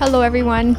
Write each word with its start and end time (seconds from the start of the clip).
Hello, 0.00 0.20
everyone. 0.20 0.76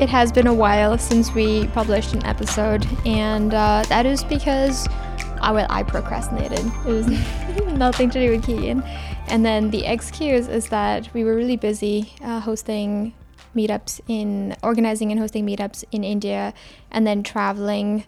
It 0.00 0.08
has 0.08 0.30
been 0.30 0.46
a 0.46 0.54
while 0.54 0.96
since 0.98 1.34
we 1.34 1.66
published 1.66 2.12
an 2.12 2.24
episode, 2.24 2.86
and 3.04 3.52
uh, 3.52 3.82
that 3.88 4.06
is 4.06 4.22
because, 4.22 4.86
uh, 4.86 5.50
well, 5.52 5.66
I 5.68 5.82
procrastinated. 5.82 6.60
It 6.60 6.84
was 6.84 7.08
nothing 7.72 8.08
to 8.10 8.20
do 8.20 8.30
with 8.30 8.46
Keegan. 8.46 8.84
And 9.26 9.44
then 9.44 9.70
the 9.70 9.84
excuse 9.84 10.46
is 10.46 10.68
that 10.68 11.12
we 11.12 11.24
were 11.24 11.34
really 11.34 11.56
busy 11.56 12.14
uh, 12.22 12.38
hosting 12.38 13.14
meetups 13.56 14.00
in, 14.06 14.56
organizing 14.62 15.10
and 15.10 15.18
hosting 15.18 15.44
meetups 15.44 15.82
in 15.90 16.04
India, 16.04 16.54
and 16.92 17.04
then 17.04 17.24
traveling. 17.24 18.04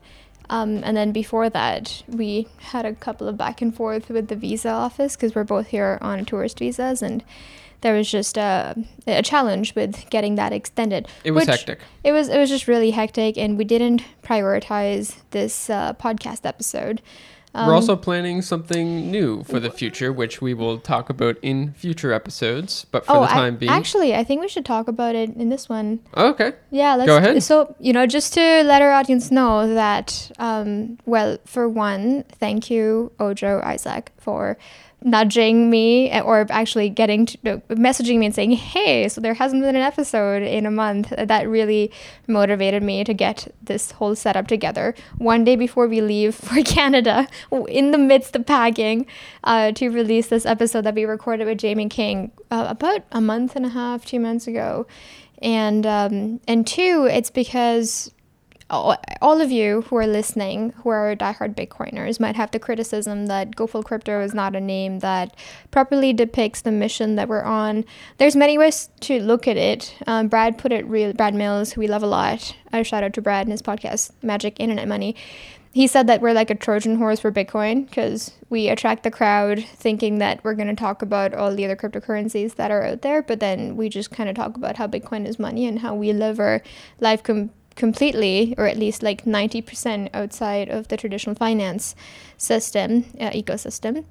Um, 0.49 0.85
and 0.85 0.97
then 0.97 1.11
before 1.11 1.51
that, 1.51 2.05
we 2.07 2.47
had 2.59 2.87
a 2.87 2.95
couple 2.95 3.27
of 3.27 3.37
back 3.37 3.61
and 3.61 3.75
forth 3.75 4.09
with 4.09 4.29
the 4.29 4.37
visa 4.37 4.71
office 4.71 5.17
because 5.17 5.35
we're 5.35 5.43
both 5.43 5.67
here 5.67 5.99
on 6.01 6.25
tourist 6.25 6.61
visas, 6.61 7.03
and 7.03 7.25
there 7.83 7.95
was 7.95 8.11
just 8.11 8.39
a, 8.39 8.75
a 9.07 9.23
challenge 9.23 9.75
with 9.75 10.09
getting 10.11 10.37
that 10.37 10.53
extended. 10.53 11.07
It 11.25 11.33
was 11.33 11.47
hectic. 11.47 11.81
It 12.03 12.13
was 12.13 12.29
it 12.29 12.39
was 12.39 12.49
just 12.49 12.67
really 12.67 12.91
hectic, 12.93 13.37
and 13.37 13.59
we 13.59 13.65
didn't 13.65 14.03
prioritize 14.23 15.17
this 15.31 15.69
uh, 15.69 15.93
podcast 15.95 16.47
episode. 16.47 17.03
Um, 17.55 17.67
We're 17.69 17.75
also 17.75 17.97
planning 17.97 18.41
something 18.41 19.11
new 19.11 19.45
for 19.45 19.61
the 19.61 19.71
future, 19.71 20.11
which 20.11 20.41
we 20.41 20.55
will 20.55 20.79
talk 20.79 21.11
about 21.11 21.37
in 21.43 21.75
future 21.75 22.13
episodes. 22.13 22.87
But 22.91 23.05
for 23.05 23.13
oh, 23.13 23.21
the 23.21 23.31
I- 23.31 23.35
time 23.35 23.57
being, 23.57 23.71
actually, 23.71 24.15
I 24.15 24.25
think 24.25 24.41
we 24.41 24.49
should 24.49 24.65
talk 24.65 24.89
about 24.89 25.15
it 25.15 25.37
in 25.37 25.51
this 25.51 25.69
one. 25.69 26.01
Oh, 26.15 26.31
okay. 26.31 26.55
Yeah, 26.71 26.95
let's 26.95 27.09
Go 27.09 27.19
ahead. 27.19 27.43
So, 27.43 27.77
you 27.79 27.93
know, 27.93 28.07
just 28.07 28.33
to 28.35 28.41
let 28.41 28.81
our 28.81 28.91
audience 28.91 29.31
know 29.31 29.75
that, 29.75 30.33
um, 30.39 30.99
well, 31.05 31.37
for 31.45 31.69
one, 31.69 32.25
thank 32.25 32.71
you, 32.71 33.13
Ojo 33.21 33.61
Isaac, 33.63 34.13
for 34.17 34.57
nudging 35.05 35.71
me 35.71 36.11
eh, 36.11 36.21
or 36.21 36.47
actually 36.51 36.89
getting 36.89 37.27
to, 37.27 37.37
messaging 37.71 38.19
me 38.19 38.27
and 38.27 38.35
saying, 38.35 38.53
hey, 38.53 39.09
so 39.09 39.21
there 39.21 39.35
hasn't 39.35 39.63
been 39.63 39.77
an 39.77 39.83
episode 39.83 40.43
in 40.43 40.67
a 40.67 40.71
month. 40.71 41.11
That 41.11 41.49
really 41.49 41.91
motivated 42.27 42.83
me 42.83 43.05
to 43.05 43.15
get 43.15 43.55
this 43.63 43.93
whole 43.93 44.15
setup 44.15 44.49
together. 44.49 44.95
One 45.19 45.45
day 45.45 45.57
before 45.57 45.87
we 45.87 46.01
leave 46.01 46.35
for 46.35 46.63
Canada, 46.65 47.29
in 47.69 47.91
the 47.91 47.99
midst 47.99 48.37
of 48.37 48.47
packing, 48.47 49.07
uh, 49.45 49.73
to 49.73 49.89
release 49.89 50.29
this 50.29 50.47
episode 50.47 50.83
that 50.83 50.95
we 50.95 51.05
recorded 51.05 51.47
with 51.47 51.59
Jamie 51.59 51.89
King 51.89 52.33
uh, 52.51 52.67
about 52.69 53.03
a 53.13 53.21
month 53.21 53.57
and 53.57 53.67
a 53.67 53.71
half, 53.71 54.05
two 54.05 54.21
months 54.21 54.47
ago 54.47 54.87
and 55.43 55.85
um, 55.85 56.41
and 56.47 56.67
two, 56.67 57.09
it's 57.11 57.31
because 57.31 58.13
all, 58.73 59.41
of 59.41 59.51
you 59.51 59.83
who 59.83 59.97
are 59.97 60.07
listening, 60.07 60.71
who 60.79 60.89
are 60.89 61.15
diehard 61.15 61.55
Bitcoiners, 61.55 62.19
might 62.19 62.37
have 62.37 62.51
the 62.51 62.59
criticism 62.59 63.27
that 63.27 63.55
GoFull 63.55 63.85
Crypto 63.85 64.21
is 64.23 64.33
not 64.33 64.57
a 64.57 64.61
name 64.61 65.01
that 65.01 65.37
properly 65.71 66.15
depicts 66.15 66.63
the 66.63 66.73
mission 66.73 67.17
that 67.17 67.29
we're 67.29 67.43
on. 67.43 67.85
There's 68.17 68.35
many 68.35 68.57
ways 68.57 68.89
to 69.01 69.21
look 69.21 69.47
at 69.47 69.59
it. 69.59 69.95
Um, 70.07 70.29
Brad 70.29 70.57
put 70.57 70.73
it 70.73 70.87
real. 70.87 71.13
Brad 71.13 71.35
Mills, 71.35 71.73
who 71.73 71.83
we 71.83 71.87
love 71.87 72.03
a 72.03 72.07
lot. 72.07 72.57
A 72.73 72.83
shout 72.83 73.05
out 73.05 73.13
to 73.13 73.23
Brad 73.23 73.47
and 73.47 73.53
his 73.53 73.63
podcast, 73.63 74.11
Magic 74.23 74.59
Internet 74.59 74.89
Money. 74.89 75.17
He 75.75 75.87
said 75.87 76.07
that 76.07 76.21
we're 76.21 76.35
like 76.35 76.51
a 76.51 76.55
Trojan 76.55 76.97
horse 76.97 77.21
for 77.21 77.33
Bitcoin 77.33 77.87
because 77.87 78.33
we 78.51 78.69
attract 78.69 79.05
the 79.05 79.11
crowd 79.11 79.65
thinking 79.65 80.19
that 80.19 80.45
we're 80.45 80.55
going 80.55 80.69
to 80.69 80.75
talk 80.75 81.01
about 81.01 81.33
all 81.33 81.55
the 81.55 81.65
other 81.65 81.77
cryptocurrencies 81.77 82.57
that 82.57 82.71
are 82.71 82.85
out 82.85 83.01
there, 83.01 83.23
but 83.23 83.41
then 83.41 83.77
we 83.77 83.89
just 83.89 84.11
kind 84.11 84.29
of 84.29 84.37
talk 84.37 84.57
about 84.57 84.77
how 84.77 84.87
Bitcoin 84.87 85.27
is 85.27 85.39
money 85.39 85.67
and 85.67 85.79
how 85.79 85.95
we 85.95 86.13
live 86.13 86.39
our 86.39 86.63
life 87.01 87.23
completely, 87.77 88.55
or 88.59 88.67
at 88.67 88.77
least 88.79 89.03
like 89.03 89.25
90% 89.25 90.11
outside 90.15 90.69
of 90.69 90.89
the 90.89 90.97
traditional 90.97 91.35
finance 91.35 91.95
system, 92.37 93.05
uh, 93.21 93.31
ecosystem. 93.31 94.05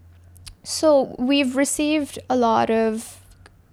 So 0.63 1.15
we've 1.17 1.55
received 1.55 2.19
a 2.29 2.35
lot 2.35 2.69
of, 2.69 3.19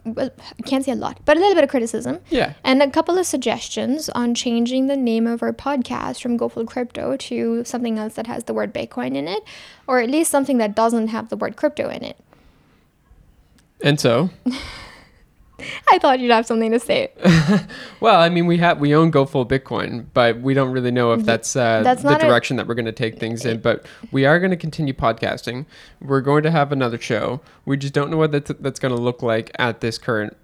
well, 0.05 0.30
I 0.58 0.62
can't 0.62 0.84
say 0.84 0.92
a 0.92 0.95
lot, 0.95 1.20
but 1.25 1.36
a 1.36 1.41
little 1.41 1.55
bit 1.55 1.64
of 1.64 1.70
criticism 1.70 2.20
Yeah. 2.30 2.55
and 2.64 2.83
a 2.83 2.91
couple 2.91 3.19
of 3.19 3.27
suggestions 3.27 4.08
on 4.11 4.34
changing 4.34 4.86
the 4.86 4.97
name 4.97 5.27
of 5.27 5.42
our 5.42 5.53
podcast 5.53 6.23
from 6.23 6.39
GoFull 6.39 6.67
Crypto 6.67 7.17
to 7.17 7.64
something 7.64 7.98
else 7.98 8.14
that 8.14 8.27
has 8.27 8.45
the 8.45 8.55
word 8.55 8.73
Bitcoin 8.73 9.14
in 9.17 9.28
it, 9.28 9.42
or 9.86 10.01
at 10.01 10.08
least 10.08 10.30
something 10.30 10.57
that 10.58 10.74
doesn't 10.74 11.08
have 11.08 11.29
the 11.29 11.36
word 11.36 11.57
crypto 11.57 11.89
in 11.90 12.02
it. 12.02 12.17
And 13.83 14.01
so, 14.01 14.30
I 15.89 15.98
thought 15.98 16.20
you'd 16.20 16.30
have 16.30 16.46
something 16.46 16.70
to 16.73 16.79
say. 16.80 17.11
well, 18.01 18.20
I 18.20 18.29
mean, 18.29 18.46
we 18.46 18.58
have 18.58 18.79
we 18.79 18.95
own 18.95 19.11
Go 19.11 19.24
Full 19.24 19.45
Bitcoin, 19.46 20.07
but 20.14 20.41
we 20.41 20.55
don't 20.55 20.70
really 20.70 20.91
know 20.91 21.13
if 21.13 21.24
that's, 21.24 21.57
uh, 21.57 21.83
That's 21.83 22.02
the 22.02 22.11
not 22.11 22.23
a- 22.23 22.27
direction 22.27 22.57
that 22.57 22.67
we're 22.67 22.74
going 22.74 22.85
to 22.86 22.92
take 22.92 23.19
things 23.19 23.45
in. 23.45 23.61
But 23.61 23.85
we 24.13 24.24
are 24.24 24.39
going 24.39 24.51
to 24.51 24.57
continue 24.57 24.95
podcasting. 24.95 25.67
We're 26.01 26.20
going 26.20 26.42
to 26.45 26.51
have 26.51 26.70
another 26.70 26.98
show. 26.98 27.41
We 27.64 27.77
just 27.77 27.92
don't 27.95 28.11
know 28.11 28.17
what 28.17 28.33
that's, 28.33 28.52
that's 28.61 28.79
going 28.79 28.95
to 28.95 29.01
look 29.01 29.23
like 29.23 29.51
at 29.58 29.80
this 29.80 29.98
current 29.98 30.36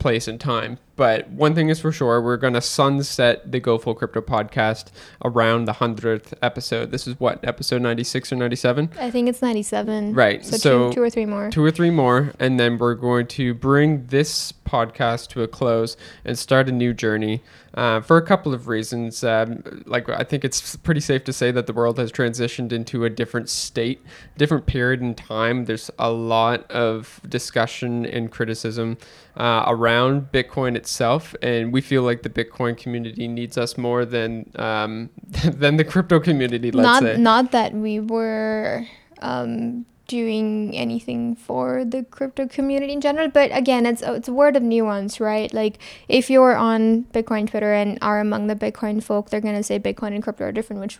place 0.00 0.26
and 0.26 0.40
time. 0.40 0.78
But 0.96 1.30
one 1.30 1.54
thing 1.54 1.70
is 1.70 1.80
for 1.80 1.92
sure, 1.92 2.20
we're 2.20 2.36
going 2.36 2.52
to 2.52 2.60
sunset 2.60 3.50
the 3.50 3.58
Go 3.60 3.78
Full 3.78 3.94
Crypto 3.94 4.20
podcast 4.20 4.88
around 5.24 5.64
the 5.64 5.74
hundredth 5.74 6.34
episode. 6.42 6.90
This 6.90 7.06
is 7.06 7.18
what 7.18 7.42
episode 7.42 7.80
ninety 7.80 8.04
six 8.04 8.30
or 8.32 8.36
ninety 8.36 8.56
seven. 8.56 8.90
I 8.98 9.10
think 9.10 9.28
it's 9.28 9.40
97. 9.40 10.12
Right, 10.14 10.44
So, 10.44 10.56
so- 10.58 10.88
two, 10.90 10.94
two 10.96 11.02
or 11.02 11.08
three 11.08 11.24
more. 11.24 11.48
two 11.50 11.64
or 11.64 11.70
three 11.70 11.88
more, 11.90 12.32
and 12.38 12.60
then 12.60 12.76
we're 12.76 12.94
going 12.96 13.28
to 13.28 13.54
bring 13.54 14.06
this 14.08 14.52
podcast 14.52 15.28
to 15.28 15.42
a 15.42 15.48
close 15.48 15.96
and 16.24 16.38
start 16.38 16.68
a 16.68 16.72
new 16.72 16.92
journey 16.92 17.42
uh, 17.74 18.00
for 18.02 18.16
a 18.18 18.22
couple 18.26 18.52
of 18.52 18.68
reasons. 18.68 19.24
Um, 19.24 19.82
like, 19.86 20.08
I 20.10 20.22
think 20.22 20.44
it's 20.44 20.76
pretty 20.76 21.00
safe 21.00 21.24
to 21.24 21.32
say 21.32 21.50
that 21.50 21.66
the 21.66 21.72
world 21.72 21.98
has 21.98 22.12
transitioned 22.12 22.72
into 22.72 23.04
a 23.06 23.10
different 23.10 23.48
state, 23.48 24.02
different 24.36 24.66
period 24.66 25.00
in 25.00 25.14
time. 25.14 25.64
There's 25.64 25.90
a 25.98 26.10
lot 26.12 26.70
of 26.70 27.20
discussion 27.26 28.04
and 28.06 28.30
criticism 28.30 28.98
uh, 29.36 29.64
around 29.66 30.32
Bitcoin 30.32 30.76
itself, 30.76 31.34
and 31.42 31.72
we 31.72 31.80
feel 31.80 32.02
like 32.02 32.22
the 32.22 32.30
Bitcoin 32.30 32.76
community 32.76 33.28
needs 33.28 33.56
us 33.56 33.78
more 33.78 34.04
than 34.04 34.50
um, 34.56 35.10
than 35.44 35.76
the 35.76 35.84
crypto 35.84 36.20
community. 36.20 36.70
Let's 36.70 36.84
not 36.84 37.02
say. 37.02 37.16
not 37.16 37.52
that 37.52 37.72
we 37.72 38.00
were 38.00 38.86
um, 39.20 39.86
doing 40.10 40.74
anything 40.74 41.36
for 41.36 41.84
the 41.84 42.02
crypto 42.02 42.48
community 42.48 42.92
in 42.92 43.00
general, 43.00 43.28
but 43.28 43.56
again, 43.56 43.86
it's 43.86 44.02
it's 44.02 44.28
a 44.28 44.32
word 44.32 44.56
of 44.56 44.62
nuance, 44.62 45.20
right? 45.20 45.52
Like 45.54 45.78
if 46.08 46.28
you're 46.28 46.56
on 46.56 47.04
Bitcoin 47.12 47.48
Twitter 47.48 47.72
and 47.72 47.98
are 48.02 48.18
among 48.20 48.48
the 48.48 48.56
Bitcoin 48.56 49.02
folk, 49.02 49.30
they're 49.30 49.40
gonna 49.40 49.62
say 49.62 49.78
Bitcoin 49.78 50.14
and 50.14 50.22
crypto 50.22 50.46
are 50.46 50.52
different, 50.52 50.82
which 50.82 50.98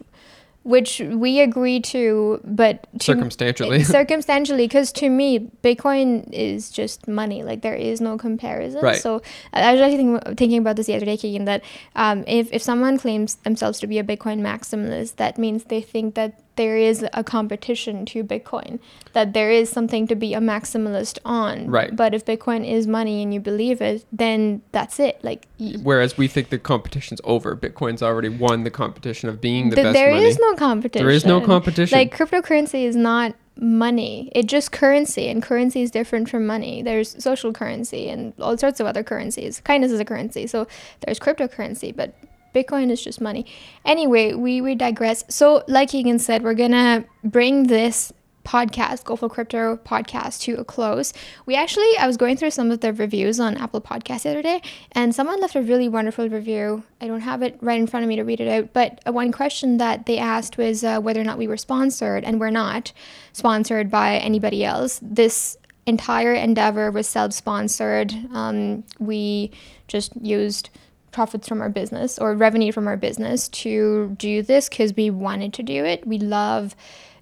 which 0.62 1.00
we 1.00 1.40
agree 1.40 1.80
to, 1.80 2.40
but 2.44 2.86
to, 2.98 3.04
Circumstantially. 3.04 3.82
circumstantially, 3.84 4.66
because 4.66 4.92
to 4.92 5.08
me, 5.08 5.50
Bitcoin 5.62 6.30
is 6.32 6.70
just 6.70 7.08
money. 7.08 7.42
Like 7.42 7.62
there 7.62 7.74
is 7.74 8.00
no 8.00 8.18
comparison. 8.18 8.82
Right. 8.82 9.00
So 9.00 9.22
I 9.52 9.72
was 9.72 9.80
actually 9.80 9.96
think, 9.96 10.38
thinking 10.38 10.58
about 10.58 10.76
this 10.76 10.86
the 10.86 10.94
other 10.94 11.06
day, 11.06 11.16
Keegan, 11.16 11.46
that 11.46 11.62
um, 11.96 12.24
if 12.26 12.52
if 12.52 12.62
someone 12.62 12.98
claims 12.98 13.36
themselves 13.36 13.80
to 13.80 13.86
be 13.86 13.98
a 13.98 14.04
Bitcoin 14.04 14.40
maximalist, 14.40 15.16
that 15.16 15.38
means 15.38 15.64
they 15.64 15.80
think 15.80 16.14
that 16.14 16.38
there 16.60 16.76
is 16.76 17.06
a 17.14 17.24
competition 17.24 18.04
to 18.04 18.22
Bitcoin, 18.22 18.78
that 19.14 19.32
there 19.32 19.50
is 19.50 19.70
something 19.70 20.06
to 20.06 20.14
be 20.14 20.34
a 20.34 20.40
maximalist 20.40 21.18
on. 21.24 21.70
Right. 21.70 21.96
But 21.96 22.12
if 22.12 22.26
Bitcoin 22.26 22.70
is 22.70 22.86
money 22.86 23.22
and 23.22 23.32
you 23.32 23.40
believe 23.40 23.80
it, 23.80 24.04
then 24.12 24.60
that's 24.70 25.00
it. 25.00 25.24
Like 25.24 25.46
Whereas 25.82 26.18
we 26.18 26.28
think 26.28 26.50
the 26.50 26.58
competition's 26.58 27.22
over. 27.24 27.56
Bitcoin's 27.56 28.02
already 28.02 28.28
won 28.28 28.64
the 28.64 28.70
competition 28.70 29.30
of 29.30 29.40
being 29.40 29.70
the 29.70 29.76
th- 29.76 29.86
best 29.86 29.94
there 29.94 30.12
money. 30.12 30.26
is 30.26 30.38
no 30.38 30.54
competition. 30.54 31.06
There 31.06 31.14
is 31.14 31.24
no 31.24 31.40
competition. 31.40 31.98
Like 31.98 32.14
cryptocurrency 32.14 32.84
is 32.84 32.94
not 32.94 33.34
money. 33.56 34.30
It's 34.34 34.50
just 34.50 34.70
currency, 34.70 35.28
and 35.28 35.42
currency 35.42 35.80
is 35.80 35.90
different 35.90 36.28
from 36.28 36.46
money. 36.46 36.82
There's 36.82 37.22
social 37.22 37.54
currency 37.54 38.10
and 38.10 38.34
all 38.38 38.58
sorts 38.58 38.80
of 38.80 38.86
other 38.86 39.02
currencies. 39.02 39.62
Kindness 39.64 39.92
is 39.92 40.00
a 40.00 40.04
currency, 40.04 40.46
so 40.46 40.66
there's 41.00 41.18
cryptocurrency, 41.18 41.96
but 41.96 42.14
Bitcoin 42.54 42.90
is 42.90 43.02
just 43.02 43.20
money. 43.20 43.46
Anyway, 43.84 44.34
we 44.34 44.60
we 44.60 44.74
digress. 44.74 45.24
So, 45.28 45.62
like 45.68 45.90
Keegan 45.90 46.18
said, 46.18 46.42
we're 46.42 46.54
gonna 46.54 47.04
bring 47.24 47.66
this 47.66 48.12
podcast, 48.44 49.04
Go 49.04 49.16
Full 49.16 49.28
Crypto 49.28 49.76
podcast, 49.76 50.40
to 50.42 50.54
a 50.54 50.64
close. 50.64 51.12
We 51.46 51.54
actually, 51.54 51.96
I 51.98 52.06
was 52.06 52.16
going 52.16 52.36
through 52.36 52.50
some 52.50 52.70
of 52.70 52.80
the 52.80 52.92
reviews 52.92 53.38
on 53.38 53.56
Apple 53.56 53.80
Podcasts 53.80 54.22
the 54.22 54.30
other 54.30 54.42
day, 54.42 54.62
and 54.92 55.14
someone 55.14 55.40
left 55.40 55.54
a 55.54 55.62
really 55.62 55.88
wonderful 55.88 56.28
review. 56.28 56.82
I 57.00 57.06
don't 57.06 57.20
have 57.20 57.42
it 57.42 57.58
right 57.60 57.78
in 57.78 57.86
front 57.86 58.02
of 58.04 58.08
me 58.08 58.16
to 58.16 58.24
read 58.24 58.40
it 58.40 58.48
out, 58.48 58.72
but 58.72 59.00
uh, 59.06 59.12
one 59.12 59.30
question 59.30 59.76
that 59.78 60.06
they 60.06 60.18
asked 60.18 60.58
was 60.58 60.82
uh, 60.82 61.00
whether 61.00 61.20
or 61.20 61.24
not 61.24 61.38
we 61.38 61.48
were 61.48 61.56
sponsored, 61.56 62.24
and 62.24 62.40
we're 62.40 62.50
not 62.50 62.92
sponsored 63.32 63.90
by 63.90 64.16
anybody 64.16 64.64
else. 64.64 64.98
This 65.02 65.56
entire 65.86 66.32
endeavor 66.32 66.90
was 66.90 67.06
self-sponsored. 67.06 68.12
Um, 68.32 68.84
we 68.98 69.50
just 69.86 70.16
used 70.16 70.70
profits 71.12 71.48
from 71.48 71.60
our 71.60 71.68
business 71.68 72.18
or 72.18 72.34
revenue 72.34 72.72
from 72.72 72.86
our 72.86 72.96
business 72.96 73.48
to 73.48 74.14
do 74.18 74.42
this 74.42 74.68
because 74.68 74.94
we 74.96 75.10
wanted 75.10 75.52
to 75.54 75.62
do 75.62 75.84
it. 75.84 76.06
We 76.06 76.18
love 76.18 76.74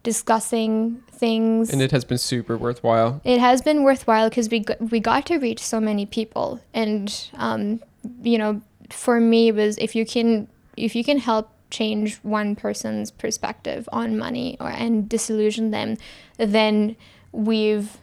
discussing 0.02 1.02
things. 1.10 1.70
and 1.70 1.82
it 1.82 1.90
has 1.90 2.04
been 2.04 2.18
super 2.18 2.56
worthwhile. 2.56 3.20
It 3.24 3.40
has 3.40 3.62
been 3.62 3.82
worthwhile 3.82 4.28
because 4.28 4.48
we 4.48 4.60
got, 4.60 4.80
we 4.80 5.00
got 5.00 5.26
to 5.26 5.38
reach 5.38 5.60
so 5.60 5.80
many 5.80 6.06
people, 6.06 6.60
and 6.72 7.14
um, 7.34 7.80
you 8.22 8.38
know, 8.38 8.62
for 8.90 9.20
me 9.20 9.48
it 9.48 9.54
was 9.54 9.76
if 9.78 9.94
you 9.94 10.06
can 10.06 10.48
if 10.76 10.94
you 10.94 11.04
can 11.04 11.18
help 11.18 11.50
change 11.70 12.16
one 12.22 12.56
person's 12.56 13.10
perspective 13.10 13.88
on 13.92 14.16
money 14.16 14.56
or 14.60 14.68
and 14.70 15.08
disillusion 15.08 15.70
them, 15.72 15.96
then 16.38 16.96
we've 17.32 17.98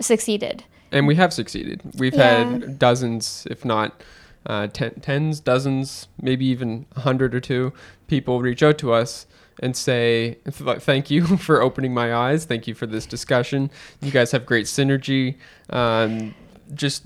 succeeded. 0.00 0.64
And 0.92 1.06
we 1.06 1.14
have 1.16 1.32
succeeded. 1.32 1.82
We've 1.98 2.14
Yeah. 2.14 2.44
had 2.44 2.78
dozens, 2.78 3.46
if 3.50 3.64
not 3.64 4.02
uh, 4.46 4.66
ten, 4.68 4.94
tens, 5.00 5.40
dozens, 5.40 6.08
maybe 6.20 6.46
even 6.46 6.86
a 6.96 7.00
hundred 7.00 7.34
or 7.34 7.40
two 7.40 7.72
people 8.06 8.40
reach 8.40 8.62
out 8.62 8.78
to 8.78 8.92
us 8.92 9.26
and 9.60 9.76
say 9.76 10.38
thank 10.48 11.10
you 11.10 11.24
for 11.36 11.62
opening 11.62 11.94
my 11.94 12.14
eyes. 12.14 12.44
Thank 12.44 12.66
you 12.66 12.74
for 12.74 12.86
this 12.86 13.06
discussion. 13.06 13.70
You 14.00 14.10
guys 14.10 14.32
have 14.32 14.46
great 14.46 14.66
synergy. 14.66 15.36
Um, 15.68 16.34
just 16.74 17.04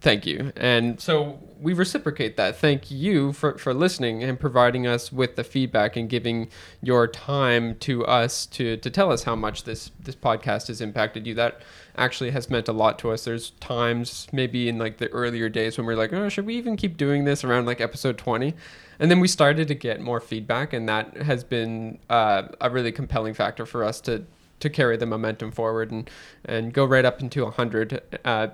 thank 0.00 0.26
you. 0.26 0.52
And 0.56 1.00
so 1.00 1.38
we 1.64 1.72
reciprocate 1.72 2.36
that. 2.36 2.56
Thank 2.56 2.90
you 2.90 3.32
for, 3.32 3.56
for 3.56 3.72
listening 3.72 4.22
and 4.22 4.38
providing 4.38 4.86
us 4.86 5.10
with 5.10 5.36
the 5.36 5.42
feedback 5.42 5.96
and 5.96 6.10
giving 6.10 6.50
your 6.82 7.08
time 7.08 7.76
to 7.78 8.04
us 8.04 8.44
to, 8.46 8.76
to 8.76 8.90
tell 8.90 9.10
us 9.10 9.24
how 9.24 9.34
much 9.34 9.64
this, 9.64 9.90
this 9.98 10.14
podcast 10.14 10.68
has 10.68 10.82
impacted 10.82 11.26
you. 11.26 11.32
That 11.34 11.62
actually 11.96 12.32
has 12.32 12.50
meant 12.50 12.68
a 12.68 12.72
lot 12.72 12.98
to 12.98 13.10
us. 13.10 13.24
There's 13.24 13.50
times 13.60 14.28
maybe 14.30 14.68
in 14.68 14.76
like 14.76 14.98
the 14.98 15.08
earlier 15.08 15.48
days 15.48 15.78
when 15.78 15.86
we 15.86 15.94
are 15.94 15.96
like, 15.96 16.12
oh, 16.12 16.28
should 16.28 16.44
we 16.44 16.54
even 16.56 16.76
keep 16.76 16.98
doing 16.98 17.24
this 17.24 17.44
around 17.44 17.64
like 17.64 17.80
episode 17.80 18.18
20? 18.18 18.52
And 18.98 19.10
then 19.10 19.18
we 19.18 19.26
started 19.26 19.66
to 19.68 19.74
get 19.74 20.02
more 20.02 20.20
feedback, 20.20 20.72
and 20.72 20.88
that 20.88 21.16
has 21.16 21.42
been 21.42 21.98
uh, 22.10 22.44
a 22.60 22.70
really 22.70 22.92
compelling 22.92 23.34
factor 23.34 23.66
for 23.66 23.82
us 23.82 24.00
to 24.02 24.24
to 24.60 24.70
carry 24.70 24.96
the 24.96 25.04
momentum 25.04 25.50
forward 25.50 25.90
and 25.90 26.08
and 26.44 26.72
go 26.72 26.84
right 26.84 27.04
up 27.04 27.20
into 27.20 27.42
100 27.42 28.00
uh, 28.24 28.46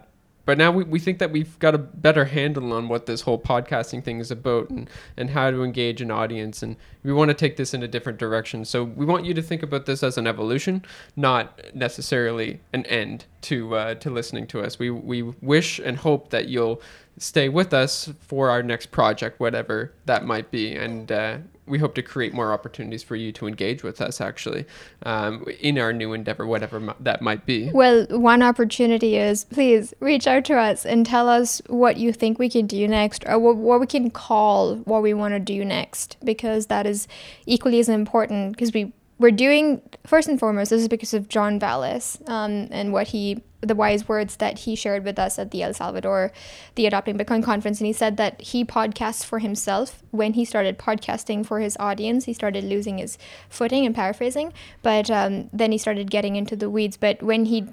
but 0.51 0.59
now 0.59 0.73
we, 0.73 0.83
we 0.83 0.99
think 0.99 1.21
that 1.21 1.31
we've 1.31 1.57
got 1.61 1.77
a 1.77 1.79
better 1.79 2.25
handle 2.25 2.73
on 2.73 2.89
what 2.89 3.07
this 3.07 3.21
whole 3.21 3.39
podcasting 3.39 4.03
thing 4.03 4.19
is 4.19 4.33
about 4.33 4.69
and, 4.69 4.91
and 5.17 5.31
how 5.31 5.49
to 5.49 5.63
engage 5.63 6.03
an 6.03 6.11
audience. 6.11 6.61
And 6.65 6.75
we 7.05 7.13
want 7.13 7.29
to 7.29 7.35
take 7.35 7.57
this 7.57 7.73
in 7.73 7.85
a 7.85 7.87
different 7.87 8.19
direction. 8.19 8.65
So 8.65 8.83
we 8.83 9.07
want 9.07 9.25
you 9.25 9.33
to 9.33 9.43
think 9.43 9.63
about 9.63 9.87
this 9.87 10.03
as 10.03 10.19
an 10.19 10.27
evolution 10.27 10.85
not 11.15 11.61
necessarily 11.73 12.59
an 12.73 12.85
end 12.87 13.27
to 13.43 13.77
uh, 13.77 13.95
to 13.95 14.11
listening 14.11 14.49
to 14.49 14.61
us. 14.61 14.77
We 14.77 14.91
we 14.91 15.23
wish 15.23 15.79
and 15.79 15.97
hope 15.97 16.31
that 16.31 16.49
you'll 16.49 16.83
stay 17.17 17.49
with 17.49 17.73
us 17.73 18.13
for 18.19 18.51
our 18.51 18.61
next 18.61 18.91
project 18.91 19.39
whatever 19.39 19.93
that 20.07 20.25
might 20.25 20.51
be. 20.51 20.75
And 20.75 21.13
uh, 21.13 21.39
we 21.71 21.79
hope 21.79 21.95
to 21.95 22.03
create 22.03 22.35
more 22.35 22.53
opportunities 22.53 23.03
for 23.03 23.17
you 23.17 23.33
to 23.33 23.47
engage 23.47 23.83
with 23.83 24.01
us 24.01 24.21
actually 24.21 24.67
um, 25.05 25.45
in 25.61 25.79
our 25.79 25.93
new 25.93 26.13
endeavor, 26.13 26.47
whatever 26.47 26.95
that 27.01 27.23
might 27.23 27.47
be. 27.47 27.71
Well, 27.71 28.07
one 28.11 28.43
opportunity 28.43 29.17
is 29.17 29.45
please 29.45 29.95
reach 30.01 30.27
out 30.27 30.45
to 30.47 30.59
us 30.59 30.85
and 30.85 31.07
tell 31.07 31.29
us 31.29 31.63
what 31.69 31.97
you 31.97 32.13
think 32.13 32.39
we 32.39 32.51
can 32.51 32.67
do 32.67 32.87
next 32.89 33.25
or 33.27 33.39
what, 33.39 33.57
what 33.57 33.81
we 33.81 33.87
can 33.87 34.11
call 34.11 34.77
what 34.79 35.03
we 35.03 35.15
want 35.15 35.35
to 35.35 35.41
do 35.41 35.65
next 35.65 36.17
because 36.25 36.67
that 36.67 36.87
is 36.87 37.07
equally 37.47 37.79
as 37.79 37.89
important 37.89 38.53
because 38.53 38.73
we 38.73 38.93
we're 39.19 39.31
doing 39.31 39.83
first 40.07 40.29
and 40.29 40.41
foremost 40.41 40.71
this 40.71 40.81
is 40.81 40.89
because 40.89 41.13
of 41.13 41.29
john 41.29 41.59
vallis 41.59 42.19
um, 42.27 42.69
and 42.71 42.93
what 42.93 43.09
he 43.09 43.43
the 43.61 43.75
wise 43.75 44.09
words 44.09 44.37
that 44.37 44.61
he 44.61 44.75
shared 44.75 45.05
with 45.05 45.19
us 45.19 45.39
at 45.39 45.51
the 45.51 45.63
el 45.63 45.75
salvador 45.75 46.33
the 46.77 46.87
adopting 46.87 47.19
bitcoin 47.19 47.43
conference 47.43 47.79
and 47.81 47.87
he 47.87 47.93
said 47.93 48.17
that 48.17 48.41
he 48.41 48.65
podcasts 48.65 49.25
for 49.25 49.39
himself. 49.39 50.03
When 50.11 50.33
he 50.35 50.45
started 50.45 50.79
podcasting 50.79 51.45
for 51.45 51.61
his 51.61 51.77
audience 51.79 52.25
he 52.25 52.33
started 52.33 52.65
losing 52.65 52.99
his 52.99 53.19
footing 53.49 53.85
and 53.85 53.95
paraphrasing 53.95 54.53
but 54.83 55.11
um, 55.11 55.51
then 55.53 55.73
he 55.73 55.79
started 55.79 56.11
getting 56.11 56.37
into 56.37 56.57
the 56.57 56.71
weeds. 56.71 56.97
But 56.97 57.23
when 57.23 57.47
he 57.47 57.67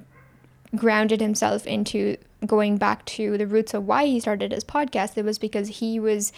grounded 0.75 1.21
himself 1.21 1.65
into 1.65 2.17
going 2.45 2.77
back 2.77 3.05
to 3.05 3.37
the 3.37 3.47
roots 3.47 3.73
of 3.73 3.87
why 3.87 4.05
he 4.05 4.19
started 4.19 4.51
his 4.51 4.63
podcast 4.63 5.17
it 5.17 5.25
was 5.25 5.39
because 5.39 5.67
he 5.79 5.99
was 5.99 6.31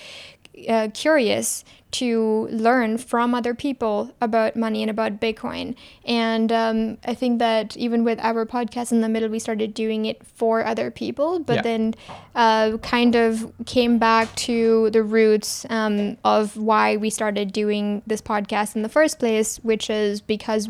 uh, 0.67 0.89
curious 0.93 1.63
to 1.91 2.47
learn 2.51 2.97
from 2.97 3.33
other 3.33 3.53
people 3.53 4.13
about 4.21 4.56
money 4.56 4.83
and 4.83 4.89
about 4.89 5.19
Bitcoin. 5.19 5.75
And 6.06 6.51
um, 6.51 6.97
I 7.06 7.13
think 7.13 7.39
that 7.39 7.75
even 7.77 8.03
with 8.03 8.19
our 8.19 8.45
podcast 8.45 8.91
in 8.91 9.01
the 9.01 9.09
middle, 9.09 9.30
we 9.30 9.39
started 9.39 9.74
doing 9.74 10.06
it 10.06 10.25
for 10.25 10.65
other 10.65 10.91
people, 10.91 11.39
but 11.39 11.57
yeah. 11.57 11.62
then 11.62 11.95
uh, 12.36 12.77
kind 12.77 13.15
of 13.15 13.51
came 13.65 13.97
back 13.97 14.33
to 14.36 14.89
the 14.91 15.03
roots 15.03 15.65
um, 15.69 16.18
of 16.24 16.56
why 16.57 16.97
we 16.97 17.09
started 17.09 17.51
doing 17.51 18.03
this 18.06 18.21
podcast 18.21 18.75
in 18.75 18.83
the 18.83 18.89
first 18.89 19.19
place, 19.19 19.57
which 19.57 19.89
is 19.89 20.21
because 20.21 20.69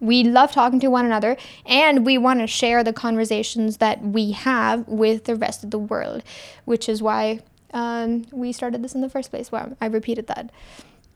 we 0.00 0.24
love 0.24 0.50
talking 0.50 0.80
to 0.80 0.88
one 0.88 1.04
another 1.04 1.36
and 1.66 2.04
we 2.04 2.18
want 2.18 2.40
to 2.40 2.46
share 2.46 2.82
the 2.82 2.92
conversations 2.92 3.76
that 3.76 4.02
we 4.02 4.32
have 4.32 4.88
with 4.88 5.24
the 5.24 5.36
rest 5.36 5.62
of 5.62 5.70
the 5.70 5.78
world, 5.78 6.22
which 6.64 6.88
is 6.88 7.02
why 7.02 7.40
um, 7.72 8.26
we 8.32 8.52
started 8.52 8.82
this 8.82 8.94
in 8.94 9.00
the 9.00 9.08
first 9.08 9.30
place. 9.30 9.50
Wow, 9.52 9.76
I 9.80 9.86
repeated 9.86 10.26
that. 10.28 10.50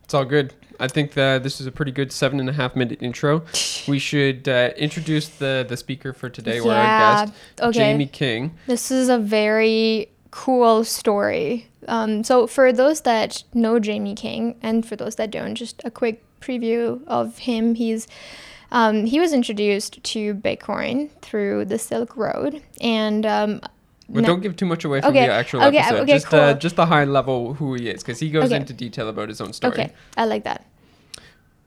It's 0.05 0.13
all 0.13 0.25
good. 0.25 0.53
I 0.79 0.89
think 0.89 1.13
that 1.13 1.43
this 1.43 1.61
is 1.61 1.67
a 1.67 1.73
pretty 1.73 1.93
good 1.93 2.13
seven 2.13 2.39
and 2.39 2.49
a 2.49 2.53
half 2.53 2.77
minute 2.77 3.03
intro. 3.03 3.45
we 3.89 3.99
should 3.99 4.49
uh, 4.49 4.71
introduce 4.77 5.29
the 5.29 5.65
the 5.69 5.77
speaker 5.77 6.13
for 6.13 6.29
today, 6.29 6.57
yeah. 6.57 6.63
or 6.63 6.73
our 6.73 7.27
guest, 7.27 7.35
okay. 7.61 7.79
Jamie 7.79 8.07
King. 8.07 8.55
This 8.67 8.91
is 8.91 9.09
a 9.09 9.19
very 9.19 10.11
cool 10.31 10.85
story. 10.85 11.69
Um, 11.87 12.25
so 12.25 12.47
for 12.47 12.73
those 12.73 13.03
that 13.03 13.45
know 13.55 13.79
Jamie 13.79 14.15
King, 14.15 14.57
and 14.63 14.87
for 14.87 14.97
those 14.97 15.17
that 15.17 15.31
don't, 15.31 15.55
just 15.55 15.81
a 15.85 15.91
quick 15.91 16.23
preview 16.45 17.03
of 17.07 17.39
him. 17.39 17.75
He's 17.75 18.07
um, 18.71 19.07
he 19.07 19.21
was 19.21 19.33
introduced 19.33 20.03
to 20.03 20.35
Bitcoin 20.35 21.11
through 21.23 21.67
the 21.67 21.79
Silk 21.79 22.17
Road, 22.17 22.63
and 22.81 23.25
um, 23.25 23.61
well, 24.09 24.23
no. 24.23 24.29
don't 24.29 24.41
give 24.41 24.57
too 24.57 24.67
much 24.67 24.85
away 24.85 25.01
from 25.01 25.11
okay. 25.11 25.27
the 25.27 25.33
actual 25.33 25.63
okay, 25.65 25.79
episode. 25.79 26.01
Okay, 26.01 26.13
just, 26.13 26.27
cool. 26.27 26.41
uh, 26.41 26.55
just 26.55 26.77
the 26.77 26.87
high 26.87 27.05
level 27.05 27.55
who 27.55 27.75
he 27.75 27.89
is, 27.89 28.03
because 28.03 28.21
he 28.21 28.31
goes 28.31 28.47
okay. 28.47 28.57
into 28.57 28.73
detail 28.73 29.09
about 29.09 29.29
his 29.29 29.41
own 29.41 29.53
story. 29.53 29.73
Okay, 29.73 29.93
I 30.17 30.27
like 30.27 30.45
that. 30.45 30.67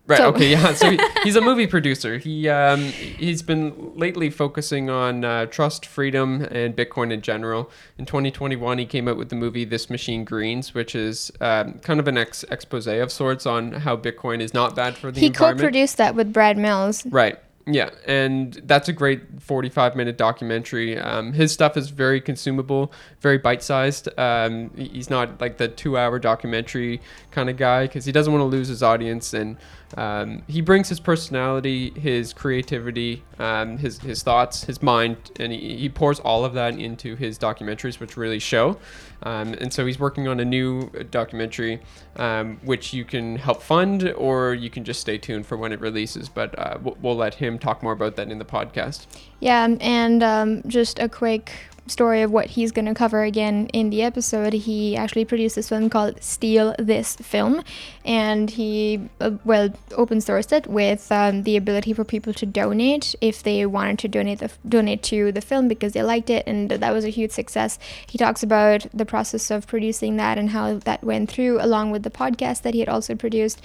Right. 0.07 0.17
So. 0.17 0.29
Okay. 0.29 0.51
Yeah. 0.51 0.73
So 0.73 0.91
he, 0.91 0.99
he's 1.23 1.35
a 1.35 1.41
movie 1.41 1.67
producer. 1.67 2.17
He 2.17 2.47
um, 2.47 2.79
he's 2.79 3.41
been 3.41 3.91
lately 3.95 4.29
focusing 4.29 4.89
on 4.89 5.25
uh, 5.25 5.47
trust, 5.47 5.85
freedom, 5.85 6.43
and 6.49 6.75
Bitcoin 6.75 7.11
in 7.11 7.21
general. 7.21 7.69
In 7.97 8.05
2021, 8.05 8.77
he 8.77 8.85
came 8.85 9.07
out 9.09 9.17
with 9.17 9.29
the 9.29 9.35
movie 9.35 9.65
"This 9.65 9.89
Machine 9.89 10.23
Greens," 10.23 10.73
which 10.73 10.95
is 10.95 11.29
um, 11.41 11.73
kind 11.79 11.99
of 11.99 12.07
an 12.07 12.17
ex- 12.17 12.45
expose 12.49 12.87
of 12.87 13.11
sorts 13.11 13.45
on 13.45 13.73
how 13.73 13.97
Bitcoin 13.97 14.39
is 14.39 14.53
not 14.53 14.75
bad 14.75 14.95
for 14.95 15.11
the 15.11 15.19
he 15.19 15.27
environment. 15.27 15.59
He 15.59 15.63
co-produced 15.65 15.97
that 15.97 16.15
with 16.15 16.31
Brad 16.31 16.57
Mills. 16.57 17.05
Right. 17.07 17.37
Yeah, 17.69 17.89
and 18.05 18.53
that's 18.63 18.87
a 18.87 18.93
great 18.93 19.41
45 19.41 19.95
minute 19.97 20.17
documentary. 20.17 20.97
Um, 20.97 21.33
his 21.33 21.51
stuff 21.51 21.75
is 21.75 21.89
very 21.89 22.21
consumable, 22.21 22.93
very 23.19 23.37
bite 23.37 23.61
sized. 23.61 24.07
Um, 24.17 24.71
he's 24.77 25.09
not 25.09 25.41
like 25.41 25.57
the 25.57 25.67
two 25.67 25.97
hour 25.97 26.17
documentary 26.17 27.01
kind 27.31 27.49
of 27.49 27.57
guy 27.57 27.83
because 27.83 28.05
he 28.05 28.13
doesn't 28.13 28.31
want 28.31 28.41
to 28.41 28.45
lose 28.45 28.69
his 28.69 28.81
audience. 28.81 29.33
And 29.33 29.57
um, 29.97 30.43
he 30.47 30.61
brings 30.61 30.87
his 30.87 31.01
personality, 31.01 31.91
his 31.99 32.31
creativity, 32.31 33.23
um, 33.37 33.77
his, 33.77 33.99
his 33.99 34.23
thoughts, 34.23 34.63
his 34.63 34.81
mind, 34.81 35.17
and 35.37 35.51
he, 35.51 35.75
he 35.77 35.89
pours 35.89 36.21
all 36.21 36.45
of 36.45 36.53
that 36.53 36.79
into 36.79 37.17
his 37.17 37.37
documentaries, 37.37 37.99
which 37.99 38.15
really 38.15 38.39
show. 38.39 38.79
Um, 39.23 39.53
and 39.55 39.73
so 39.73 39.85
he's 39.85 39.99
working 39.99 40.27
on 40.27 40.39
a 40.39 40.45
new 40.45 40.89
documentary, 41.11 41.81
um, 42.17 42.59
which 42.63 42.93
you 42.93 43.03
can 43.03 43.37
help 43.37 43.61
fund 43.61 44.11
or 44.13 44.53
you 44.53 44.69
can 44.69 44.83
just 44.83 45.01
stay 45.01 45.17
tuned 45.17 45.45
for 45.45 45.57
when 45.57 45.71
it 45.71 45.79
releases. 45.79 46.29
But 46.29 46.57
uh, 46.57 46.77
we'll, 46.81 46.97
we'll, 47.01 47.15
let 47.17 47.35
him 47.35 47.57
talk 47.57 47.81
more 47.81 47.93
about 47.93 48.15
that 48.17 48.29
in 48.29 48.37
the 48.37 48.45
podcast. 48.45 49.07
Yeah, 49.39 49.75
and 49.81 50.21
um, 50.21 50.61
just 50.67 50.99
a 50.99 51.09
quick 51.09 51.51
story 51.91 52.21
of 52.21 52.31
what 52.31 52.47
he's 52.47 52.71
going 52.71 52.85
to 52.85 52.93
cover 52.93 53.23
again 53.23 53.67
in 53.67 53.89
the 53.89 54.01
episode, 54.03 54.53
he 54.53 54.95
actually 54.95 55.25
produced 55.25 55.55
this 55.55 55.69
film 55.69 55.89
called 55.89 56.21
Steal 56.21 56.75
This 56.79 57.15
Film. 57.17 57.63
And 58.05 58.49
he, 58.49 59.01
uh, 59.19 59.31
well, 59.43 59.69
open 59.95 60.19
sourced 60.19 60.51
it 60.51 60.67
with 60.67 61.11
um, 61.11 61.43
the 61.43 61.57
ability 61.57 61.93
for 61.93 62.03
people 62.03 62.33
to 62.33 62.45
donate 62.45 63.15
if 63.21 63.43
they 63.43 63.65
wanted 63.65 63.99
to 63.99 64.07
donate 64.07 64.39
the, 64.39 64.51
donate 64.67 65.03
to 65.03 65.31
the 65.31 65.41
film 65.41 65.67
because 65.67 65.93
they 65.93 66.03
liked 66.03 66.29
it. 66.29 66.45
And 66.47 66.69
that 66.69 66.93
was 66.93 67.05
a 67.05 67.09
huge 67.09 67.31
success. 67.31 67.79
He 68.07 68.17
talks 68.17 68.43
about 68.43 68.85
the 68.93 69.05
process 69.05 69.51
of 69.51 69.67
producing 69.67 70.17
that 70.17 70.37
and 70.37 70.51
how 70.51 70.75
that 70.75 71.03
went 71.03 71.29
through, 71.29 71.61
along 71.61 71.91
with 71.91 72.03
the 72.03 72.09
podcast 72.09 72.61
that 72.61 72.73
he 72.73 72.79
had 72.79 72.89
also 72.89 73.15
produced. 73.15 73.61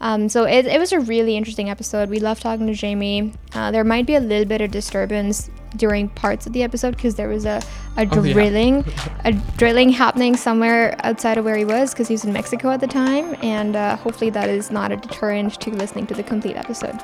Um, 0.00 0.28
so 0.28 0.44
it, 0.44 0.66
it 0.66 0.78
was 0.78 0.92
a 0.92 1.00
really 1.00 1.36
interesting 1.36 1.70
episode. 1.70 2.10
We 2.10 2.20
love 2.20 2.40
talking 2.40 2.66
to 2.66 2.74
Jamie. 2.74 3.32
Uh, 3.54 3.70
there 3.70 3.84
might 3.84 4.06
be 4.06 4.14
a 4.14 4.20
little 4.20 4.46
bit 4.46 4.60
of 4.60 4.70
disturbance 4.70 5.50
during 5.76 6.08
parts 6.08 6.46
of 6.46 6.52
the 6.52 6.62
episode 6.62 6.96
because 6.96 7.14
there 7.14 7.28
was 7.28 7.44
a, 7.44 7.62
a 7.96 8.02
oh, 8.02 8.04
drilling 8.04 8.84
yeah. 8.86 9.18
a 9.24 9.32
drilling 9.56 9.90
happening 9.90 10.36
somewhere 10.36 10.96
outside 11.00 11.38
of 11.38 11.44
where 11.44 11.56
he 11.56 11.64
was 11.64 11.92
because 11.92 12.08
he 12.08 12.14
was 12.14 12.24
in 12.24 12.32
Mexico 12.32 12.70
at 12.70 12.80
the 12.80 12.86
time 12.86 13.36
and 13.42 13.76
uh, 13.76 13.96
hopefully 13.96 14.30
that 14.30 14.48
is 14.48 14.70
not 14.70 14.92
a 14.92 14.96
deterrent 14.96 15.60
to 15.60 15.70
listening 15.70 16.06
to 16.06 16.14
the 16.14 16.22
complete 16.22 16.56
episode. 16.56 16.98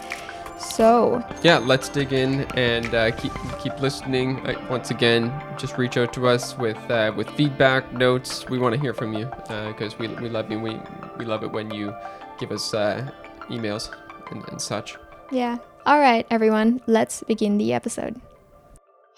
So 0.59 1.25
yeah 1.43 1.59
let's 1.59 1.89
dig 1.89 2.13
in 2.13 2.43
and 2.57 2.95
uh, 2.95 3.11
keep 3.13 3.33
keep 3.61 3.81
listening. 3.81 4.47
Uh, 4.47 4.55
once 4.71 4.91
again 4.91 5.33
just 5.59 5.77
reach 5.79 5.97
out 5.97 6.13
to 6.15 6.29
us 6.29 6.57
with 6.57 6.79
uh, 6.91 7.13
with 7.17 7.29
feedback 7.31 7.93
notes. 7.93 8.49
We 8.49 8.59
want 8.59 8.75
to 8.75 8.81
hear 8.81 8.95
from 8.95 9.13
you 9.13 9.27
because 9.49 9.95
uh, 9.95 9.97
we, 9.99 10.09
we 10.09 10.29
love 10.29 10.51
you. 10.51 10.61
We, 10.61 10.79
we 11.19 11.25
love 11.25 11.43
it 11.43 11.51
when 11.51 11.73
you 11.73 11.95
give 12.39 12.53
us 12.53 12.75
uh, 12.75 13.11
emails 13.49 13.91
and, 14.31 14.47
and 14.49 14.61
such. 14.61 14.97
Yeah. 15.31 15.59
All 15.85 15.99
right 15.99 16.27
everyone. 16.31 16.81
Let's 16.87 17.23
begin 17.25 17.59
the 17.59 17.73
episode 17.73 18.21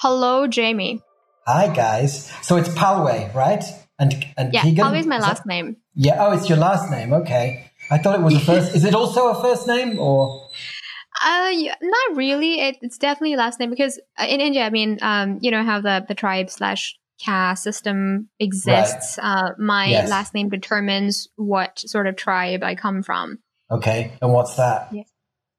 Hello, 0.05 0.47
Jamie. 0.47 1.01
Hi, 1.47 1.75
guys. 1.75 2.31
So 2.43 2.57
it's 2.59 2.69
Palway, 2.69 3.35
right? 3.35 3.65
And 3.99 4.13
and 4.37 4.53
yeah, 4.53 4.61
Keegan? 4.61 4.85
Palway 4.85 4.99
is 4.99 5.07
my 5.07 5.17
is 5.17 5.23
last 5.23 5.45
that... 5.45 5.47
name. 5.47 5.79
Yeah. 5.95 6.17
Oh, 6.27 6.33
it's 6.33 6.47
your 6.47 6.59
last 6.59 6.91
name. 6.91 7.15
Okay. 7.15 7.71
I 7.91 7.97
thought 7.97 8.17
it 8.17 8.21
was 8.21 8.35
a 8.35 8.41
first. 8.51 8.75
is 8.77 8.85
it 8.85 8.95
also 8.95 9.29
a 9.29 9.41
first 9.41 9.67
name 9.67 9.99
or? 9.99 10.47
Uh, 11.25 11.53
not 11.81 12.17
really. 12.19 12.61
It, 12.61 12.77
it's 12.83 12.99
definitely 12.99 13.33
a 13.33 13.39
last 13.39 13.59
name 13.59 13.71
because 13.71 13.99
uh, 14.19 14.27
in 14.29 14.43
India, 14.43 14.67
I 14.67 14.69
mean, 14.69 14.99
um, 15.01 15.39
you 15.41 15.51
know 15.51 15.65
how 15.65 15.81
the 15.81 16.05
the 16.07 16.15
tribe 16.15 16.51
slash 16.51 16.99
caste 17.19 17.63
system 17.63 18.29
exists. 18.39 19.19
Uh, 19.19 19.53
my 19.59 19.87
Yes. 19.87 20.11
last 20.11 20.35
name 20.35 20.51
determines 20.51 21.29
what 21.37 21.79
sort 21.79 22.07
of 22.09 22.17
tribe 22.17 22.63
I 22.63 22.75
come 22.75 23.03
from. 23.03 23.39
Okay, 23.71 24.13
and 24.21 24.35
what's 24.35 24.57
that? 24.57 24.89
Yeah. 24.93 25.05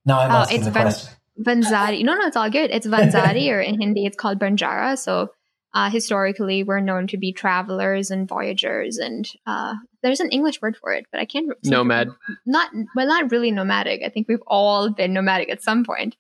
Now 0.05 0.19
I'm 0.19 0.31
Oh, 0.31 0.35
asking 0.41 0.57
it's 0.57 0.65
the 0.65 0.71
Van- 0.71 0.83
question. 0.83 1.13
Vanzari. 1.39 2.03
No, 2.03 2.15
no, 2.15 2.27
it's 2.27 2.37
all 2.37 2.49
good. 2.49 2.71
It's 2.71 2.87
Vanzari, 2.87 3.49
or 3.51 3.59
in 3.59 3.79
Hindi, 3.79 4.05
it's 4.05 4.17
called 4.17 4.39
Banjara. 4.39 4.97
So 4.97 5.29
uh, 5.73 5.89
historically, 5.89 6.63
we're 6.63 6.79
known 6.79 7.07
to 7.07 7.17
be 7.17 7.33
travelers 7.33 8.09
and 8.09 8.27
voyagers, 8.27 8.97
and 8.97 9.29
uh, 9.45 9.75
there's 10.01 10.21
an 10.21 10.29
English 10.29 10.61
word 10.61 10.77
for 10.77 10.93
it, 10.93 11.05
but 11.11 11.19
I 11.19 11.25
can't. 11.25 11.51
Nomad. 11.65 12.09
Not 12.45 12.71
well, 12.95 13.07
not 13.07 13.31
really 13.31 13.51
nomadic. 13.51 14.01
I 14.05 14.09
think 14.09 14.27
we've 14.29 14.43
all 14.47 14.89
been 14.89 15.13
nomadic 15.13 15.49
at 15.49 15.61
some 15.61 15.83
point, 15.83 16.15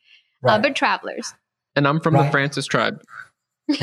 uh, 0.45 0.59
but 0.59 0.75
travelers. 0.75 1.33
And 1.75 1.87
I'm 1.87 2.01
from 2.01 2.15
the 2.15 2.25
Francis 2.25 2.65
tribe. 2.65 3.01
and 3.67 3.79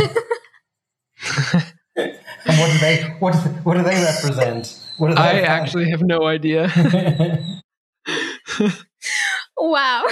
what 1.97 2.73
do 2.73 2.79
they 2.79 3.03
what 3.19 3.33
do, 3.33 3.39
what 3.39 3.77
do 3.77 3.83
they 3.83 4.03
represent? 4.03 4.79
What 4.99 5.09
do 5.09 5.15
they 5.15 5.21
I 5.21 5.41
actually 5.41 5.91
have 5.91 6.03
no 6.03 6.25
idea. 6.27 6.69
Wow, 9.65 10.07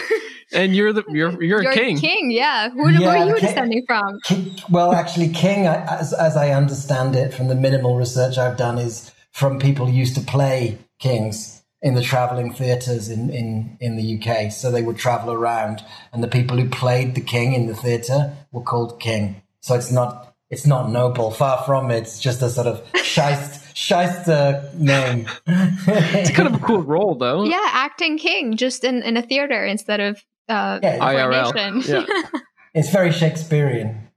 and 0.52 0.76
you're 0.76 0.92
the 0.92 1.02
you're 1.08 1.30
you're, 1.42 1.62
you're 1.62 1.72
a 1.72 1.74
king. 1.74 1.98
king. 1.98 2.30
Yeah, 2.30 2.70
who, 2.70 2.84
where 2.84 2.92
Yeah, 2.92 3.08
are 3.08 3.26
you 3.26 3.34
king. 3.36 3.48
descending 3.48 3.84
from? 3.86 4.20
Ki- 4.24 4.54
well, 4.70 4.92
actually, 4.92 5.30
king, 5.30 5.66
as, 5.66 6.12
as 6.12 6.36
I 6.36 6.50
understand 6.50 7.16
it 7.16 7.34
from 7.34 7.48
the 7.48 7.56
minimal 7.56 7.96
research 7.96 8.38
I've 8.38 8.56
done, 8.56 8.78
is 8.78 9.10
from 9.32 9.58
people 9.58 9.86
who 9.86 9.92
used 9.92 10.14
to 10.14 10.20
play 10.22 10.78
kings 11.00 11.62
in 11.82 11.94
the 11.94 12.02
traveling 12.02 12.52
theatres 12.52 13.08
in, 13.08 13.30
in, 13.30 13.76
in 13.80 13.96
the 13.96 14.20
UK. 14.22 14.52
So 14.52 14.70
they 14.70 14.82
would 14.82 14.98
travel 14.98 15.32
around, 15.32 15.82
and 16.12 16.22
the 16.22 16.28
people 16.28 16.56
who 16.58 16.68
played 16.68 17.14
the 17.16 17.20
king 17.20 17.54
in 17.54 17.66
the 17.66 17.74
theatre 17.74 18.36
were 18.52 18.62
called 18.62 19.00
king. 19.00 19.42
So 19.62 19.74
it's 19.74 19.90
not 19.90 20.34
it's 20.50 20.66
not 20.66 20.90
noble, 20.90 21.30
far 21.30 21.62
from 21.64 21.90
it. 21.90 21.98
It's 22.02 22.20
just 22.20 22.42
a 22.42 22.50
sort 22.50 22.66
of 22.68 22.84
shyst 22.94 23.69
shyster 23.80 24.70
name. 24.74 25.26
It's 25.46 26.30
kind 26.30 26.48
of 26.48 26.54
a 26.62 26.64
cool 26.64 26.82
role, 26.82 27.14
though. 27.14 27.44
Yeah, 27.44 27.66
acting 27.72 28.18
king, 28.18 28.56
just 28.56 28.84
in, 28.84 29.02
in 29.02 29.16
a 29.16 29.22
theater 29.22 29.64
instead 29.64 30.00
of 30.00 30.16
uh, 30.48 30.80
Yeah, 30.82 30.98
IRL. 30.98 31.86
Yeah, 31.88 32.40
it's 32.74 32.90
very 32.90 33.10
Shakespearean. 33.10 34.08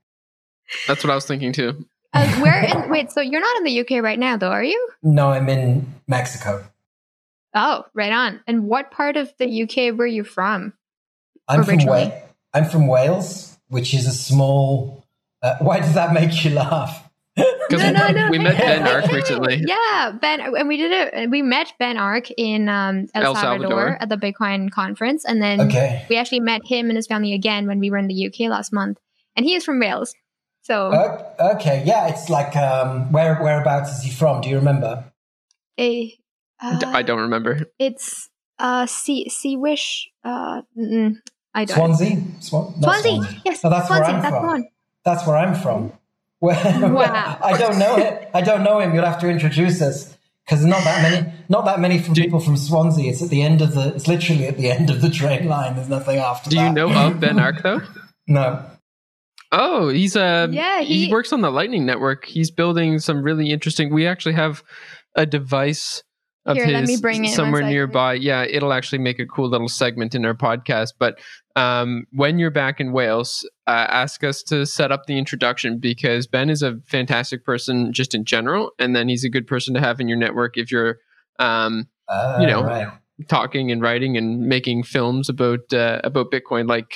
that's 0.86 1.02
what 1.02 1.10
I 1.10 1.14
was 1.14 1.26
thinking 1.26 1.52
too. 1.52 1.86
Uh, 2.12 2.28
where 2.40 2.62
in, 2.62 2.90
wait, 2.90 3.10
so 3.10 3.20
you're 3.20 3.40
not 3.40 3.56
in 3.58 3.64
the 3.64 3.80
UK 3.80 4.02
right 4.02 4.18
now, 4.18 4.36
though, 4.36 4.50
are 4.50 4.62
you? 4.62 4.88
No, 5.02 5.30
I'm 5.30 5.48
in 5.48 5.92
Mexico. 6.06 6.64
Oh, 7.54 7.84
right 7.94 8.12
on. 8.12 8.40
And 8.46 8.66
what 8.68 8.90
part 8.90 9.16
of 9.16 9.32
the 9.38 9.62
UK 9.62 9.96
were 9.96 10.06
you 10.06 10.24
from? 10.24 10.74
I'm 11.48 11.64
from 11.64 11.74
Originally. 11.74 12.06
Wa- 12.08 12.20
I'm 12.52 12.64
from 12.66 12.86
Wales, 12.86 13.56
which 13.68 13.94
is 13.94 14.06
a 14.06 14.12
small. 14.12 15.04
Uh, 15.42 15.56
why 15.60 15.80
does 15.80 15.94
that 15.94 16.12
make 16.12 16.44
you 16.44 16.50
laugh? 16.52 17.03
Because 17.68 17.82
No, 17.82 17.90
no, 17.90 18.08
no. 18.12 18.30
we 18.30 18.38
met 18.38 18.56
Ben 18.58 18.86
Arc 18.86 19.06
recently. 19.12 19.62
Yeah, 19.66 20.12
Ben, 20.20 20.40
and 20.40 20.68
we 20.68 20.76
did 20.76 20.92
it. 20.92 21.30
We 21.30 21.42
met 21.42 21.72
Ben 21.78 21.96
Arc 21.96 22.30
in 22.36 22.68
um, 22.68 23.06
El, 23.14 23.24
El 23.24 23.34
Salvador, 23.34 23.70
Salvador. 23.70 23.98
at 24.00 24.08
the 24.08 24.16
Bitcoin 24.16 24.70
conference, 24.70 25.24
and 25.24 25.42
then 25.42 25.60
Okay. 25.62 26.06
we 26.08 26.16
actually 26.16 26.40
met 26.40 26.60
him 26.64 26.88
and 26.90 26.96
his 26.96 27.06
family 27.06 27.32
again 27.32 27.66
when 27.66 27.80
we 27.80 27.90
were 27.90 27.96
in 27.98 28.06
the 28.06 28.26
UK 28.26 28.48
last 28.50 28.72
month. 28.72 28.98
And 29.36 29.44
he 29.44 29.54
is 29.56 29.64
from 29.64 29.80
Wales, 29.80 30.14
so 30.62 30.92
O- 30.94 31.50
okay. 31.56 31.82
Yeah, 31.84 32.06
it's 32.08 32.28
like 32.28 32.54
um, 32.56 33.10
where 33.10 33.34
whereabouts 33.42 33.98
is 33.98 34.02
he 34.04 34.10
from? 34.10 34.40
Do 34.42 34.48
you 34.48 34.56
remember? 34.56 35.10
a, 35.80 36.16
uh, 36.62 36.78
D- 36.78 36.86
I 36.86 37.02
don't 37.02 37.20
remember. 37.22 37.62
It's 37.80 38.30
uh, 38.60 38.86
Sea 38.86 39.28
Seawish. 39.28 40.04
Uh, 40.22 40.62
mm, 40.78 41.16
I 41.52 41.64
don't. 41.64 41.76
Swansea. 41.76 42.22
Swan- 42.38 42.74
not 42.78 43.00
Swansea. 43.00 43.40
Yes, 43.44 43.64
Oh, 43.64 43.70
that's 43.70 43.90
where 43.90 44.04
I'm 44.04 44.20
that's 44.22 44.28
from. 44.28 44.42
the 44.42 44.46
one. 44.46 44.64
That's 45.04 45.26
where 45.26 45.36
I'm 45.36 45.54
from. 45.56 45.92
Where, 46.40 46.54
Wow. 46.90 47.38
I 47.42 47.56
don't 47.56 47.78
know 47.78 47.96
it. 47.96 48.28
I 48.34 48.40
don't 48.42 48.62
know 48.64 48.78
him. 48.80 48.94
You'll 48.94 49.04
have 49.04 49.20
to 49.20 49.28
introduce 49.28 49.80
us 49.80 50.16
because 50.44 50.64
not 50.64 50.84
that 50.84 51.02
many. 51.02 51.32
Not 51.48 51.64
that 51.64 51.80
many 51.80 51.98
from 51.98 52.14
people 52.14 52.40
from 52.40 52.56
Swansea. 52.56 53.10
It's 53.10 53.22
at 53.22 53.30
the 53.30 53.42
end 53.42 53.62
of 53.62 53.74
the. 53.74 53.94
It's 53.94 54.06
literally 54.08 54.46
at 54.46 54.56
the 54.56 54.70
end 54.70 54.90
of 54.90 55.00
the 55.00 55.10
train 55.10 55.48
line. 55.48 55.76
There's 55.76 55.88
nothing 55.88 56.18
after. 56.18 56.50
Do 56.50 56.56
you 56.58 56.70
know 56.72 56.90
of 56.92 57.20
Ben 57.20 57.38
Arc 57.38 57.62
though? 57.62 57.80
No. 58.26 58.64
Oh, 59.52 59.90
he's 59.90 60.16
uh 60.16 60.48
Yeah, 60.50 60.80
he, 60.80 61.06
he- 61.06 61.12
works 61.12 61.32
on 61.32 61.42
the 61.42 61.50
Lightning 61.50 61.84
Network. 61.84 62.24
He's 62.24 62.50
building 62.50 62.98
some 62.98 63.22
really 63.22 63.50
interesting. 63.50 63.92
We 63.92 64.06
actually 64.06 64.34
have 64.34 64.62
a 65.14 65.26
device 65.26 66.02
of 66.46 66.56
Here, 66.56 66.64
his 66.66 66.74
let 66.74 66.86
me 66.86 66.96
bring 67.00 67.24
it 67.26 67.32
somewhere 67.34 67.62
nearby. 67.62 68.14
Yeah, 68.14 68.44
it'll 68.44 68.72
actually 68.72 68.98
make 68.98 69.18
a 69.18 69.26
cool 69.26 69.48
little 69.48 69.68
segment 69.68 70.14
in 70.14 70.24
our 70.24 70.34
podcast. 70.34 70.94
But 70.98 71.18
um, 71.56 72.06
when 72.12 72.38
you're 72.38 72.50
back 72.50 72.80
in 72.80 72.92
Wales, 72.92 73.48
uh, 73.66 73.86
ask 73.88 74.24
us 74.24 74.42
to 74.44 74.66
set 74.66 74.90
up 74.92 75.06
the 75.06 75.16
introduction 75.18 75.78
because 75.78 76.26
Ben 76.26 76.50
is 76.50 76.62
a 76.62 76.78
fantastic 76.86 77.44
person 77.44 77.92
just 77.92 78.14
in 78.14 78.24
general, 78.24 78.72
and 78.78 78.94
then 78.94 79.08
he's 79.08 79.24
a 79.24 79.30
good 79.30 79.46
person 79.46 79.74
to 79.74 79.80
have 79.80 80.00
in 80.00 80.08
your 80.08 80.18
network 80.18 80.56
if 80.56 80.70
you're 80.70 80.98
um, 81.38 81.88
Uh, 82.08 82.36
You 82.38 82.46
know, 82.46 82.62
Right. 82.62 82.88
talking 83.28 83.70
and 83.70 83.80
writing 83.80 84.16
and 84.16 84.40
making 84.40 84.82
films 84.82 85.28
about 85.28 85.72
uh, 85.72 86.00
about 86.04 86.30
Bitcoin 86.30 86.68
like 86.68 86.94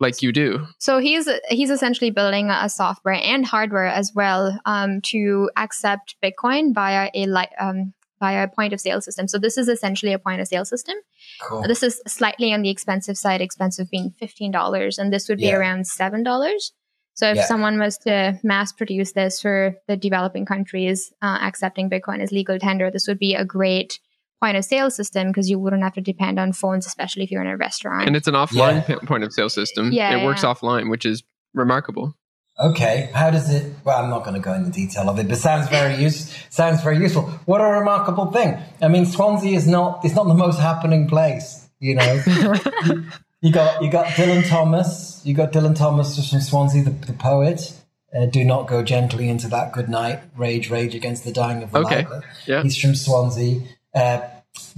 like 0.00 0.22
you 0.22 0.32
do. 0.32 0.66
So 0.78 0.98
he's 0.98 1.28
he's 1.50 1.70
essentially 1.70 2.10
building 2.10 2.50
a 2.50 2.68
software 2.68 3.20
and 3.22 3.44
hardware 3.44 3.86
as 3.86 4.12
well 4.14 4.58
um, 4.64 5.00
to 5.12 5.50
accept 5.56 6.16
Bitcoin 6.22 6.74
via 6.74 7.10
a 7.14 7.26
li- 7.26 7.56
um, 7.60 7.92
via 8.20 8.44
a 8.44 8.48
point 8.48 8.72
of 8.72 8.80
sale 8.80 9.00
system. 9.00 9.28
So 9.28 9.38
this 9.38 9.58
is 9.58 9.68
essentially 9.68 10.12
a 10.12 10.18
point 10.18 10.40
of 10.40 10.48
sale 10.48 10.64
system. 10.64 10.94
Cool. 11.42 11.62
This 11.68 11.82
is 11.82 12.00
slightly 12.06 12.52
on 12.52 12.62
the 12.62 12.70
expensive 12.70 13.16
side, 13.18 13.40
expensive 13.40 13.90
being 13.90 14.14
fifteen 14.18 14.50
dollars, 14.50 14.98
and 14.98 15.12
this 15.12 15.28
would 15.28 15.38
be 15.38 15.44
Yeah. 15.46 15.56
around 15.56 15.86
seven 15.86 16.22
dollars. 16.22 16.72
So 17.14 17.28
if 17.30 17.36
Yeah. 17.36 17.46
someone 17.46 17.78
was 17.78 17.96
to 17.98 18.38
mass 18.42 18.72
produce 18.72 19.12
this 19.12 19.40
for 19.40 19.74
the 19.88 19.96
developing 19.96 20.44
countries 20.44 21.12
uh, 21.22 21.38
accepting 21.42 21.88
Bitcoin 21.88 22.20
as 22.20 22.30
legal 22.32 22.58
tender, 22.58 22.90
this 22.90 23.06
would 23.08 23.18
be 23.18 23.34
a 23.34 23.44
great 23.44 23.98
point 24.42 24.56
of 24.56 24.64
sale 24.66 24.90
system 24.90 25.28
because 25.28 25.48
you 25.48 25.58
wouldn't 25.58 25.82
have 25.82 25.94
to 25.94 26.02
depend 26.02 26.38
on 26.38 26.52
phones, 26.52 26.86
especially 26.86 27.24
if 27.24 27.30
you're 27.30 27.40
in 27.40 27.48
a 27.48 27.56
restaurant. 27.56 28.06
And 28.06 28.14
it's 28.16 28.28
an 28.28 28.34
offline 28.34 28.86
Yeah. 28.86 28.96
p- 28.98 29.06
point 29.06 29.24
of 29.24 29.32
sale 29.32 29.48
system. 29.48 29.92
Yeah, 29.92 30.14
it 30.18 30.24
works 30.26 30.42
offline, 30.44 30.90
which 30.90 31.06
is 31.06 31.22
remarkable. 31.54 32.14
Okay, 32.58 33.10
how 33.12 33.30
does 33.30 33.52
it? 33.52 33.70
Well, 33.84 34.02
I'm 34.02 34.08
not 34.08 34.24
going 34.24 34.34
to 34.34 34.40
go 34.40 34.54
into 34.54 34.70
detail 34.70 35.10
of 35.10 35.18
it, 35.18 35.28
but 35.28 35.36
sounds 35.36 35.68
very 35.68 35.96
use 35.96 36.34
sounds 36.48 36.82
very 36.82 36.98
useful. 36.98 37.24
What 37.44 37.60
a 37.60 37.64
remarkable 37.64 38.32
thing! 38.32 38.56
I 38.80 38.88
mean, 38.88 39.04
Swansea 39.04 39.54
is 39.54 39.66
not 39.68 40.04
it's 40.04 40.14
not 40.14 40.26
the 40.26 40.34
most 40.34 40.58
happening 40.58 41.06
place, 41.06 41.68
you 41.80 41.96
know. 41.96 42.22
you 43.42 43.52
got 43.52 43.82
you 43.82 43.90
got 43.90 44.06
Dylan 44.06 44.48
Thomas. 44.48 45.20
You 45.22 45.34
got 45.34 45.52
Dylan 45.52 45.76
Thomas 45.76 46.30
from 46.30 46.40
Swansea, 46.40 46.82
the, 46.84 46.90
the 46.90 47.12
poet. 47.12 47.74
Uh, 48.16 48.24
do 48.24 48.42
not 48.42 48.66
go 48.68 48.82
gently 48.82 49.28
into 49.28 49.48
that 49.48 49.72
good 49.72 49.90
night. 49.90 50.20
Rage, 50.36 50.70
rage 50.70 50.94
against 50.94 51.24
the 51.24 51.32
dying 51.32 51.62
of 51.62 51.72
the 51.72 51.78
Okay, 51.80 52.06
light. 52.06 52.22
yeah. 52.46 52.62
He's 52.62 52.78
from 52.78 52.94
Swansea. 52.94 53.60
Uh, 53.94 54.20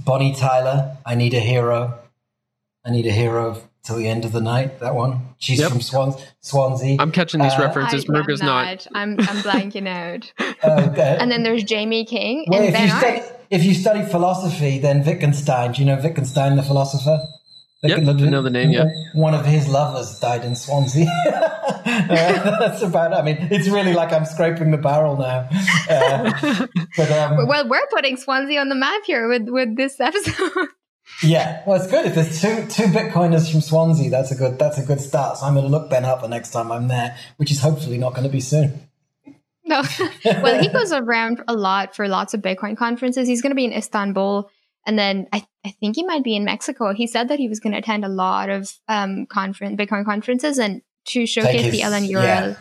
Bonnie 0.03 0.35
Tyler. 0.35 0.97
I 1.05 1.15
need 1.15 1.33
a 1.33 1.39
hero. 1.39 1.97
I 2.83 2.91
need 2.91 3.05
a 3.05 3.11
hero 3.11 3.61
till 3.83 3.95
the 3.97 4.07
end 4.07 4.25
of 4.25 4.31
the 4.31 4.41
night. 4.41 4.79
That 4.79 4.95
one. 4.95 5.21
She's 5.39 5.59
Yep. 5.59 5.71
from 5.71 5.81
Swans, 5.81 6.15
Swansea. 6.41 6.97
I'm 6.99 7.11
catching 7.11 7.41
these 7.41 7.53
Uh, 7.53 7.61
references. 7.61 8.05
I- 8.09 8.11
Murga's 8.13 8.41
I'm 8.41 8.45
not. 8.47 8.87
I'm, 8.93 9.11
I'm 9.19 9.37
blanking 9.43 9.87
out. 10.01 10.31
Uh, 10.63 10.91
And 10.99 11.31
then 11.31 11.43
there's 11.43 11.63
Jamie 11.63 12.05
King 12.05 12.45
Well, 12.47 12.59
and 12.59 12.67
if 12.69 12.73
Ben 12.73 12.87
you, 12.89 12.95
study, 12.97 13.21
if 13.49 13.63
you 13.63 13.73
study 13.73 14.03
philosophy, 14.03 14.79
then 14.79 15.03
Wittgenstein, 15.05 15.71
do 15.73 15.81
you 15.81 15.85
know 15.87 15.95
Wittgenstein, 16.01 16.55
the 16.55 16.63
philosopher? 16.63 17.19
Yep, 17.81 17.99
I 17.99 18.01
know 18.01 18.41
the 18.41 18.49
name, 18.49 18.71
yeah. 18.71 18.83
One 19.13 19.33
of 19.33 19.45
his 19.45 19.69
lovers 19.69 20.19
died 20.19 20.43
in 20.43 20.55
Swansea. 20.55 21.07
Uh, 21.89 22.59
that's 22.59 22.81
about 22.81 23.13
it. 23.13 23.15
I 23.15 23.21
mean, 23.23 23.37
it's 23.51 23.67
really 23.67 23.93
like 23.93 24.11
I'm 24.11 24.25
scraping 24.25 24.69
the 24.69 24.77
barrel 24.77 25.17
now. 25.17 25.47
Uh, 25.89 26.31
but 26.97 27.11
um, 27.11 27.47
Well, 27.47 27.67
we're 27.67 27.87
putting 27.91 28.15
Swansea 28.17 28.59
on 28.59 28.69
the 28.69 28.75
map 28.75 29.01
here 29.05 29.27
with, 29.27 29.47
with 29.49 29.75
this 29.75 29.99
episode. 29.99 30.51
Yeah, 31.23 31.63
well, 31.67 31.81
it's 31.81 31.91
good. 31.91 32.05
If 32.05 32.15
there's 32.15 32.41
two 32.41 32.65
two 32.67 32.89
Bitcoiners 32.91 33.51
from 33.51 33.61
Swansea, 33.61 34.09
that's 34.09 34.31
a 34.31 34.35
good 34.35 34.57
that's 34.57 34.77
a 34.77 34.85
good 34.85 35.01
start. 35.01 35.37
So 35.37 35.45
I'm 35.45 35.53
going 35.53 35.65
to 35.65 35.71
look 35.71 35.89
Ben 35.89 36.05
up 36.05 36.21
the 36.21 36.27
next 36.29 36.51
time 36.51 36.71
I'm 36.71 36.87
there, 36.87 37.17
which 37.37 37.51
is 37.51 37.59
hopefully 37.59 37.97
not 37.97 38.11
going 38.13 38.23
to 38.23 38.29
be 38.31 38.39
soon. 38.39 38.87
no. 39.65 39.83
well, 40.25 40.61
he 40.61 40.69
goes 40.69 40.91
around 40.93 41.43
a 41.47 41.53
lot 41.53 41.95
for 41.95 42.07
lots 42.07 42.33
of 42.33 42.41
Bitcoin 42.41 42.77
conferences. 42.77 43.27
He's 43.27 43.41
going 43.41 43.51
to 43.51 43.55
be 43.55 43.65
in 43.65 43.73
Istanbul. 43.73 44.49
And 44.87 44.97
then 44.97 45.27
I, 45.33 45.45
I 45.65 45.71
think 45.81 45.97
he 45.97 46.03
might 46.05 46.23
be 46.23 46.35
in 46.37 46.45
Mexico. 46.45 46.93
He 46.93 47.05
said 47.05 47.27
that 47.27 47.37
he 47.37 47.49
was 47.49 47.59
going 47.59 47.73
to 47.73 47.79
attend 47.79 48.05
a 48.05 48.09
lot 48.09 48.49
of 48.49 48.71
um, 48.87 49.25
conference, 49.25 49.79
Bitcoin 49.79 50.05
conferences 50.05 50.57
and 50.57 50.81
to 51.07 51.25
showcase 51.25 51.61
his- 51.63 51.71
the 51.73 51.81
LNURL. 51.81 52.23
yeah. 52.23 52.55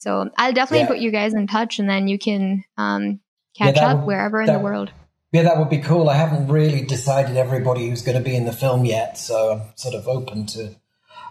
So 0.00 0.28
I'll 0.36 0.52
definitely 0.52 0.80
Yeah. 0.80 0.88
put 0.88 0.98
you 0.98 1.10
guys 1.10 1.32
in 1.34 1.46
touch 1.46 1.78
and 1.78 1.88
then 1.88 2.06
you 2.06 2.18
can 2.18 2.64
um, 2.76 3.20
catch 3.56 3.76
that 3.76 3.82
up 3.84 3.96
would- 4.00 4.06
wherever 4.06 4.40
in 4.42 4.46
that- 4.46 4.52
the 4.52 4.58
world. 4.60 4.92
Yeah, 5.32 5.42
that 5.42 5.58
would 5.58 5.68
be 5.68 5.78
cool. 5.78 6.08
I 6.08 6.14
haven't 6.14 6.48
really 6.48 6.82
decided 6.82 7.36
everybody 7.36 7.88
who's 7.88 8.02
going 8.02 8.16
to 8.16 8.24
be 8.24 8.34
in 8.34 8.46
the 8.46 8.52
film 8.52 8.84
yet, 8.84 9.18
so 9.18 9.52
I'm 9.52 9.62
sort 9.76 9.94
of 9.94 10.08
open 10.08 10.46
to 10.46 10.74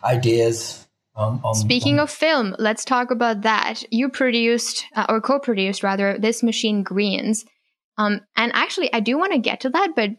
ideas. 0.03 0.87
On, 1.15 1.41
on 1.43 1.55
Speaking 1.55 1.95
on, 1.95 2.01
of 2.01 2.11
film, 2.11 2.55
let's 2.59 2.85
talk 2.85 3.09
about 3.09 3.41
that. 3.41 3.83
You 3.91 4.09
produced 4.09 4.85
uh, 4.95 5.07
or 5.09 5.19
co-produced 5.19 5.81
rather 5.81 6.15
this 6.19 6.43
machine 6.43 6.83
Greens, 6.83 7.43
um, 7.97 8.21
and 8.35 8.51
actually 8.53 8.93
I 8.93 8.99
do 8.99 9.17
want 9.17 9.33
to 9.33 9.39
get 9.39 9.61
to 9.61 9.69
that, 9.71 9.93
but 9.95 10.11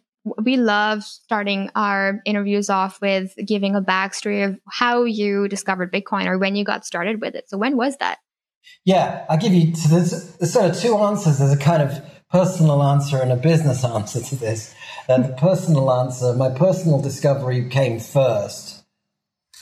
we 0.42 0.56
love 0.56 1.04
starting 1.04 1.70
our 1.76 2.20
interviews 2.24 2.68
off 2.68 3.00
with 3.00 3.34
giving 3.46 3.76
a 3.76 3.80
backstory 3.80 4.44
of 4.44 4.58
how 4.68 5.04
you 5.04 5.48
discovered 5.48 5.92
Bitcoin 5.92 6.26
or 6.26 6.36
when 6.36 6.56
you 6.56 6.64
got 6.64 6.84
started 6.84 7.20
with 7.20 7.34
it. 7.34 7.48
So 7.48 7.56
when 7.56 7.76
was 7.76 7.96
that? 7.98 8.18
Yeah, 8.84 9.24
I 9.30 9.36
give 9.36 9.52
you 9.52 9.74
so 9.74 9.88
there's, 9.88 10.36
there's 10.36 10.52
sort 10.52 10.70
of 10.70 10.76
two 10.76 10.96
answers. 10.96 11.38
There's 11.38 11.52
a 11.52 11.56
kind 11.56 11.82
of 11.82 12.02
personal 12.30 12.82
answer 12.82 13.18
and 13.18 13.32
a 13.32 13.36
business 13.36 13.84
answer 13.84 14.20
to 14.20 14.36
this. 14.36 14.74
And 15.08 15.24
the 15.24 15.32
personal 15.34 15.90
answer, 15.90 16.34
my 16.34 16.50
personal 16.50 17.00
discovery 17.00 17.68
came 17.68 17.98
first, 17.98 18.84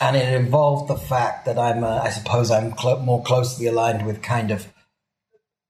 and 0.00 0.16
it 0.16 0.32
involved 0.34 0.90
the 0.90 0.96
fact 0.96 1.44
that 1.46 1.58
I'm, 1.58 1.84
uh, 1.84 2.00
I 2.02 2.10
suppose, 2.10 2.50
I'm 2.50 2.76
cl- 2.76 3.00
more 3.00 3.22
closely 3.22 3.66
aligned 3.66 4.04
with 4.04 4.22
kind 4.22 4.50
of 4.50 4.72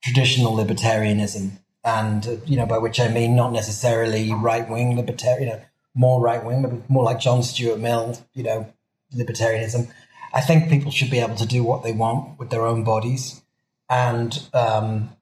traditional 0.03 0.57
libertarianism, 0.57 1.59
and 1.85 2.27
uh, 2.27 2.37
you 2.47 2.57
know, 2.57 2.67
by 2.67 2.79
which 2.79 2.99
I 2.99 3.09
mean 3.09 3.37
not 3.37 3.53
necessarily 3.53 4.33
right 4.33 4.69
wing 4.69 4.97
libertarian, 4.97 5.49
you 5.49 5.55
know, 5.55 5.63
more 5.95 6.21
right 6.21 6.45
wing, 6.45 6.85
more 6.89 7.05
like 7.05 7.21
John 7.21 7.43
Stuart 7.43 7.79
Mill, 7.79 8.19
you 8.33 8.43
know, 8.43 8.73
libertarianism. 9.15 9.91
I 10.33 10.41
think 10.41 10.69
people 10.69 10.91
should 10.91 11.11
be 11.11 11.21
able 11.21 11.37
to 11.37 11.47
do 11.47 11.63
what 11.63 11.83
they 11.83 11.93
want 11.93 12.39
with 12.39 12.51
their 12.51 12.67
own 12.67 12.83
bodies, 12.83 13.43
and 13.91 14.43
um, 14.55 15.16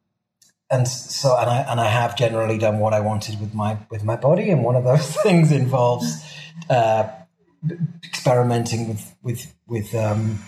and 0.75 0.89
so 0.89 1.37
and 1.39 1.49
I 1.49 1.59
and 1.61 1.81
I 1.81 1.87
have 1.87 2.17
generally 2.17 2.59
done 2.59 2.79
what 2.79 2.93
I 2.93 3.01
wanted 3.01 3.41
with 3.41 3.55
my 3.55 3.79
with 3.91 4.05
my 4.05 4.17
body, 4.17 4.51
and 4.51 4.65
one 4.65 4.77
of 4.77 4.85
those 4.85 5.17
things 5.23 5.53
involves 5.53 6.25
uh, 6.69 7.09
experimenting 8.03 8.89
with 8.89 9.17
with 9.23 9.55
with 9.67 9.95
um, 9.95 10.41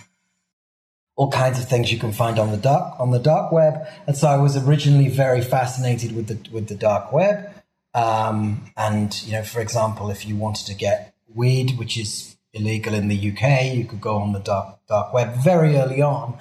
all 1.15 1.31
kinds 1.31 1.59
of 1.59 1.67
things 1.67 1.91
you 1.91 1.97
can 1.97 2.11
find 2.11 2.37
on 2.39 2.51
the 2.51 2.57
dark 2.57 2.99
on 2.99 3.11
the 3.11 3.19
dark 3.19 3.51
web. 3.51 3.87
And 4.05 4.15
so 4.17 4.27
I 4.27 4.37
was 4.37 4.57
originally 4.57 5.09
very 5.09 5.41
fascinated 5.41 6.15
with 6.15 6.27
the 6.27 6.39
with 6.51 6.67
the 6.67 6.75
dark 6.75 7.11
web. 7.13 7.49
Um, 7.93 8.71
and 8.75 9.09
you 9.23 9.33
know, 9.33 9.43
for 9.43 9.61
example, 9.61 10.11
if 10.11 10.25
you 10.27 10.35
wanted 10.35 10.67
to 10.67 10.75
get 10.75 11.15
weed, 11.33 11.77
which 11.79 11.97
is 11.97 12.37
illegal 12.53 12.93
in 12.93 13.07
the 13.07 13.31
UK, 13.31 13.73
you 13.75 13.85
could 13.85 14.01
go 14.01 14.17
on 14.17 14.33
the 14.33 14.39
dark 14.39 14.79
dark 14.87 15.13
web 15.13 15.35
very 15.35 15.75
early 15.77 16.01
on, 16.01 16.37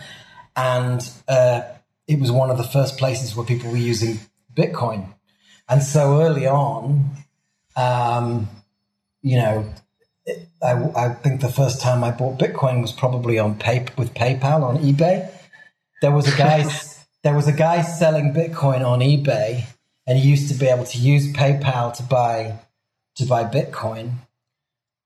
and 0.57 1.09
uh, 1.28 1.62
it 2.08 2.20
was 2.20 2.30
one 2.30 2.50
of 2.50 2.58
the 2.58 2.64
first 2.64 2.98
places 2.98 3.34
where 3.34 3.46
people 3.46 3.70
were 3.70 3.76
using 3.76 4.20
Bitcoin. 4.54 5.12
And 5.68 5.82
so 5.82 6.20
early 6.20 6.46
on, 6.46 7.10
um, 7.76 8.48
you 9.22 9.36
know, 9.36 9.72
I, 10.62 10.72
I, 10.96 11.08
think 11.14 11.40
the 11.40 11.48
first 11.48 11.80
time 11.80 12.02
I 12.02 12.10
bought 12.10 12.38
Bitcoin 12.38 12.80
was 12.80 12.92
probably 12.92 13.38
on 13.38 13.56
pay, 13.56 13.86
with 13.98 14.14
PayPal 14.14 14.62
on 14.62 14.78
eBay. 14.78 15.30
There 16.00 16.12
was 16.12 16.32
a 16.32 16.36
guy, 16.36 16.64
there 17.22 17.34
was 17.34 17.48
a 17.48 17.52
guy 17.52 17.82
selling 17.82 18.32
Bitcoin 18.32 18.84
on 18.84 19.00
eBay, 19.00 19.64
and 20.06 20.18
he 20.18 20.28
used 20.28 20.48
to 20.48 20.54
be 20.54 20.66
able 20.66 20.84
to 20.84 20.98
use 20.98 21.32
PayPal 21.32 21.94
to 21.96 22.02
buy 22.04 22.58
to 23.16 23.26
buy 23.26 23.44
Bitcoin. 23.44 24.12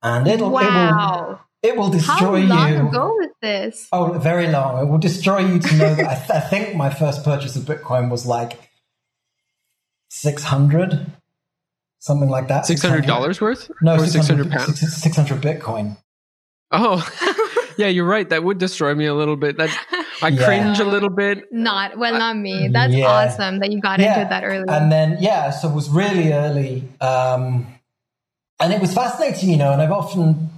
And 0.03 0.27
it'll, 0.27 0.49
wow. 0.49 1.39
It 1.63 1.77
will 1.77 1.85
it 1.85 1.89
will 1.89 1.89
destroy 1.89 2.41
How 2.41 2.55
long 2.55 2.73
you. 2.73 2.87
ago 2.89 3.07
was 3.13 3.29
this? 3.41 3.87
Oh, 3.91 4.13
very 4.13 4.47
long. 4.47 4.81
It 4.81 4.89
will 4.89 4.97
destroy 4.97 5.39
you 5.39 5.59
to 5.59 5.75
know 5.77 5.95
that 5.95 6.07
I, 6.07 6.15
th- 6.15 6.29
I 6.31 6.39
think 6.39 6.75
my 6.75 6.89
first 6.89 7.23
purchase 7.23 7.55
of 7.55 7.63
Bitcoin 7.63 8.09
was 8.09 8.25
like 8.25 8.71
six 10.09 10.43
hundred 10.43 11.05
something 12.01 12.29
like 12.29 12.49
that. 12.49 12.65
Six 12.65 12.81
hundred 12.81 13.05
dollars 13.05 13.39
worth? 13.39 13.71
No, 13.81 13.97
six 14.03 14.27
hundred 14.27 14.51
pounds. 14.51 14.79
Six 14.79 15.15
hundred 15.15 15.41
Bitcoin. 15.41 15.97
Oh, 16.71 17.07
yeah, 17.77 17.87
you're 17.87 18.05
right. 18.05 18.27
That 18.29 18.43
would 18.43 18.57
destroy 18.57 18.93
me 18.93 19.05
a 19.05 19.13
little 19.13 19.35
bit. 19.35 19.57
That 19.57 19.69
I 20.21 20.29
yeah. 20.29 20.45
cringe 20.45 20.79
a 20.79 20.85
little 20.85 21.09
bit. 21.09 21.51
Not 21.51 21.97
well, 21.97 22.13
not 22.13 22.37
me. 22.37 22.69
That's 22.69 22.93
yeah. 22.93 23.07
awesome 23.07 23.59
that 23.59 23.71
you 23.71 23.79
got 23.79 23.99
yeah. 23.99 24.19
into 24.19 24.29
that 24.29 24.43
early. 24.43 24.65
And 24.67 24.91
then 24.91 25.17
yeah, 25.21 25.51
so 25.51 25.69
it 25.69 25.75
was 25.75 25.89
really 25.89 26.33
early, 26.33 26.83
um, 26.99 27.67
and 28.59 28.73
it 28.73 28.81
was 28.81 28.93
fascinating, 28.93 29.49
you 29.49 29.57
know. 29.57 29.71
And 29.71 29.81
I've 29.81 29.91
often 29.91 30.50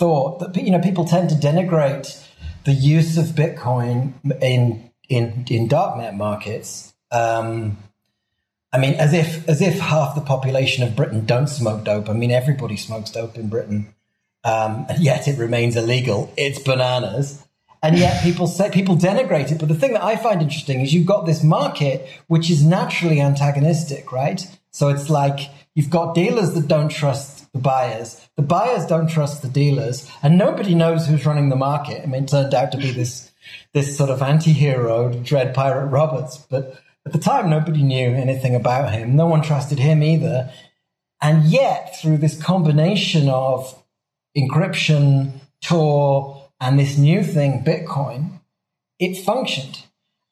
thought 0.00 0.38
that 0.38 0.56
you 0.56 0.70
know 0.70 0.80
people 0.80 1.04
tend 1.04 1.28
to 1.28 1.36
denigrate 1.36 2.26
the 2.64 2.72
use 2.72 3.18
of 3.18 3.26
Bitcoin 3.26 4.14
in 4.40 4.90
in 5.08 5.44
in 5.48 5.68
darknet 5.68 6.16
markets. 6.16 6.94
Um, 7.12 7.76
I 8.72 8.78
mean, 8.78 8.94
as 8.94 9.12
if 9.12 9.46
as 9.46 9.60
if 9.60 9.78
half 9.78 10.14
the 10.14 10.22
population 10.22 10.82
of 10.84 10.96
Britain 10.96 11.26
don't 11.26 11.48
smoke 11.48 11.84
dope. 11.84 12.08
I 12.08 12.14
mean, 12.14 12.30
everybody 12.30 12.76
smokes 12.76 13.10
dope 13.10 13.36
in 13.36 13.48
Britain, 13.48 13.94
um, 14.42 14.86
and 14.88 15.02
yet 15.02 15.28
it 15.28 15.38
remains 15.38 15.76
illegal. 15.76 16.32
It's 16.36 16.60
bananas, 16.60 17.44
and 17.82 17.98
yet 17.98 18.22
people 18.22 18.46
say 18.46 18.70
people 18.70 18.96
denigrate 18.96 19.52
it. 19.52 19.58
But 19.58 19.68
the 19.68 19.74
thing 19.74 19.92
that 19.92 20.02
I 20.02 20.16
find 20.16 20.40
interesting 20.40 20.80
is 20.80 20.94
you've 20.94 21.06
got 21.06 21.26
this 21.26 21.42
market 21.42 22.08
which 22.28 22.48
is 22.48 22.64
naturally 22.64 23.20
antagonistic, 23.20 24.12
right? 24.12 24.46
So 24.70 24.88
it's 24.88 25.10
like 25.10 25.40
you've 25.74 25.90
got 25.90 26.14
dealers 26.14 26.54
that 26.54 26.68
don't 26.68 26.88
trust 26.88 27.39
the 27.52 27.60
buyers, 27.60 28.28
the 28.36 28.42
buyers 28.42 28.86
don't 28.86 29.08
trust 29.08 29.42
the 29.42 29.48
dealers, 29.48 30.10
and 30.22 30.38
nobody 30.38 30.74
knows 30.74 31.06
who's 31.06 31.26
running 31.26 31.48
the 31.48 31.56
market. 31.56 32.02
I 32.02 32.06
mean, 32.06 32.24
it 32.24 32.30
turned 32.30 32.54
out 32.54 32.72
to 32.72 32.78
be 32.78 32.90
this 32.90 33.30
this 33.72 33.96
sort 33.96 34.10
of 34.10 34.22
anti-hero, 34.22 35.12
Dread 35.12 35.54
Pirate 35.54 35.86
Roberts, 35.86 36.38
but 36.38 36.80
at 37.06 37.12
the 37.12 37.18
time, 37.18 37.48
nobody 37.48 37.82
knew 37.82 38.14
anything 38.14 38.54
about 38.54 38.92
him. 38.92 39.16
No 39.16 39.26
one 39.26 39.42
trusted 39.42 39.78
him 39.78 40.02
either. 40.02 40.52
And 41.22 41.44
yet, 41.44 41.96
through 42.00 42.18
this 42.18 42.40
combination 42.40 43.28
of 43.28 43.82
encryption, 44.36 45.40
Tor, 45.62 46.48
and 46.60 46.78
this 46.78 46.98
new 46.98 47.22
thing, 47.24 47.64
Bitcoin, 47.64 48.40
it 48.98 49.24
functioned. 49.24 49.84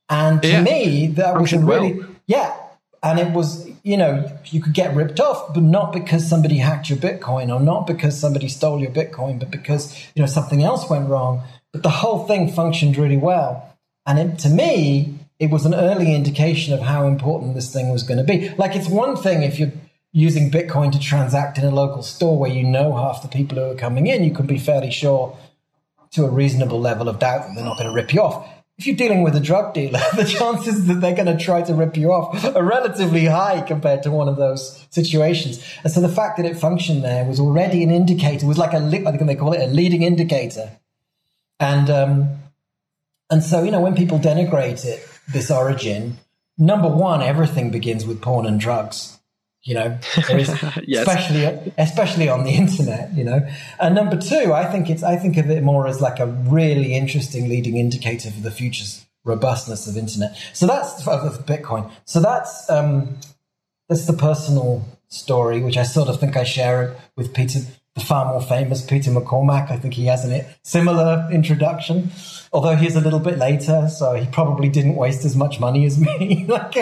And 0.09 0.43
to 0.43 0.49
yeah. 0.49 0.63
me, 0.63 1.07
that 1.09 1.41
was 1.41 1.53
really, 1.53 1.95
well. 1.95 2.09
yeah. 2.27 2.57
And 3.03 3.19
it 3.19 3.33
was, 3.33 3.68
you 3.89 3.97
know, 3.97 4.31
you 4.45 4.61
could 4.61 4.75
get 4.75 4.95
ripped 4.95 5.19
off, 5.19 5.55
but 5.55 5.63
not 5.63 5.95
because 5.95 6.29
somebody 6.29 6.59
hacked 6.59 6.91
your 6.91 6.99
Bitcoin 6.99 7.49
or 7.49 7.59
not 7.59 7.87
because 7.87 8.21
somebody 8.21 8.47
stole 8.47 8.79
your 8.79 8.91
Bitcoin, 8.91 9.39
but 9.39 9.51
because, 9.51 9.99
you 10.15 10.21
know, 10.21 10.27
something 10.27 10.63
else 10.63 10.91
went 10.91 11.09
wrong. 11.09 11.43
But 11.73 11.83
the 11.83 11.89
whole 11.89 12.27
thing 12.27 12.53
functioned 12.53 12.99
really 12.99 13.17
well. 13.17 13.75
And 14.05 14.19
it, 14.19 14.39
to 14.41 14.51
me, 14.51 15.15
it 15.39 15.49
was 15.49 15.65
an 15.65 15.75
early 15.75 16.15
indication 16.15 16.75
of 16.75 16.81
how 16.81 17.07
important 17.07 17.55
this 17.55 17.73
thing 17.73 17.89
was 17.89 18.03
going 18.03 18.19
to 18.19 18.25
be. 18.25 18.51
Like, 18.59 18.77
it's 18.77 18.91
one 18.91 19.17
thing 19.17 19.43
if 19.43 19.59
you're 19.59 19.73
using 20.13 20.51
Bitcoin 20.51 20.93
to 20.93 20.99
transact 20.99 21.57
in 21.57 21.65
a 21.65 21.71
local 21.71 22.03
store 22.03 22.39
where 22.39 22.51
you 22.51 22.65
know 22.65 22.95
half 22.95 23.23
the 23.23 23.29
people 23.29 23.57
who 23.57 23.71
are 23.71 23.75
coming 23.75 24.07
in, 24.07 24.23
you 24.23 24.35
can 24.35 24.47
be 24.47 24.59
fairly 24.59 24.91
sure 24.91 25.35
to 26.11 26.27
a 26.27 26.31
reasonable 26.31 26.79
level 26.79 27.09
of 27.09 27.19
doubt 27.19 27.47
that 27.47 27.55
they're 27.55 27.65
not 27.65 27.79
going 27.79 27.89
to 27.89 27.95
rip 27.95 28.13
you 28.13 28.21
off. 28.21 28.47
If 28.79 28.87
you're 28.87 28.97
dealing 28.97 29.23
with 29.23 29.35
a 29.35 29.41
drug 29.41 29.75
dealer, 29.75 30.01
the 30.17 30.25
chances 30.25 30.87
that 30.87 31.01
they're 31.01 31.15
going 31.15 31.37
to 31.37 31.43
try 31.43 31.63
to 31.63 31.75
rip 31.75 31.97
you 31.97 32.13
off 32.13 32.45
are 32.55 32.63
relatively 32.63 33.27
high 33.27 33.61
compared 33.61 34.05
to 34.05 34.11
one 34.13 34.29
of 34.29 34.37
those 34.37 34.87
situations. 34.91 35.65
And 35.83 35.93
so 35.93 36.01
the 36.01 36.09
fact 36.09 36.37
that 36.37 36.47
it 36.47 36.57
functioned 36.57 37.03
there 37.03 37.25
was 37.25 37.41
already 37.41 37.83
an 37.83 37.91
indicator, 37.91 38.47
was 38.47 38.59
like 38.59 38.73
a, 38.73 38.77
I 38.77 38.91
think 38.91 39.27
they 39.27 39.35
call 39.35 39.53
it 39.53 39.63
a 39.63 39.67
leading 39.67 40.03
indicator. 40.03 40.71
And, 41.59 41.91
um, 41.91 42.39
and 43.31 43.43
so, 43.43 43.65
you 43.65 43.73
know, 43.73 43.81
when 43.81 43.97
people 43.97 44.21
denigrate 44.21 44.85
it, 44.85 45.07
this 45.29 45.51
origin, 45.51 46.19
number 46.57 46.89
one, 46.89 47.21
everything 47.21 47.71
begins 47.71 48.07
with 48.07 48.23
porn 48.23 48.47
and 48.47 48.61
drugs. 48.61 49.18
You 49.69 49.75
know, 49.75 49.99
yes. 50.17 51.07
especially 51.07 51.73
especially 51.77 52.29
on 52.31 52.45
the 52.45 52.53
internet. 52.53 53.13
You 53.13 53.25
know, 53.25 53.47
and 53.79 53.95
number 53.95 54.17
two, 54.17 54.55
I 54.55 54.65
think 54.65 54.89
it's 54.89 55.03
I 55.03 55.17
think 55.17 55.37
of 55.37 55.51
it 55.51 55.63
more 55.63 55.87
as 55.87 56.01
like 56.01 56.19
a 56.21 56.27
really 56.27 56.95
interesting 56.95 57.51
leading 57.51 57.77
indicator 57.77 58.31
for 58.31 58.41
the 58.41 58.51
future's 58.51 59.05
robustness 59.25 59.87
of 59.87 59.99
internet. 59.99 60.39
So 60.55 60.67
that's 60.67 61.07
of 61.07 61.45
Bitcoin. 61.45 61.91
So 62.07 62.21
that's 62.21 62.71
um, 62.71 63.19
that's 63.91 64.07
the 64.07 64.15
personal 64.15 64.89
story, 65.09 65.61
which 65.61 65.77
I 65.77 65.83
sort 65.83 66.09
of 66.09 66.19
think 66.19 66.37
I 66.37 66.45
share 66.45 66.97
with 67.17 67.35
Peter 67.35 67.61
the 67.99 68.05
far 68.05 68.27
more 68.27 68.41
famous 68.41 68.85
Peter 68.85 69.11
McCormack. 69.11 69.71
I 69.71 69.77
think 69.77 69.95
he 69.95 70.07
has 70.07 70.25
a 70.25 70.47
similar 70.63 71.29
introduction, 71.31 72.11
although 72.53 72.77
he's 72.77 72.97
a 72.97 73.01
little 73.01 73.21
bit 73.21 73.39
later, 73.39 73.89
so 73.89 74.15
he 74.15 74.27
probably 74.27 74.69
didn't 74.69 74.95
waste 74.95 75.25
as 75.25 75.37
much 75.37 75.61
money 75.61 75.85
as 75.85 75.99
me. 75.99 76.47
like, 76.49 76.75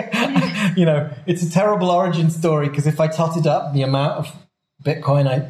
you 0.76 0.85
know, 0.85 1.11
it's 1.26 1.42
a 1.42 1.50
terrible 1.50 1.90
origin 1.90 2.31
story 2.31 2.68
because 2.68 2.87
if 2.87 3.00
I 3.00 3.09
totted 3.09 3.46
up 3.46 3.72
the 3.72 3.83
amount 3.83 4.18
of 4.18 4.37
Bitcoin 4.85 5.26
I 5.26 5.48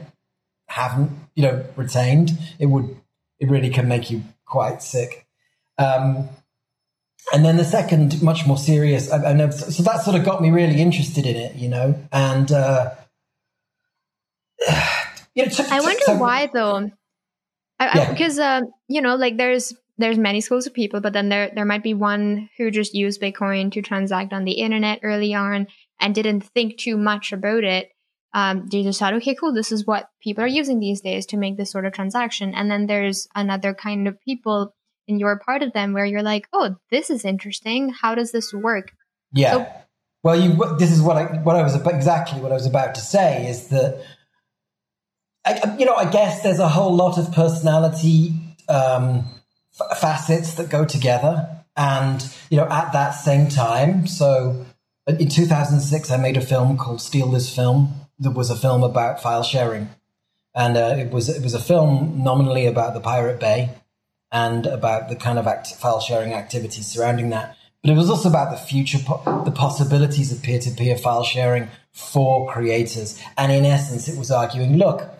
haven't, 0.68 1.10
you 1.34 1.42
know, 1.42 1.64
retained, 1.76 2.32
it 2.58 2.66
would, 2.66 2.96
it 3.38 3.50
really 3.50 3.70
can 3.70 3.88
make 3.88 4.10
you 4.10 4.22
quite 4.44 4.82
sick. 4.82 5.26
Um, 5.78 6.28
and 7.32 7.44
then 7.44 7.56
the 7.56 7.64
second, 7.64 8.22
much 8.22 8.46
more 8.46 8.56
serious, 8.56 9.10
I, 9.10 9.30
I 9.30 9.32
know, 9.32 9.50
so 9.50 9.82
that 9.82 10.02
sort 10.02 10.16
of 10.16 10.24
got 10.24 10.40
me 10.40 10.50
really 10.50 10.80
interested 10.80 11.26
in 11.26 11.36
it, 11.36 11.56
you 11.56 11.68
know, 11.68 12.00
and, 12.12 12.50
uh, 12.52 12.90
you 15.36 15.46
know, 15.46 15.52
I 15.70 15.80
wonder 15.80 16.18
why 16.18 16.50
though. 16.52 16.90
I, 17.78 17.98
yeah. 17.98 18.10
because 18.10 18.38
uh, 18.38 18.62
you 18.88 19.02
know, 19.02 19.16
like 19.16 19.36
there's 19.36 19.74
there's 19.98 20.18
many 20.18 20.40
schools 20.40 20.66
of 20.66 20.74
people, 20.74 21.00
but 21.00 21.12
then 21.12 21.28
there 21.28 21.52
there 21.54 21.66
might 21.66 21.82
be 21.82 21.94
one 21.94 22.48
who 22.56 22.70
just 22.70 22.94
used 22.94 23.20
Bitcoin 23.20 23.70
to 23.72 23.82
transact 23.82 24.32
on 24.32 24.44
the 24.44 24.52
internet 24.52 25.00
early 25.02 25.34
on 25.34 25.66
and 26.00 26.14
didn't 26.14 26.40
think 26.40 26.78
too 26.78 26.96
much 26.96 27.32
about 27.32 27.64
it. 27.64 27.90
Um, 28.32 28.66
they 28.70 28.82
just 28.82 28.98
thought, 28.98 29.14
okay, 29.14 29.34
cool, 29.34 29.52
this 29.52 29.72
is 29.72 29.86
what 29.86 30.08
people 30.22 30.44
are 30.44 30.48
using 30.48 30.80
these 30.80 31.00
days 31.00 31.26
to 31.26 31.36
make 31.36 31.56
this 31.56 31.70
sort 31.70 31.86
of 31.86 31.92
transaction. 31.92 32.54
And 32.54 32.70
then 32.70 32.86
there's 32.86 33.28
another 33.34 33.72
kind 33.72 34.08
of 34.08 34.20
people, 34.20 34.74
and 35.08 35.20
you're 35.20 35.38
part 35.38 35.62
of 35.62 35.72
them, 35.72 35.92
where 35.92 36.04
you're 36.04 36.22
like, 36.22 36.46
oh, 36.52 36.76
this 36.90 37.08
is 37.10 37.24
interesting. 37.24 37.90
How 37.90 38.14
does 38.14 38.32
this 38.32 38.52
work? 38.52 38.92
Yeah. 39.32 39.52
So, 39.52 39.66
well, 40.22 40.40
you. 40.40 40.76
This 40.78 40.92
is 40.92 41.02
what 41.02 41.16
I 41.18 41.24
what 41.42 41.56
I 41.56 41.62
was 41.62 41.74
about, 41.74 41.94
exactly 41.94 42.40
what 42.40 42.52
I 42.52 42.54
was 42.54 42.66
about 42.66 42.94
to 42.94 43.00
say 43.02 43.48
is 43.48 43.68
that 43.68 44.02
I, 45.46 45.76
you 45.78 45.86
know, 45.86 45.94
I 45.94 46.10
guess 46.10 46.42
there's 46.42 46.58
a 46.58 46.68
whole 46.68 46.94
lot 46.94 47.18
of 47.18 47.32
personality 47.32 48.34
um, 48.68 49.24
f- 49.80 49.98
facets 49.98 50.54
that 50.54 50.68
go 50.68 50.84
together. 50.84 51.48
And, 51.76 52.26
you 52.50 52.56
know, 52.56 52.66
at 52.68 52.92
that 52.92 53.12
same 53.12 53.48
time, 53.48 54.06
so 54.06 54.66
in 55.06 55.28
2006, 55.28 56.10
I 56.10 56.16
made 56.16 56.36
a 56.36 56.40
film 56.40 56.76
called 56.76 57.00
Steal 57.00 57.28
This 57.30 57.54
Film. 57.54 57.94
That 58.18 58.32
was 58.32 58.50
a 58.50 58.56
film 58.56 58.82
about 58.82 59.22
file 59.22 59.42
sharing. 59.42 59.90
And 60.54 60.76
uh, 60.76 60.96
it 60.98 61.10
was 61.10 61.28
it 61.28 61.42
was 61.42 61.52
a 61.52 61.60
film 61.60 62.24
nominally 62.24 62.66
about 62.66 62.94
the 62.94 63.00
Pirate 63.00 63.38
Bay 63.38 63.70
and 64.32 64.66
about 64.66 65.10
the 65.10 65.16
kind 65.16 65.38
of 65.38 65.46
act- 65.46 65.74
file 65.74 66.00
sharing 66.00 66.32
activities 66.32 66.86
surrounding 66.86 67.28
that. 67.30 67.56
But 67.82 67.90
it 67.90 67.96
was 67.96 68.08
also 68.08 68.30
about 68.30 68.50
the 68.50 68.56
future, 68.56 68.98
po- 68.98 69.44
the 69.44 69.50
possibilities 69.50 70.32
of 70.32 70.42
peer 70.42 70.58
to 70.58 70.70
peer 70.70 70.96
file 70.96 71.24
sharing 71.24 71.68
for 71.92 72.50
creators. 72.50 73.22
And 73.36 73.52
in 73.52 73.66
essence, 73.66 74.08
it 74.08 74.18
was 74.18 74.30
arguing, 74.30 74.78
look, 74.78 75.15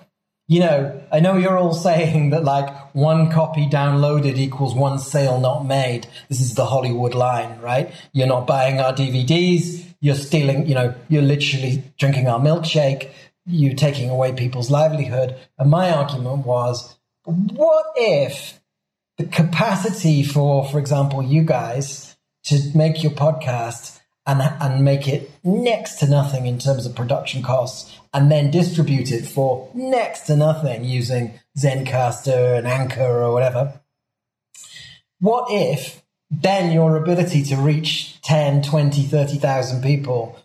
you 0.49 0.61
know, 0.61 1.03
I 1.11 1.19
know 1.21 1.37
you're 1.37 1.59
all 1.59 1.75
saying 1.75 2.31
that 2.31 2.45
like 2.45 2.95
one 2.95 3.31
copy 3.31 3.67
downloaded 3.67 4.37
equals 4.37 4.75
one 4.75 4.99
sale 4.99 5.41
not 5.41 5.67
made. 5.67 6.07
This 6.29 6.41
is 6.41 6.55
the 6.55 6.67
Hollywood 6.67 7.15
line, 7.15 7.61
right? 7.61 7.93
You're 8.13 8.29
not 8.29 8.47
buying 8.47 8.79
our 8.79 8.93
DVDs. 8.93 9.85
You're 10.01 10.15
stealing, 10.15 10.67
you 10.67 10.75
know, 10.75 10.95
you're 11.09 11.23
literally 11.23 11.83
drinking 11.99 12.29
our 12.29 12.39
milkshake. 12.39 13.11
You're 13.45 13.75
taking 13.75 14.09
away 14.09 14.33
people's 14.35 14.71
livelihood. 14.71 15.37
And 15.59 15.71
my 15.71 15.91
argument 15.91 16.47
was, 16.47 16.97
what 17.25 17.87
if 17.97 18.61
the 19.19 19.25
capacity 19.25 20.23
for, 20.23 20.65
for 20.65 20.79
example, 20.79 21.23
you 21.23 21.43
guys 21.43 22.17
to 22.45 22.61
make 22.75 23.03
your 23.03 23.13
podcast 23.13 23.96
and, 24.27 24.43
and 24.61 24.85
make 24.85 25.07
it 25.07 25.31
next 25.45 25.97
to 25.97 26.09
nothing 26.09 26.47
in 26.47 26.59
terms 26.59 26.85
of 26.85 26.95
production 26.95 27.43
costs 27.43 27.97
and 28.13 28.31
then 28.31 28.51
distribute 28.51 29.13
it 29.13 29.25
for 29.27 29.71
next 29.75 30.23
to 30.23 30.37
nothing 30.37 30.85
using 30.85 31.39
Zencastr 31.57 32.59
and 32.59 32.67
Anchor 32.67 33.23
or 33.23 33.33
whatever. 33.33 33.81
What 35.21 35.47
if 35.51 36.03
then 36.31 36.73
your 36.73 36.97
ability 36.97 37.45
to 37.45 37.57
reach 37.57 38.21
10, 38.23 38.63
20, 38.63 39.03
30,000 39.03 39.83
people 39.83 40.39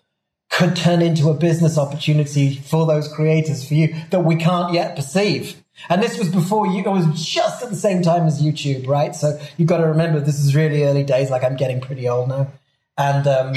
could 0.52 0.76
turn 0.76 1.02
into 1.02 1.30
a 1.30 1.34
business 1.34 1.78
opportunity 1.78 2.56
for 2.56 2.86
those 2.86 3.08
creators 3.08 3.68
for 3.68 3.74
you 3.74 3.96
that 4.12 4.20
we 4.20 4.36
can't 4.36 4.74
yet 4.74 4.96
perceive? 4.96 5.62
And 5.90 6.04
this 6.04 6.20
was 6.20 6.30
before 6.30 6.68
you, 6.68 6.84
it 6.84 6.90
was 6.90 7.26
just 7.26 7.64
at 7.64 7.70
the 7.70 7.76
same 7.76 8.04
time 8.04 8.28
as 8.28 8.42
YouTube, 8.42 8.88
right? 8.88 9.16
So 9.16 9.40
you've 9.58 9.70
got 9.70 9.78
to 9.78 9.88
remember 9.88 10.20
this 10.20 10.40
is 10.40 10.56
really 10.56 10.84
early 10.84 11.04
days. 11.04 11.32
Like 11.32 11.44
I'm 11.44 11.56
getting 11.56 11.82
pretty 11.82 12.08
old 12.08 12.30
now. 12.30 12.52
And, 12.98 13.28
um, 13.28 13.54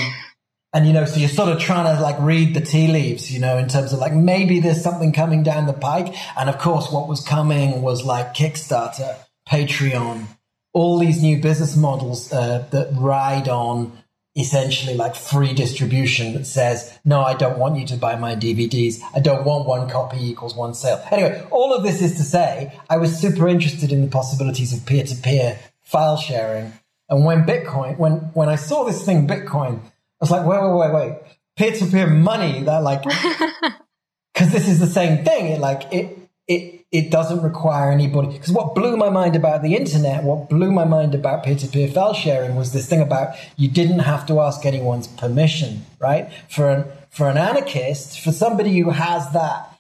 and 0.73 0.87
you 0.87 0.92
know, 0.92 1.05
so 1.05 1.20
you're 1.20 1.29
sort 1.29 1.51
of 1.51 1.61
trying 1.61 1.94
to 1.94 2.03
like 2.03 2.16
read 2.18 2.55
the 2.55 2.61
tea 2.61 2.88
leaves, 2.88 3.33
you 3.33 3.38
know, 3.38 3.59
in 3.59 3.68
terms 3.68 3.92
of 3.92 4.01
like 4.01 4.12
maybe 4.12 4.61
there's 4.61 4.83
something 4.83 5.12
coming 5.12 5.42
down 5.42 5.66
the 5.66 5.73
pike. 5.73 6.14
And 6.37 6.51
of 6.51 6.59
course, 6.59 6.90
what 6.90 7.09
was 7.09 7.25
coming 7.25 7.81
was 7.81 8.05
like 8.05 8.35
Kickstarter, 8.35 9.16
Patreon, 9.49 10.27
all 10.73 10.99
these 10.99 11.23
new 11.23 11.40
business 11.40 11.77
models 11.77 12.33
uh, 12.33 12.66
that 12.73 12.90
ride 12.94 13.49
on 13.49 13.97
essentially 14.37 14.97
like 14.97 15.14
free 15.14 15.55
distribution 15.55 16.35
that 16.35 16.47
says, 16.47 16.99
no, 17.05 17.23
I 17.23 17.35
don't 17.35 17.59
want 17.59 17.79
you 17.79 17.87
to 17.87 17.97
buy 17.97 18.16
my 18.16 18.35
DVDs. 18.35 19.01
I 19.14 19.20
don't 19.20 19.44
want 19.44 19.68
one 19.68 19.88
copy 19.88 20.29
equals 20.29 20.57
one 20.57 20.75
sale. 20.75 21.01
Anyway, 21.12 21.47
all 21.51 21.73
of 21.73 21.85
this 21.85 22.03
is 22.03 22.16
to 22.16 22.25
say, 22.25 22.77
I 22.90 22.97
was 22.97 23.16
super 23.16 23.49
interested 23.49 23.92
in 23.92 24.01
the 24.03 24.09
possibilities 24.09 24.73
of 24.73 24.85
peer 24.87 25.05
to 25.05 25.14
peer 25.14 25.59
file 25.83 26.16
sharing. 26.16 26.73
And 27.14 27.24
when 27.24 27.44
Bitcoin, 27.44 27.96
when, 27.96 28.14
when 28.35 28.48
I 28.48 28.57
saw 28.57 28.83
this 28.83 29.05
thing, 29.05 29.29
Bitcoin, 29.29 29.79
I 29.79 29.90
was 30.18 30.33
like, 30.33 30.44
wait, 30.44 30.61
wait, 30.61 30.74
wait, 30.74 30.92
wait. 30.92 31.18
Peer 31.57 31.70
to 31.70 31.87
peer 31.87 32.09
money, 32.09 32.64
that 32.64 32.83
like, 32.83 33.05
because 34.35 34.50
this 34.50 34.66
is 34.66 34.81
the 34.81 34.88
same 34.88 35.24
thing. 35.24 35.46
It 35.46 35.61
like, 35.61 35.85
it, 35.92 36.18
it, 36.48 36.85
it 36.90 37.12
doesn't 37.12 37.40
require 37.40 37.92
anybody. 37.92 38.33
Because 38.33 38.50
what 38.50 38.74
blew 38.74 38.96
my 38.96 39.11
mind 39.11 39.37
about 39.37 39.62
the 39.62 39.77
internet, 39.77 40.24
what 40.24 40.48
blew 40.48 40.72
my 40.72 40.85
mind 40.85 41.14
about 41.14 41.44
peer 41.44 41.55
to 41.55 41.68
peer 41.68 41.87
file 41.87 42.14
sharing 42.14 42.57
was 42.57 42.72
this 42.72 42.88
thing 42.88 43.00
about 43.00 43.37
you 43.57 43.68
didn't 43.68 44.00
have 44.00 44.27
to 44.27 44.40
ask 44.40 44.66
anyone's 44.66 45.07
permission, 45.07 45.87
right? 46.00 46.33
For 46.48 46.68
an, 46.68 46.85
for 47.11 47.31
an 47.31 47.38
anarchist, 47.38 48.18
for 48.18 48.33
somebody 48.33 48.77
who 48.81 48.90
has 48.90 49.31
that 49.31 49.79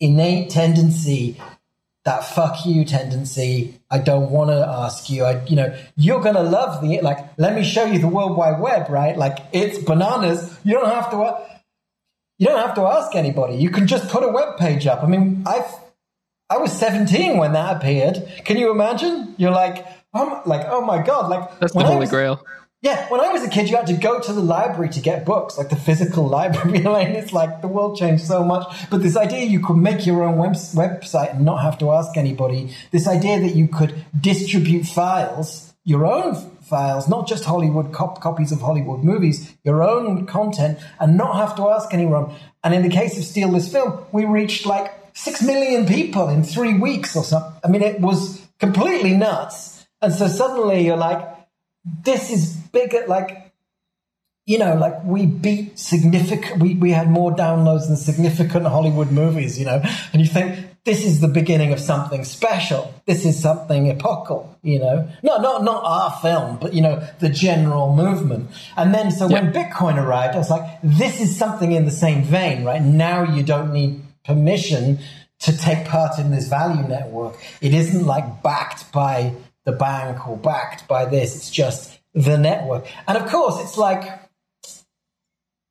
innate 0.00 0.50
tendency 0.50 1.40
that 2.04 2.24
fuck 2.24 2.66
you 2.66 2.84
tendency. 2.84 3.80
I 3.90 3.98
don't 3.98 4.30
want 4.30 4.50
to 4.50 4.66
ask 4.66 5.08
you. 5.08 5.24
I, 5.24 5.42
you 5.46 5.56
know, 5.56 5.74
you're 5.96 6.20
going 6.20 6.34
to 6.34 6.42
love 6.42 6.82
the, 6.82 7.00
like, 7.00 7.18
let 7.38 7.54
me 7.54 7.64
show 7.64 7.84
you 7.86 7.98
the 7.98 8.08
World 8.08 8.36
Wide 8.36 8.60
Web, 8.60 8.90
right? 8.90 9.16
Like, 9.16 9.38
it's 9.52 9.78
bananas. 9.78 10.54
You 10.64 10.74
don't 10.74 10.90
have 10.90 11.10
to, 11.10 11.46
you 12.38 12.46
don't 12.46 12.58
have 12.58 12.74
to 12.74 12.82
ask 12.82 13.14
anybody. 13.14 13.56
You 13.56 13.70
can 13.70 13.86
just 13.86 14.10
put 14.10 14.22
a 14.22 14.28
web 14.28 14.58
page 14.58 14.86
up. 14.86 15.02
I 15.02 15.06
mean, 15.06 15.44
I've, 15.46 15.72
I 16.50 16.58
was 16.58 16.72
17 16.78 17.38
when 17.38 17.52
that 17.52 17.76
appeared. 17.76 18.22
Can 18.44 18.58
you 18.58 18.70
imagine? 18.70 19.34
You're 19.38 19.50
like, 19.50 19.86
I'm 20.12 20.42
like, 20.44 20.66
oh 20.68 20.82
my 20.82 21.02
God. 21.02 21.30
Like, 21.30 21.58
that's 21.58 21.72
the 21.72 21.84
holy 21.84 22.00
was, 22.00 22.10
grail. 22.10 22.44
Yeah, 22.84 23.08
when 23.08 23.22
I 23.22 23.32
was 23.32 23.42
a 23.42 23.48
kid, 23.48 23.70
you 23.70 23.76
had 23.76 23.86
to 23.86 23.94
go 23.94 24.20
to 24.20 24.32
the 24.34 24.42
library 24.42 24.90
to 24.90 25.00
get 25.00 25.24
books, 25.24 25.56
like 25.56 25.70
the 25.70 25.76
physical 25.76 26.28
library. 26.38 26.84
And 26.84 27.16
it's 27.16 27.32
like 27.32 27.62
the 27.62 27.66
world 27.66 27.96
changed 27.96 28.24
so 28.24 28.44
much. 28.44 28.90
But 28.90 29.02
this 29.02 29.16
idea 29.16 29.46
you 29.46 29.60
could 29.60 29.78
make 29.78 30.04
your 30.04 30.22
own 30.22 30.36
web- 30.36 30.52
website 30.52 31.34
and 31.34 31.46
not 31.46 31.62
have 31.62 31.78
to 31.78 31.90
ask 31.92 32.14
anybody, 32.18 32.76
this 32.90 33.08
idea 33.08 33.40
that 33.40 33.54
you 33.54 33.68
could 33.68 34.04
distribute 34.20 34.84
files, 34.84 35.72
your 35.84 36.04
own 36.04 36.34
files, 36.60 37.08
not 37.08 37.26
just 37.26 37.46
Hollywood 37.46 37.90
cop- 37.90 38.20
copies 38.20 38.52
of 38.52 38.60
Hollywood 38.60 39.02
movies, 39.02 39.54
your 39.64 39.82
own 39.82 40.26
content, 40.26 40.78
and 41.00 41.16
not 41.16 41.36
have 41.36 41.56
to 41.56 41.70
ask 41.70 41.94
anyone. 41.94 42.34
And 42.62 42.74
in 42.74 42.82
the 42.82 42.90
case 42.90 43.16
of 43.16 43.24
Steal 43.24 43.50
This 43.50 43.72
Film, 43.72 44.04
we 44.12 44.26
reached 44.26 44.66
like 44.66 44.92
six 45.14 45.42
million 45.42 45.86
people 45.86 46.28
in 46.28 46.44
three 46.44 46.74
weeks 46.74 47.16
or 47.16 47.24
something. 47.24 47.58
I 47.64 47.68
mean, 47.68 47.80
it 47.80 48.02
was 48.02 48.46
completely 48.58 49.16
nuts. 49.16 49.86
And 50.02 50.12
so 50.12 50.28
suddenly 50.28 50.84
you're 50.84 50.98
like, 50.98 51.30
this 51.84 52.30
is 52.30 52.53
bigger. 52.74 53.04
Like, 53.06 53.52
you 54.46 54.58
know, 54.58 54.74
like 54.74 55.02
we 55.04 55.24
beat 55.24 55.78
significant, 55.78 56.60
we, 56.60 56.74
we 56.74 56.90
had 56.90 57.08
more 57.08 57.32
downloads 57.32 57.86
than 57.86 57.96
significant 57.96 58.66
Hollywood 58.66 59.10
movies, 59.10 59.58
you 59.58 59.64
know, 59.64 59.82
and 60.12 60.20
you 60.20 60.28
think 60.28 60.66
this 60.84 61.02
is 61.02 61.20
the 61.20 61.28
beginning 61.28 61.72
of 61.72 61.80
something 61.80 62.24
special. 62.24 62.92
This 63.06 63.24
is 63.24 63.40
something 63.40 63.88
epochal, 63.88 64.58
you 64.62 64.80
know, 64.80 65.08
no, 65.22 65.38
not, 65.38 65.64
not 65.64 65.82
our 65.82 66.10
film, 66.20 66.58
but, 66.60 66.74
you 66.74 66.82
know, 66.82 67.02
the 67.20 67.30
general 67.30 67.96
movement. 67.96 68.50
And 68.76 68.94
then, 68.94 69.10
so 69.10 69.26
when 69.28 69.50
Bitcoin 69.50 69.96
arrived, 69.96 70.34
I 70.34 70.38
was 70.38 70.50
like, 70.50 70.78
this 70.82 71.22
is 71.22 71.34
something 71.38 71.72
in 71.72 71.86
the 71.86 71.90
same 71.90 72.22
vein, 72.22 72.64
right? 72.64 72.82
Now 72.82 73.22
you 73.22 73.42
don't 73.42 73.72
need 73.72 74.02
permission 74.26 74.98
to 75.40 75.56
take 75.56 75.86
part 75.86 76.18
in 76.18 76.30
this 76.30 76.48
value 76.48 76.86
network. 76.86 77.36
It 77.62 77.72
isn't 77.72 78.04
like 78.04 78.42
backed 78.42 78.92
by 78.92 79.32
the 79.64 79.72
bank 79.72 80.28
or 80.28 80.36
backed 80.36 80.86
by 80.86 81.06
this. 81.06 81.34
It's 81.34 81.50
just 81.50 81.98
the 82.14 82.38
network. 82.38 82.86
And 83.06 83.18
of 83.18 83.28
course, 83.28 83.60
it's 83.60 83.76
like, 83.76 84.20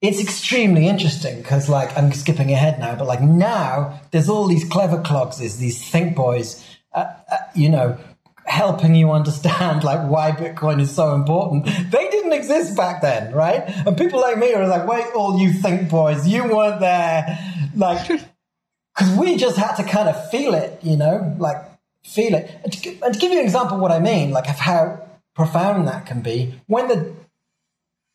it's 0.02 0.22
extremely 0.22 0.88
interesting 0.88 1.38
because, 1.38 1.70
like, 1.70 1.98
I'm 1.98 2.12
skipping 2.12 2.52
ahead 2.52 2.78
now, 2.80 2.96
but 2.96 3.08
like 3.08 3.22
now 3.22 4.02
there's 4.12 4.28
all 4.28 4.48
these 4.48 4.66
clever 4.66 4.98
clogses, 4.98 5.58
these 5.58 5.90
think 5.90 6.16
boys, 6.16 6.62
uh, 6.94 7.06
uh, 7.32 7.38
you 7.56 7.70
know, 7.70 7.98
helping 8.46 8.96
you 8.96 9.12
understand 9.12 9.84
like 9.86 10.10
why 10.10 10.32
Bitcoin 10.32 10.82
is 10.82 10.94
so 10.94 11.16
important. 11.16 11.66
They 11.66 12.10
didn't 12.10 12.34
exist 12.34 12.76
back 12.76 13.02
then, 13.02 13.34
right? 13.34 13.64
And 13.88 13.98
people 13.98 14.20
like 14.20 14.38
me 14.38 14.54
are 14.54 14.68
like, 14.68 14.86
wait, 14.88 15.06
all 15.16 15.40
you 15.40 15.54
think 15.54 15.90
boys, 15.90 16.28
you 16.28 16.44
weren't 16.44 16.82
there, 16.82 17.40
like, 17.74 18.06
because 18.96 19.16
we 19.18 19.38
just 19.38 19.58
had 19.58 19.76
to 19.76 19.84
kind 19.84 20.10
of 20.10 20.30
feel 20.30 20.54
it, 20.54 20.80
you 20.84 20.98
know, 20.98 21.34
like 21.40 21.58
feel 22.04 22.36
it. 22.36 22.60
And 22.64 22.74
to, 22.74 23.02
and 23.04 23.14
to 23.14 23.20
give 23.20 23.32
you 23.32 23.40
an 23.40 23.46
example 23.46 23.76
of 23.76 23.82
what 23.82 23.92
I 23.92 24.00
mean, 24.00 24.32
like 24.32 24.50
of 24.50 24.60
how 24.60 25.02
profound 25.36 25.88
that 25.88 26.06
can 26.06 26.22
be, 26.22 26.62
when 26.67 26.88
the 26.88 27.13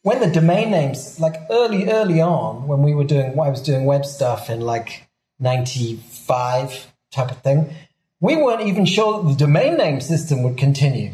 when 0.03 0.21
the 0.21 0.31
domain 0.31 0.71
names, 0.71 1.21
like 1.21 1.35
early, 1.51 1.91
early 1.91 2.21
on, 2.21 2.67
when 2.67 2.83
we 2.83 2.95
were 2.95 3.05
doing, 3.05 3.39
I 3.39 3.51
was 3.51 3.61
doing 3.61 3.85
web 3.85 4.07
stuff 4.07 4.49
in 4.49 4.61
like 4.61 5.09
95 5.41 6.93
type 7.11 7.31
of 7.31 7.43
thing, 7.43 7.75
we 8.21 8.37
weren't 8.37 8.63
even 8.63 8.85
sure 8.85 9.23
that 9.23 9.29
the 9.29 9.37
domain 9.37 9.77
name 9.77 10.01
system 10.01 10.43
would 10.43 10.57
continue. 10.57 11.13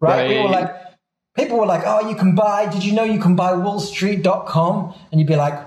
Right? 0.00 0.18
right. 0.18 0.28
We 0.28 0.42
were 0.42 0.48
like, 0.48 0.74
people 1.36 1.58
were 1.58 1.66
like, 1.66 1.82
oh, 1.84 2.08
you 2.08 2.16
can 2.16 2.34
buy, 2.34 2.70
did 2.70 2.84
you 2.84 2.92
know 2.92 3.04
you 3.04 3.20
can 3.20 3.36
buy 3.36 3.52
wallstreet.com? 3.52 4.94
And 5.10 5.20
you'd 5.20 5.28
be 5.28 5.36
like, 5.36 5.58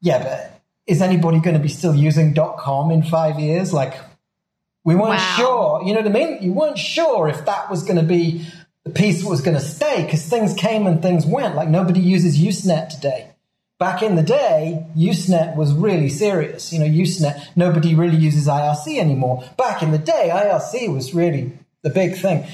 yeah, 0.00 0.22
but 0.22 0.60
is 0.86 1.00
anybody 1.00 1.40
going 1.40 1.56
to 1.56 1.62
be 1.62 1.68
still 1.68 1.94
using 1.94 2.34
.com 2.34 2.90
in 2.90 3.02
five 3.02 3.38
years? 3.40 3.72
Like, 3.72 3.94
we 4.84 4.94
weren't 4.94 5.18
wow. 5.18 5.34
sure, 5.36 5.82
you 5.84 5.94
know 5.94 6.00
what 6.00 6.10
I 6.10 6.12
mean? 6.12 6.42
You 6.42 6.52
weren't 6.52 6.78
sure 6.78 7.28
if 7.28 7.46
that 7.46 7.70
was 7.70 7.82
going 7.82 7.96
to 7.96 8.02
be 8.02 8.46
the 8.84 8.90
piece 8.90 9.24
was 9.24 9.40
going 9.40 9.56
to 9.56 9.62
stay 9.62 10.04
because 10.04 10.24
things 10.26 10.54
came 10.54 10.86
and 10.86 11.00
things 11.00 11.24
went. 11.24 11.54
Like 11.54 11.68
nobody 11.68 12.00
uses 12.00 12.38
Usenet 12.38 12.90
today. 12.90 13.30
Back 13.78 14.02
in 14.02 14.14
the 14.14 14.22
day, 14.22 14.86
Usenet 14.96 15.56
was 15.56 15.72
really 15.72 16.08
serious. 16.08 16.72
You 16.72 16.78
know, 16.78 16.86
Usenet, 16.86 17.48
nobody 17.56 17.94
really 17.94 18.16
uses 18.16 18.46
IRC 18.46 18.98
anymore. 18.98 19.44
Back 19.56 19.82
in 19.82 19.90
the 19.90 19.98
day, 19.98 20.30
IRC 20.32 20.92
was 20.94 21.14
really 21.14 21.58
the 21.82 21.90
big 21.90 22.16
thing. 22.16 22.46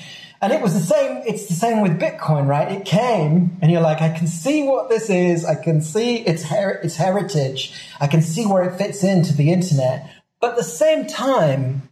And 0.42 0.52
it 0.52 0.62
was 0.62 0.72
the 0.72 0.80
same, 0.80 1.22
it's 1.26 1.48
the 1.48 1.54
same 1.54 1.82
with 1.82 2.00
Bitcoin, 2.00 2.46
right? 2.46 2.72
It 2.72 2.86
came 2.86 3.58
and 3.60 3.70
you're 3.70 3.82
like, 3.82 4.00
I 4.00 4.16
can 4.16 4.26
see 4.26 4.62
what 4.62 4.88
this 4.88 5.10
is. 5.10 5.44
I 5.44 5.54
can 5.54 5.82
see 5.82 6.16
its, 6.16 6.44
her- 6.44 6.80
its 6.82 6.96
heritage. 6.96 7.78
I 8.00 8.06
can 8.06 8.22
see 8.22 8.46
where 8.46 8.62
it 8.62 8.78
fits 8.78 9.04
into 9.04 9.34
the 9.34 9.52
internet. 9.52 10.10
But 10.40 10.52
at 10.52 10.56
the 10.56 10.64
same 10.64 11.06
time, 11.06 11.90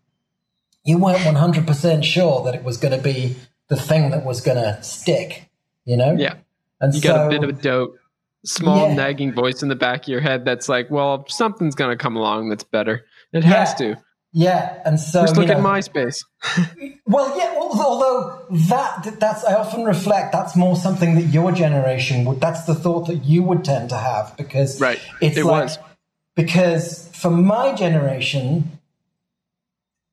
you 0.85 0.97
weren't 0.97 1.19
100% 1.19 2.05
sure 2.05 2.43
that 2.45 2.55
it 2.55 2.65
was 2.65 2.79
going 2.79 2.97
to 2.97 3.03
be 3.03 3.37
the 3.69 3.77
thing 3.77 4.11
that 4.11 4.25
was 4.25 4.41
going 4.41 4.57
to 4.57 4.83
stick. 4.83 5.49
You 5.85 5.97
know? 5.97 6.15
Yeah. 6.19 6.35
And 6.81 6.95
You 6.95 7.01
so, 7.01 7.09
got 7.09 7.27
a 7.27 7.31
bit 7.31 7.43
of 7.43 7.49
a 7.51 7.53
doubt, 7.61 7.91
small 8.45 8.89
Yeah. 8.89 8.95
nagging 8.95 9.33
voice 9.33 9.63
in 9.63 9.69
the 9.69 9.77
back 9.77 10.03
of 10.03 10.09
your 10.09 10.21
head 10.21 10.45
that's 10.45 10.69
like, 10.69 10.91
well, 10.91 11.25
something's 11.29 11.75
going 11.75 11.91
to 11.91 11.97
come 11.97 12.17
along 12.17 12.51
that's 12.51 12.65
better. 12.65 13.05
It 13.33 13.45
has 13.45 13.75
to. 13.77 13.97
yeah, 14.33 14.81
and 14.85 14.99
so 15.01 15.23
Just 15.23 15.37
you 15.37 15.43
look 15.43 15.51
at 15.51 15.59
MySpace. 15.59 16.17
Well, 17.07 17.39
yeah. 17.39 17.55
Although 17.59 18.45
that 18.69 19.17
that's 19.19 19.43
I 19.45 19.55
often 19.55 19.85
reflect 19.85 20.31
that's 20.31 20.55
more 20.55 20.77
something 20.77 21.15
that 21.15 21.23
your 21.25 21.53
generation 21.53 22.27
would. 22.27 22.39
That's 22.39 22.65
the 22.65 22.75
thought 22.75 23.07
that 23.07 23.25
you 23.25 23.43
would 23.43 23.65
tend 23.65 23.89
to 23.91 23.97
have 23.97 24.37
because 24.37 24.79
Right. 24.79 25.01
It's 25.23 25.39
It 25.39 25.45
like, 25.47 25.63
was. 25.65 25.79
because 26.37 27.09
for 27.15 27.31
my 27.31 27.75
generation, 27.75 28.79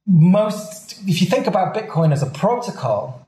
most 0.07 0.99
if 1.07 1.21
you 1.21 1.27
think 1.27 1.47
about 1.47 1.75
Bitcoin 1.75 2.11
as 2.13 2.21
a 2.23 2.27
protocol, 2.27 3.24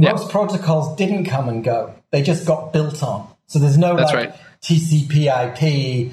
Most 0.00 0.30
protocols 0.30 0.96
didn't 0.96 1.24
come 1.24 1.48
and 1.48 1.62
go. 1.62 1.94
They 2.10 2.22
just 2.22 2.46
got 2.46 2.72
built 2.72 3.02
on. 3.02 3.28
So 3.46 3.58
there's 3.58 3.78
no 3.78 3.96
That's 3.96 4.12
like 4.12 4.30
right. 4.30 4.40
TCP/IP, 4.62 6.12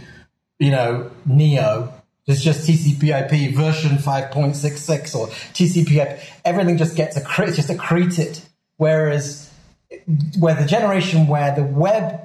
you 0.59 0.71
know, 0.71 1.11
Neo. 1.25 1.93
There's 2.25 2.43
just 2.43 2.67
TCP/IP 2.67 3.55
version 3.55 3.97
5.66 3.97 5.15
or 5.15 5.27
TCP/IP. 5.27 6.19
Everything 6.43 6.77
just 6.77 6.95
gets 6.95 7.17
accre- 7.17 7.47
it's 7.47 7.55
just 7.55 7.69
accreted. 7.69 8.41
Whereas, 8.77 9.49
where 10.37 10.55
the 10.55 10.65
generation 10.65 11.27
where 11.27 11.55
the 11.55 11.63
web 11.63 12.19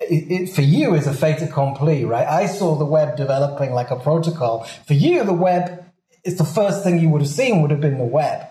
it, 0.00 0.30
it, 0.30 0.54
for 0.54 0.62
you 0.62 0.94
is 0.94 1.06
a 1.06 1.14
fait 1.14 1.40
accompli, 1.42 2.04
right? 2.04 2.26
I 2.26 2.46
saw 2.46 2.76
the 2.76 2.84
web 2.84 3.16
developing 3.16 3.72
like 3.72 3.90
a 3.90 3.96
protocol. 3.96 4.64
For 4.86 4.94
you, 4.94 5.24
the 5.24 5.32
web 5.32 5.84
is 6.24 6.36
the 6.36 6.44
first 6.44 6.82
thing 6.84 6.98
you 6.98 7.08
would 7.10 7.22
have 7.22 7.30
seen 7.30 7.62
would 7.62 7.70
have 7.70 7.80
been 7.80 7.98
the 7.98 8.04
web, 8.04 8.46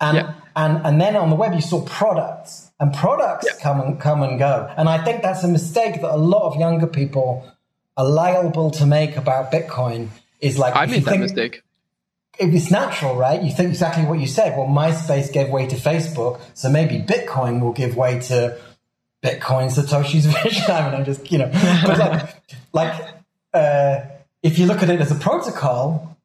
and 0.00 0.16
Yeah. 0.16 0.34
And 0.62 0.72
and 0.86 0.94
then 1.02 1.14
on 1.16 1.28
the 1.30 1.36
web 1.42 1.52
you 1.54 1.60
saw 1.72 1.80
products, 2.00 2.52
and 2.80 2.88
products 3.04 3.46
Yeah. 3.48 3.62
come 3.66 3.78
and 3.84 3.92
come 4.06 4.20
and 4.26 4.34
go. 4.38 4.54
And 4.78 4.86
I 4.96 4.98
think 5.04 5.16
that's 5.22 5.42
a 5.44 5.48
mistake 5.58 5.94
that 6.02 6.12
a 6.20 6.22
lot 6.34 6.44
of 6.50 6.52
younger 6.64 6.86
people 7.00 7.28
are 7.96 8.08
liable 8.22 8.70
to 8.78 8.84
make 8.98 9.12
about 9.16 9.50
Bitcoin. 9.56 10.00
Is 10.40 10.58
like 10.64 10.74
I 10.76 10.86
made 10.86 11.04
that 11.04 11.10
think- 11.10 11.22
mistake. 11.22 11.54
it's 12.38 12.70
natural, 12.70 13.14
right? 13.26 13.40
You 13.46 13.52
think 13.58 13.70
exactly 13.70 14.04
what 14.10 14.18
you 14.20 14.28
said. 14.38 14.56
Well, 14.56 14.68
MySpace 14.68 15.28
gave 15.32 15.48
way 15.58 15.64
to 15.66 15.76
Facebook, 15.90 16.34
so 16.54 16.64
maybe 16.78 16.96
Bitcoin 17.14 17.52
will 17.62 17.72
give 17.82 17.96
way 17.96 18.12
to 18.30 18.36
Bitcoin 19.26 19.66
Satoshi's 19.76 20.26
vision. 20.42 20.70
I 20.70 20.84
mean, 20.84 20.94
I'm 20.98 21.04
just, 21.04 21.22
you 21.32 21.38
know, 21.38 21.50
but 21.84 21.98
like, 21.98 22.22
like 22.80 22.94
uh, 23.52 24.00
if 24.48 24.58
you 24.58 24.66
look 24.66 24.80
at 24.84 24.90
it 24.90 25.00
as 25.00 25.10
a 25.10 25.16
protocol, 25.28 26.16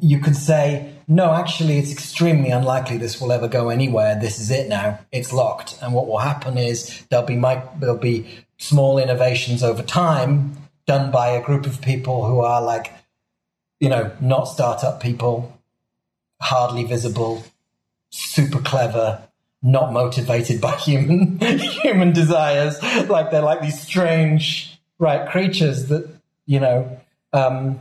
you 0.00 0.18
could 0.18 0.36
say, 0.36 0.94
no, 1.06 1.32
actually, 1.32 1.78
it's 1.78 1.92
extremely 1.92 2.50
unlikely 2.50 2.96
this 2.98 3.20
will 3.20 3.32
ever 3.32 3.48
go 3.48 3.68
anywhere. 3.68 4.18
This 4.20 4.38
is 4.38 4.50
it 4.50 4.68
now. 4.68 5.00
It's 5.12 5.32
locked. 5.32 5.78
And 5.82 5.92
what 5.92 6.06
will 6.06 6.18
happen 6.18 6.58
is 6.58 7.04
there'll 7.08 7.26
be 7.26 7.36
there'll 7.36 7.96
be 7.96 8.26
small 8.58 8.98
innovations 8.98 9.62
over 9.62 9.82
time 9.82 10.56
done 10.86 11.10
by 11.10 11.28
a 11.28 11.42
group 11.42 11.66
of 11.66 11.80
people 11.80 12.26
who 12.26 12.40
are 12.40 12.60
like, 12.62 12.92
you 13.78 13.88
know, 13.88 14.12
not 14.20 14.44
startup 14.44 15.00
people, 15.00 15.58
hardly 16.40 16.84
visible, 16.84 17.44
super 18.10 18.58
clever, 18.58 19.22
not 19.62 19.92
motivated 19.92 20.60
by 20.60 20.76
human 20.76 21.38
human 21.38 22.12
desires. 22.12 22.82
Like 23.08 23.30
they're 23.30 23.42
like 23.42 23.62
these 23.62 23.80
strange, 23.80 24.80
right, 24.98 25.28
creatures 25.28 25.86
that 25.86 26.08
you 26.46 26.60
know 26.60 27.00
um, 27.32 27.80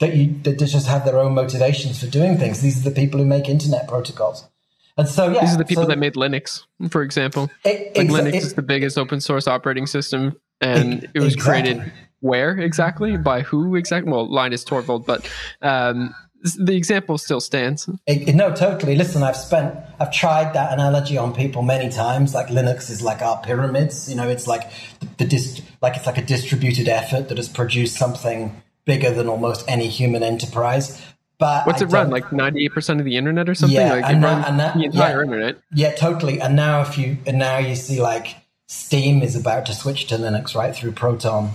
that 0.00 0.14
you 0.16 0.34
that 0.42 0.58
just 0.58 0.86
have 0.88 1.04
their 1.04 1.18
own 1.18 1.34
motivations 1.34 2.00
for 2.00 2.06
doing 2.06 2.36
things. 2.38 2.60
These 2.60 2.80
are 2.84 2.90
the 2.90 2.94
people 2.94 3.20
who 3.20 3.26
make 3.26 3.48
internet 3.48 3.86
protocols, 3.88 4.48
and 4.96 5.08
so 5.08 5.28
yeah, 5.30 5.40
These 5.42 5.54
are 5.54 5.58
the 5.58 5.64
people 5.64 5.84
so 5.84 5.88
that 5.88 5.98
made 5.98 6.14
Linux, 6.14 6.64
for 6.90 7.02
example. 7.02 7.50
it- 7.64 7.96
Like 7.96 8.06
exa- 8.08 8.10
Linux 8.22 8.28
it- 8.34 8.42
is 8.42 8.54
the 8.54 8.62
biggest 8.62 8.98
open 8.98 9.20
source 9.20 9.46
operating 9.46 9.86
system, 9.86 10.36
and 10.60 11.04
E- 11.04 11.06
it 11.14 11.20
was 11.20 11.34
exactly. 11.34 11.62
created 11.74 11.92
where 12.20 12.58
exactly 12.58 13.16
by 13.16 13.40
who 13.42 13.76
exactly? 13.76 14.10
Well, 14.12 14.30
Linus 14.30 14.62
Torvald, 14.64 15.06
but 15.06 15.26
um, 15.62 16.14
the 16.58 16.74
example 16.76 17.16
still 17.18 17.40
stands. 17.40 17.88
It, 18.06 18.28
it- 18.30 18.34
no, 18.34 18.54
totally. 18.54 18.94
Listen, 18.96 19.22
I've 19.22 19.36
spent, 19.36 19.74
I've 19.98 20.12
tried 20.12 20.54
that 20.54 20.72
analogy 20.72 21.16
on 21.18 21.34
people 21.34 21.62
many 21.62 21.90
times. 21.90 22.34
Like 22.34 22.48
Linux 22.48 22.90
is 22.90 23.00
like 23.02 23.20
our 23.22 23.38
pyramids. 23.42 24.08
You 24.08 24.16
know, 24.16 24.28
it's 24.28 24.46
like 24.46 24.70
the, 25.00 25.08
the 25.18 25.24
dist, 25.26 25.62
like 25.82 25.96
it's 25.96 26.06
like 26.06 26.18
a 26.18 26.22
distributed 26.24 26.88
effort 26.88 27.28
that 27.28 27.36
has 27.38 27.48
produced 27.48 27.96
something 27.96 28.60
bigger 28.90 29.10
than 29.18 29.28
almost 29.28 29.64
any 29.68 29.86
human 29.88 30.22
enterprise. 30.24 31.00
But 31.38 31.66
What's 31.66 31.80
I 31.80 31.84
it 31.86 31.88
run? 31.92 32.10
Like 32.10 32.32
ninety 32.32 32.64
eight 32.64 32.72
percent 32.74 32.98
of 33.00 33.06
the 33.06 33.16
internet 33.16 33.48
or 33.48 33.54
something? 33.54 33.76
Yeah, 33.78 33.92
like 33.94 34.04
and 34.04 34.18
it 34.18 34.20
that- 34.20 34.32
runs 34.34 34.46
and 34.48 34.60
that- 34.60 34.74
the 34.76 34.84
entire 34.84 35.18
yeah. 35.18 35.24
internet. 35.24 35.56
Yeah, 35.82 35.92
totally. 35.94 36.40
And 36.40 36.56
now 36.56 36.80
if 36.82 36.98
you 36.98 37.16
and 37.26 37.38
now 37.38 37.58
you 37.58 37.76
see 37.76 38.00
like 38.02 38.26
Steam 38.66 39.22
is 39.22 39.34
about 39.36 39.66
to 39.66 39.74
switch 39.74 40.06
to 40.08 40.16
Linux 40.16 40.54
right 40.54 40.74
through 40.74 40.92
Proton. 40.92 41.50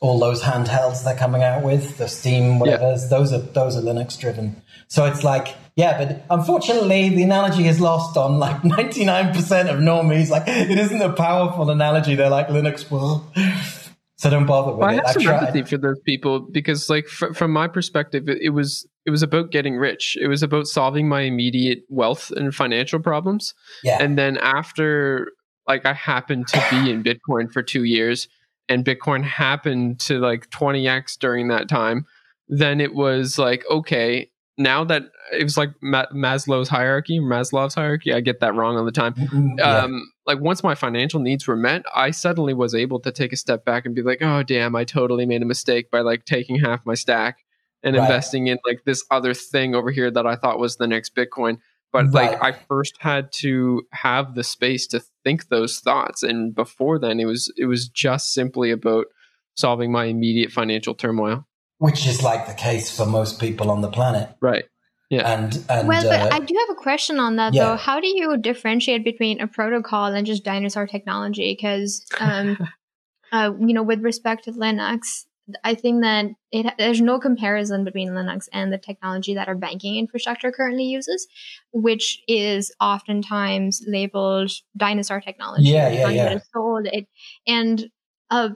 All 0.00 0.18
those 0.18 0.42
handhelds 0.42 1.02
they're 1.04 1.16
coming 1.16 1.42
out 1.42 1.62
with, 1.62 1.96
the 1.96 2.08
Steam, 2.08 2.58
whatever, 2.58 2.94
those 3.08 3.32
are 3.32 3.38
those 3.38 3.76
are 3.78 3.80
Linux 3.80 4.18
driven. 4.18 4.60
So 4.88 5.06
it's 5.06 5.24
like, 5.24 5.48
yeah, 5.76 5.96
but 5.96 6.26
unfortunately 6.28 7.08
the 7.08 7.22
analogy 7.22 7.66
is 7.66 7.80
lost 7.80 8.18
on 8.18 8.38
like 8.38 8.62
ninety 8.76 9.04
nine 9.06 9.32
percent 9.32 9.70
of 9.70 9.76
normies. 9.78 10.28
Like 10.28 10.44
it 10.46 10.76
isn't 10.78 11.00
a 11.00 11.12
powerful 11.14 11.70
analogy. 11.70 12.14
They're 12.16 12.28
like 12.28 12.48
Linux 12.48 12.90
will 12.90 13.24
so 14.16 14.30
don't 14.30 14.46
bother 14.46 14.72
with 14.72 14.80
Well, 14.80 14.90
I 14.90 14.94
have 14.94 15.10
some 15.10 15.26
empathy 15.26 15.62
for 15.62 15.76
those 15.78 15.98
people 16.00 16.40
because, 16.40 16.88
like, 16.88 17.06
fr- 17.06 17.32
from 17.32 17.50
my 17.52 17.68
perspective, 17.68 18.28
it, 18.28 18.38
it 18.40 18.50
was 18.50 18.86
it 19.06 19.10
was 19.10 19.22
about 19.22 19.50
getting 19.50 19.76
rich. 19.76 20.16
It 20.20 20.28
was 20.28 20.42
about 20.42 20.66
solving 20.66 21.08
my 21.08 21.22
immediate 21.22 21.80
wealth 21.88 22.30
and 22.30 22.54
financial 22.54 23.00
problems. 23.00 23.54
Yeah. 23.82 23.98
And 24.02 24.16
then 24.16 24.38
after, 24.38 25.32
like, 25.68 25.84
I 25.84 25.92
happened 25.92 26.48
to 26.48 26.64
be 26.70 26.90
in 26.90 27.02
Bitcoin 27.02 27.52
for 27.52 27.62
two 27.62 27.84
years, 27.84 28.28
and 28.68 28.84
Bitcoin 28.84 29.24
happened 29.24 30.00
to 30.00 30.18
like 30.18 30.48
twenty 30.50 30.88
x 30.88 31.16
during 31.16 31.48
that 31.48 31.68
time. 31.68 32.06
Then 32.48 32.80
it 32.80 32.94
was 32.94 33.38
like, 33.38 33.64
okay, 33.70 34.30
now 34.58 34.84
that 34.84 35.02
it 35.32 35.42
was 35.42 35.56
like 35.56 35.70
Ma- 35.82 36.06
Maslow's 36.14 36.68
hierarchy, 36.68 37.18
Maslow's 37.18 37.74
hierarchy. 37.74 38.12
I 38.12 38.20
get 38.20 38.40
that 38.40 38.54
wrong 38.54 38.76
all 38.76 38.84
the 38.84 38.92
time 38.92 39.14
Mm, 39.14 39.58
yeah. 39.58 39.78
um, 39.78 40.10
like 40.26 40.40
once 40.40 40.62
my 40.62 40.74
financial 40.74 41.20
needs 41.20 41.46
were 41.46 41.56
met, 41.56 41.84
I 41.94 42.10
suddenly 42.10 42.54
was 42.54 42.74
able 42.74 43.00
to 43.00 43.12
take 43.12 43.32
a 43.32 43.36
step 43.36 43.64
back 43.64 43.84
and 43.84 43.94
be 43.94 44.02
like, 44.02 44.22
oh 44.22 44.42
damn, 44.42 44.74
I 44.74 44.84
totally 44.84 45.26
made 45.26 45.42
a 45.42 45.46
mistake 45.46 45.90
by 45.90 46.00
like 46.00 46.24
taking 46.24 46.58
half 46.60 46.86
my 46.86 46.94
stack 46.94 47.44
and 47.82 47.94
Right. 47.94 48.02
investing 48.02 48.46
in 48.46 48.58
like 48.66 48.84
this 48.84 49.04
other 49.10 49.34
thing 49.34 49.74
over 49.74 49.90
here 49.90 50.10
that 50.10 50.26
I 50.26 50.36
thought 50.36 50.58
was 50.58 50.76
the 50.76 50.86
next 50.86 51.14
Bitcoin. 51.14 51.58
But 51.92 52.10
like 52.10 52.42
I 52.42 52.50
first 52.68 52.96
had 52.98 53.30
to 53.34 53.86
have 53.92 54.34
the 54.34 54.42
space 54.42 54.88
to 54.88 55.00
think 55.22 55.48
those 55.48 55.78
thoughts, 55.78 56.24
and 56.24 56.52
before 56.52 56.98
then, 56.98 57.20
it 57.20 57.24
was 57.24 57.52
it 57.56 57.66
was 57.66 57.88
just 57.88 58.32
simply 58.32 58.72
about 58.72 59.06
solving 59.54 59.92
my 59.92 60.06
immediate 60.06 60.50
financial 60.50 60.96
turmoil. 60.96 61.46
Which 61.78 62.04
is 62.04 62.20
like 62.20 62.48
the 62.48 62.54
case 62.54 62.94
for 62.94 63.06
most 63.06 63.38
people 63.38 63.70
on 63.70 63.80
the 63.80 63.90
planet. 63.90 64.30
Right. 64.40 64.64
Yeah. 65.14 65.32
And 65.32 65.64
and 65.68 65.88
well, 65.88 66.02
but 66.02 66.32
uh, 66.32 66.36
I 66.36 66.40
do 66.40 66.54
have 66.58 66.76
a 66.76 66.80
question 66.80 67.18
on 67.18 67.36
that 67.36 67.54
yeah. 67.54 67.64
though. 67.64 67.76
How 67.76 68.00
do 68.00 68.06
you 68.06 68.36
differentiate 68.36 69.04
between 69.04 69.40
a 69.40 69.46
protocol 69.46 70.06
and 70.06 70.26
just 70.26 70.44
dinosaur 70.44 70.86
technology? 70.86 71.54
Because, 71.54 72.04
um, 72.20 72.58
uh, 73.32 73.52
you 73.58 73.74
know, 73.74 73.82
with 73.82 74.00
respect 74.02 74.44
to 74.44 74.52
Linux, 74.52 75.24
I 75.62 75.74
think 75.74 76.02
that 76.02 76.26
it 76.52 76.72
there's 76.78 77.00
no 77.00 77.18
comparison 77.18 77.84
between 77.84 78.10
Linux 78.10 78.48
and 78.52 78.72
the 78.72 78.78
technology 78.78 79.34
that 79.34 79.48
our 79.48 79.54
banking 79.54 79.96
infrastructure 79.96 80.50
currently 80.50 80.84
uses, 80.84 81.26
which 81.72 82.22
is 82.26 82.72
oftentimes 82.80 83.82
labeled 83.86 84.52
dinosaur 84.76 85.20
technology. 85.20 85.68
Yeah, 85.68 85.90
yeah, 85.90 86.08
yeah. 86.08 86.38
sold 86.52 86.86
it 86.86 87.06
and 87.46 87.90
uh, 88.30 88.50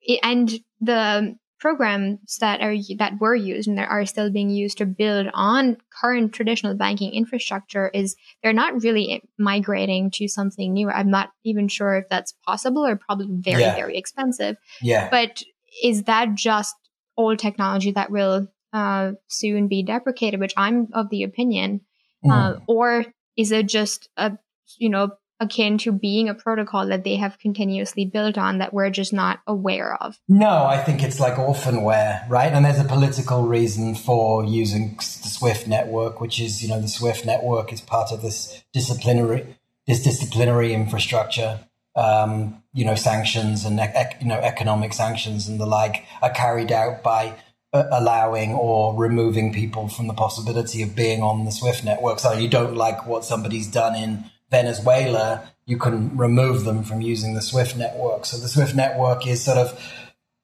it, 0.00 0.20
and 0.22 0.50
the 0.80 1.36
programs 1.60 2.38
that 2.40 2.60
are 2.62 2.74
that 2.98 3.20
were 3.20 3.34
used 3.36 3.68
and 3.68 3.78
that 3.78 3.88
are 3.88 4.06
still 4.06 4.30
being 4.30 4.50
used 4.50 4.78
to 4.78 4.86
build 4.86 5.28
on 5.34 5.76
current 6.00 6.32
traditional 6.32 6.74
banking 6.74 7.12
infrastructure 7.12 7.88
is 7.90 8.16
they're 8.42 8.52
not 8.52 8.82
really 8.82 9.22
migrating 9.38 10.10
to 10.10 10.26
something 10.26 10.72
new. 10.72 10.88
I'm 10.90 11.10
not 11.10 11.30
even 11.44 11.68
sure 11.68 11.96
if 11.96 12.08
that's 12.08 12.32
possible 12.46 12.84
or 12.86 12.96
probably 12.96 13.28
very 13.30 13.62
Yeah. 13.62 13.74
very 13.74 13.96
expensive. 13.96 14.56
yeah. 14.80 15.08
But 15.10 15.42
is 15.84 16.04
that 16.04 16.34
just 16.34 16.74
old 17.16 17.38
technology 17.38 17.92
that 17.92 18.10
will 18.10 18.48
uh, 18.72 19.12
soon 19.28 19.68
be 19.68 19.82
deprecated? 19.82 20.40
Which 20.40 20.54
I'm 20.56 20.88
of 20.92 21.10
the 21.10 21.22
opinion, 21.24 21.82
Mm. 22.24 22.30
uh, 22.32 22.60
or 22.66 23.04
is 23.36 23.50
it 23.52 23.66
just 23.68 24.08
a 24.16 24.32
you 24.78 24.88
know 24.90 25.12
akin 25.40 25.78
to 25.78 25.90
being 25.92 26.28
a 26.28 26.34
protocol 26.34 26.86
that 26.86 27.02
they 27.02 27.16
have 27.16 27.38
continuously 27.38 28.04
built 28.04 28.36
on 28.36 28.58
that 28.58 28.72
we're 28.72 28.90
just 28.90 29.12
not 29.12 29.40
aware 29.46 29.94
of? 30.02 30.18
No, 30.28 30.66
I 30.66 30.78
think 30.78 31.02
it's 31.02 31.18
like 31.18 31.34
orphanware, 31.34 32.28
right? 32.28 32.52
And 32.52 32.64
there's 32.64 32.78
a 32.78 32.84
political 32.84 33.46
reason 33.46 33.94
for 33.94 34.44
using 34.44 34.96
the 34.96 35.02
Swift 35.28 35.66
network, 35.66 36.20
which 36.20 36.40
is, 36.40 36.62
you 36.62 36.68
know, 36.68 36.80
the 36.80 36.88
Swift 36.88 37.24
network 37.24 37.72
is 37.72 37.80
part 37.80 38.12
of 38.12 38.22
this 38.22 38.62
disciplinary, 38.72 39.56
this 39.86 40.02
disciplinary 40.02 40.74
infrastructure. 40.74 41.60
Um, 41.96 42.62
you 42.72 42.84
know, 42.84 42.94
sanctions 42.94 43.64
and 43.64 43.80
you 44.20 44.28
know 44.28 44.38
economic 44.38 44.92
sanctions 44.92 45.48
and 45.48 45.58
the 45.58 45.66
like 45.66 46.04
are 46.22 46.30
carried 46.30 46.70
out 46.70 47.02
by 47.02 47.34
uh, 47.72 47.84
allowing 47.90 48.52
or 48.52 48.96
removing 48.96 49.52
people 49.52 49.88
from 49.88 50.06
the 50.06 50.14
possibility 50.14 50.82
of 50.82 50.94
being 50.94 51.22
on 51.22 51.44
the 51.44 51.52
Swift 51.52 51.84
network. 51.84 52.18
So 52.18 52.32
you 52.32 52.48
don't 52.48 52.76
like 52.76 53.06
what 53.06 53.24
somebody's 53.24 53.66
done 53.66 53.96
in 53.96 54.24
Venezuela, 54.50 55.48
you 55.66 55.76
couldn't 55.76 56.16
remove 56.16 56.64
them 56.64 56.82
from 56.82 57.00
using 57.00 57.34
the 57.34 57.42
Swift 57.42 57.76
network. 57.76 58.26
So 58.26 58.36
the 58.36 58.48
Swift 58.48 58.74
network 58.74 59.26
is 59.26 59.42
sort 59.44 59.58
of 59.58 59.80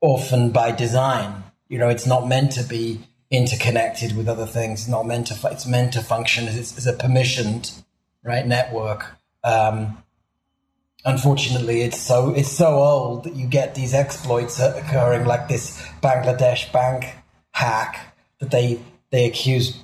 orphaned 0.01 0.53
by 0.53 0.71
design. 0.73 1.45
You 1.69 1.79
know, 1.79 1.89
it's 1.89 2.07
not 2.07 2.29
meant 2.29 2.53
to 2.53 2.63
be 2.63 3.01
interconnected 3.31 4.17
with 4.17 4.29
other 4.29 4.47
things. 4.47 4.83
It's 4.83 4.89
not 4.89 5.07
meant 5.07 5.27
to. 5.29 5.39
It's 5.51 5.67
meant 5.67 5.93
to 5.95 6.01
function 6.01 6.47
as, 6.47 6.77
as 6.77 6.87
a 6.87 6.95
permissioned 6.95 7.83
right 8.23 8.47
network. 8.47 9.07
Um, 9.43 10.03
unfortunately, 11.05 11.83
it's 11.83 12.01
so 12.01 12.35
it's 12.35 12.53
so 12.53 12.77
old 12.77 13.25
that 13.25 13.35
you 13.35 13.47
get 13.47 13.75
these 13.75 13.95
exploits 13.95 14.61
occurring, 14.61 15.25
like 15.25 15.49
this 15.49 15.81
Bangladesh 16.03 16.73
bank 16.73 17.15
hack 17.51 18.17
that 18.39 18.51
they 18.51 18.81
they 19.11 19.27
accused 19.27 19.77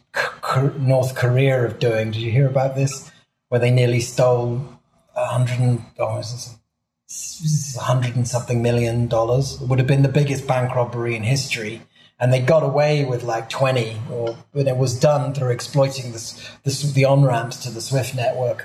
North 0.79 1.15
Korea 1.15 1.65
of 1.65 1.79
doing. 1.79 2.11
Did 2.11 2.23
you 2.23 2.31
hear 2.31 2.47
about 2.47 2.77
this? 2.77 3.12
Where 3.53 3.61
they 3.61 3.71
nearly 3.71 4.01
stole 4.01 4.67
a 5.15 5.27
hundred 5.27 5.83
oh, 5.99 6.19
is 6.21 7.77
a 7.77 7.83
hundred 7.83 8.17
and 8.17 8.27
something 8.27 8.63
million 8.63 9.09
dollars. 9.09 9.61
It 9.61 9.69
would 9.69 9.79
have 9.79 9.87
been 9.87 10.01
the 10.01 10.09
biggest 10.09 10.47
bank 10.47 10.75
robbery 10.75 11.17
in 11.17 11.23
history. 11.23 11.83
And 12.19 12.33
they 12.33 12.41
got 12.41 12.63
away 12.63 13.05
with 13.05 13.25
like 13.25 13.51
20, 13.51 14.01
or 14.11 14.39
it 14.55 14.79
was 14.79 14.99
done 14.99 15.35
through 15.35 15.51
exploiting 15.51 16.13
this, 16.13 16.49
this 16.63 16.81
the 16.95 17.05
on 17.05 17.25
ramps 17.25 17.59
to 17.65 17.71
the 17.71 17.83
Swift 17.83 18.15
network. 18.15 18.65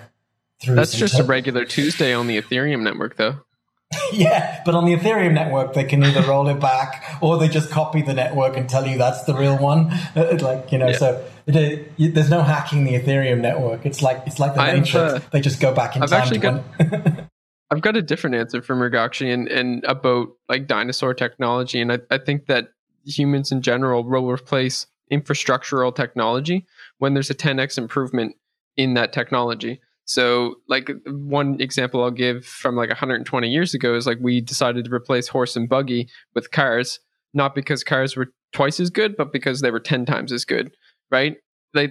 Through 0.61 0.75
That's 0.75 0.95
just 0.95 1.19
a 1.19 1.23
regular 1.23 1.65
Tuesday 1.65 2.13
on 2.13 2.27
the 2.27 2.41
Ethereum 2.41 2.81
network, 2.81 3.17
though. 3.17 3.41
yeah, 4.13 4.61
but 4.65 4.73
on 4.73 4.85
the 4.85 4.95
Ethereum 4.95 5.33
network, 5.33 5.73
they 5.73 5.83
can 5.83 6.01
either 6.01 6.21
roll 6.21 6.47
it 6.47 6.61
back 6.61 7.03
or 7.21 7.37
they 7.37 7.49
just 7.49 7.71
copy 7.71 8.01
the 8.03 8.13
network 8.13 8.55
and 8.55 8.69
tell 8.69 8.87
you 8.87 8.97
that's 8.97 9.25
the 9.25 9.33
real 9.33 9.57
one. 9.57 9.89
like 10.15 10.71
you 10.71 10.77
know, 10.77 10.87
yeah. 10.87 10.97
so 10.97 11.25
it, 11.55 11.91
it, 11.97 12.13
there's 12.13 12.29
no 12.29 12.41
hacking 12.41 12.83
the 12.83 12.93
Ethereum 12.93 13.39
network. 13.39 13.85
It's 13.85 14.01
like 14.01 14.21
it's 14.25 14.39
like 14.39 14.53
the 14.53 14.61
Matrix. 14.61 14.95
Uh, 14.95 15.21
they 15.31 15.41
just 15.41 15.61
go 15.61 15.73
back 15.73 15.95
in 15.95 16.03
I've 16.03 16.09
time. 16.09 16.21
Actually 16.21 16.39
got, 16.39 16.63
I've 17.71 17.81
got 17.81 17.95
a 17.95 18.01
different 18.01 18.35
answer 18.35 18.61
from 18.61 18.79
Mrugakshi 18.79 19.33
and, 19.33 19.47
and 19.47 19.83
about 19.85 20.29
like 20.49 20.67
dinosaur 20.67 21.13
technology, 21.13 21.79
and 21.79 21.91
I, 21.91 21.99
I 22.11 22.17
think 22.17 22.47
that 22.47 22.69
humans 23.05 23.51
in 23.51 23.61
general 23.61 24.03
will 24.03 24.29
replace 24.29 24.87
infrastructural 25.11 25.95
technology 25.95 26.65
when 26.97 27.13
there's 27.13 27.29
a 27.29 27.35
10x 27.35 27.77
improvement 27.77 28.35
in 28.75 28.93
that 28.95 29.13
technology. 29.13 29.79
So, 30.03 30.55
like 30.67 30.89
one 31.05 31.59
example 31.61 32.03
I'll 32.03 32.11
give 32.11 32.45
from 32.45 32.75
like 32.75 32.89
120 32.89 33.49
years 33.49 33.73
ago 33.73 33.95
is 33.95 34.05
like 34.05 34.17
we 34.21 34.41
decided 34.41 34.85
to 34.85 34.93
replace 34.93 35.27
horse 35.27 35.55
and 35.55 35.67
buggy 35.67 36.09
with 36.33 36.51
cars, 36.51 36.99
not 37.33 37.55
because 37.55 37.83
cars 37.83 38.15
were 38.15 38.27
twice 38.53 38.79
as 38.79 38.89
good, 38.89 39.17
but 39.17 39.33
because 39.33 39.61
they 39.61 39.71
were 39.71 39.79
10 39.79 40.05
times 40.05 40.31
as 40.31 40.45
good, 40.45 40.71
right? 41.11 41.37
They 41.73 41.89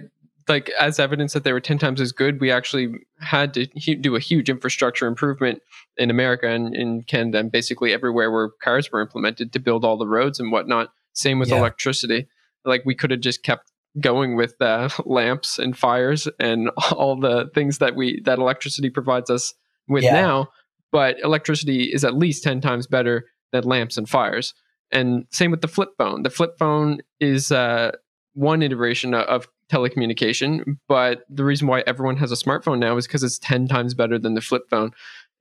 like 0.49 0.71
as 0.79 1.01
evidence 1.01 1.33
that 1.33 1.43
they 1.43 1.53
were 1.53 1.61
10 1.61 1.79
times 1.79 2.01
as 2.01 2.13
good, 2.13 2.41
we 2.41 2.51
actually 2.51 2.95
had 3.19 3.53
to 3.55 3.67
do 3.97 4.15
a 4.15 4.21
huge 4.21 4.49
infrastructure 4.49 5.07
improvement 5.07 5.61
in 5.97 6.09
America 6.09 6.49
and 6.49 6.75
in 6.75 7.03
Canada 7.03 7.39
and 7.39 7.51
basically 7.51 7.93
everywhere 7.93 8.31
where 8.31 8.51
cars 8.63 8.91
were 8.93 9.01
implemented 9.01 9.53
to 9.53 9.59
build 9.59 9.85
all 9.85 9.97
the 9.97 10.07
roads 10.07 10.39
and 10.39 10.53
whatnot. 10.53 10.93
Same 11.15 11.39
with 11.39 11.49
yeah. 11.49 11.59
electricity. 11.59 12.29
Like 12.65 12.85
we 12.85 12.95
could 12.95 13.11
have 13.11 13.21
just 13.21 13.43
kept 13.43 13.73
going 14.01 14.37
with 14.37 14.61
uh, 14.61 14.89
lamps 15.05 15.59
and 15.59 15.77
fires 15.77 16.29
and 16.39 16.71
all 16.93 17.19
the 17.19 17.51
things 17.55 17.79
that 17.79 17.97
we 17.97 18.21
that 18.23 18.39
electricity 18.39 18.91
provides 18.91 19.31
us 19.31 19.55
with 19.89 20.05
yeah. 20.05 20.13
now 20.13 20.49
but 20.93 21.19
electricity 21.21 21.85
is 21.85 22.05
at 22.05 22.15
least 22.15 22.43
10 22.43 22.61
times 22.61 22.87
better 22.87 23.27
than 23.53 23.65
lamps 23.65 23.97
and 23.97 24.09
fires 24.09 24.55
and 24.91 25.27
same 25.31 25.51
with 25.51 25.61
the 25.61 25.69
flip 25.69 25.91
phone 25.97 26.23
the 26.23 26.31
flip 26.31 26.59
phone 26.59 27.01
is 27.21 27.53
uh, 27.53 27.93
one 28.37 28.63
iteration 28.63 29.15
of 29.15 29.49
telecommunication 29.71 30.79
but 30.89 31.25
the 31.29 31.45
reason 31.45 31.67
why 31.67 31.83
everyone 31.87 32.17
has 32.17 32.31
a 32.31 32.37
smartphone 32.37 32.79
now 32.79 32.97
is 32.97 33.07
because 33.07 33.25
it's 33.25 33.39
10 33.41 33.67
times 33.67 33.95
better 33.95 34.19
than 34.19 34.35
the 34.35 34.41
flip 34.41 34.63
phone 34.71 34.93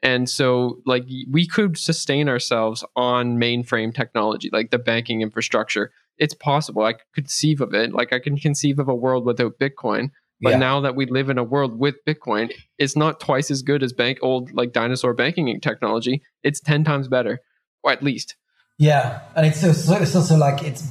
and 0.01 0.29
so 0.29 0.79
like 0.85 1.05
we 1.29 1.47
could 1.47 1.77
sustain 1.77 2.27
ourselves 2.27 2.83
on 2.95 3.37
mainframe 3.37 3.93
technology 3.93 4.49
like 4.51 4.71
the 4.71 4.79
banking 4.79 5.21
infrastructure 5.21 5.91
it's 6.17 6.33
possible. 6.33 6.83
I 6.83 6.93
could 6.93 7.13
conceive 7.13 7.61
of 7.61 7.73
it. 7.73 7.93
Like 7.93 8.13
I 8.13 8.19
can 8.19 8.37
conceive 8.37 8.79
of 8.79 8.87
a 8.87 8.95
world 8.95 9.25
without 9.25 9.59
Bitcoin. 9.59 10.11
But 10.41 10.51
yeah. 10.51 10.57
now 10.57 10.81
that 10.81 10.95
we 10.95 11.05
live 11.05 11.29
in 11.29 11.37
a 11.37 11.43
world 11.43 11.79
with 11.79 11.95
Bitcoin, 12.05 12.51
it's 12.77 12.95
not 12.95 13.19
twice 13.19 13.49
as 13.49 13.61
good 13.61 13.81
as 13.81 13.93
bank 13.93 14.19
old 14.21 14.51
like 14.53 14.73
dinosaur 14.73 15.13
banking 15.13 15.59
technology. 15.61 16.21
It's 16.43 16.59
ten 16.59 16.83
times 16.83 17.07
better, 17.07 17.39
or 17.83 17.91
at 17.91 18.03
least. 18.03 18.35
Yeah, 18.77 19.21
and 19.35 19.45
it's 19.45 19.63
also, 19.63 19.95
it's 19.95 20.13
also 20.15 20.35
like 20.35 20.61
it's 20.61 20.81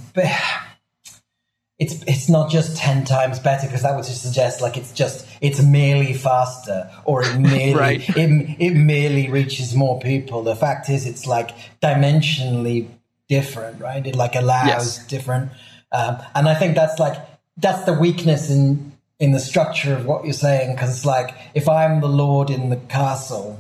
it's 1.79 2.03
it's 2.05 2.29
not 2.29 2.51
just 2.51 2.77
ten 2.77 3.05
times 3.05 3.39
better 3.41 3.67
because 3.67 3.83
that 3.83 3.97
would 3.97 4.05
just 4.05 4.23
suggest 4.23 4.61
like 4.61 4.77
it's 4.77 4.93
just 4.93 5.27
it's 5.41 5.61
merely 5.61 6.13
faster 6.13 6.91
or 7.05 7.23
it 7.23 7.37
merely 7.39 7.75
right. 7.75 8.09
it, 8.17 8.57
it 8.61 8.75
merely 8.75 9.29
reaches 9.29 9.75
more 9.75 9.99
people. 10.01 10.43
The 10.43 10.55
fact 10.55 10.89
is, 10.89 11.07
it's 11.07 11.27
like 11.27 11.51
dimensionally 11.83 12.89
different, 13.29 13.81
right? 13.81 14.07
It 14.07 14.15
like 14.15 14.37
allows 14.37 14.69
yes. 14.69 15.07
different, 15.09 15.51
um, 15.91 16.19
and 16.35 16.49
I 16.49 16.55
think 16.55 16.77
that's 16.77 17.01
like 17.01 17.17
that's 17.57 17.85
the 17.85 17.93
weakness 17.93 18.51
in 18.51 18.93
in 19.19 19.33
the 19.33 19.41
structure 19.41 19.95
of 19.95 20.07
what 20.07 20.25
you're 20.25 20.33
saying 20.33 20.75
because 20.75 20.91
it's 20.91 21.05
like 21.05 21.35
if 21.55 21.69
I'm 21.69 22.01
the 22.01 22.09
lord 22.09 22.51
in 22.51 22.69
the 22.69 22.77
castle 22.77 23.59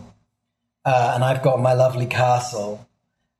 uh, 0.84 1.12
and 1.14 1.24
I've 1.24 1.42
got 1.42 1.60
my 1.60 1.74
lovely 1.74 2.06
castle 2.06 2.86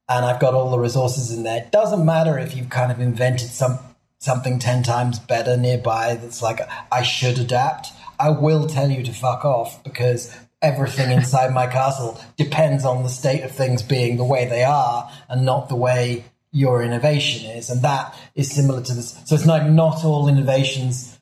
and 0.08 0.24
I've 0.24 0.38
got 0.38 0.54
all 0.54 0.70
the 0.70 0.78
resources 0.78 1.32
in 1.32 1.42
there, 1.42 1.58
it 1.62 1.72
doesn't 1.72 2.04
matter 2.04 2.38
if 2.38 2.56
you've 2.56 2.70
kind 2.70 2.92
of 2.92 3.00
invented 3.00 3.48
some 3.48 3.78
something 4.24 4.58
ten 4.58 4.82
times 4.82 5.18
better 5.18 5.56
nearby 5.56 6.14
that's 6.14 6.40
like 6.40 6.60
I 6.90 7.02
should 7.02 7.38
adapt. 7.38 7.88
I 8.18 8.30
will 8.30 8.66
tell 8.66 8.90
you 8.90 9.02
to 9.02 9.12
fuck 9.12 9.44
off 9.44 9.84
because 9.84 10.34
everything 10.62 11.10
inside 11.18 11.52
my 11.52 11.66
castle 11.66 12.18
depends 12.36 12.84
on 12.84 13.02
the 13.02 13.08
state 13.08 13.42
of 13.42 13.50
things 13.52 13.82
being 13.82 14.16
the 14.16 14.24
way 14.24 14.46
they 14.46 14.64
are 14.64 15.10
and 15.28 15.44
not 15.44 15.68
the 15.68 15.76
way 15.76 16.24
your 16.52 16.82
innovation 16.82 17.50
is. 17.50 17.68
And 17.68 17.82
that 17.82 18.16
is 18.34 18.50
similar 18.50 18.80
to 18.80 18.94
this. 18.94 19.20
So 19.26 19.34
it's 19.34 19.44
like 19.44 19.68
not 19.68 20.04
all 20.04 20.28
innovations, 20.28 21.20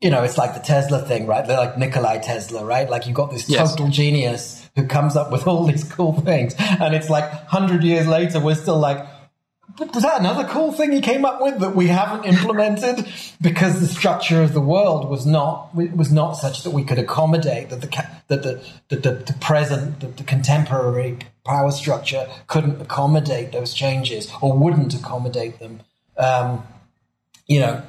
you 0.00 0.10
know, 0.10 0.24
it's 0.24 0.38
like 0.38 0.54
the 0.54 0.60
Tesla 0.60 1.00
thing, 1.00 1.26
right? 1.26 1.46
They're 1.46 1.58
like 1.58 1.78
Nikolai 1.78 2.18
Tesla, 2.18 2.64
right? 2.64 2.90
Like 2.90 3.06
you've 3.06 3.14
got 3.14 3.30
this 3.30 3.48
yes. 3.48 3.70
total 3.70 3.88
genius 3.88 4.68
who 4.74 4.86
comes 4.86 5.14
up 5.14 5.30
with 5.30 5.46
all 5.46 5.64
these 5.64 5.84
cool 5.84 6.20
things. 6.22 6.54
And 6.58 6.94
it's 6.94 7.08
like 7.08 7.30
100 7.30 7.84
years 7.84 8.08
later, 8.08 8.40
we're 8.40 8.56
still 8.56 8.78
like, 8.78 9.06
was 9.78 10.02
that 10.02 10.20
another 10.20 10.44
cool 10.44 10.72
thing 10.72 10.92
he 10.92 11.00
came 11.00 11.24
up 11.24 11.40
with 11.40 11.60
that 11.60 11.74
we 11.74 11.86
haven't 11.86 12.24
implemented? 12.24 13.06
Because 13.40 13.80
the 13.80 13.86
structure 13.86 14.42
of 14.42 14.52
the 14.52 14.60
world 14.60 15.08
was 15.08 15.24
not 15.24 15.74
was 15.74 16.12
not 16.12 16.32
such 16.32 16.62
that 16.64 16.70
we 16.70 16.84
could 16.84 16.98
accommodate 16.98 17.70
that 17.70 17.80
the 17.80 18.06
that 18.28 18.42
the 18.42 18.62
the, 18.88 18.96
the, 18.96 19.12
the 19.12 19.32
present 19.40 20.00
the, 20.00 20.08
the, 20.08 20.24
contemporary 20.24 21.18
power 21.44 21.70
structure 21.70 22.28
couldn't 22.48 22.82
accommodate 22.82 23.52
those 23.52 23.72
changes 23.72 24.30
or 24.42 24.56
wouldn't 24.56 24.94
accommodate 24.94 25.58
them. 25.58 25.80
Um, 26.18 26.66
you 27.46 27.60
know 27.60 27.82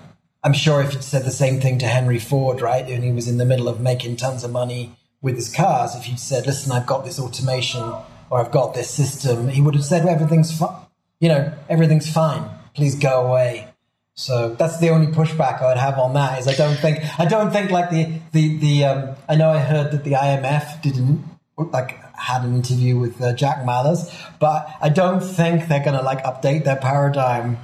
i'm 0.43 0.53
sure 0.53 0.81
if 0.81 0.93
you'd 0.93 1.03
said 1.03 1.23
the 1.23 1.31
same 1.31 1.59
thing 1.59 1.77
to 1.77 1.87
henry 1.87 2.19
ford 2.19 2.61
right 2.61 2.87
and 2.89 3.03
he 3.03 3.11
was 3.11 3.27
in 3.27 3.37
the 3.37 3.45
middle 3.45 3.67
of 3.67 3.79
making 3.79 4.15
tons 4.15 4.43
of 4.43 4.51
money 4.51 4.95
with 5.21 5.35
his 5.35 5.53
cars 5.53 5.95
if 5.95 6.07
you'd 6.07 6.19
said 6.19 6.45
listen 6.45 6.71
i've 6.71 6.85
got 6.85 7.05
this 7.05 7.19
automation 7.19 7.81
or 8.29 8.39
i've 8.39 8.51
got 8.51 8.73
this 8.73 8.89
system 8.89 9.47
he 9.47 9.61
would 9.61 9.75
have 9.75 9.85
said 9.85 10.03
well, 10.03 10.13
everything's 10.13 10.57
fine 10.57 10.82
you 11.19 11.29
know, 11.29 11.53
everything's 11.69 12.11
fine. 12.11 12.49
Please 12.73 12.95
go 12.95 13.27
away. 13.27 13.73
So 14.15 14.53
that's 14.53 14.79
the 14.79 14.89
only 14.89 15.07
pushback 15.07 15.61
I 15.61 15.69
would 15.69 15.77
have 15.77 15.97
on 15.97 16.13
that. 16.13 16.39
Is 16.39 16.47
I 16.47 16.53
don't 16.53 16.75
think 16.75 16.99
I 17.19 17.25
don't 17.25 17.51
think 17.51 17.71
like 17.71 17.89
the 17.89 18.19
the 18.31 18.57
the 18.57 18.85
um, 18.85 19.15
I 19.27 19.35
know 19.35 19.49
I 19.49 19.59
heard 19.59 19.91
that 19.91 20.03
the 20.03 20.11
IMF 20.11 20.81
didn't 20.81 21.23
like 21.57 21.99
had 22.15 22.43
an 22.43 22.55
interview 22.55 22.97
with 22.97 23.19
uh, 23.21 23.33
Jack 23.33 23.63
Mallers, 23.63 24.13
but 24.39 24.69
I 24.81 24.89
don't 24.89 25.21
think 25.21 25.67
they're 25.67 25.83
gonna 25.83 26.03
like 26.03 26.23
update 26.23 26.63
their 26.63 26.75
paradigm 26.75 27.57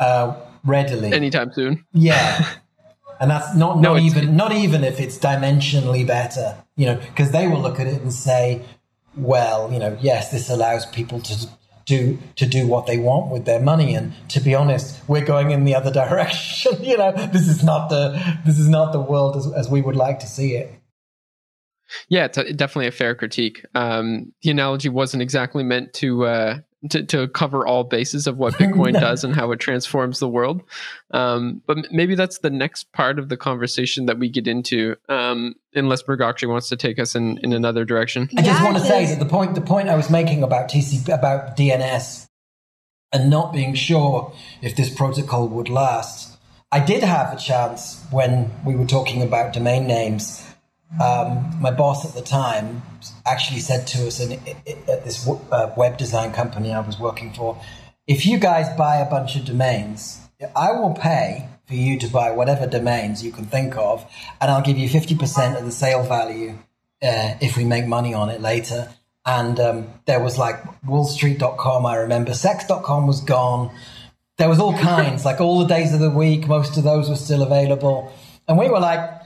uh, 0.00 0.34
readily 0.64 1.12
anytime 1.12 1.52
soon. 1.52 1.84
Yeah. 1.92 2.44
and 3.20 3.30
that's 3.30 3.54
not, 3.54 3.80
not 3.80 3.82
no, 3.82 3.98
even 3.98 4.34
not 4.34 4.50
even 4.50 4.82
if 4.82 4.98
it's 4.98 5.16
dimensionally 5.16 6.04
better, 6.04 6.56
you 6.74 6.86
know, 6.86 6.96
because 6.96 7.30
they 7.30 7.46
will 7.46 7.60
look 7.60 7.78
at 7.78 7.86
it 7.86 8.02
and 8.02 8.12
say, 8.12 8.62
well, 9.16 9.72
you 9.72 9.78
know, 9.78 9.96
yes, 10.00 10.32
this 10.32 10.50
allows 10.50 10.86
people 10.86 11.20
to 11.20 11.48
do 11.84 12.18
to 12.36 12.46
do 12.46 12.66
what 12.66 12.86
they 12.86 12.98
want 12.98 13.30
with 13.30 13.44
their 13.44 13.60
money. 13.60 13.94
And 13.94 14.12
to 14.30 14.40
be 14.40 14.54
honest, 14.54 15.00
we're 15.08 15.24
going 15.24 15.50
in 15.50 15.64
the 15.64 15.74
other 15.74 15.90
direction. 16.02 16.82
you 16.82 16.96
know, 16.96 17.12
this 17.12 17.48
is 17.48 17.62
not 17.62 17.88
the 17.88 18.38
this 18.44 18.58
is 18.58 18.68
not 18.68 18.92
the 18.92 19.00
world 19.00 19.36
as, 19.36 19.52
as 19.52 19.68
we 19.68 19.82
would 19.82 19.96
like 19.96 20.20
to 20.20 20.26
see 20.26 20.54
it. 20.54 20.72
Yeah, 22.08 22.24
it's 22.24 22.38
a, 22.38 22.52
definitely 22.52 22.86
a 22.86 22.92
fair 22.92 23.14
critique. 23.14 23.64
Um, 23.74 24.32
the 24.42 24.50
analogy 24.50 24.88
wasn't 24.88 25.22
exactly 25.22 25.62
meant 25.62 25.92
to 25.94 26.24
uh, 26.24 26.58
to, 26.90 27.02
to 27.04 27.28
cover 27.28 27.66
all 27.66 27.84
bases 27.84 28.26
of 28.26 28.36
what 28.36 28.54
Bitcoin 28.54 28.92
no. 28.94 29.00
does 29.00 29.24
and 29.24 29.34
how 29.34 29.52
it 29.52 29.60
transforms 29.60 30.18
the 30.18 30.28
world. 30.28 30.62
Um, 31.12 31.62
but 31.66 31.78
maybe 31.90 32.14
that's 32.14 32.38
the 32.38 32.50
next 32.50 32.92
part 32.92 33.18
of 33.18 33.28
the 33.28 33.36
conversation 33.36 34.06
that 34.06 34.18
we 34.18 34.28
get 34.28 34.46
into, 34.46 34.96
um, 35.08 35.54
unless 35.74 36.02
Mrugakshi 36.02 36.48
wants 36.48 36.68
to 36.70 36.76
take 36.76 36.98
us 36.98 37.14
in, 37.14 37.38
in 37.38 37.52
another 37.52 37.84
direction. 37.84 38.28
I 38.36 38.42
just 38.42 38.62
want 38.62 38.76
to 38.76 38.82
say 38.82 39.06
that 39.06 39.18
the 39.18 39.26
point 39.26 39.54
the 39.54 39.60
point 39.60 39.88
I 39.88 39.96
was 39.96 40.10
making 40.10 40.42
about 40.42 40.68
TCP 40.68 41.12
about 41.12 41.56
DNS 41.56 42.26
and 43.12 43.30
not 43.30 43.52
being 43.52 43.74
sure 43.74 44.32
if 44.60 44.74
this 44.74 44.92
protocol 44.92 45.48
would 45.48 45.68
last. 45.68 46.38
I 46.70 46.80
did 46.80 47.02
have 47.02 47.34
a 47.34 47.36
chance 47.36 48.02
when 48.10 48.50
we 48.64 48.74
were 48.74 48.86
talking 48.86 49.20
about 49.20 49.52
domain 49.52 49.86
names 49.86 50.42
um, 51.00 51.56
my 51.60 51.70
boss 51.70 52.04
at 52.04 52.14
the 52.14 52.22
time 52.22 52.82
actually 53.24 53.60
said 53.60 53.86
to 53.88 54.06
us 54.06 54.20
in, 54.20 54.32
at 54.32 55.04
this 55.04 55.26
uh, 55.26 55.72
web 55.76 55.96
design 55.96 56.32
company 56.32 56.72
I 56.72 56.80
was 56.80 56.98
working 56.98 57.32
for, 57.32 57.60
if 58.06 58.26
you 58.26 58.38
guys 58.38 58.68
buy 58.76 58.96
a 58.96 59.08
bunch 59.08 59.36
of 59.36 59.44
domains, 59.44 60.20
I 60.56 60.72
will 60.72 60.94
pay 60.94 61.48
for 61.66 61.74
you 61.74 61.98
to 62.00 62.08
buy 62.08 62.32
whatever 62.32 62.66
domains 62.66 63.24
you 63.24 63.32
can 63.32 63.44
think 63.46 63.76
of, 63.76 64.04
and 64.40 64.50
I'll 64.50 64.62
give 64.62 64.76
you 64.76 64.88
50% 64.88 65.56
of 65.56 65.64
the 65.64 65.70
sale 65.70 66.02
value 66.02 66.58
uh, 67.02 67.34
if 67.40 67.56
we 67.56 67.64
make 67.64 67.86
money 67.86 68.12
on 68.12 68.28
it 68.28 68.40
later. 68.40 68.92
And 69.24 69.58
um, 69.60 69.86
there 70.06 70.20
was 70.20 70.36
like 70.36 70.62
wallstreet.com, 70.82 71.86
I 71.86 71.96
remember. 71.96 72.34
Sex.com 72.34 73.06
was 73.06 73.20
gone. 73.20 73.70
There 74.36 74.48
was 74.48 74.58
all 74.58 74.76
kinds, 74.76 75.24
like 75.24 75.40
all 75.40 75.60
the 75.60 75.66
days 75.66 75.94
of 75.94 76.00
the 76.00 76.10
week, 76.10 76.48
most 76.48 76.76
of 76.76 76.82
those 76.84 77.08
were 77.08 77.16
still 77.16 77.42
available. 77.42 78.12
And 78.48 78.58
we 78.58 78.68
were 78.68 78.80
like, 78.80 79.21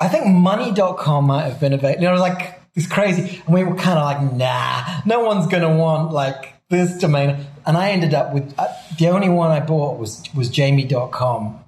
I 0.00 0.08
think 0.08 0.26
money.com 0.26 1.26
might 1.26 1.42
have 1.42 1.60
been 1.60 1.72
available. 1.74 2.02
You 2.02 2.10
know, 2.10 2.20
like 2.20 2.60
it's 2.74 2.86
crazy. 2.86 3.42
And 3.44 3.54
we 3.54 3.64
were 3.64 3.74
kind 3.74 3.98
of 3.98 4.04
like, 4.04 4.32
nah, 4.32 5.02
no 5.04 5.20
one's 5.20 5.46
going 5.46 5.62
to 5.62 5.76
want 5.76 6.12
like 6.12 6.54
this 6.68 6.98
domain. 6.98 7.46
And 7.66 7.76
I 7.76 7.90
ended 7.90 8.14
up 8.14 8.32
with 8.32 8.54
uh, 8.58 8.68
the 8.98 9.08
only 9.08 9.28
one 9.28 9.50
I 9.50 9.60
bought 9.60 9.98
was, 9.98 10.22
was 10.34 10.48
jamie.com. 10.48 11.62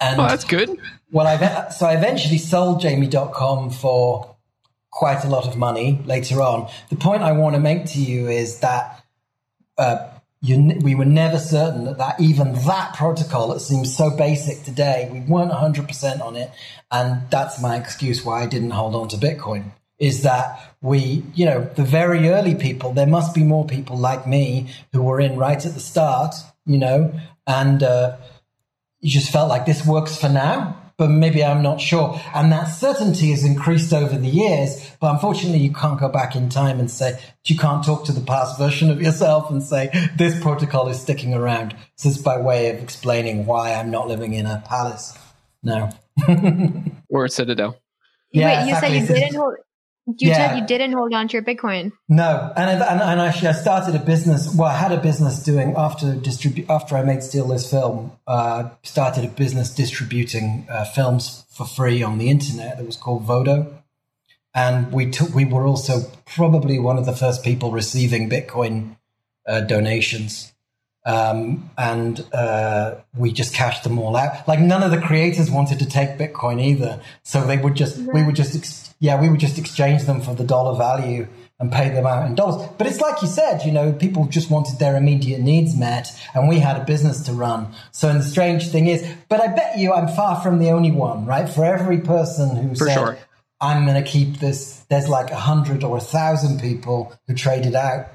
And 0.00 0.20
oh, 0.20 0.26
that's 0.26 0.44
good. 0.44 0.78
Well, 1.10 1.26
I, 1.26 1.68
so 1.70 1.86
I 1.86 1.94
eventually 1.94 2.38
sold 2.38 2.80
jamie.com 2.80 3.70
for 3.70 4.36
quite 4.90 5.24
a 5.24 5.28
lot 5.28 5.46
of 5.46 5.56
money 5.56 6.00
later 6.04 6.40
on. 6.42 6.70
The 6.90 6.96
point 6.96 7.22
I 7.22 7.32
want 7.32 7.54
to 7.54 7.60
make 7.60 7.86
to 7.86 8.00
you 8.00 8.28
is 8.28 8.60
that 8.60 9.04
uh, 9.76 10.08
you, 10.44 10.78
we 10.82 10.94
were 10.94 11.06
never 11.06 11.38
certain 11.38 11.86
that, 11.86 11.96
that 11.96 12.20
even 12.20 12.52
that 12.66 12.94
protocol 12.94 13.48
that 13.48 13.60
seems 13.60 13.96
so 13.96 14.10
basic 14.10 14.62
today, 14.62 15.08
we 15.10 15.20
weren't 15.20 15.50
100% 15.50 16.20
on 16.20 16.36
it. 16.36 16.50
And 16.92 17.22
that's 17.30 17.62
my 17.62 17.76
excuse 17.76 18.24
why 18.24 18.42
I 18.42 18.46
didn't 18.46 18.70
hold 18.70 18.94
on 18.94 19.08
to 19.08 19.16
Bitcoin 19.16 19.72
is 19.98 20.22
that 20.22 20.60
we, 20.82 21.24
you 21.34 21.46
know, 21.46 21.64
the 21.76 21.82
very 21.82 22.28
early 22.28 22.54
people, 22.54 22.92
there 22.92 23.06
must 23.06 23.34
be 23.34 23.42
more 23.42 23.64
people 23.64 23.96
like 23.96 24.26
me 24.26 24.68
who 24.92 25.02
were 25.02 25.18
in 25.18 25.36
right 25.36 25.64
at 25.64 25.72
the 25.72 25.80
start, 25.80 26.34
you 26.66 26.76
know, 26.76 27.18
and 27.46 27.82
uh, 27.82 28.16
you 29.00 29.10
just 29.10 29.32
felt 29.32 29.48
like 29.48 29.64
this 29.64 29.86
works 29.86 30.20
for 30.20 30.28
now 30.28 30.76
but 30.96 31.08
maybe 31.08 31.44
I'm 31.44 31.62
not 31.62 31.80
sure. 31.80 32.20
And 32.34 32.52
that 32.52 32.64
certainty 32.64 33.30
has 33.30 33.44
increased 33.44 33.92
over 33.92 34.16
the 34.16 34.28
years. 34.28 34.90
But 35.00 35.12
unfortunately, 35.12 35.58
you 35.58 35.72
can't 35.72 35.98
go 35.98 36.08
back 36.08 36.36
in 36.36 36.48
time 36.48 36.78
and 36.78 36.90
say, 36.90 37.18
you 37.46 37.56
can't 37.56 37.84
talk 37.84 38.04
to 38.06 38.12
the 38.12 38.20
past 38.20 38.58
version 38.58 38.90
of 38.90 39.02
yourself 39.02 39.50
and 39.50 39.62
say, 39.62 39.90
this 40.16 40.40
protocol 40.40 40.88
is 40.88 41.00
sticking 41.00 41.34
around. 41.34 41.74
So 41.96 42.08
it's 42.08 42.18
by 42.18 42.38
way 42.38 42.70
of 42.70 42.82
explaining 42.82 43.46
why 43.46 43.74
I'm 43.74 43.90
not 43.90 44.08
living 44.08 44.34
in 44.34 44.46
a 44.46 44.62
palace 44.66 45.18
now. 45.62 45.90
or 47.08 47.24
a 47.24 47.28
citadel. 47.28 47.80
Yeah, 48.32 48.46
Wait, 48.46 48.68
you 48.68 48.74
exactly. 48.74 49.00
said 49.00 49.16
you 49.16 49.22
didn't 49.24 49.36
hold, 49.36 49.54
you 50.06 50.28
yeah. 50.28 50.50
said 50.50 50.58
you 50.58 50.66
didn't 50.66 50.92
hold 50.92 51.14
on 51.14 51.28
to 51.28 51.32
your 51.32 51.42
Bitcoin. 51.42 51.92
No, 52.08 52.52
and, 52.56 52.82
and 52.82 53.00
and 53.00 53.20
actually, 53.20 53.48
I 53.48 53.52
started 53.52 53.94
a 53.94 53.98
business. 53.98 54.54
Well, 54.54 54.68
I 54.68 54.76
had 54.76 54.92
a 54.92 55.00
business 55.00 55.42
doing 55.42 55.74
after 55.76 56.14
distribu- 56.14 56.68
after 56.68 56.96
I 56.96 57.02
made 57.02 57.22
Steal 57.22 57.48
This 57.48 57.70
Film. 57.70 58.12
Uh, 58.26 58.70
started 58.82 59.24
a 59.24 59.28
business 59.28 59.74
distributing 59.74 60.66
uh, 60.68 60.84
films 60.84 61.46
for 61.48 61.66
free 61.66 62.02
on 62.02 62.18
the 62.18 62.28
internet. 62.28 62.76
That 62.76 62.84
was 62.84 62.96
called 62.96 63.26
Vodo, 63.26 63.72
and 64.54 64.92
we 64.92 65.10
took. 65.10 65.34
We 65.34 65.46
were 65.46 65.66
also 65.66 66.02
probably 66.26 66.78
one 66.78 66.98
of 66.98 67.06
the 67.06 67.16
first 67.16 67.42
people 67.42 67.70
receiving 67.70 68.28
Bitcoin 68.28 68.96
uh, 69.46 69.60
donations. 69.60 70.50
Um, 71.06 71.70
and 71.76 72.24
uh, 72.32 72.94
we 73.14 73.30
just 73.30 73.52
cashed 73.52 73.84
them 73.84 73.98
all 73.98 74.16
out. 74.16 74.48
Like 74.48 74.58
none 74.58 74.82
of 74.82 74.90
the 74.90 75.00
creators 75.00 75.50
wanted 75.50 75.78
to 75.80 75.86
take 75.86 76.16
Bitcoin 76.18 76.62
either, 76.62 77.00
so 77.22 77.46
they 77.46 77.58
would 77.58 77.74
just 77.74 77.98
right. 77.98 78.14
we 78.14 78.22
would 78.22 78.36
just 78.36 78.56
ex- 78.56 78.83
yeah, 79.04 79.20
we 79.20 79.28
would 79.28 79.38
just 79.38 79.58
exchange 79.58 80.04
them 80.04 80.22
for 80.22 80.34
the 80.34 80.44
dollar 80.44 80.78
value 80.78 81.28
and 81.60 81.70
pay 81.70 81.90
them 81.90 82.06
out 82.06 82.26
in 82.26 82.34
dollars. 82.34 82.66
But 82.78 82.86
it's 82.86 83.02
like 83.02 83.20
you 83.20 83.28
said, 83.28 83.62
you 83.62 83.70
know, 83.70 83.92
people 83.92 84.24
just 84.28 84.50
wanted 84.50 84.78
their 84.78 84.96
immediate 84.96 85.42
needs 85.42 85.76
met 85.76 86.08
and 86.32 86.48
we 86.48 86.58
had 86.58 86.80
a 86.80 86.84
business 86.86 87.20
to 87.24 87.34
run. 87.34 87.74
So, 87.92 88.08
and 88.08 88.20
the 88.20 88.24
strange 88.24 88.68
thing 88.68 88.86
is, 88.86 89.06
but 89.28 89.42
I 89.42 89.48
bet 89.48 89.76
you 89.76 89.92
I'm 89.92 90.08
far 90.08 90.40
from 90.40 90.58
the 90.58 90.70
only 90.70 90.90
one, 90.90 91.26
right? 91.26 91.46
For 91.46 91.66
every 91.66 92.00
person 92.00 92.56
who 92.56 92.68
For 92.70 92.86
said, 92.86 92.94
sure. 92.94 93.18
I'm 93.60 93.84
going 93.84 94.02
to 94.02 94.10
keep 94.10 94.38
this, 94.38 94.86
there's 94.88 95.06
like 95.06 95.30
a 95.30 95.36
hundred 95.36 95.84
or 95.84 95.98
a 95.98 96.00
thousand 96.00 96.62
people 96.62 97.12
who 97.28 97.34
traded 97.34 97.74
out. 97.74 98.06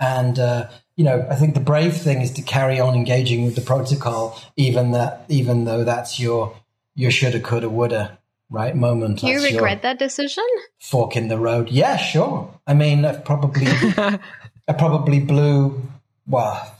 And, 0.00 0.36
uh, 0.36 0.68
you 0.96 1.04
know, 1.04 1.24
I 1.30 1.36
think 1.36 1.54
the 1.54 1.60
brave 1.60 1.96
thing 1.96 2.22
is 2.22 2.32
to 2.32 2.42
carry 2.42 2.80
on 2.80 2.96
engaging 2.96 3.44
with 3.44 3.54
the 3.54 3.60
protocol, 3.60 4.36
even 4.56 4.90
that, 4.90 5.26
even 5.28 5.64
though 5.64 5.84
that's 5.84 6.18
your, 6.18 6.56
your 6.96 7.12
shoulda, 7.12 7.38
coulda, 7.38 7.68
woulda 7.68 8.18
right 8.50 8.76
moment. 8.76 9.20
Do 9.20 9.28
you 9.28 9.42
regret 9.42 9.82
that 9.82 9.98
decision? 9.98 10.44
Fork 10.80 11.16
in 11.16 11.28
the 11.28 11.38
road. 11.38 11.70
Yeah, 11.70 11.96
sure. 11.96 12.60
I 12.66 12.74
mean, 12.74 13.04
I've 13.04 13.24
probably, 13.24 13.66
I 13.96 14.72
probably 14.76 15.20
blew, 15.20 15.82
well, 16.26 16.74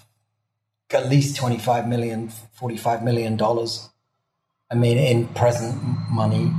at 0.93 1.09
least 1.09 1.37
25 1.37 1.89
million, 1.89 2.29
45 2.53 3.03
million 3.03 3.37
dollars. 3.37 3.89
I 4.71 4.77
mean, 4.77 4.99
in 4.99 5.29
present 5.29 5.83
money. 6.11 6.51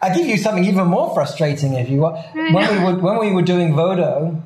I 0.00 0.14
give 0.14 0.26
you 0.26 0.36
something 0.36 0.64
even 0.64 0.88
more 0.88 1.14
frustrating 1.14 1.74
if 1.74 1.88
you 1.88 2.00
want. 2.00 2.16
When 2.34 2.54
we 2.54 2.84
were 2.84 2.98
when 2.98 3.18
we 3.20 3.32
were 3.32 3.42
doing 3.42 3.72
Vodo, 3.72 4.42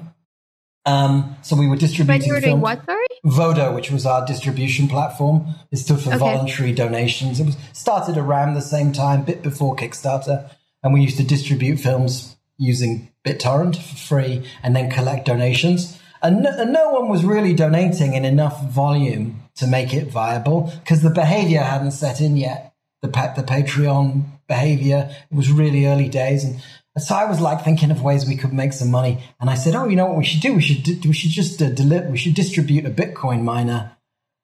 um, 0.84 1.36
so 1.42 1.56
we 1.56 1.66
were 1.66 1.76
distributing. 1.76 2.20
But 2.20 2.26
you 2.26 2.32
were 2.34 2.40
doing 2.40 2.60
what? 2.60 2.84
Sorry. 2.84 3.05
Vodo, 3.24 3.74
which 3.74 3.90
was 3.90 4.06
our 4.06 4.24
distribution 4.26 4.88
platform, 4.88 5.46
it 5.70 5.76
stood 5.76 6.00
for 6.00 6.10
okay. 6.10 6.18
voluntary 6.18 6.72
donations. 6.72 7.40
It 7.40 7.46
was 7.46 7.56
started 7.72 8.16
around 8.16 8.54
the 8.54 8.60
same 8.60 8.92
time, 8.92 9.24
bit 9.24 9.42
before 9.42 9.76
Kickstarter, 9.76 10.50
and 10.82 10.92
we 10.92 11.02
used 11.02 11.16
to 11.16 11.24
distribute 11.24 11.78
films 11.78 12.36
using 12.58 13.10
BitTorrent 13.24 13.76
for 13.76 13.96
free 13.96 14.46
and 14.62 14.74
then 14.74 14.90
collect 14.90 15.26
donations. 15.26 15.98
And 16.22 16.42
no, 16.42 16.50
and 16.50 16.72
no 16.72 16.90
one 16.90 17.08
was 17.08 17.24
really 17.24 17.54
donating 17.54 18.14
in 18.14 18.24
enough 18.24 18.64
volume 18.68 19.42
to 19.56 19.66
make 19.66 19.92
it 19.92 20.08
viable 20.08 20.72
because 20.80 21.02
the 21.02 21.10
behavior 21.10 21.60
hadn't 21.60 21.92
set 21.92 22.20
in 22.20 22.36
yet. 22.36 22.74
The 23.02 23.08
the 23.08 23.42
Patreon 23.42 24.24
behavior 24.48 25.10
it 25.30 25.34
was 25.34 25.50
really 25.50 25.86
early 25.86 26.08
days, 26.08 26.44
and 26.44 26.62
so 26.98 27.14
I 27.14 27.26
was 27.26 27.40
like 27.40 27.62
thinking 27.62 27.90
of 27.90 28.02
ways 28.02 28.26
we 28.26 28.36
could 28.36 28.52
make 28.52 28.72
some 28.72 28.90
money, 28.90 29.22
and 29.40 29.50
I 29.50 29.54
said, 29.54 29.74
"Oh, 29.74 29.86
you 29.86 29.96
know 29.96 30.06
what 30.06 30.16
we 30.16 30.24
should 30.24 30.40
do? 30.40 30.54
We 30.54 30.62
should 30.62 31.04
we 31.04 31.12
should 31.12 31.30
just 31.30 31.60
uh, 31.60 31.70
deli- 31.70 32.10
we 32.10 32.16
should 32.16 32.34
distribute 32.34 32.86
a 32.86 32.90
Bitcoin 32.90 33.42
miner 33.42 33.96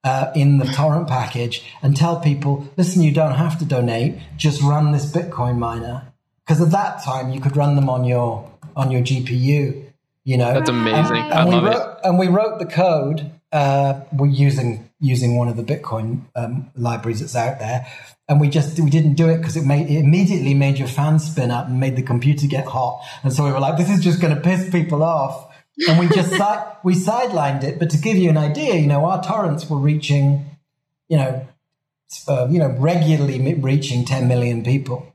uh, 0.05 0.33
in 0.35 0.59
the 0.59 0.67
torrent 0.67 1.09
package 1.09 1.63
and 1.83 1.97
tell 1.97 2.21
people, 2.21 2.69
listen, 2.77 3.03
you 3.03 3.13
don't 3.13 3.35
have 3.35 3.59
to 3.59 3.65
donate, 3.65 4.19
just 4.37 4.61
run 4.63 4.93
this 4.93 5.11
Bitcoin 5.11 5.59
miner 5.59 6.13
because 6.45 6.61
at 6.61 6.71
that 6.73 7.03
time 7.05 7.31
you 7.33 7.41
could 7.41 7.57
run 7.57 7.77
them 7.77 7.89
on 7.89 8.05
your 8.05 8.51
on 8.77 8.91
your 8.91 9.03
GPU. 9.03 9.85
You 10.25 10.37
know, 10.37 10.53
that's 10.55 10.71
amazing. 10.71 11.17
And, 11.17 11.33
and 11.33 11.49
we 11.49 11.59
wrote 11.59 11.99
it. 11.99 11.99
and 12.05 12.19
we 12.19 12.29
wrote 12.29 12.59
the 12.59 12.67
code. 12.67 13.33
Uh, 13.51 14.01
we're 14.13 14.29
using 14.29 14.89
using 15.01 15.37
one 15.37 15.49
of 15.49 15.57
the 15.57 15.65
Bitcoin 15.65 16.23
um, 16.37 16.71
libraries 16.77 17.21
that's 17.21 17.37
out 17.37 17.59
there 17.59 17.87
and 18.33 18.41
we 18.41 18.49
just 18.49 18.80
we 18.80 18.89
didn't 18.89 19.12
do 19.12 19.28
it 19.28 19.37
because 19.37 19.59
it 19.59 19.66
made 19.66 19.91
it 19.91 19.99
immediately 19.99 20.55
made 20.55 20.78
your 20.78 20.89
fan 20.89 21.18
spin 21.18 21.51
up 21.51 21.66
and 21.68 21.78
made 21.78 21.97
the 21.97 22.03
computer 22.03 22.47
get 22.47 22.64
hot. 22.64 23.03
And 23.22 23.30
so 23.30 23.45
we 23.45 23.53
were 23.53 23.61
like 23.61 23.76
this 23.76 23.91
is 23.91 24.01
just 24.01 24.22
going 24.22 24.35
to 24.35 24.41
piss 24.41 24.70
people 24.70 25.03
off. 25.03 25.55
And 25.87 25.99
we 25.99 26.09
just 26.09 26.30
si- 26.41 26.64
we 26.83 26.95
sidelined 26.95 27.62
it. 27.62 27.78
But 27.78 27.91
to 27.91 27.99
give 27.99 28.16
you 28.16 28.30
an 28.30 28.39
idea 28.39 28.76
you 28.76 28.87
know 28.87 29.05
our 29.05 29.22
torrents 29.22 29.68
were 29.68 29.76
reaching 29.76 30.47
you 31.09 31.18
know 31.18 31.47
uh, 32.26 32.49
you 32.51 32.59
know 32.59 32.74
regularly 32.78 33.55
reaching 33.55 34.07
10 34.07 34.26
million 34.28 34.64
people. 34.64 35.07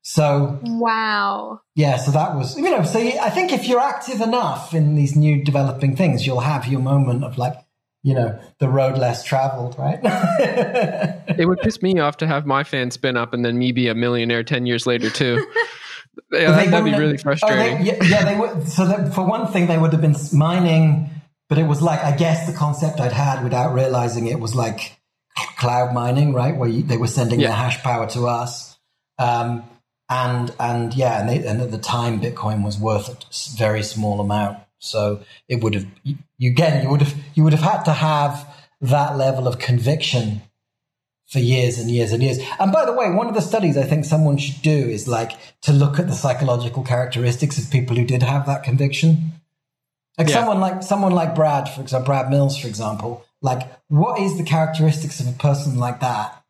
So 0.00 0.58
wow. 0.62 1.60
Yeah 1.74 1.98
so 1.98 2.10
that 2.10 2.36
was 2.36 2.56
you 2.56 2.70
know 2.70 2.84
so 2.84 2.98
i 2.98 3.28
think 3.28 3.52
if 3.52 3.68
you're 3.68 3.80
active 3.80 4.22
enough 4.22 4.72
in 4.72 4.94
these 4.94 5.14
new 5.14 5.44
developing 5.44 5.94
things 5.94 6.26
you'll 6.26 6.40
have 6.40 6.66
your 6.66 6.80
moment 6.80 7.22
of 7.22 7.36
like 7.36 7.54
you 8.02 8.14
know 8.14 8.38
the 8.58 8.68
road 8.68 8.98
less 8.98 9.24
traveled 9.24 9.76
right? 9.78 10.00
It 11.38 11.46
would 11.46 11.60
piss 11.60 11.80
me 11.80 11.98
off 11.98 12.18
to 12.18 12.26
have 12.26 12.44
my 12.44 12.64
fan 12.64 12.90
spin 12.90 13.16
up 13.16 13.32
and 13.32 13.44
then 13.44 13.56
me 13.56 13.72
be 13.72 13.88
a 13.88 13.94
millionaire 13.94 14.42
10 14.42 14.66
years 14.66 14.86
later 14.86 15.08
too. 15.08 15.46
Yeah, 16.32 16.64
that, 16.64 16.82
would 16.82 16.92
be 16.92 16.98
really 16.98 17.16
frustrating 17.16 17.58
oh, 17.58 17.78
they, 17.78 17.84
yeah, 17.84 18.04
yeah, 18.04 18.24
they 18.24 18.36
would 18.36 18.68
so 18.68 18.86
that, 18.86 19.14
for 19.14 19.24
one 19.24 19.50
thing 19.52 19.68
they 19.68 19.78
would 19.78 19.92
have 19.92 20.02
been 20.02 20.16
mining 20.32 21.08
but 21.48 21.56
it 21.56 21.62
was 21.64 21.80
like 21.80 22.00
i 22.00 22.14
guess 22.14 22.50
the 22.50 22.52
concept 22.52 23.00
i'd 23.00 23.12
had 23.12 23.42
without 23.42 23.72
realizing 23.72 24.26
it 24.26 24.38
was 24.38 24.54
like 24.54 25.00
cloud 25.60 25.92
mining 25.94 26.32
right? 26.32 26.56
Where 26.56 26.68
you, 26.68 26.82
they 26.82 26.96
were 26.96 27.06
sending 27.06 27.40
yeah. 27.40 27.48
their 27.48 27.56
hash 27.56 27.82
power 27.82 28.08
to 28.10 28.26
us. 28.26 28.78
Um, 29.18 29.64
and 30.08 30.52
and 30.58 30.92
yeah 30.94 31.20
and, 31.20 31.28
they, 31.28 31.46
and 31.46 31.60
at 31.60 31.70
the 31.70 31.78
time 31.78 32.20
bitcoin 32.20 32.64
was 32.64 32.76
worth 32.76 33.08
a 33.08 33.56
very 33.56 33.82
small 33.84 34.20
amount 34.20 34.58
so 34.80 35.20
it 35.48 35.62
would 35.62 35.74
have 35.74 35.86
you, 36.02 36.50
again 36.50 36.82
you 36.82 36.88
would 36.90 37.02
have 37.02 37.14
you 37.34 37.44
would 37.44 37.52
have 37.52 37.62
had 37.62 37.82
to 37.84 37.92
have 37.92 38.46
that 38.80 39.16
level 39.16 39.46
of 39.46 39.58
conviction 39.58 40.42
for 41.28 41.38
years 41.38 41.78
and 41.78 41.88
years 41.88 42.10
and 42.10 42.22
years. 42.24 42.40
And 42.58 42.72
by 42.72 42.84
the 42.84 42.92
way, 42.92 43.08
one 43.10 43.28
of 43.28 43.34
the 43.34 43.40
studies 43.40 43.76
I 43.76 43.84
think 43.84 44.04
someone 44.04 44.36
should 44.36 44.62
do 44.62 44.70
is 44.70 45.06
like 45.06 45.30
to 45.62 45.72
look 45.72 46.00
at 46.00 46.08
the 46.08 46.12
psychological 46.14 46.82
characteristics 46.82 47.56
of 47.56 47.70
people 47.70 47.94
who 47.94 48.04
did 48.04 48.24
have 48.24 48.46
that 48.46 48.64
conviction. 48.64 49.32
Like 50.18 50.28
yeah. 50.28 50.34
someone 50.34 50.58
like 50.58 50.82
someone 50.82 51.12
like 51.12 51.36
Brad, 51.36 51.68
for 51.68 51.82
example, 51.82 52.06
Brad 52.06 52.30
Mills, 52.30 52.58
for 52.58 52.66
example. 52.66 53.24
Like, 53.42 53.70
what 53.88 54.20
is 54.20 54.36
the 54.36 54.44
characteristics 54.44 55.20
of 55.20 55.28
a 55.28 55.32
person 55.32 55.78
like 55.78 56.00
that 56.00 56.40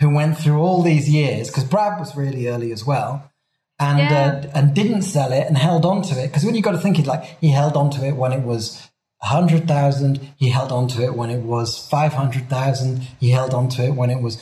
who 0.00 0.14
went 0.14 0.36
through 0.36 0.58
all 0.58 0.82
these 0.82 1.08
years 1.08 1.48
because 1.48 1.64
Brad 1.64 1.98
was 2.00 2.16
really 2.16 2.48
early 2.48 2.72
as 2.72 2.84
well. 2.84 3.30
And, 3.78 3.98
Yeah. 3.98 4.40
uh, 4.44 4.58
and 4.58 4.74
didn't 4.74 5.02
sell 5.02 5.32
it 5.32 5.46
and 5.48 5.58
held 5.58 5.84
on 5.84 6.02
to 6.02 6.14
it. 6.22 6.28
Because 6.28 6.44
when 6.44 6.54
you 6.54 6.62
got 6.62 6.72
to 6.72 6.78
think 6.78 6.98
it 6.98 7.06
like 7.06 7.36
he 7.40 7.50
held 7.50 7.76
on 7.76 7.90
to 7.90 8.06
it 8.06 8.16
when 8.16 8.32
it 8.32 8.42
was 8.42 8.90
100,000 9.22 10.20
he 10.36 10.48
held 10.50 10.72
on 10.72 10.88
to 10.88 11.02
it 11.02 11.14
when 11.14 11.30
it 11.30 11.42
was 11.42 11.78
500,000 11.88 13.06
he 13.20 13.30
held 13.30 13.54
on 13.54 13.68
to 13.68 13.84
it 13.84 13.94
when 13.94 14.10
it 14.10 14.20
was 14.20 14.38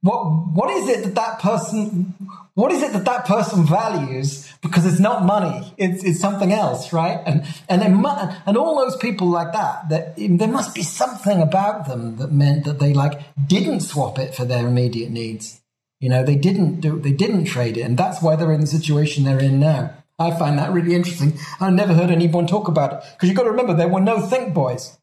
what 0.00 0.24
what 0.54 0.70
is 0.70 0.88
it 0.88 1.04
that 1.04 1.14
that 1.14 1.40
person 1.40 2.14
what 2.54 2.72
is 2.72 2.82
it 2.82 2.92
that 2.92 3.04
that 3.04 3.26
person 3.26 3.64
values? 3.64 4.50
Because 4.62 4.86
it's 4.86 4.98
not 4.98 5.24
money 5.24 5.74
it's, 5.76 6.02
it's 6.02 6.20
something 6.20 6.52
else 6.52 6.92
right? 6.92 7.20
And 7.26 7.44
and 7.68 7.82
and 7.82 8.56
all 8.56 8.78
those 8.78 8.96
people 8.96 9.28
like 9.28 9.52
that 9.52 9.90
that 9.90 10.14
there 10.16 10.48
must 10.48 10.74
be 10.74 10.82
something 10.82 11.42
about 11.42 11.86
them 11.86 12.16
that 12.16 12.32
meant 12.32 12.64
that 12.64 12.78
they 12.78 12.94
like 12.94 13.20
didn't 13.46 13.80
swap 13.80 14.18
it 14.18 14.34
for 14.34 14.46
their 14.46 14.66
immediate 14.66 15.10
needs 15.10 15.59
you 16.00 16.08
know 16.08 16.24
they 16.24 16.36
didn't 16.36 16.80
do 16.80 16.98
they 16.98 17.12
didn't 17.12 17.44
trade 17.44 17.76
it 17.76 17.82
and 17.82 17.96
that's 17.96 18.20
why 18.22 18.34
they're 18.34 18.52
in 18.52 18.60
the 18.60 18.66
situation 18.66 19.24
they're 19.24 19.38
in 19.38 19.60
now 19.60 19.94
i 20.18 20.30
find 20.30 20.58
that 20.58 20.72
really 20.72 20.94
interesting 20.94 21.38
i've 21.60 21.72
never 21.72 21.94
heard 21.94 22.10
anyone 22.10 22.46
talk 22.46 22.68
about 22.68 22.92
it 22.92 23.04
because 23.12 23.28
you've 23.28 23.36
got 23.36 23.44
to 23.44 23.50
remember 23.50 23.74
there 23.74 23.88
were 23.88 24.00
no 24.00 24.20
think 24.20 24.52
boys 24.54 24.98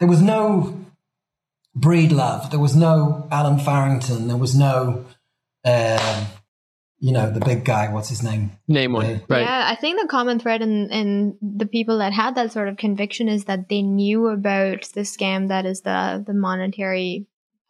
there 0.00 0.08
was 0.08 0.20
no 0.20 0.76
Breedlove. 1.78 2.50
There 2.50 2.60
was 2.60 2.74
no 2.74 3.28
Allen 3.30 3.58
Farrington. 3.58 4.28
There 4.28 4.36
was 4.36 4.54
no, 4.56 5.04
um, 5.64 6.26
you 6.98 7.12
know, 7.12 7.30
the 7.30 7.40
big 7.40 7.64
guy. 7.66 7.92
What's 7.92 8.08
his 8.08 8.22
name? 8.22 8.52
Name 8.66 8.92
one, 8.92 9.06
Yeah. 9.06 9.18
right? 9.28 9.42
Yeah, 9.42 9.68
I 9.70 9.74
think 9.74 10.00
the 10.00 10.08
common 10.08 10.38
thread 10.38 10.62
in, 10.62 10.90
in 10.90 11.36
the 11.42 11.66
people 11.66 11.98
that 11.98 12.14
had 12.14 12.34
that 12.36 12.52
sort 12.52 12.68
of 12.68 12.78
conviction 12.78 13.28
is 13.28 13.44
that 13.44 13.68
they 13.68 13.82
knew 13.82 14.28
about 14.28 14.84
the 14.94 15.02
scam 15.02 15.48
that 15.48 15.66
is 15.66 15.82
the 15.82 16.24
the 16.26 16.32
monetary 16.32 17.26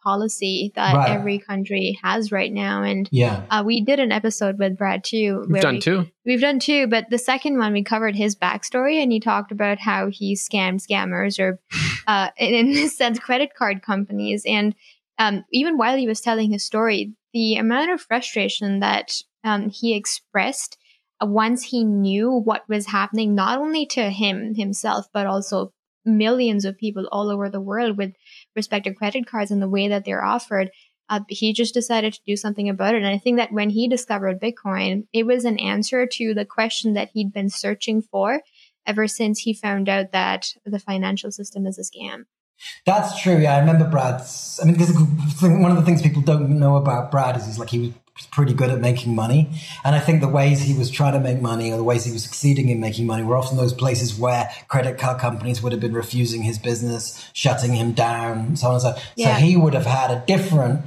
policy 0.07 0.71
that 0.75 0.95
Right. 0.95 1.09
every 1.09 1.37
country 1.37 1.99
has 2.01 2.31
right 2.31 2.53
now. 2.53 2.81
And 2.81 3.09
Yeah, 3.11 3.43
uh, 3.49 3.61
we 3.65 3.81
did 3.81 3.99
an 3.99 4.13
episode 4.13 4.57
with 4.57 4.77
Brad 4.77 5.03
too. 5.03 5.45
We've 5.49 5.61
done 5.61 5.75
we, 5.75 5.81
two. 5.81 6.07
We've 6.25 6.39
done 6.39 6.59
two, 6.59 6.87
but 6.87 7.09
the 7.09 7.17
second 7.17 7.57
one 7.57 7.73
we 7.73 7.83
covered 7.83 8.15
his 8.15 8.33
backstory 8.33 9.03
and 9.03 9.11
he 9.11 9.19
talked 9.19 9.51
about 9.51 9.79
how 9.79 10.07
he 10.09 10.33
scammed 10.35 10.81
scammers 10.87 11.39
or, 11.39 11.59
uh, 12.07 12.29
in, 12.37 12.53
in 12.53 12.71
this 12.71 12.97
sense, 12.97 13.19
credit 13.19 13.53
card 13.53 13.81
companies. 13.81 14.43
And 14.47 14.73
um, 15.19 15.43
even 15.51 15.77
while 15.77 15.97
he 15.97 16.07
was 16.07 16.21
telling 16.21 16.51
his 16.51 16.63
story, 16.63 17.13
the 17.33 17.57
amount 17.57 17.91
of 17.91 17.99
frustration 17.99 18.79
that 18.79 19.11
um, 19.43 19.69
he 19.69 19.93
expressed 19.93 20.77
uh, 21.21 21.25
once 21.25 21.63
he 21.63 21.83
knew 21.83 22.31
what 22.31 22.63
was 22.69 22.87
happening, 22.87 23.35
not 23.35 23.59
only 23.59 23.85
to 23.87 24.09
him 24.09 24.55
himself, 24.55 25.07
but 25.13 25.25
also 25.25 25.73
millions 26.05 26.63
of 26.63 26.77
people 26.77 27.07
all 27.11 27.29
over 27.29 27.49
the 27.49 27.61
world 27.61 27.97
with 27.97 28.13
respective 28.57 28.95
credit 28.95 29.25
cards 29.25 29.51
and 29.51 29.61
the 29.61 29.69
way 29.69 29.87
that 29.87 30.03
they're 30.03 30.23
offered 30.23 30.69
uh, 31.09 31.21
he 31.29 31.53
just 31.53 31.73
decided 31.73 32.13
to 32.13 32.19
do 32.25 32.35
something 32.35 32.69
about 32.69 32.93
it. 32.93 32.97
And 32.97 33.07
I 33.07 33.17
think 33.17 33.37
that 33.37 33.51
when 33.51 33.69
he 33.69 33.87
discovered 33.87 34.41
Bitcoin, 34.41 35.07
it 35.13 35.25
was 35.25 35.45
an 35.45 35.57
answer 35.59 36.05
to 36.05 36.33
the 36.33 36.45
question 36.45 36.93
that 36.93 37.09
he'd 37.13 37.31
been 37.31 37.49
searching 37.49 38.01
for 38.01 38.41
ever 38.85 39.07
since 39.07 39.39
he 39.39 39.53
found 39.53 39.89
out 39.89 40.11
that 40.11 40.47
the 40.65 40.79
financial 40.79 41.31
system 41.31 41.65
is 41.65 41.77
a 41.77 41.83
scam. 41.83 42.25
that's 42.85 43.21
true. 43.21 43.37
Yeah, 43.37 43.55
I 43.55 43.59
remember 43.59 43.87
Brad's. 43.87 44.59
I 44.61 44.65
mean, 44.65 44.73
because 44.73 44.93
one 45.41 45.71
of 45.71 45.77
the 45.77 45.83
things 45.83 46.01
people 46.01 46.21
don't 46.21 46.59
know 46.59 46.75
about 46.75 47.11
Brad 47.11 47.37
is 47.37 47.45
he's 47.45 47.59
like 47.59 47.69
he 47.69 47.79
was 47.79 47.91
pretty 48.25 48.53
good 48.53 48.69
at 48.69 48.79
making 48.79 49.13
money, 49.15 49.49
and 49.85 49.95
I 49.95 49.99
think 49.99 50.21
the 50.21 50.27
ways 50.27 50.61
he 50.61 50.73
was 50.73 50.89
trying 50.89 51.13
to 51.13 51.19
make 51.19 51.41
money 51.41 51.71
or 51.71 51.77
the 51.77 51.83
ways 51.83 52.05
he 52.05 52.11
was 52.11 52.23
succeeding 52.23 52.69
in 52.69 52.79
making 52.79 53.05
money 53.05 53.23
were 53.23 53.37
often 53.37 53.57
those 53.57 53.73
places 53.73 54.17
where 54.17 54.49
credit 54.67 54.97
card 54.97 55.19
companies 55.19 55.61
would 55.61 55.71
have 55.71 55.81
been 55.81 55.93
refusing 55.93 56.41
his 56.43 56.57
business, 56.57 57.29
shutting 57.33 57.73
him 57.73 57.91
down, 57.93 58.55
so 58.55 58.67
on 58.67 58.73
and 58.73 58.81
so. 58.81 58.95
Yeah. 59.15 59.37
So 59.37 59.43
he 59.43 59.55
would 59.55 59.73
have 59.73 59.85
had 59.85 60.11
a 60.11 60.23
different 60.25 60.81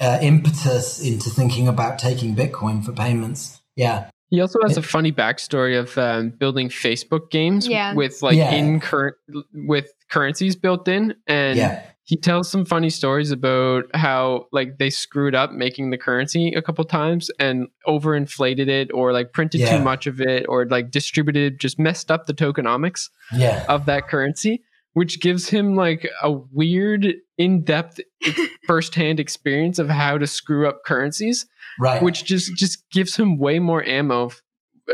uh, 0.00 0.18
impetus 0.20 1.00
into 1.00 1.30
thinking 1.30 1.68
about 1.68 1.98
taking 1.98 2.34
Bitcoin 2.36 2.84
for 2.84 2.92
payments. 2.92 3.62
Yeah. 3.76 4.10
He 4.30 4.40
also 4.40 4.58
has 4.62 4.76
a 4.76 4.82
funny 4.82 5.12
backstory 5.12 5.78
of 5.78 5.96
um, 5.96 6.30
building 6.30 6.68
Facebook 6.68 7.30
games 7.30 7.68
Yeah. 7.68 7.94
with 7.94 8.20
like 8.22 8.36
Yeah. 8.36 8.52
in 8.52 8.80
current 8.80 9.14
with 9.54 9.86
currencies 10.10 10.56
built 10.56 10.88
in, 10.88 11.14
and 11.26 11.56
Yeah. 11.56 11.82
He 12.06 12.16
tells 12.16 12.50
some 12.50 12.64
funny 12.66 12.90
stories 12.90 13.30
about 13.30 13.84
how 13.94 14.46
like 14.52 14.76
they 14.78 14.90
screwed 14.90 15.34
up 15.34 15.52
making 15.52 15.88
the 15.90 15.96
currency 15.98 16.52
a 16.54 16.60
couple 16.62 16.84
times 16.84 17.30
and 17.38 17.66
overinflated 17.86 18.68
it, 18.68 18.90
or 18.92 19.12
like 19.12 19.32
printed 19.32 19.60
Yeah. 19.62 19.78
too 19.78 19.82
much 19.84 20.06
of 20.06 20.20
it, 20.20 20.44
or 20.48 20.66
like 20.66 20.90
distributed 20.90 21.58
just 21.58 21.78
messed 21.78 22.10
up 22.10 22.26
the 22.26 22.34
tokenomics 22.34 23.08
Yeah. 23.34 23.64
of 23.68 23.86
that 23.86 24.06
currency, 24.08 24.62
which 24.92 25.20
gives 25.20 25.48
him 25.48 25.76
like 25.76 26.08
a 26.22 26.30
weird, 26.30 27.14
in-depth, 27.38 28.00
first-hand 28.66 29.18
experience 29.18 29.78
of 29.78 29.88
how 29.88 30.18
to 30.18 30.26
screw 30.26 30.68
up 30.68 30.84
currencies 30.84 31.46
Right. 31.80 32.02
which 32.02 32.24
just 32.24 32.54
just 32.56 32.88
gives 32.90 33.16
him 33.16 33.38
way 33.38 33.58
more 33.58 33.82
ammo. 33.84 34.30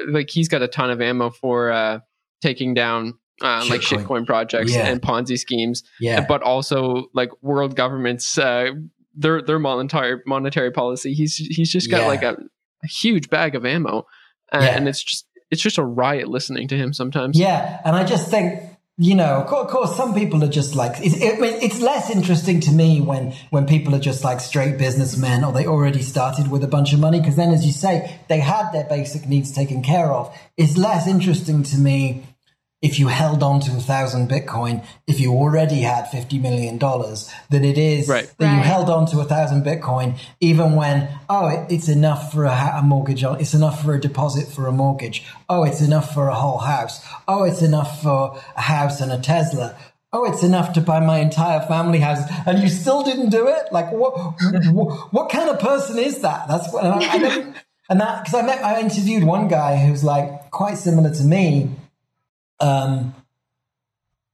Like 0.08 0.30
he's 0.30 0.48
got 0.48 0.62
a 0.62 0.68
ton 0.68 0.90
of 0.90 1.00
ammo 1.02 1.30
for 1.30 1.70
uh, 1.72 1.98
taking 2.40 2.72
down 2.72 3.14
uh, 3.40 3.64
like 3.68 3.80
Shitcoin. 3.80 4.04
shitcoin 4.04 4.26
projects 4.26 4.74
Yeah. 4.74 4.86
and 4.86 5.00
Ponzi 5.00 5.38
schemes, 5.38 5.82
yeah. 6.00 6.24
but 6.26 6.42
also 6.42 7.06
like 7.14 7.30
world 7.42 7.76
governments 7.76 8.36
uh, 8.38 8.70
their 9.14 9.42
their 9.42 9.58
monetary 9.58 10.20
monetary 10.26 10.70
policy. 10.70 11.14
He's 11.14 11.36
he's 11.36 11.70
just 11.72 11.90
got 11.90 12.02
Yeah. 12.02 12.06
like 12.06 12.22
a, 12.22 12.36
a 12.82 12.86
huge 12.86 13.30
bag 13.30 13.54
of 13.54 13.64
ammo, 13.66 14.06
uh, 14.52 14.58
and 14.58 14.88
it's 14.88 15.02
just 15.02 15.26
it's 15.50 15.62
just 15.62 15.78
a 15.78 15.84
riot 15.84 16.28
listening 16.28 16.68
to 16.68 16.76
him 16.76 16.92
sometimes. 16.92 17.38
Yeah, 17.38 17.80
and 17.84 17.96
I 17.96 18.04
just 18.04 18.30
think 18.30 18.62
you 19.02 19.14
know, 19.14 19.36
of 19.40 19.46
course, 19.46 19.64
of 19.64 19.70
course 19.70 19.96
some 19.96 20.12
people 20.14 20.44
are 20.44 20.48
just 20.48 20.74
like 20.74 20.92
it's, 21.00 21.16
it, 21.16 21.38
it's 21.62 21.80
less 21.80 22.10
interesting 22.10 22.60
to 22.60 22.70
me 22.70 23.00
when 23.00 23.32
when 23.48 23.66
people 23.66 23.94
are 23.94 23.98
just 24.00 24.22
like 24.24 24.40
straight 24.40 24.76
businessmen 24.76 25.42
or 25.42 25.52
they 25.54 25.66
already 25.66 26.02
started 26.02 26.50
with 26.50 26.62
a 26.62 26.68
bunch 26.68 26.92
of 26.92 27.00
money 27.00 27.18
because 27.18 27.34
then, 27.36 27.50
as 27.50 27.64
you 27.64 27.72
say, 27.72 28.20
they 28.28 28.40
had 28.40 28.70
their 28.72 28.84
basic 28.84 29.26
needs 29.26 29.52
taken 29.52 29.82
care 29.82 30.12
of. 30.12 30.36
It's 30.58 30.76
less 30.76 31.06
interesting 31.06 31.62
to 31.64 31.78
me 31.78 32.26
if 32.82 32.98
you 32.98 33.08
held 33.08 33.42
on 33.42 33.60
to 33.60 33.70
a 33.72 33.80
thousand 33.80 34.28
Bitcoin 34.30 34.84
if 35.06 35.20
you 35.20 35.32
already 35.34 35.80
had 35.80 36.04
fifty 36.08 36.38
million 36.38 36.78
dollars 36.78 37.30
than 37.50 37.64
it 37.64 37.76
is 37.76 38.08
Right. 38.08 38.32
that 38.38 38.56
you 38.56 38.62
held 38.62 38.88
on 38.88 39.06
to 39.06 39.20
a 39.20 39.24
thousand 39.24 39.64
Bitcoin 39.64 40.18
even 40.40 40.74
when 40.76 41.08
oh 41.28 41.48
it, 41.48 41.70
it's 41.72 41.88
enough 41.88 42.32
for 42.32 42.44
a, 42.44 42.72
a 42.76 42.82
mortgage 42.82 43.22
on 43.24 43.40
it's 43.40 43.54
enough 43.54 43.82
for 43.82 43.94
a 43.94 44.00
deposit 44.00 44.48
for 44.48 44.66
a 44.66 44.72
mortgage. 44.72 45.24
Oh 45.48 45.64
it's 45.64 45.80
enough 45.82 46.14
for 46.14 46.28
a 46.28 46.34
whole 46.34 46.58
house. 46.58 47.04
Oh 47.28 47.44
it's 47.44 47.62
enough 47.62 48.02
for 48.02 48.40
a 48.56 48.60
house 48.60 49.00
and 49.00 49.12
a 49.12 49.18
Tesla. 49.18 49.76
Oh 50.12 50.24
it's 50.24 50.42
enough 50.42 50.72
to 50.72 50.80
buy 50.80 51.00
my 51.00 51.18
entire 51.18 51.60
family 51.66 51.98
house. 52.00 52.20
And 52.46 52.58
you 52.62 52.68
still 52.68 53.02
didn't 53.02 53.28
do 53.30 53.46
it? 53.48 53.72
Like 53.72 53.92
what 53.92 54.14
what, 54.72 55.12
what 55.12 55.30
kind 55.30 55.50
of 55.50 55.60
person 55.60 55.98
is 55.98 56.20
that? 56.22 56.48
That's 56.48 56.72
what 56.72 56.84
and 56.84 56.94
I, 56.94 56.98
I 56.98 57.54
and 57.90 58.00
that 58.00 58.24
because 58.24 58.40
I 58.40 58.46
met 58.46 58.64
I 58.64 58.80
interviewed 58.80 59.24
one 59.24 59.48
guy 59.48 59.76
who's 59.76 60.02
like 60.02 60.50
quite 60.50 60.78
similar 60.78 61.12
to 61.14 61.22
me 61.24 61.70
um, 62.60 63.14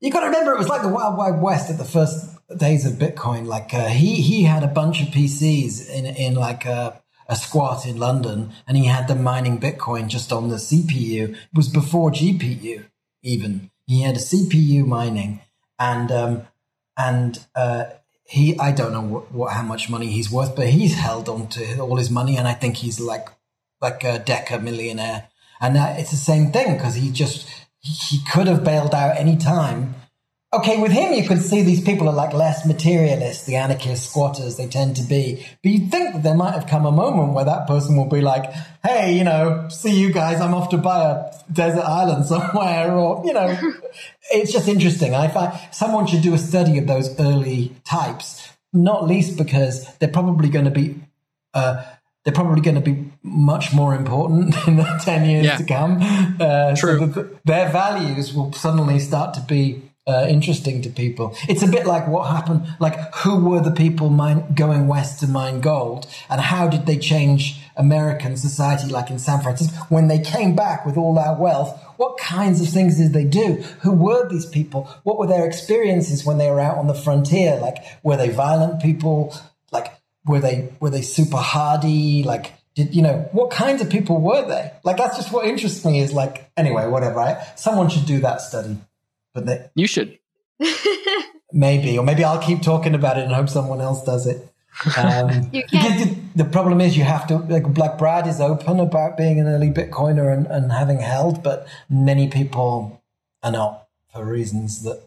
you 0.01 0.11
got 0.11 0.21
to 0.21 0.27
remember 0.27 0.53
it 0.53 0.59
was 0.59 0.69
like 0.69 0.83
the 0.83 0.89
wild 0.89 1.17
wild 1.17 1.41
west 1.41 1.71
at 1.71 1.79
the 1.79 1.85
first 1.85 2.37
days 2.57 2.87
of 2.87 2.95
bitcoin. 2.95 3.47
Like 3.47 3.73
uh, 3.75 3.89
he 3.89 4.17
he 4.17 4.45
had 4.45 4.63
a 4.63 4.69
bunch 4.69 5.03
of 5.03 5.09
pcs 5.09 5.89
in 5.89 6.07
in 6.07 6.35
like 6.35 6.65
a, 6.65 7.01
a 7.29 7.37
squat 7.37 7.87
in 7.87 7.97
london 7.97 8.53
and 8.69 8.77
he 8.77 8.85
had 8.87 9.09
them 9.09 9.23
mining 9.23 9.59
bitcoin 9.59 10.07
just 10.07 10.33
on 10.33 10.49
the 10.49 10.57
cpu 10.57 11.31
it 11.31 11.37
was 11.55 11.69
before 11.69 12.11
gpu 12.11 12.85
even. 13.23 13.71
He 13.87 14.03
had 14.03 14.17
a 14.17 14.21
cpu 14.21 14.87
mining 14.87 15.41
and 15.79 16.13
um 16.13 16.43
and 16.97 17.45
uh 17.55 17.85
he 18.25 18.59
i 18.59 18.73
don't 18.73 18.93
know 18.93 19.03
what, 19.03 19.33
what 19.33 19.53
how 19.53 19.63
much 19.63 19.89
money 19.89 20.07
he's 20.09 20.31
worth 20.31 20.57
but 20.57 20.69
he's 20.69 20.95
held 20.95 21.29
on 21.29 21.49
to 21.49 21.79
all 21.79 21.97
his 21.97 22.11
money 22.11 22.37
and 22.37 22.49
i 22.49 22.53
think 22.55 22.77
he's 22.77 22.99
like 22.99 23.29
like 23.81 24.05
a 24.05 24.19
deca 24.19 24.63
millionaire. 24.63 25.29
And 25.61 25.77
that, 25.77 25.99
it's 25.99 26.11
the 26.11 26.17
same 26.17 26.53
thing 26.53 26.75
because 26.75 26.95
he 26.95 27.11
just 27.11 27.49
he, 27.93 28.19
could 28.31 28.47
have 28.47 28.65
bailed 28.65 28.95
out 28.95 29.17
any 29.17 29.37
time. 29.37 29.95
Okay 30.53 30.81
with 30.81 30.93
him 30.93 31.13
you 31.13 31.27
could 31.27 31.43
see 31.43 31.63
these 31.63 31.83
people 31.83 32.09
are 32.09 32.15
like 32.15 32.33
less 32.33 32.65
materialist 32.65 33.47
the 33.47 33.57
anarchist 33.57 34.09
squatters 34.09 34.57
they 34.57 34.69
tend 34.69 34.97
to 34.97 35.03
be. 35.03 35.45
But 35.63 35.73
you'd 35.73 35.91
think 35.91 36.15
that 36.15 36.23
there 36.23 36.37
might 36.37 36.55
have 36.55 36.67
come 36.67 36.87
a 36.87 36.93
moment 36.93 37.33
where 37.33 37.45
that 37.45 37.67
person 37.67 37.97
will 37.97 38.09
be 38.09 38.21
like 38.21 38.53
hey 38.85 39.19
you 39.19 39.25
know 39.25 39.69
see 39.69 39.99
you 39.99 40.13
guys 40.13 40.41
i'm 40.41 40.55
off 40.55 40.71
to 40.71 40.79
buy 40.79 41.11
a 41.11 41.53
desert 41.53 41.83
island 41.83 42.27
somewhere 42.35 42.93
or 42.93 43.27
you 43.27 43.33
know 43.33 43.59
it's 44.31 44.53
just 44.53 44.69
interesting. 44.69 45.15
I 45.15 45.29
find 45.29 45.59
someone 45.73 46.07
should 46.07 46.23
do 46.23 46.33
a 46.33 46.39
study 46.39 46.79
of 46.79 46.87
those 46.87 47.19
early 47.19 47.75
types 47.85 48.57
not 48.77 49.07
least 49.07 49.39
because 49.39 49.87
they're 49.99 50.09
probably 50.09 50.49
going 50.49 50.67
to 50.67 50.71
be 50.71 51.01
uh, 51.55 51.83
they're 52.27 52.35
probably 52.35 52.61
going 52.61 52.75
to 52.75 52.81
be 52.81 53.09
much 53.23 53.73
more 53.73 53.95
important 53.95 54.53
in 54.67 54.75
the 54.77 55.01
10 55.05 55.25
years 55.31 55.47
Yeah. 55.47 55.57
to 55.59 55.65
come. 55.65 55.99
Uh, 56.41 56.75
True. 56.75 56.99
So 56.99 57.07
that 57.07 57.45
their 57.45 57.69
values 57.69 58.35
will 58.35 58.53
suddenly 58.53 58.99
start 58.99 59.33
to 59.35 59.41
be 59.43 59.83
uh, 60.09 60.27
interesting 60.29 60.83
to 60.83 60.89
people. 60.91 61.37
It's 61.49 61.63
a 61.63 61.69
bit 61.69 61.87
like 61.87 62.09
what 62.09 62.25
happened, 62.25 62.67
like 62.81 62.97
who 63.17 63.45
were 63.45 63.61
the 63.61 63.71
people 63.71 64.11
mine, 64.11 64.55
going 64.55 64.89
west 64.89 65.21
to 65.21 65.29
mine 65.29 65.61
gold 65.61 66.09
and 66.29 66.41
how 66.41 66.67
did 66.69 66.87
they 66.87 66.97
change 66.99 67.61
American 67.77 68.37
society, 68.37 68.89
like 68.91 69.09
in 69.09 69.19
San 69.21 69.41
Francisco? 69.41 69.77
When 69.89 70.09
they 70.09 70.19
came 70.19 70.57
back 70.57 70.85
with 70.85 70.97
all 70.97 71.15
that 71.15 71.39
wealth, 71.39 71.81
what 71.97 72.19
kinds 72.19 72.61
of 72.61 72.69
things 72.69 72.97
did 72.99 73.13
they 73.13 73.25
do? 73.25 73.63
Who 73.83 73.93
were 73.93 74.29
these 74.29 74.47
people? 74.47 74.89
What 75.05 75.17
were 75.19 75.29
their 75.29 75.47
experiences 75.47 76.25
when 76.25 76.39
they 76.39 76.51
were 76.51 76.61
out 76.61 76.77
on 76.79 76.89
the 76.89 76.95
frontier? 76.95 77.57
Like, 77.61 77.77
were 78.03 78.17
they 78.17 78.31
violent 78.31 78.83
people? 78.83 79.33
Like, 80.27 80.29
were 80.29 80.41
they 80.41 80.73
were 80.81 80.91
they 80.91 81.03
super 81.03 81.37
hardy? 81.39 82.23
Like, 82.23 82.53
did 82.75 82.95
you 82.95 83.03
know 83.03 83.29
what 83.33 83.51
kinds 83.51 83.81
of 83.83 83.89
people 83.91 84.21
were 84.21 84.47
they? 84.47 84.73
Like, 84.85 84.97
that's 84.97 85.17
just 85.17 85.33
what 85.33 85.47
interests 85.47 85.85
me. 85.85 86.01
Is 86.01 86.13
like, 86.13 86.51
anyway, 86.57 86.87
whatever. 86.87 87.17
Right? 87.17 87.39
Someone 87.59 87.89
should 87.89 88.07
do 88.07 88.21
that 88.21 88.41
study, 88.41 88.77
but 89.35 89.47
they, 89.47 89.69
you 89.75 89.87
should 89.87 90.19
maybe, 91.53 91.99
or 91.99 92.05
maybe 92.05 92.25
I'll 92.25 92.43
keep 92.43 92.63
talking 92.63 92.95
about 92.95 93.19
it 93.19 93.25
and 93.25 93.33
hope 93.33 93.49
someone 93.49 93.81
else 93.81 94.05
does 94.05 94.27
it. 94.27 94.49
Um, 94.99 95.49
You 95.53 95.63
can't- 95.65 95.71
because 95.71 96.05
the, 96.05 96.45
the 96.45 96.51
problem 96.51 96.81
is 96.81 96.97
you 96.97 97.05
have 97.05 97.27
to 97.29 97.39
like 97.39 97.65
Black 97.73 97.97
Brad 97.99 98.27
is 98.27 98.41
open 98.41 98.81
about 98.81 99.17
being 99.17 99.41
an 99.41 99.47
early 99.47 99.71
Bitcoiner 99.71 100.33
and, 100.33 100.47
and 100.47 100.71
having 100.73 100.99
held, 101.01 101.43
but 101.43 101.67
many 101.89 102.29
people 102.29 103.03
are 103.43 103.53
not 103.53 103.87
for 104.13 104.25
reasons 104.25 104.83
that 104.83 105.03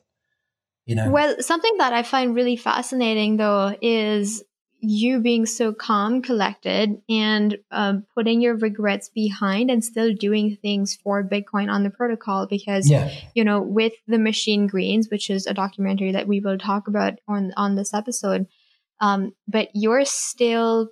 you 0.85 0.95
know. 0.95 1.11
Well, 1.11 1.35
something 1.41 1.77
that 1.77 1.93
I 1.93 2.01
find 2.01 2.33
really 2.35 2.55
fascinating 2.55 3.37
though 3.37 3.75
is 3.81 4.43
you 4.81 5.19
being 5.19 5.45
so 5.45 5.73
calm, 5.73 6.21
collected, 6.21 7.01
and 7.09 7.57
um, 7.71 8.05
putting 8.15 8.39
your 8.41 8.55
regrets 8.55 9.09
behind 9.09 9.69
and 9.69 9.83
still 9.83 10.13
doing 10.13 10.57
things 10.61 10.95
for 11.03 11.23
Bitcoin 11.23 11.69
on 11.69 11.83
the 11.83 11.89
protocol 11.89 12.47
because 12.47 12.89
yeah, 12.89 13.11
you 13.35 13.43
know 13.43 13.61
with 13.61 13.93
the 14.07 14.17
machine 14.19 14.67
greens 14.67 15.09
which 15.09 15.29
is 15.29 15.45
a 15.47 15.53
documentary 15.53 16.11
that 16.13 16.27
we 16.27 16.39
will 16.39 16.57
talk 16.57 16.87
about 16.87 17.13
on 17.27 17.51
on 17.57 17.75
this 17.75 17.93
episode 17.93 18.47
um 19.01 19.33
but 19.47 19.69
you're 19.73 20.05
still 20.05 20.89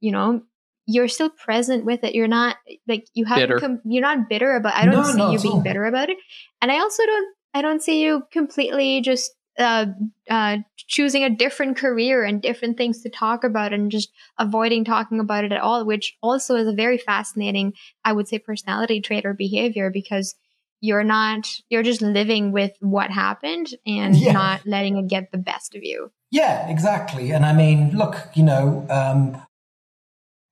you 0.00 0.12
know 0.12 0.42
you're 0.86 1.06
still 1.08 1.30
present 1.30 1.84
with 1.84 2.02
it. 2.02 2.12
You're 2.14 2.26
not 2.26 2.56
like 2.88 3.06
you 3.14 3.24
haven't 3.24 3.60
com- 3.60 3.80
you're 3.84 4.02
not 4.02 4.28
bitter 4.28 4.56
about 4.56 4.74
i 4.74 4.84
don't 4.84 4.94
No, 4.96 5.02
see 5.04 5.16
not 5.18 5.32
you 5.32 5.38
being 5.40 5.54
all. 5.54 5.62
bitter 5.62 5.84
about 5.84 6.10
it. 6.10 6.18
And 6.60 6.72
i 6.72 6.78
also 6.80 7.04
don't 7.06 7.28
i 7.54 7.62
don't 7.62 7.80
see 7.82 8.02
you 8.02 8.24
completely 8.32 9.00
just 9.00 9.30
uh, 9.58 9.86
uh, 10.30 10.58
choosing 10.76 11.24
a 11.24 11.30
different 11.30 11.76
career 11.76 12.24
and 12.24 12.40
different 12.40 12.76
things 12.78 13.02
to 13.02 13.10
talk 13.10 13.44
about 13.44 13.72
and 13.72 13.90
just 13.90 14.10
avoiding 14.38 14.84
talking 14.84 15.20
about 15.20 15.44
it 15.44 15.52
at 15.52 15.60
all, 15.60 15.84
which 15.84 16.16
also 16.22 16.56
is 16.56 16.66
a 16.66 16.72
very 16.72 16.98
fascinating, 16.98 17.74
I 18.04 18.12
would 18.12 18.28
say, 18.28 18.38
personality 18.38 19.00
trait 19.00 19.26
or 19.26 19.34
behavior 19.34 19.90
because 19.90 20.34
you're 20.80 21.04
not, 21.04 21.48
you're 21.68 21.82
just 21.82 22.02
living 22.02 22.50
with 22.52 22.72
what 22.80 23.10
happened 23.10 23.68
and 23.86 24.14
Yeah. 24.16 24.32
not 24.32 24.66
letting 24.66 24.96
it 24.96 25.08
get 25.08 25.30
the 25.30 25.38
best 25.38 25.74
of 25.74 25.84
you. 25.84 26.10
yeah, 26.30 26.68
exactly. 26.68 27.30
And 27.30 27.44
I 27.44 27.52
mean, 27.52 27.90
look, 27.96 28.16
you 28.34 28.42
know, 28.42 28.86
um, 28.88 29.40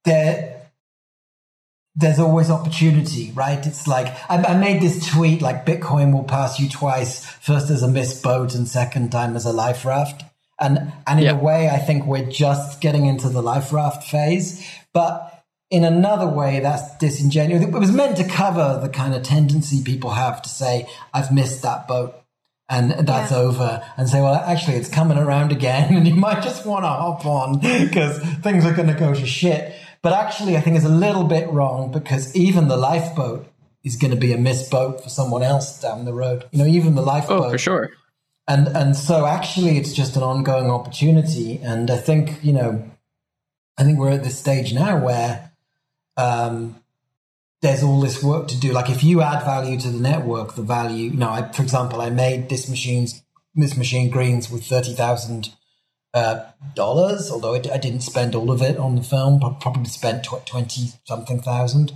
there. 0.04 0.59
There's 2.00 2.18
always 2.18 2.50
opportunity, 2.50 3.30
right? 3.34 3.64
It's 3.66 3.86
like 3.86 4.08
I, 4.30 4.36
I 4.42 4.56
made 4.56 4.80
this 4.80 5.06
tweet 5.12 5.42
like 5.42 5.66
Bitcoin 5.66 6.12
will 6.12 6.24
pass 6.24 6.58
you 6.58 6.68
twice, 6.68 7.24
first 7.26 7.70
as 7.70 7.82
a 7.82 7.88
missed 7.88 8.22
boat 8.22 8.54
and 8.54 8.66
second 8.66 9.10
time 9.12 9.36
as 9.36 9.44
a 9.44 9.52
life 9.52 9.84
raft. 9.84 10.24
And 10.58 10.92
and 11.06 11.18
in 11.20 11.26
Yeah. 11.26 11.32
a 11.32 11.36
way, 11.38 11.68
I 11.68 11.78
think 11.78 12.06
we're 12.06 12.30
just 12.30 12.80
getting 12.80 13.06
into 13.06 13.28
the 13.28 13.42
life 13.42 13.72
raft 13.72 14.04
phase. 14.10 14.66
But 14.92 15.26
in 15.70 15.84
another 15.84 16.26
way, 16.28 16.60
that's 16.60 16.96
disingenuous. 16.98 17.62
It 17.62 17.70
was 17.72 17.92
meant 17.92 18.16
to 18.16 18.24
cover 18.24 18.78
the 18.82 18.88
kind 18.88 19.14
of 19.14 19.22
tendency 19.22 19.82
people 19.82 20.10
have 20.10 20.42
to 20.42 20.48
say, 20.48 20.86
"I've 21.14 21.30
missed 21.32 21.62
that 21.62 21.86
boat." 21.86 22.14
and 22.72 22.92
that's 23.04 23.32
Yeah. 23.32 23.38
over 23.38 23.82
and 23.96 24.08
say, 24.08 24.20
well, 24.22 24.36
actually, 24.46 24.76
it's 24.76 24.88
coming 24.88 25.18
around 25.18 25.50
again, 25.50 25.92
and 25.96 26.06
you 26.06 26.14
might 26.14 26.40
just 26.40 26.64
want 26.64 26.84
to 26.84 26.88
hop 26.88 27.26
on 27.26 27.58
because 27.58 28.20
things 28.44 28.64
are 28.64 28.72
going 28.72 28.86
to 28.86 28.94
go 28.94 29.12
to 29.12 29.26
shit. 29.26 29.74
But 30.02 30.14
actually, 30.14 30.56
I 30.56 30.60
think 30.60 30.76
it's 30.76 30.86
a 30.86 30.88
little 30.88 31.24
bit 31.24 31.48
wrong 31.50 31.92
because 31.92 32.34
even 32.34 32.68
the 32.68 32.76
lifeboat 32.76 33.46
is 33.84 33.96
going 33.96 34.12
to 34.12 34.16
be 34.16 34.32
a 34.32 34.38
missed 34.38 34.70
boat 34.70 35.02
for 35.02 35.08
someone 35.08 35.42
else 35.42 35.80
down 35.80 36.04
the 36.04 36.14
road. 36.14 36.44
You 36.52 36.58
know, 36.58 36.66
even 36.66 36.94
the 36.94 37.02
lifeboat. 37.02 37.46
Oh, 37.46 37.50
for 37.50 37.58
sure. 37.58 37.90
And 38.48 38.68
and 38.68 38.96
so 38.96 39.26
actually, 39.26 39.76
it's 39.76 39.92
just 39.92 40.16
an 40.16 40.22
ongoing 40.22 40.70
opportunity. 40.70 41.60
And 41.62 41.90
I 41.90 41.98
think 41.98 42.42
you 42.42 42.52
know, 42.52 42.90
I 43.76 43.84
think 43.84 43.98
we're 43.98 44.10
at 44.10 44.24
this 44.24 44.38
stage 44.38 44.72
now 44.72 45.02
where 45.04 45.52
um, 46.16 46.76
there's 47.60 47.82
all 47.82 48.00
this 48.00 48.22
work 48.22 48.48
to 48.48 48.58
do. 48.58 48.72
Like 48.72 48.90
if 48.90 49.04
you 49.04 49.20
add 49.20 49.44
value 49.44 49.78
to 49.80 49.90
the 49.90 50.00
network, 50.00 50.54
the 50.54 50.62
value. 50.62 51.10
You 51.10 51.18
know, 51.18 51.30
I, 51.30 51.52
for 51.52 51.62
example, 51.62 52.00
I 52.00 52.10
made 52.10 52.48
this 52.48 52.68
machine's 52.68 53.22
this 53.54 53.76
machine 53.76 54.10
greens 54.10 54.50
with 54.50 54.64
thirty 54.64 54.94
thousand 54.94 55.54
uh, 56.14 56.44
dollars. 56.74 57.30
Although 57.30 57.54
I 57.54 57.78
didn't 57.78 58.00
spend 58.00 58.34
all 58.34 58.50
of 58.50 58.62
it 58.62 58.78
on 58.78 58.96
the 58.96 59.02
film, 59.02 59.40
probably 59.40 59.86
spent 59.86 60.24
tw- 60.24 60.44
twenty 60.46 60.92
something 61.04 61.40
thousand. 61.40 61.92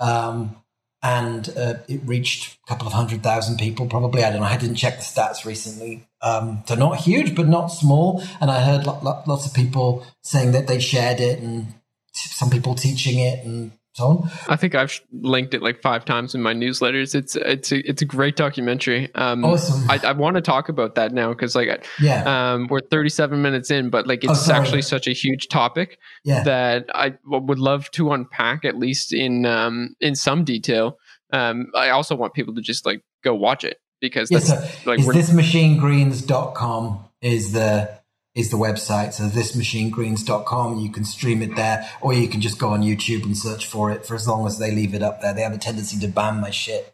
Um, 0.00 0.56
and 1.02 1.50
uh, 1.56 1.74
it 1.88 2.00
reached 2.04 2.58
a 2.64 2.68
couple 2.68 2.86
of 2.86 2.92
hundred 2.92 3.22
thousand 3.22 3.58
people 3.58 3.86
probably 3.86 4.24
i 4.24 4.30
don't 4.30 4.40
know 4.40 4.46
i 4.46 4.56
didn't 4.56 4.76
check 4.76 4.96
the 4.96 5.02
stats 5.02 5.44
recently 5.44 6.06
um, 6.22 6.62
so 6.66 6.74
not 6.74 6.96
huge 6.96 7.34
but 7.34 7.46
not 7.46 7.68
small 7.68 8.22
and 8.40 8.50
i 8.50 8.60
heard 8.60 8.86
lo- 8.86 8.98
lo- 9.02 9.22
lots 9.26 9.46
of 9.46 9.54
people 9.54 10.04
saying 10.22 10.52
that 10.52 10.66
they 10.66 10.80
shared 10.80 11.20
it 11.20 11.38
and 11.38 11.66
t- 12.14 12.28
some 12.30 12.50
people 12.50 12.74
teaching 12.74 13.18
it 13.18 13.44
and 13.44 13.72
on 14.00 14.28
I 14.48 14.56
think 14.56 14.74
I've 14.74 15.00
linked 15.12 15.54
it 15.54 15.62
like 15.62 15.80
five 15.82 16.04
times 16.04 16.34
in 16.34 16.42
my 16.42 16.54
newsletters. 16.54 17.14
It's 17.14 17.36
it's 17.36 17.72
a, 17.72 17.78
it's 17.88 18.02
a 18.02 18.04
great 18.04 18.36
documentary. 18.36 19.14
Um, 19.14 19.44
Awesome. 19.44 19.90
I, 19.90 20.00
I 20.04 20.12
want 20.12 20.36
to 20.36 20.40
talk 20.42 20.68
about 20.68 20.94
that 20.96 21.12
now 21.12 21.30
because 21.30 21.54
like 21.54 21.86
yeah 22.00 22.52
um, 22.54 22.66
we're 22.68 22.80
37 22.80 23.40
minutes 23.42 23.70
in, 23.70 23.90
but 23.90 24.06
like 24.06 24.24
Oh, 24.26 24.32
it's 24.32 24.46
sorry. 24.46 24.60
actually 24.60 24.82
such 24.82 25.06
a 25.06 25.12
huge 25.12 25.48
topic 25.48 25.98
yeah 26.24 26.42
that 26.44 26.86
I 26.94 27.14
would 27.24 27.58
love 27.58 27.90
to 27.92 28.12
unpack 28.12 28.64
at 28.64 28.76
least 28.78 29.12
in 29.12 29.46
um, 29.46 29.94
in 30.00 30.14
some 30.14 30.44
detail. 30.44 30.98
Um, 31.32 31.66
I 31.74 31.90
also 31.90 32.14
want 32.14 32.34
people 32.34 32.54
to 32.54 32.60
just 32.60 32.86
like 32.86 33.02
go 33.24 33.34
watch 33.34 33.64
it 33.64 33.78
because 34.00 34.30
yeah 34.30 34.38
that's 34.38 34.48
so 34.84 34.90
like 34.90 35.00
is 35.00 35.06
we're, 35.06 35.12
thismachinegreens.com 35.14 37.04
is 37.22 37.52
the 37.52 37.90
is 38.36 38.50
the 38.50 38.56
website 38.56 39.12
so 39.12 39.24
thismachinegreens.com 39.24 40.78
you 40.78 40.90
can 40.90 41.04
stream 41.04 41.42
it 41.42 41.56
there 41.56 41.88
or 42.00 42.12
you 42.12 42.28
can 42.28 42.40
just 42.40 42.58
go 42.58 42.68
on 42.68 42.82
youtube 42.82 43.24
and 43.24 43.36
search 43.36 43.66
for 43.66 43.90
it 43.90 44.06
for 44.06 44.14
as 44.14 44.28
long 44.28 44.46
as 44.46 44.58
they 44.58 44.70
leave 44.70 44.94
it 44.94 45.02
up 45.02 45.20
there 45.20 45.34
they 45.34 45.42
have 45.42 45.54
a 45.54 45.58
tendency 45.58 45.98
to 45.98 46.06
ban 46.06 46.40
my 46.40 46.50
shit 46.50 46.92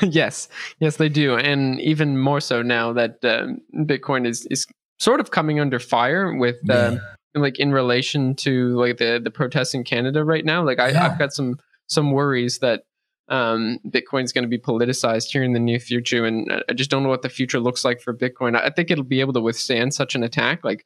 yes, 0.00 0.48
yes, 0.78 0.96
they 0.96 1.08
do, 1.08 1.36
and 1.36 1.80
even 1.80 2.18
more 2.18 2.40
so 2.40 2.62
now 2.62 2.92
that 2.92 3.24
um, 3.24 3.60
Bitcoin 3.74 4.26
is 4.26 4.46
is 4.46 4.66
sort 4.98 5.20
of 5.20 5.30
coming 5.30 5.60
under 5.60 5.78
fire 5.78 6.32
with 6.34 6.56
um, 6.70 7.00
like 7.34 7.58
in 7.58 7.72
relation 7.72 8.34
to 8.36 8.76
like 8.78 8.98
the 8.98 9.20
the 9.22 9.30
protests 9.30 9.74
in 9.74 9.84
Canada 9.84 10.24
right 10.24 10.44
now. 10.44 10.64
Like 10.64 10.78
I, 10.78 10.90
Yeah. 10.90 11.06
I've 11.06 11.18
got 11.18 11.32
some 11.32 11.58
some 11.88 12.12
worries 12.12 12.58
that 12.60 12.84
um, 13.28 13.78
Bitcoin's 13.86 14.32
going 14.32 14.42
to 14.44 14.48
be 14.48 14.58
politicized 14.58 15.30
here 15.32 15.42
in 15.42 15.52
the 15.52 15.60
near 15.60 15.78
future, 15.80 16.24
and 16.24 16.50
I- 16.52 16.62
I 16.68 16.72
just 16.74 16.90
don't 16.90 17.02
know 17.02 17.08
what 17.08 17.22
the 17.22 17.28
future 17.28 17.58
looks 17.60 17.84
like 17.84 18.00
for 18.00 18.12
Bitcoin. 18.12 18.56
I 18.56 18.66
I 18.66 18.70
think 18.70 18.90
it'll 18.90 19.04
be 19.04 19.20
able 19.20 19.32
to 19.34 19.40
withstand 19.40 19.94
such 19.94 20.14
an 20.14 20.22
attack. 20.22 20.62
Like 20.64 20.84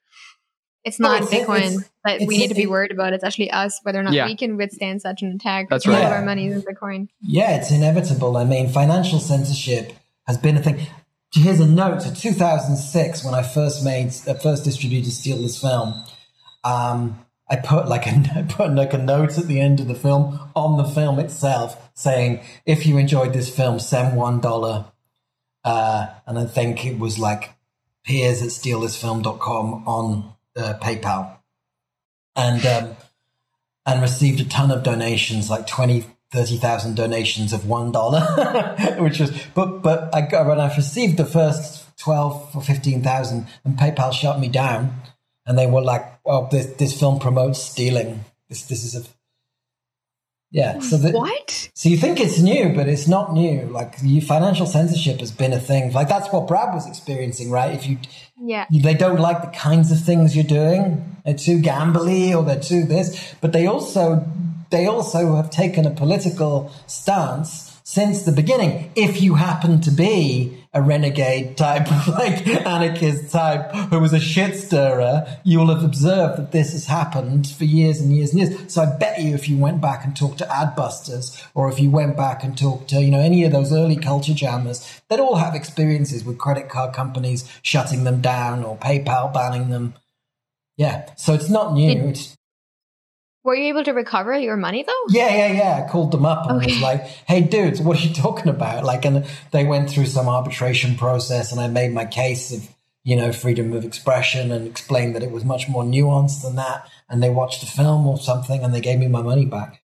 It's 0.84 1.00
not 1.00 1.22
it's- 1.22 1.34
Bitcoin 1.34 1.58
it's- 1.58 1.90
that 2.04 2.20
we 2.26 2.38
need 2.38 2.48
to 2.48 2.54
be 2.54 2.66
worried 2.66 2.92
about. 2.92 3.12
It's 3.12 3.24
actually 3.24 3.50
us, 3.50 3.80
whether 3.82 3.98
or 3.98 4.04
not 4.04 4.12
Yeah. 4.12 4.26
we 4.26 4.36
can 4.36 4.56
withstand 4.56 5.02
such 5.02 5.22
an 5.22 5.32
attack. 5.32 5.68
That's 5.68 5.86
All 5.86 5.92
right. 5.92 6.04
of 6.04 6.12
our 6.12 6.24
money 6.24 6.46
is 6.46 6.54
in 6.54 6.62
Bitcoin. 6.62 7.08
Yeah, 7.20 7.56
it's 7.56 7.70
inevitable. 7.72 8.36
I 8.36 8.44
mean, 8.44 8.68
financial 8.68 9.18
censorship 9.18 9.92
has 10.26 10.38
been 10.38 10.56
a 10.56 10.62
thing. 10.62 10.78
Here's 11.34 11.60
a 11.60 11.66
note 11.66 12.00
to 12.02 12.14
2006 12.14 13.24
when 13.24 13.34
I 13.34 13.42
first 13.42 13.84
made, 13.84 14.12
uh, 14.26 14.34
first 14.34 14.64
distributed 14.64 15.10
Steal 15.12 15.36
This 15.38 15.60
Film. 15.60 15.92
Um, 16.64 17.18
I 17.50 17.56
put 17.56 17.88
like 17.88 18.06
a, 18.06 18.10
I 18.36 18.42
put 18.42 18.74
like 18.74 18.92
a 18.92 18.98
note 18.98 19.38
at 19.38 19.46
the 19.46 19.60
end 19.60 19.80
of 19.80 19.88
the 19.88 19.94
film 19.94 20.38
on 20.54 20.76
the 20.76 20.84
film 20.84 21.18
itself 21.18 21.90
saying, 21.94 22.40
if 22.66 22.86
you 22.86 22.98
enjoyed 22.98 23.32
this 23.32 23.54
film, 23.54 23.78
send 23.78 24.16
one 24.16 24.40
dollar. 24.40 24.86
Uh, 25.64 26.08
and 26.26 26.38
I 26.38 26.46
think 26.46 26.86
it 26.86 26.98
was 26.98 27.18
like 27.18 27.54
peers 28.04 28.42
at 28.42 28.48
stealthisfilm.com 28.48 29.86
on 29.86 30.32
uh, 30.56 30.74
PayPal. 30.80 31.36
And, 32.36 32.64
um, 32.64 32.96
and 33.84 34.00
received 34.00 34.40
a 34.40 34.44
ton 34.44 34.70
of 34.70 34.82
donations, 34.82 35.50
like 35.50 35.66
20, 35.66 36.04
30,000 36.30 36.94
donations 36.94 37.52
of 37.52 37.62
$1, 37.62 38.98
which 39.02 39.18
was, 39.18 39.32
but, 39.54 39.82
but 39.82 40.14
I 40.14 40.20
got, 40.20 40.46
when 40.46 40.60
I 40.60 40.74
received 40.76 41.16
the 41.16 41.24
first 41.24 41.84
12 41.98 42.56
or 42.56 42.62
15,000 42.62 43.46
and 43.64 43.78
PayPal 43.78 44.12
shut 44.12 44.38
me 44.38 44.48
down 44.48 44.94
and 45.46 45.58
they 45.58 45.66
were 45.66 45.80
like, 45.80 46.04
well, 46.28 46.46
this, 46.52 46.66
this 46.76 46.98
film 46.98 47.18
promotes 47.18 47.58
stealing. 47.60 48.24
This, 48.50 48.62
this 48.66 48.84
is 48.84 48.94
a, 48.94 49.08
yeah. 50.50 50.78
So 50.80 50.96
the, 50.98 51.12
What? 51.12 51.70
so 51.74 51.88
you 51.88 51.96
think 51.96 52.20
it's 52.20 52.38
new, 52.38 52.74
but 52.74 52.88
it's 52.88 53.08
not 53.08 53.32
new. 53.32 53.62
Like 53.62 53.94
you, 54.02 54.20
financial 54.20 54.66
censorship 54.66 55.20
has 55.20 55.30
been 55.32 55.52
a 55.54 55.58
thing. 55.60 55.92
Like 55.92 56.08
that's 56.08 56.30
what 56.32 56.46
Brad 56.46 56.74
was 56.74 56.86
experiencing, 56.86 57.50
right? 57.50 57.72
If 57.74 57.86
you, 57.86 57.98
Yeah. 58.36 58.66
they 58.70 58.94
don't 58.94 59.18
like 59.20 59.40
the 59.40 59.48
kinds 59.58 59.90
of 59.90 60.00
things 60.00 60.34
you're 60.36 60.44
doing. 60.44 61.16
They're 61.24 61.34
too 61.34 61.60
gambly 61.60 62.34
or 62.36 62.44
they're 62.44 62.60
too 62.60 62.84
this, 62.84 63.34
but 63.40 63.52
they 63.52 63.66
also 63.66 64.26
they 64.70 64.86
also 64.86 65.36
have 65.36 65.48
taken 65.48 65.86
a 65.86 65.90
political 65.90 66.70
stance 66.86 67.80
since 67.84 68.22
the 68.24 68.32
beginning. 68.32 68.90
If 68.94 69.20
you 69.22 69.34
happen 69.36 69.80
to 69.82 69.90
be 69.90 70.57
a 70.78 70.82
renegade 70.82 71.56
type, 71.56 71.90
like 72.08 72.46
anarchist 72.46 73.32
type, 73.32 73.72
who 73.90 73.98
was 73.98 74.12
a 74.12 74.20
shit 74.20 74.56
stirrer, 74.56 75.26
you 75.42 75.58
will 75.58 75.74
have 75.74 75.82
observed 75.82 76.38
that 76.38 76.52
this 76.52 76.72
has 76.72 76.86
happened 76.86 77.48
for 77.48 77.64
years 77.64 78.00
and 78.00 78.16
years 78.16 78.30
and 78.30 78.40
years. 78.40 78.72
So 78.72 78.82
I 78.82 78.96
bet 78.96 79.20
you, 79.20 79.34
if 79.34 79.48
you 79.48 79.58
went 79.58 79.80
back 79.80 80.04
and 80.04 80.16
talked 80.16 80.38
to 80.38 80.44
Adbusters, 80.44 81.44
or 81.54 81.68
if 81.68 81.80
you 81.80 81.90
went 81.90 82.16
back 82.16 82.44
and 82.44 82.56
talked 82.56 82.88
to 82.90 83.02
you 83.02 83.10
know 83.10 83.20
any 83.20 83.44
of 83.44 83.52
those 83.52 83.72
early 83.72 83.96
culture 83.96 84.34
jammers, 84.34 85.00
they'd 85.08 85.20
all 85.20 85.36
have 85.36 85.54
experiences 85.54 86.24
with 86.24 86.38
credit 86.38 86.68
card 86.68 86.94
companies 86.94 87.50
shutting 87.62 88.04
them 88.04 88.20
down 88.20 88.62
or 88.62 88.76
PayPal 88.76 89.32
banning 89.34 89.70
them. 89.70 89.94
Yeah. 90.76 91.12
So 91.16 91.34
it's 91.34 91.50
not 91.50 91.74
new. 91.74 91.94
Did- 91.94 92.06
it's, 92.10 92.37
Were 93.44 93.54
you 93.54 93.68
able 93.68 93.84
to 93.84 93.92
recover 93.92 94.36
your 94.36 94.56
money 94.56 94.82
though? 94.82 95.04
yeah, 95.10 95.34
yeah, 95.34 95.52
yeah. 95.52 95.84
I 95.84 95.88
called 95.88 96.12
them 96.12 96.26
up 96.26 96.50
and 96.50 96.64
was 96.64 96.80
like, 96.80 97.02
"Hey, 97.26 97.40
dudes, 97.40 97.80
what 97.80 97.98
are 97.98 98.06
you 98.06 98.14
talking 98.14 98.48
about?" 98.48 98.84
Like, 98.84 99.04
and 99.04 99.24
they 99.52 99.64
went 99.64 99.88
through 99.88 100.06
some 100.06 100.28
arbitration 100.28 100.96
process, 100.96 101.52
and 101.52 101.60
I 101.60 101.68
made 101.68 101.92
my 101.92 102.04
case 102.04 102.52
of 102.52 102.68
you 103.04 103.16
know 103.16 103.32
freedom 103.32 103.72
of 103.72 103.84
expression 103.84 104.50
and 104.50 104.66
explained 104.66 105.14
that 105.14 105.22
it 105.22 105.30
was 105.30 105.44
much 105.44 105.68
more 105.68 105.84
nuanced 105.84 106.42
than 106.42 106.56
that. 106.56 106.88
And 107.08 107.22
they 107.22 107.30
watched 107.30 107.62
a 107.62 107.66
film 107.66 108.06
or 108.06 108.18
something, 108.18 108.62
and 108.62 108.74
they 108.74 108.80
gave 108.80 108.98
me 108.98 109.08
my 109.08 109.22
money 109.22 109.46
back. 109.46 109.82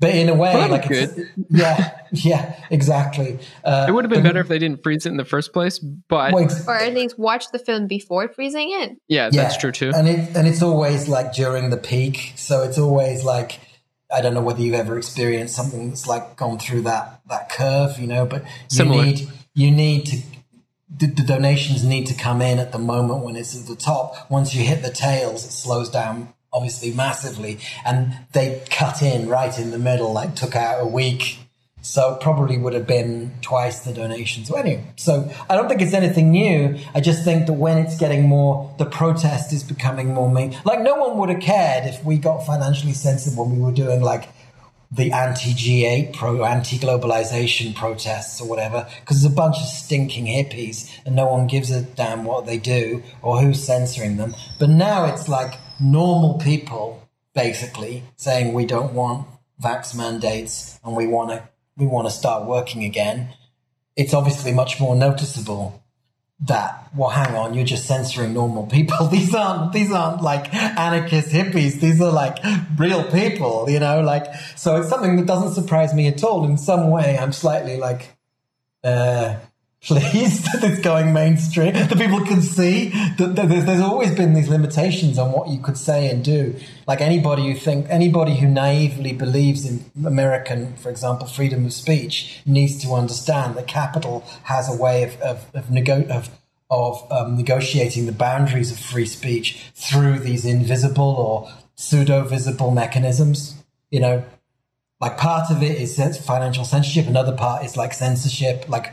But 0.00 0.14
in 0.14 0.28
a 0.28 0.34
way, 0.34 0.54
Well, 0.54 0.68
like, 0.68 0.88
that's 0.88 1.16
it's, 1.18 1.30
yeah, 1.50 1.90
yeah, 2.12 2.54
exactly. 2.70 3.38
Uh, 3.64 3.86
It 3.88 3.92
would 3.92 4.04
have 4.04 4.10
been 4.10 4.22
the- 4.22 4.28
better 4.28 4.40
if 4.40 4.46
they 4.48 4.60
didn't 4.60 4.82
freeze 4.84 5.06
it 5.06 5.10
in 5.10 5.16
the 5.16 5.24
first 5.24 5.52
place, 5.52 5.78
but 5.80 6.32
well, 6.32 6.44
ex- 6.44 6.66
Or 6.68 6.76
at 6.76 6.94
least 6.94 7.18
watch 7.18 7.50
the 7.50 7.58
film 7.58 7.88
before 7.88 8.28
freezing 8.28 8.68
it? 8.70 8.96
yeah, 9.08 9.28
that's 9.30 9.56
true 9.56 9.72
too. 9.72 9.90
And 9.94 10.06
it 10.08 10.36
and 10.36 10.46
it's 10.46 10.62
always 10.62 11.08
like 11.08 11.32
during 11.32 11.70
the 11.70 11.76
peak, 11.76 12.34
so 12.36 12.62
it's 12.62 12.78
always 12.78 13.24
like 13.24 13.58
I 14.10 14.20
don't 14.22 14.34
know 14.34 14.40
whether 14.42 14.60
you've 14.62 14.74
ever 14.74 14.96
experienced 14.96 15.54
something 15.56 15.88
that's 15.88 16.06
like 16.06 16.36
gone 16.36 16.58
through 16.58 16.82
that 16.82 17.20
that 17.28 17.48
curve, 17.50 17.98
you 17.98 18.06
know. 18.06 18.24
But 18.24 18.42
you 18.44 18.48
Similar. 18.68 19.04
need 19.04 19.28
you 19.54 19.70
need 19.72 20.06
to 20.06 20.16
the, 20.96 21.06
the 21.08 21.22
donations 21.24 21.84
need 21.84 22.06
to 22.06 22.14
come 22.14 22.40
in 22.40 22.58
at 22.60 22.70
the 22.72 22.78
moment 22.78 23.24
when 23.24 23.34
it's 23.36 23.54
at 23.60 23.66
the 23.66 23.74
top. 23.76 24.30
Once 24.30 24.54
you 24.54 24.64
hit 24.64 24.82
the 24.82 24.90
tails, 24.90 25.44
it 25.44 25.50
slows 25.50 25.90
down 25.90 26.32
obviously 26.52 26.92
massively, 26.92 27.58
and 27.84 28.16
they 28.32 28.62
cut 28.70 29.02
in 29.02 29.28
right 29.28 29.58
in 29.58 29.70
the 29.70 29.78
middle, 29.78 30.12
like 30.12 30.34
took 30.34 30.56
out 30.56 30.82
a 30.82 30.86
week. 30.86 31.38
So 31.80 32.14
it 32.14 32.20
probably 32.20 32.58
would 32.58 32.74
have 32.74 32.86
been 32.86 33.32
twice 33.40 33.80
the 33.80 33.92
donations. 33.92 34.50
Well, 34.50 34.60
anyway, 34.60 34.84
so 34.96 35.30
I 35.48 35.54
don't 35.54 35.68
think 35.68 35.80
it's 35.80 35.94
anything 35.94 36.32
new. 36.32 36.76
I 36.92 37.00
just 37.00 37.24
think 37.24 37.46
that 37.46 37.52
when 37.52 37.78
it's 37.78 37.96
getting 37.96 38.28
more, 38.28 38.74
the 38.78 38.84
protest 38.84 39.52
is 39.52 39.62
becoming 39.62 40.12
more 40.12 40.28
main. 40.30 40.58
Like 40.64 40.80
no 40.80 40.96
one 40.96 41.18
would 41.18 41.28
have 41.28 41.40
cared 41.40 41.86
if 41.86 42.04
we 42.04 42.18
got 42.18 42.44
financially 42.44 42.92
sensitive 42.92 43.38
when 43.38 43.52
we 43.52 43.62
were 43.62 43.72
doing 43.72 44.02
like 44.02 44.28
the 44.90 45.12
anti 45.12 45.52
G8 45.52 46.14
pro 46.14 46.44
anti 46.44 46.78
globalization 46.78 47.74
protests 47.74 48.40
or 48.40 48.48
whatever, 48.48 48.86
because 49.00 49.22
there's 49.22 49.32
a 49.32 49.36
bunch 49.36 49.56
of 49.58 49.66
stinking 49.66 50.26
hippies 50.26 50.90
and 51.04 51.14
no 51.14 51.26
one 51.26 51.46
gives 51.46 51.70
a 51.70 51.82
damn 51.82 52.24
what 52.24 52.46
they 52.46 52.58
do 52.58 53.02
or 53.22 53.40
who's 53.40 53.62
censoring 53.62 54.16
them. 54.16 54.34
But 54.58 54.70
now 54.70 55.04
it's 55.04 55.28
like 55.28 55.54
normal 55.80 56.38
people 56.38 57.08
basically 57.34 58.02
saying 58.16 58.52
we 58.52 58.66
don't 58.66 58.92
want 58.94 59.26
vax 59.62 59.96
mandates 59.96 60.78
and 60.84 60.96
we 60.96 61.06
want 61.06 61.30
to 61.30 61.48
we 61.76 61.86
want 61.86 62.08
to 62.08 62.10
start 62.10 62.46
working 62.46 62.84
again. 62.84 63.28
It's 63.96 64.14
obviously 64.14 64.52
much 64.52 64.80
more 64.80 64.96
noticeable 64.96 65.82
that 66.40 66.88
well 66.94 67.08
hang 67.08 67.34
on 67.34 67.52
you're 67.52 67.64
just 67.64 67.84
censoring 67.84 68.32
normal 68.32 68.64
people 68.66 69.06
these 69.10 69.34
aren't 69.34 69.72
these 69.72 69.90
aren't 69.90 70.22
like 70.22 70.54
anarchist 70.54 71.30
hippies 71.30 71.80
these 71.80 72.00
are 72.00 72.12
like 72.12 72.38
real 72.76 73.02
people 73.10 73.68
you 73.68 73.80
know 73.80 74.00
like 74.00 74.32
so 74.54 74.76
it's 74.76 74.88
something 74.88 75.16
that 75.16 75.26
doesn't 75.26 75.52
surprise 75.52 75.92
me 75.92 76.06
at 76.06 76.22
all 76.22 76.44
in 76.44 76.56
some 76.56 76.90
way 76.90 77.18
i'm 77.18 77.32
slightly 77.32 77.76
like 77.76 78.16
uh 78.84 79.34
pleased 79.82 80.44
that 80.52 80.64
it's 80.64 80.80
going 80.80 81.12
mainstream 81.12 81.72
that 81.72 81.96
people 81.96 82.24
can 82.24 82.42
see 82.42 82.88
that 83.16 83.36
there's, 83.36 83.64
there's 83.64 83.80
always 83.80 84.14
been 84.14 84.34
these 84.34 84.48
limitations 84.48 85.18
on 85.18 85.32
what 85.32 85.48
you 85.48 85.58
could 85.60 85.78
say 85.78 86.10
and 86.10 86.24
do. 86.24 86.54
Like 86.86 87.00
anybody 87.00 87.46
who 87.46 87.54
think 87.54 87.86
anybody 87.88 88.36
who 88.36 88.48
naively 88.48 89.12
believes 89.12 89.64
in 89.64 89.84
american 90.06 90.76
for 90.76 90.90
example 90.90 91.26
freedom 91.26 91.66
of 91.66 91.72
speech 91.72 92.40
needs 92.44 92.82
to 92.82 92.92
understand 92.94 93.54
that 93.56 93.66
capital 93.66 94.24
has 94.44 94.68
a 94.68 94.76
way 94.76 95.02
of 95.04 95.20
of 95.20 95.46
of, 95.54 95.70
nego- 95.70 96.08
of 96.08 96.30
of 96.70 97.10
um, 97.10 97.36
negotiating 97.36 98.06
the 98.06 98.12
boundaries 98.12 98.70
of 98.70 98.78
free 98.78 99.06
speech 99.06 99.70
through 99.74 100.18
these 100.18 100.44
invisible 100.44 101.14
or 101.14 101.50
pseudo 101.76 102.24
visible 102.24 102.70
mechanisms 102.70 103.58
you 103.90 104.00
know? 104.00 104.24
Like 105.00 105.16
part 105.16 105.50
of 105.50 105.62
it 105.62 105.80
is 105.80 105.96
financial 106.18 106.64
censorship 106.64 107.06
another 107.06 107.36
part 107.36 107.64
is 107.64 107.76
like 107.76 107.94
censorship 107.94 108.68
like 108.68 108.92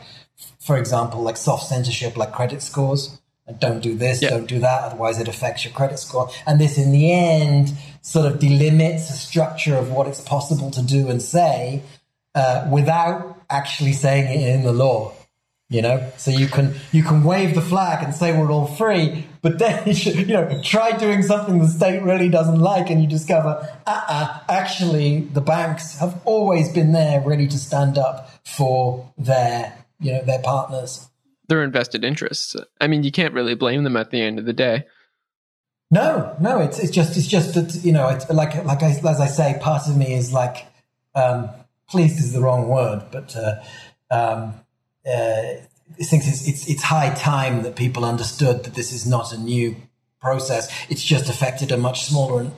for 0.66 0.78
example 0.78 1.22
like 1.22 1.38
soft 1.38 1.68
censorship 1.68 2.18
like 2.18 2.32
credit 2.32 2.62
scores. 2.62 3.18
Like 3.48 3.60
don't 3.60 3.82
do 3.82 3.96
this 3.96 4.22
Yeah. 4.22 4.32
don't 4.32 4.48
do 4.48 4.60
that 4.60 4.84
otherwise 4.86 5.20
it 5.20 5.28
affects 5.28 5.64
your 5.64 5.74
credit 5.74 6.00
score. 6.00 6.30
And 6.48 6.60
this 6.60 6.78
in 6.78 6.92
the 6.92 7.12
end 7.12 7.74
sort 8.02 8.26
of 8.26 8.40
delimits 8.40 9.08
the 9.08 9.14
structure 9.14 9.76
of 9.76 9.92
what 9.92 10.08
it's 10.08 10.22
possible 10.22 10.72
to 10.72 10.82
do 10.82 11.10
and 11.10 11.22
say 11.22 11.82
uh, 12.34 12.68
without 12.72 13.38
actually 13.50 13.94
saying 13.94 14.26
it 14.28 14.56
in 14.56 14.64
the 14.64 14.74
law 14.74 15.14
you 15.70 15.82
know? 15.82 16.12
So 16.18 16.32
you 16.32 16.48
can 16.48 16.76
you 16.92 17.04
can 17.04 17.24
wave 17.24 17.56
the 17.56 17.62
flag 17.62 18.04
and 18.04 18.14
say 18.14 18.38
we're 18.38 18.52
all 18.52 18.68
free 18.68 19.26
but 19.42 19.60
then 19.64 19.84
you 19.88 19.94
should 19.94 20.16
you 20.16 20.26
know 20.28 20.62
try 20.64 20.92
doing 20.98 21.22
something 21.24 21.60
the 21.60 21.68
state 21.68 22.02
really 22.02 22.30
doesn't 22.30 22.60
like 22.60 22.90
and 22.90 23.02
you 23.02 23.08
discover 23.08 23.68
uh-uh 23.86 24.40
actually 24.50 25.22
the 25.22 25.42
banks 25.42 25.98
have 25.98 26.20
always 26.26 26.72
been 26.72 26.92
there 26.92 27.22
ready 27.22 27.48
to 27.48 27.58
stand 27.58 27.98
up 27.98 28.30
for 28.44 29.12
their 29.18 29.85
you 30.00 30.12
know 30.12 30.24
their 30.24 30.42
partners 30.42 31.08
Their 31.48 31.64
invested 31.64 32.04
interests. 32.04 32.56
I 32.82 32.88
mean, 32.88 33.04
you 33.04 33.12
can't 33.12 33.34
really 33.34 33.56
blame 33.56 33.84
them 33.84 33.98
at 33.98 34.12
the 34.12 34.22
end 34.22 34.40
of 34.40 34.46
the 34.46 34.54
day. 34.54 34.86
No, 35.92 36.36
no, 36.40 36.60
it's 36.60 36.80
it's 36.80 36.92
just 36.92 37.16
it's 37.16 37.28
just 37.28 37.54
that 37.54 37.86
you 37.86 37.92
know 37.92 38.10
it's 38.10 38.30
like 38.30 38.56
like 38.66 38.82
I, 38.82 38.90
as 38.90 39.22
I 39.22 39.28
say, 39.28 39.58
part 39.62 39.88
of 39.88 39.96
me 39.96 40.14
is 40.14 40.34
like 40.34 40.66
um, 41.14 41.50
pleased 41.88 42.20
is 42.20 42.34
the 42.34 42.42
wrong 42.42 42.68
word, 42.68 43.04
but 43.12 43.36
uh, 43.36 43.62
um, 44.10 44.54
uh, 45.06 45.62
I 46.00 46.04
think 46.04 46.24
it's, 46.26 46.48
it's 46.48 46.68
it's 46.68 46.82
high 46.82 47.14
time 47.14 47.62
that 47.64 47.76
people 47.76 48.04
understood 48.04 48.64
that 48.64 48.74
this 48.74 48.92
is 48.92 49.06
not 49.06 49.32
a 49.32 49.38
new 49.38 49.76
process. 50.20 50.74
It's 50.90 51.04
just 51.04 51.30
affected 51.30 51.72
a 51.72 51.78
much 51.78 52.06
smaller 52.06 52.52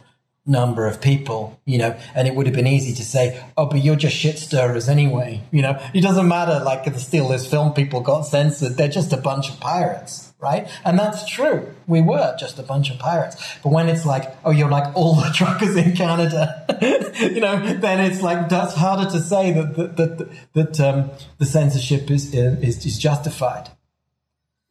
number 0.47 0.87
of 0.87 1.01
people, 1.01 1.59
you 1.65 1.77
know, 1.77 1.97
and 2.15 2.27
it 2.27 2.35
would 2.35 2.45
have 2.45 2.55
been 2.55 2.67
easy 2.67 2.93
to 2.95 3.03
say, 3.03 3.43
oh, 3.57 3.65
but 3.65 3.83
you're 3.83 3.97
just 3.97 4.15
shit 4.15 4.39
stirrers 4.39 4.87
anyway, 4.87 5.43
you 5.51 5.61
know. 5.61 5.79
It 5.93 6.01
doesn't 6.01 6.27
matter, 6.27 6.63
like 6.63 6.85
the 6.85 6.97
Steal 6.99 7.27
This 7.27 7.45
Film 7.45 7.73
people 7.73 8.01
got 8.01 8.21
censored. 8.21 8.77
They're 8.77 8.87
just 8.87 9.11
a 9.11 9.17
bunch 9.17 9.49
of 9.49 9.59
pirates, 9.59 10.33
right? 10.39 10.67
And 10.85 10.97
that's 10.97 11.27
true. 11.27 11.73
We 11.85 12.01
were 12.01 12.35
just 12.39 12.57
a 12.59 12.63
bunch 12.63 12.89
of 12.89 12.97
pirates. 12.97 13.35
But 13.61 13.71
when 13.71 13.89
it's 13.89 14.05
like, 14.05 14.33
oh, 14.45 14.51
you're 14.51 14.69
like 14.69 14.95
all 14.95 15.15
the 15.15 15.29
truckers 15.33 15.75
in 15.75 15.95
Canada, 15.95 16.65
you 17.19 17.41
know, 17.41 17.73
then 17.73 17.99
it's 17.99 18.21
like, 18.21 18.47
that's 18.47 18.73
harder 18.73 19.09
to 19.11 19.19
say 19.19 19.51
that, 19.51 19.75
that, 19.75 19.97
that, 19.97 20.29
that 20.53 20.79
um, 20.79 21.11
the 21.37 21.45
censorship 21.45 22.09
is, 22.09 22.33
is, 22.33 22.85
is 22.85 22.97
justified. 22.97 23.69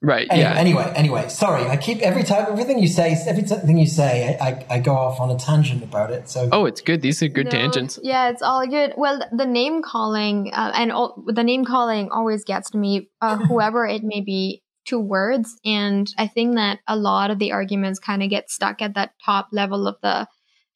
Right. 0.02 0.26
Anyway, 0.30 0.48
yeah. 0.48 0.54
anyway, 0.58 0.92
anyway, 0.94 1.28
sorry. 1.28 1.64
I 1.64 1.76
keep 1.76 2.00
every 2.00 2.22
time 2.22 2.46
everything 2.50 2.78
you 2.78 2.86
say, 2.86 3.16
everything 3.26 3.78
you 3.78 3.86
say, 3.86 4.36
I, 4.40 4.48
I, 4.48 4.66
I 4.70 4.78
go 4.78 4.94
off 4.94 5.20
on 5.20 5.30
a 5.30 5.38
tangent 5.38 5.82
about 5.82 6.10
it. 6.10 6.28
So 6.28 6.48
Oh, 6.52 6.66
it's 6.66 6.82
good. 6.82 7.00
These 7.00 7.22
are 7.22 7.28
good 7.28 7.46
No, 7.46 7.50
tangents. 7.50 7.98
Yeah, 8.02 8.28
it's 8.28 8.42
all 8.42 8.66
good. 8.66 8.92
Well, 8.96 9.22
the 9.32 9.46
name 9.46 9.82
calling 9.82 10.52
uh, 10.52 10.72
and 10.74 10.92
all, 10.92 11.24
the 11.26 11.42
name 11.42 11.64
calling 11.64 12.10
always 12.10 12.44
gets 12.44 12.70
to 12.70 12.78
me, 12.78 13.08
uh, 13.22 13.36
whoever 13.48 13.86
it 13.86 14.02
may 14.04 14.20
be, 14.20 14.62
to 14.88 15.00
words. 15.00 15.58
And 15.64 16.06
I 16.18 16.26
think 16.26 16.56
that 16.56 16.80
a 16.86 16.96
lot 16.96 17.30
of 17.30 17.38
the 17.38 17.52
arguments 17.52 17.98
kind 17.98 18.22
of 18.22 18.30
get 18.30 18.50
stuck 18.50 18.82
at 18.82 18.94
that 18.94 19.12
top 19.24 19.48
level 19.50 19.88
of 19.88 19.96
the 20.02 20.26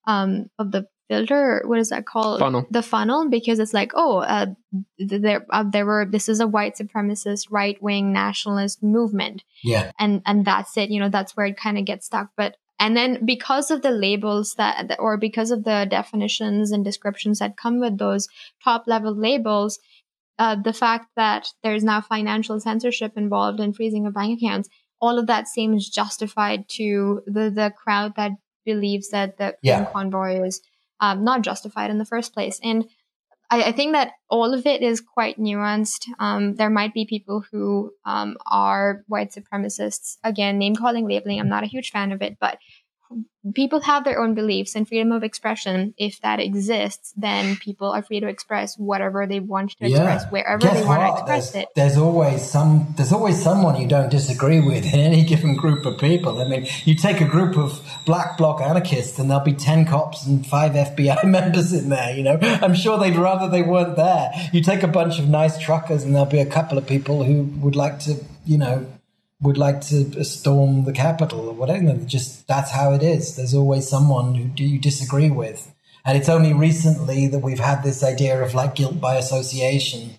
um 0.07 0.47
of 0.59 0.73
the 0.73 0.87
filter. 1.11 1.63
What 1.67 1.79
is 1.81 1.91
that 1.91 2.07
called? 2.07 2.39
Funnel. 2.41 2.67
The 2.71 2.83
funnel, 2.83 3.29
because 3.29 3.59
it's 3.59 3.75
like, 3.75 3.93
oh, 3.95 4.19
uh, 4.37 4.47
there 4.99 5.45
uh, 5.51 5.65
there 5.77 5.85
were 5.85 6.07
this 6.17 6.29
is 6.29 6.41
a 6.41 6.47
white 6.47 6.77
supremacist 6.77 7.49
right 7.51 7.79
wing 7.83 8.13
nationalist 8.13 8.83
movement 8.83 9.43
yeah, 9.65 9.91
and 9.99 10.23
and 10.25 10.45
that's 10.45 10.77
it 10.77 10.91
you 10.91 11.01
know 11.01 11.09
that's 11.09 11.37
where 11.37 11.47
it 11.47 11.57
kind 11.57 11.77
of 11.79 11.85
gets 11.85 12.07
stuck 12.07 12.29
but 12.37 12.57
and 12.79 12.97
then 12.97 13.25
because 13.27 13.71
of 13.73 13.83
the 13.83 13.91
labels 13.91 14.55
that 14.61 14.89
that- 14.89 15.01
or 15.01 15.17
because 15.17 15.51
of 15.51 15.65
the 15.65 15.87
definitions 15.91 16.71
and 16.71 16.85
descriptions 16.85 17.41
that 17.41 17.57
come 17.57 17.81
with 17.81 17.99
those 17.99 18.29
top 18.63 18.85
level 18.87 19.13
labels 19.15 19.79
uh, 20.39 20.55
the 20.69 20.73
fact 20.73 21.07
that 21.17 21.49
there's 21.65 21.83
now 21.85 22.01
financial 22.01 22.61
censorship 22.61 23.13
involved 23.17 23.59
in 23.61 23.73
freezing 23.73 24.07
of 24.07 24.15
bank 24.15 24.39
accounts 24.41 24.69
all 25.01 25.19
of 25.19 25.27
that 25.27 25.49
seems 25.49 25.89
justified 25.89 26.69
to 26.69 27.23
the 27.27 27.51
the 27.51 27.73
crowd 27.83 28.13
that 28.17 28.31
believes 28.65 29.09
that 29.11 29.39
the 29.39 29.57
Yeah. 29.63 29.87
convoy 29.93 30.45
is 30.47 30.61
um, 31.01 31.25
not 31.25 31.43
justified 31.43 31.91
in 31.91 31.99
the 31.99 32.05
first 32.05 32.33
place 32.33 32.61
and 32.63 32.85
I, 33.51 33.65
I 33.65 33.73
think 33.73 33.93
that 33.93 34.13
all 34.29 34.55
of 34.55 34.67
it 34.67 34.83
is 34.83 35.01
quite 35.01 35.39
nuanced. 35.39 36.07
Um, 36.19 36.55
there 36.55 36.71
might 36.71 36.95
be 36.95 37.05
people 37.05 37.45
who 37.51 37.93
um, 38.05 38.37
are 38.47 39.03
white 39.09 39.33
supremacists. 39.33 40.17
Again, 40.23 40.59
name 40.59 40.77
calling, 40.77 41.09
labeling, 41.09 41.41
I'm 41.41 41.49
not 41.49 41.65
a 41.65 41.69
huge 41.69 41.91
fan 41.91 42.13
of 42.13 42.23
it, 42.23 42.39
but 42.41 42.59
people 43.55 43.81
have 43.81 44.05
their 44.05 44.21
own 44.21 44.35
beliefs 44.35 44.75
and 44.75 44.87
freedom 44.87 45.13
of 45.13 45.23
expression. 45.23 45.95
If 45.97 46.21
that 46.21 46.41
exists, 46.41 47.13
then 47.17 47.57
people 47.57 47.91
are 47.91 48.03
free 48.03 48.21
to 48.21 48.29
express 48.29 48.77
whatever 48.77 49.27
they 49.27 49.41
want 49.41 49.71
to 49.79 49.87
express, 49.87 50.27
wherever 50.31 50.59
Guess 50.59 50.81
they 50.81 50.87
want 50.87 51.01
to 51.01 51.13
express 51.13 51.53
there's, 51.53 51.65
it. 51.65 51.69
There's 51.75 51.97
always 51.97 52.43
some. 52.43 52.95
There's 52.97 53.13
always 53.13 53.43
someone 53.43 53.81
you 53.81 53.89
don't 53.89 54.11
disagree 54.11 54.61
with 54.61 54.93
in 54.93 55.01
any 55.01 55.25
given 55.31 55.57
group 55.57 55.87
of 55.87 55.99
people. 55.99 56.41
I 56.41 56.49
mean, 56.49 56.67
you 56.85 56.95
take 56.95 57.21
a 57.21 57.27
group 57.27 57.57
of 57.57 57.81
black 58.05 58.37
bloc 58.37 58.61
anarchists, 58.61 59.19
and 59.19 59.31
there'll 59.31 59.45
be 59.45 59.55
ten 59.55 59.87
cops 59.87 60.27
and 60.27 60.47
five 60.47 60.73
FBI 60.73 61.25
members 61.31 61.73
in 61.73 61.89
there. 61.89 62.15
You 62.15 62.25
know, 62.25 62.39
I'm 62.43 62.75
sure 62.75 62.99
they'd 62.99 63.17
rather 63.17 63.49
they 63.49 63.63
weren't 63.63 63.97
there. 63.97 64.31
You 64.53 64.63
take 64.63 64.83
a 64.83 64.89
bunch 64.89 65.19
of 65.19 65.29
nice 65.29 65.59
truckers, 65.59 66.05
and 66.05 66.15
there'll 66.15 66.27
be 66.27 66.41
a 66.41 66.47
couple 66.47 66.77
of 66.77 66.87
people 66.87 67.25
who 67.25 67.45
would 67.61 67.77
like 67.77 68.01
to, 68.01 68.17
you 68.45 68.59
know, 68.59 68.87
would 69.43 69.57
like 69.57 69.81
to 69.81 70.23
storm 70.25 70.85
the 70.85 70.93
capital 70.93 71.49
or 71.49 71.55
whatever. 71.55 71.95
Just 72.05 72.47
that's 72.47 72.71
how 72.71 72.93
it 72.93 73.03
is. 73.03 73.37
There's 73.37 73.55
always 73.55 73.89
someone 73.89 74.35
who 74.35 74.51
you 74.63 74.79
disagree 74.79 75.31
with. 75.31 75.73
And 76.05 76.17
it's 76.17 76.29
only 76.29 76.53
recently 76.53 77.27
that 77.29 77.41
we've 77.41 77.61
had 77.61 77.83
this 77.83 78.03
idea 78.03 78.43
of 78.43 78.55
like 78.55 78.75
guilt 78.75 79.01
by 79.01 79.17
association 79.17 80.19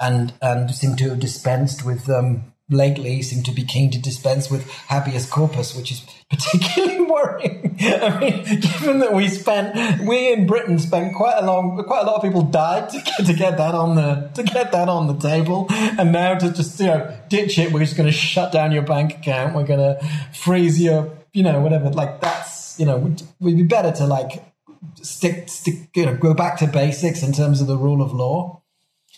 and, 0.00 0.34
and 0.40 0.70
seem 0.74 0.96
to 0.96 1.10
have 1.10 1.20
dispensed 1.20 1.84
with 1.84 2.08
um, 2.10 2.53
lately 2.70 3.20
seem 3.22 3.42
to 3.42 3.52
be 3.52 3.62
keen 3.62 3.90
to 3.90 3.98
dispense 3.98 4.50
with 4.50 4.70
habeas 4.70 5.26
corpus, 5.26 5.74
which 5.76 5.92
is 5.92 6.04
particularly 6.30 7.02
worrying. 7.02 7.76
I 7.80 8.18
mean, 8.18 8.60
given 8.60 8.98
that 9.00 9.12
we 9.12 9.28
spent, 9.28 10.00
we 10.06 10.32
in 10.32 10.46
Britain 10.46 10.78
spent 10.78 11.14
quite 11.14 11.36
a 11.36 11.44
long, 11.44 11.82
quite 11.86 12.02
a 12.02 12.06
lot 12.06 12.16
of 12.16 12.22
people 12.22 12.42
died 12.42 12.88
to 12.90 13.00
get, 13.00 13.26
to 13.26 13.32
get 13.34 13.58
that 13.58 13.74
on 13.74 13.96
the, 13.96 14.30
to 14.34 14.42
get 14.42 14.72
that 14.72 14.88
on 14.88 15.06
the 15.06 15.14
table. 15.14 15.66
And 15.70 16.12
now 16.12 16.34
to 16.36 16.52
just, 16.52 16.80
you 16.80 16.86
know, 16.86 17.16
ditch 17.28 17.58
it, 17.58 17.72
we're 17.72 17.80
just 17.80 17.96
going 17.96 18.08
to 18.08 18.16
shut 18.16 18.52
down 18.52 18.72
your 18.72 18.82
bank 18.82 19.18
account. 19.18 19.54
We're 19.54 19.66
going 19.66 19.80
to 19.80 20.06
freeze 20.32 20.80
your, 20.80 21.16
you 21.32 21.42
know, 21.42 21.60
whatever. 21.60 21.90
Like 21.90 22.20
that's, 22.20 22.78
you 22.78 22.86
know, 22.86 22.96
would, 22.96 23.22
would 23.40 23.56
be 23.56 23.62
better 23.62 23.92
to 23.92 24.06
like 24.06 24.42
stick, 25.02 25.48
stick, 25.48 25.90
you 25.94 26.06
know, 26.06 26.16
go 26.16 26.32
back 26.34 26.58
to 26.58 26.66
basics 26.66 27.22
in 27.22 27.32
terms 27.32 27.60
of 27.60 27.66
the 27.66 27.76
rule 27.76 28.02
of 28.02 28.12
law. 28.12 28.62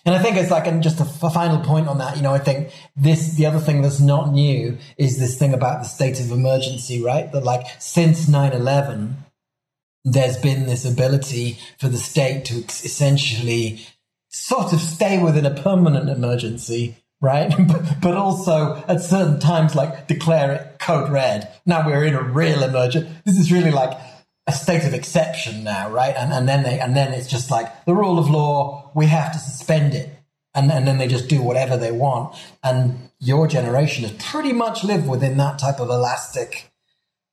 And 0.07 0.15
I 0.15 0.23
think 0.23 0.37
it's 0.37 0.53
like, 0.53 0.69
and 0.69 0.85
just 0.85 1.01
a, 1.01 1.27
a, 1.27 1.31
final 1.31 1.59
point 1.59 1.89
on 1.89 1.99
that, 1.99 2.17
you 2.17 2.23
know, 2.23 2.33
I 2.33 2.39
think 2.39 2.71
this, 2.95 3.35
the 3.35 3.47
other 3.47 3.59
thing 3.59 3.83
that's 3.83 3.99
not 3.99 4.33
new 4.33 4.79
is 4.97 5.19
this 5.19 5.37
thing 5.37 5.53
about 5.53 5.83
the 5.83 5.89
state 5.89 6.21
of 6.21 6.31
emergency, 6.31 7.03
right? 7.03 7.31
That 7.33 7.43
like 7.43 7.67
since 7.81 8.29
9 8.29 8.53
11, 8.53 9.17
there's 10.05 10.37
been 10.37 10.67
this 10.67 10.85
ability 10.85 11.59
for 11.79 11.89
the 11.89 11.99
state 11.99 12.45
to 12.47 12.55
essentially 12.55 13.85
sort 14.29 14.73
of 14.73 14.81
stay 14.81 15.21
within 15.21 15.45
a 15.45 15.51
permanent 15.55 16.09
emergency, 16.09 16.95
right? 17.21 17.53
but 18.01 18.17
also 18.17 18.85
at 18.87 19.01
certain 19.01 19.41
times, 19.41 19.75
like 19.75 20.07
declare 20.07 20.53
it 20.53 20.79
code 20.79 21.11
red. 21.11 21.53
Now 21.67 21.85
we're 21.85 22.05
in 22.05 22.15
a 22.15 22.23
real 22.23 22.63
emergency. 22.63 23.11
This 23.25 23.39
is 23.39 23.51
really 23.51 23.73
like 23.73 23.99
a 24.47 24.53
state 24.53 24.84
of 24.84 24.94
exception 24.94 25.64
now, 25.64 25.90
right? 25.90 26.14
And 26.16 26.32
and 26.32 26.49
then 26.49 26.62
they 26.62 26.78
and 26.78 26.97
then 26.97 27.12
it's 27.12 27.26
just 27.26 27.51
like 27.51 27.84
the 27.84 27.94
rule 27.94 28.18
of 28.18 28.30
law, 28.30 28.90
we 28.94 29.07
have 29.07 29.32
to 29.32 29.38
suspend 29.38 29.94
it. 29.94 30.11
And, 30.55 30.72
and 30.72 30.88
then 30.88 30.97
they 30.97 31.07
just 31.07 31.28
do 31.28 31.42
whatever 31.42 31.76
they 31.76 31.92
want. 31.92 32.34
And 32.64 33.11
your 33.20 33.47
generation 33.47 34.05
has 34.05 34.12
pretty 34.12 34.55
much 34.55 34.84
lived 34.84 35.07
within 35.07 35.36
that 35.36 35.59
type 35.59 35.80
of 35.80 35.90
elastic 35.90 36.72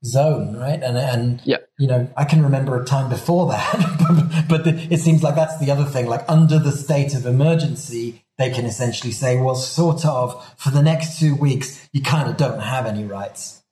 zone, 0.04 0.58
right? 0.58 0.82
And 0.82 0.98
and 0.98 1.42
yeah. 1.46 1.58
you 1.78 1.88
know, 1.88 2.10
I 2.18 2.26
can 2.26 2.44
remember 2.44 2.82
a 2.82 2.86
time 2.86 3.10
before 3.10 3.48
that, 3.48 4.46
but, 4.50 4.66
the, 4.66 4.88
it 4.90 5.00
seems 5.00 5.24
like 5.24 5.36
that's 5.36 5.58
the 5.60 5.72
other 5.72 5.86
thing. 5.86 6.08
Like 6.08 6.26
under 6.28 6.60
the 6.60 6.72
state 6.72 7.14
of 7.16 7.26
emergency, 7.26 8.26
they 8.38 8.50
can 8.50 8.66
essentially 8.66 9.14
say, 9.14 9.38
well, 9.38 9.56
sort 9.56 10.06
of, 10.06 10.54
for 10.58 10.72
the 10.72 10.82
next 10.82 11.20
two 11.20 11.36
weeks, 11.36 11.88
you 11.94 12.02
kind 12.02 12.30
of 12.30 12.36
don't 12.36 12.60
have 12.60 12.86
any 12.86 13.06
rights. 13.06 13.64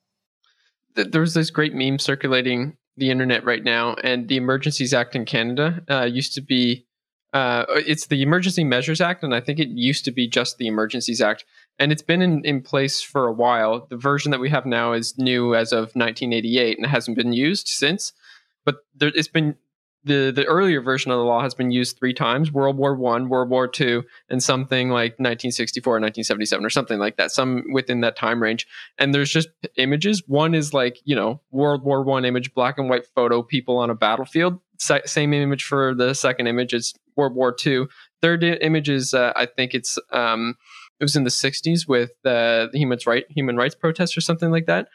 There's 0.94 1.34
this 1.34 1.50
great 1.50 1.74
meme 1.74 1.98
circulating 1.98 2.76
the 2.96 3.10
internet 3.10 3.44
right 3.44 3.62
now, 3.62 3.94
and 4.02 4.28
the 4.28 4.36
Emergencies 4.36 4.92
Act 4.92 5.16
in 5.16 5.24
Canada 5.24 5.82
uh, 5.88 6.04
used 6.04 6.34
to 6.34 6.40
be. 6.40 6.86
Uh, 7.32 7.64
it's 7.70 8.08
the 8.08 8.20
Emergency 8.20 8.62
Measures 8.62 9.00
Act, 9.00 9.24
and 9.24 9.34
I 9.34 9.40
think 9.40 9.58
it 9.58 9.68
used 9.68 10.04
to 10.04 10.10
be 10.10 10.28
just 10.28 10.58
the 10.58 10.66
Emergencies 10.66 11.22
Act, 11.22 11.46
and 11.78 11.90
it's 11.90 12.02
been 12.02 12.20
in, 12.20 12.44
in 12.44 12.60
place 12.60 13.00
for 13.00 13.26
a 13.26 13.32
while. 13.32 13.86
The 13.88 13.96
version 13.96 14.30
that 14.32 14.40
we 14.40 14.50
have 14.50 14.66
now 14.66 14.92
is 14.92 15.16
new 15.16 15.54
as 15.54 15.72
of 15.72 15.94
1988, 15.94 16.76
and 16.76 16.84
it 16.84 16.90
hasn't 16.90 17.16
been 17.16 17.32
used 17.32 17.68
since. 17.68 18.12
But 18.66 18.76
there, 18.94 19.10
it's 19.14 19.28
been 19.28 19.56
the 20.04 20.32
the 20.34 20.44
earlier 20.46 20.80
version 20.80 21.10
of 21.12 21.18
the 21.18 21.24
law 21.24 21.42
has 21.42 21.54
been 21.54 21.70
used 21.70 21.98
three 21.98 22.14
times 22.14 22.50
world 22.52 22.76
war 22.76 22.94
one 22.94 23.28
world 23.28 23.48
war 23.48 23.68
two 23.68 24.02
and 24.28 24.42
something 24.42 24.88
like 24.88 25.12
1964 25.12 25.90
or 25.90 26.00
1977 26.00 26.64
or 26.64 26.70
something 26.70 26.98
like 26.98 27.16
that 27.16 27.30
some 27.30 27.64
within 27.72 28.00
that 28.00 28.16
time 28.16 28.42
range 28.42 28.66
and 28.98 29.14
there's 29.14 29.30
just 29.30 29.48
images 29.76 30.22
one 30.26 30.54
is 30.54 30.74
like 30.74 30.98
you 31.04 31.14
know 31.14 31.40
world 31.50 31.82
war 31.84 32.02
one 32.02 32.24
image 32.24 32.52
black 32.54 32.78
and 32.78 32.88
white 32.88 33.06
photo 33.14 33.42
people 33.42 33.78
on 33.78 33.90
a 33.90 33.94
battlefield 33.94 34.58
same 34.78 35.32
image 35.32 35.62
for 35.62 35.94
the 35.94 36.14
second 36.14 36.46
image 36.46 36.74
is 36.74 36.94
world 37.16 37.34
war 37.34 37.52
two 37.52 37.88
third 38.20 38.42
image 38.42 38.88
is 38.88 39.14
uh, 39.14 39.32
i 39.36 39.46
think 39.46 39.74
it's 39.74 39.98
um 40.10 40.54
it 40.98 41.04
was 41.04 41.16
in 41.16 41.24
the 41.24 41.30
60s 41.30 41.88
with 41.88 42.12
uh, 42.24 42.68
the 42.72 42.78
human 42.78 42.98
rights 43.06 43.26
human 43.30 43.56
rights 43.56 43.74
protests 43.74 44.16
or 44.16 44.20
something 44.20 44.50
like 44.50 44.66
that 44.66 44.88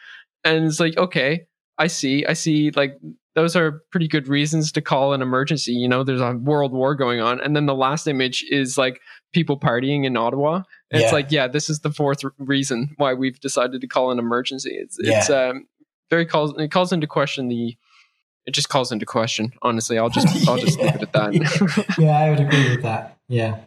and 0.43 0.66
it's 0.66 0.80
like 0.80 0.97
okay 0.97 1.47
I 1.78 1.88
see. 1.88 2.26
I 2.26 2.34
see. 2.34 2.72
Like 2.72 2.97
those 3.38 3.55
are 3.55 3.83
pretty 3.91 4.07
good 4.07 4.27
reasons 4.27 4.71
to 4.71 4.81
call 4.81 5.13
an 5.13 5.21
emergency. 5.21 5.71
You 5.71 5.88
know, 5.88 6.03
there's 6.03 6.21
a 6.21 6.31
world 6.31 6.71
war 6.73 6.95
going 6.95 7.19
on, 7.19 7.39
and 7.39 7.55
then 7.55 7.67
the 7.67 7.75
last 7.75 8.07
image 8.07 8.43
is 8.49 8.79
like 8.79 8.99
people 9.31 9.59
partying 9.59 10.05
in 10.05 10.17
Ottawa. 10.17 10.63
Yeah. 10.91 11.01
It's 11.01 11.13
like, 11.13 11.31
yeah, 11.31 11.47
this 11.47 11.69
is 11.69 11.81
the 11.81 11.91
fourth 11.91 12.23
reason 12.39 12.95
why 12.97 13.13
we've 13.13 13.39
decided 13.39 13.81
to 13.81 13.88
call 13.88 14.09
an 14.09 14.17
emergency. 14.17 14.71
It's, 14.73 14.97
yeah. 14.99 15.19
it's 15.19 15.29
um, 15.29 15.67
very 16.09 16.25
calls 16.25 16.57
it 16.57 16.71
calls 16.71 16.91
into 16.91 17.05
question 17.05 17.47
the. 17.47 17.77
It 18.47 18.55
just 18.55 18.69
calls 18.69 18.91
into 18.91 19.05
question. 19.05 19.53
Honestly, 19.61 19.99
I'll 19.99 20.09
just 20.09 20.49
I'll 20.49 20.57
just 20.57 20.79
yeah. 20.79 20.85
leave 20.93 20.95
it 20.95 21.01
at 21.03 21.13
that. 21.13 21.95
yeah, 21.99 22.17
I 22.17 22.29
would 22.31 22.39
agree 22.39 22.71
with 22.71 22.81
that. 22.81 23.19
Yeah. 23.27 23.59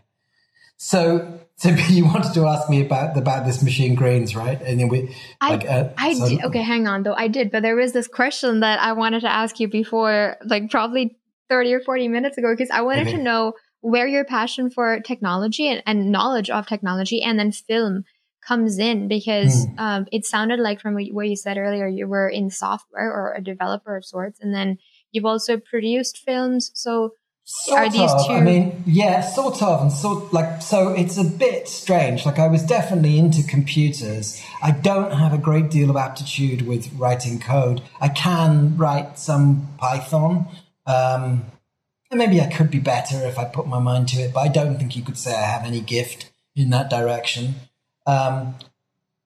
So 0.78 1.39
so 1.62 1.68
you 1.90 2.06
wanted 2.06 2.32
to 2.32 2.46
ask 2.46 2.70
me 2.70 2.80
about 2.80 3.18
about 3.18 3.44
this 3.44 3.62
machine 3.62 3.94
greens, 3.94 4.34
right? 4.34 4.58
And 4.62 4.80
then 4.80 4.88
we, 4.88 5.14
I, 5.42 5.50
like, 5.50 5.68
uh, 5.68 5.90
I 5.98 6.14
so, 6.14 6.26
did. 6.26 6.44
Okay, 6.44 6.62
hang 6.62 6.86
on 6.86 7.02
though. 7.02 7.12
I 7.12 7.28
did, 7.28 7.50
but 7.50 7.62
there 7.62 7.76
was 7.76 7.92
this 7.92 8.08
question 8.08 8.60
that 8.60 8.80
I 8.80 8.94
wanted 8.94 9.20
to 9.20 9.28
ask 9.30 9.60
you 9.60 9.68
before, 9.68 10.38
like 10.42 10.70
probably 10.70 11.18
thirty 11.50 11.74
or 11.74 11.80
forty 11.80 12.08
minutes 12.08 12.38
ago, 12.38 12.50
because 12.50 12.70
I 12.70 12.80
wanted 12.80 13.08
to 13.08 13.18
know 13.18 13.52
where 13.82 14.06
your 14.06 14.24
passion 14.24 14.70
for 14.70 15.00
technology 15.00 15.68
and, 15.68 15.82
and, 15.84 16.10
knowledge 16.10 16.48
of 16.48 16.66
technology 16.66 17.22
and 17.22 17.38
then 17.38 17.52
film 17.52 18.04
comes 18.46 18.78
in, 18.78 19.06
because 19.06 19.66
mm. 19.66 19.78
um, 19.78 20.06
it 20.12 20.24
sounded 20.24 20.60
like 20.60 20.80
from 20.80 20.94
what 20.94 21.28
you 21.28 21.36
said 21.36 21.58
earlier, 21.58 21.86
you 21.86 22.06
were 22.06 22.28
in 22.28 22.48
software 22.48 23.12
or 23.12 23.34
a 23.34 23.42
developer 23.42 23.98
of 23.98 24.04
sorts, 24.06 24.40
and 24.40 24.54
then 24.54 24.78
you've 25.12 25.26
also 25.26 25.58
produced 25.58 26.16
films. 26.16 26.70
So 26.72 27.12
Sort 27.52 27.80
Are 27.80 27.90
these 27.90 28.12
of. 28.12 28.26
two? 28.28 28.32
I 28.32 28.40
mean, 28.40 28.84
yeah, 28.86 29.22
sort 29.22 29.60
of, 29.60 29.82
and 29.82 29.92
sort 29.92 30.32
like 30.32 30.62
so. 30.62 30.90
It's 30.90 31.18
a 31.18 31.24
bit 31.24 31.66
strange. 31.66 32.24
Like 32.24 32.38
I 32.38 32.46
was 32.46 32.62
definitely 32.62 33.18
into 33.18 33.42
computers. 33.42 34.40
I 34.62 34.70
don't 34.70 35.12
have 35.12 35.32
a 35.32 35.38
great 35.38 35.68
deal 35.68 35.90
of 35.90 35.96
aptitude 35.96 36.62
with 36.62 36.92
writing 36.92 37.40
code. 37.40 37.82
I 38.00 38.08
can 38.08 38.76
write 38.76 39.18
some 39.18 39.66
Python. 39.78 40.46
Um, 40.86 41.42
and 42.08 42.18
maybe 42.18 42.40
I 42.40 42.46
could 42.46 42.70
be 42.70 42.78
better 42.78 43.26
if 43.26 43.36
I 43.36 43.46
put 43.46 43.66
my 43.66 43.80
mind 43.80 44.06
to 44.10 44.20
it, 44.20 44.32
but 44.32 44.40
I 44.40 44.48
don't 44.48 44.78
think 44.78 44.94
you 44.94 45.02
could 45.02 45.18
say 45.18 45.34
I 45.34 45.42
have 45.42 45.64
any 45.64 45.80
gift 45.80 46.30
in 46.54 46.70
that 46.70 46.88
direction. 46.88 47.56
Um, 48.06 48.54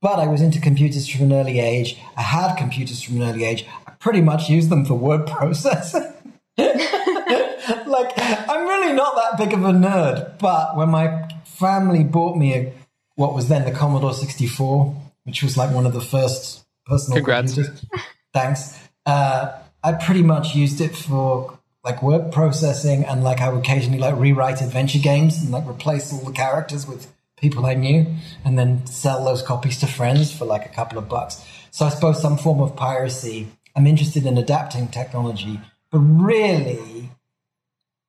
but 0.00 0.18
I 0.18 0.26
was 0.28 0.40
into 0.40 0.60
computers 0.60 1.08
from 1.08 1.26
an 1.26 1.32
early 1.34 1.60
age. 1.60 1.98
I 2.16 2.22
had 2.22 2.56
computers 2.56 3.02
from 3.02 3.20
an 3.20 3.28
early 3.28 3.44
age. 3.44 3.66
I 3.86 3.90
pretty 3.92 4.22
much 4.22 4.48
used 4.48 4.70
them 4.70 4.86
for 4.86 4.94
word 4.94 5.26
processing. 5.26 6.13
like, 6.58 8.12
I'm 8.16 8.66
really 8.66 8.92
not 8.92 9.16
that 9.16 9.34
big 9.38 9.52
of 9.52 9.64
a 9.64 9.72
nerd, 9.72 10.38
but 10.38 10.76
when 10.76 10.90
my 10.90 11.28
family 11.44 12.04
bought 12.04 12.36
me 12.36 12.54
a, 12.54 12.72
what 13.16 13.34
was 13.34 13.48
then 13.48 13.64
the 13.64 13.72
Commodore 13.72 14.14
64, 14.14 14.94
which 15.24 15.42
was 15.42 15.56
like 15.56 15.70
one 15.70 15.86
of 15.86 15.92
the 15.92 16.00
first 16.00 16.64
personal 16.86 17.16
Congrats. 17.16 17.54
computers. 17.54 17.86
Thanks. 18.32 18.78
Uh, 19.06 19.58
I 19.82 19.92
pretty 19.92 20.22
much 20.22 20.54
used 20.54 20.80
it 20.80 20.96
for 20.96 21.58
like 21.84 22.02
word 22.02 22.32
processing 22.32 23.04
and 23.04 23.22
like 23.22 23.40
I 23.40 23.50
would 23.50 23.58
occasionally 23.58 23.98
like 23.98 24.16
rewrite 24.16 24.62
adventure 24.62 24.98
games 24.98 25.42
and 25.42 25.50
like 25.50 25.68
replace 25.68 26.12
all 26.12 26.20
the 26.20 26.32
characters 26.32 26.86
with 26.86 27.12
people 27.36 27.66
I 27.66 27.74
knew 27.74 28.06
and 28.44 28.58
then 28.58 28.86
sell 28.86 29.24
those 29.24 29.42
copies 29.42 29.78
to 29.80 29.86
friends 29.86 30.34
for 30.34 30.46
like 30.46 30.64
a 30.64 30.70
couple 30.70 30.98
of 30.98 31.08
bucks. 31.08 31.44
So 31.70 31.84
I 31.84 31.90
suppose 31.90 32.22
some 32.22 32.38
form 32.38 32.60
of 32.60 32.74
piracy. 32.74 33.48
I'm 33.76 33.86
interested 33.86 34.24
in 34.24 34.38
adapting 34.38 34.88
technology, 34.88 35.60
but 35.94 36.00
really 36.00 37.08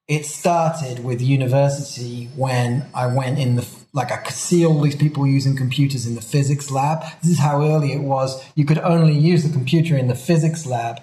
it 0.07 0.25
started 0.25 1.03
with 1.03 1.21
university 1.21 2.31
when 2.35 2.83
I 2.95 3.05
went 3.05 3.37
in 3.37 3.57
the 3.57 3.67
like 3.93 4.11
I 4.11 4.17
could 4.17 4.33
see 4.33 4.65
all 4.65 4.81
these 4.81 4.95
people 4.95 5.27
using 5.27 5.55
computers 5.55 6.07
in 6.07 6.15
the 6.15 6.21
physics 6.21 6.71
lab. 6.71 7.03
This 7.21 7.33
is 7.33 7.39
how 7.39 7.61
early 7.63 7.93
it 7.93 8.01
was. 8.01 8.43
You 8.55 8.65
could 8.65 8.79
only 8.79 9.13
use 9.13 9.43
the 9.43 9.53
computer 9.53 9.95
in 9.95 10.07
the 10.07 10.15
physics 10.15 10.65
lab, 10.65 10.99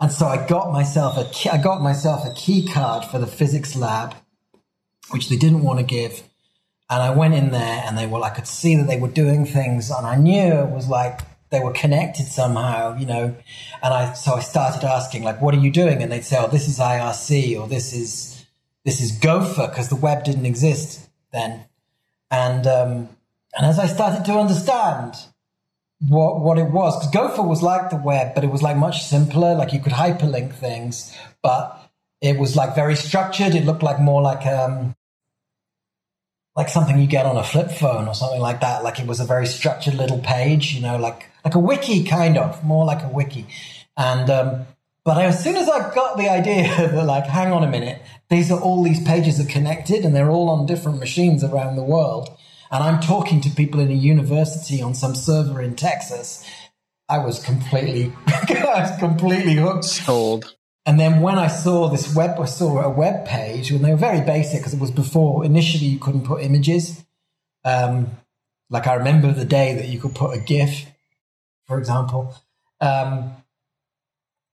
and 0.00 0.12
so 0.12 0.26
I 0.28 0.46
got 0.46 0.72
myself 0.72 1.18
a 1.18 1.28
key, 1.32 1.48
I 1.50 1.60
got 1.60 1.82
myself 1.82 2.24
a 2.24 2.32
key 2.34 2.68
card 2.68 3.04
for 3.04 3.18
the 3.18 3.26
physics 3.26 3.74
lab, 3.74 4.14
which 5.10 5.28
they 5.28 5.36
didn't 5.36 5.64
want 5.64 5.80
to 5.80 5.84
give. 5.84 6.22
And 6.88 7.02
I 7.02 7.10
went 7.10 7.34
in 7.34 7.50
there, 7.50 7.82
and 7.84 7.98
they 7.98 8.06
were. 8.06 8.22
I 8.22 8.30
could 8.30 8.46
see 8.46 8.76
that 8.76 8.86
they 8.86 8.98
were 8.98 9.08
doing 9.08 9.44
things, 9.44 9.90
and 9.90 10.06
I 10.06 10.14
knew 10.14 10.52
it 10.52 10.70
was 10.70 10.86
like 10.86 11.22
they 11.52 11.60
were 11.60 11.72
connected 11.72 12.26
somehow, 12.26 12.96
you 12.96 13.06
know. 13.06 13.36
And 13.82 13.94
I 13.94 14.14
so 14.14 14.34
I 14.34 14.40
started 14.40 14.84
asking, 14.84 15.22
like, 15.22 15.40
what 15.40 15.54
are 15.54 15.58
you 15.58 15.70
doing? 15.70 16.02
And 16.02 16.10
they'd 16.10 16.24
say, 16.24 16.38
oh, 16.40 16.48
this 16.48 16.66
is 16.66 16.78
IRC, 16.78 17.60
or 17.60 17.68
this 17.68 17.92
is 17.92 18.44
this 18.84 19.00
is 19.00 19.12
Gopher 19.12 19.68
because 19.68 19.88
the 19.88 19.96
web 19.96 20.24
didn't 20.24 20.46
exist 20.46 21.08
then. 21.32 21.66
And 22.30 22.66
um, 22.66 23.08
and 23.54 23.66
as 23.66 23.78
I 23.78 23.86
started 23.86 24.24
to 24.24 24.32
understand 24.32 25.14
what 26.08 26.40
what 26.40 26.58
it 26.58 26.70
was, 26.70 26.96
because 26.96 27.12
Gopher 27.12 27.42
was 27.42 27.62
like 27.62 27.90
the 27.90 27.96
web, 27.96 28.34
but 28.34 28.42
it 28.42 28.50
was 28.50 28.62
like 28.62 28.76
much 28.76 29.04
simpler. 29.04 29.54
Like 29.54 29.72
you 29.72 29.80
could 29.80 29.92
hyperlink 29.92 30.54
things, 30.54 31.14
but 31.42 31.78
it 32.22 32.38
was 32.38 32.56
like 32.56 32.74
very 32.74 32.96
structured. 32.96 33.54
It 33.54 33.66
looked 33.66 33.82
like 33.82 34.00
more 34.00 34.22
like 34.22 34.46
um, 34.46 34.96
like 36.56 36.70
something 36.70 36.98
you 36.98 37.06
get 37.06 37.26
on 37.26 37.36
a 37.36 37.44
flip 37.44 37.70
phone 37.70 38.08
or 38.08 38.14
something 38.14 38.40
like 38.40 38.62
that. 38.62 38.82
Like 38.82 38.98
it 38.98 39.06
was 39.06 39.20
a 39.20 39.26
very 39.26 39.46
structured 39.46 39.94
little 39.94 40.18
page, 40.18 40.72
you 40.72 40.80
know, 40.80 40.96
like 40.96 41.28
like 41.44 41.54
a 41.54 41.58
wiki 41.58 42.04
kind 42.04 42.38
of, 42.38 42.64
more 42.64 42.84
like 42.84 43.02
a 43.02 43.08
wiki. 43.08 43.46
And 43.96 44.30
um, 44.30 44.66
but 45.04 45.18
as 45.18 45.42
soon 45.42 45.56
as 45.56 45.68
I 45.68 45.92
got 45.94 46.16
the 46.16 46.28
idea 46.28 46.64
that 46.76 47.04
like, 47.04 47.26
hang 47.26 47.52
on 47.52 47.64
a 47.64 47.70
minute, 47.70 48.00
these 48.30 48.50
are 48.50 48.60
all 48.60 48.82
these 48.82 49.02
pages 49.02 49.40
are 49.40 49.50
connected 49.50 50.04
and 50.04 50.14
they're 50.14 50.30
all 50.30 50.50
on 50.50 50.66
different 50.66 50.98
machines 50.98 51.42
around 51.42 51.76
the 51.76 51.82
world, 51.82 52.36
and 52.70 52.82
I'm 52.82 53.00
talking 53.00 53.40
to 53.42 53.50
people 53.50 53.80
in 53.80 53.90
a 53.90 53.94
university 53.94 54.80
on 54.80 54.94
some 54.94 55.14
server 55.14 55.60
in 55.60 55.76
Texas. 55.76 56.44
I 57.08 57.18
was 57.18 57.42
completely, 57.42 58.12
I 58.26 58.88
was 58.88 58.98
completely 58.98 59.54
hooked. 59.54 59.84
Sold. 59.84 60.56
And 60.86 60.98
then 60.98 61.20
when 61.20 61.38
I 61.38 61.46
saw 61.46 61.88
this 61.88 62.12
web, 62.14 62.40
I 62.40 62.46
saw 62.46 62.80
a 62.80 62.90
web 62.90 63.26
page, 63.26 63.70
and 63.70 63.84
they 63.84 63.90
were 63.90 63.96
very 63.96 64.20
basic 64.20 64.60
because 64.60 64.74
it 64.74 64.80
was 64.80 64.90
before 64.90 65.44
initially 65.44 65.86
you 65.86 65.98
couldn't 65.98 66.24
put 66.24 66.42
images. 66.42 67.04
Um, 67.64 68.10
like 68.70 68.86
I 68.86 68.94
remember 68.94 69.32
the 69.32 69.44
day 69.44 69.74
that 69.74 69.88
you 69.88 70.00
could 70.00 70.14
put 70.14 70.36
a 70.36 70.40
GIF, 70.40 70.86
for 71.72 71.78
example. 71.78 72.34
Um, 72.82 73.34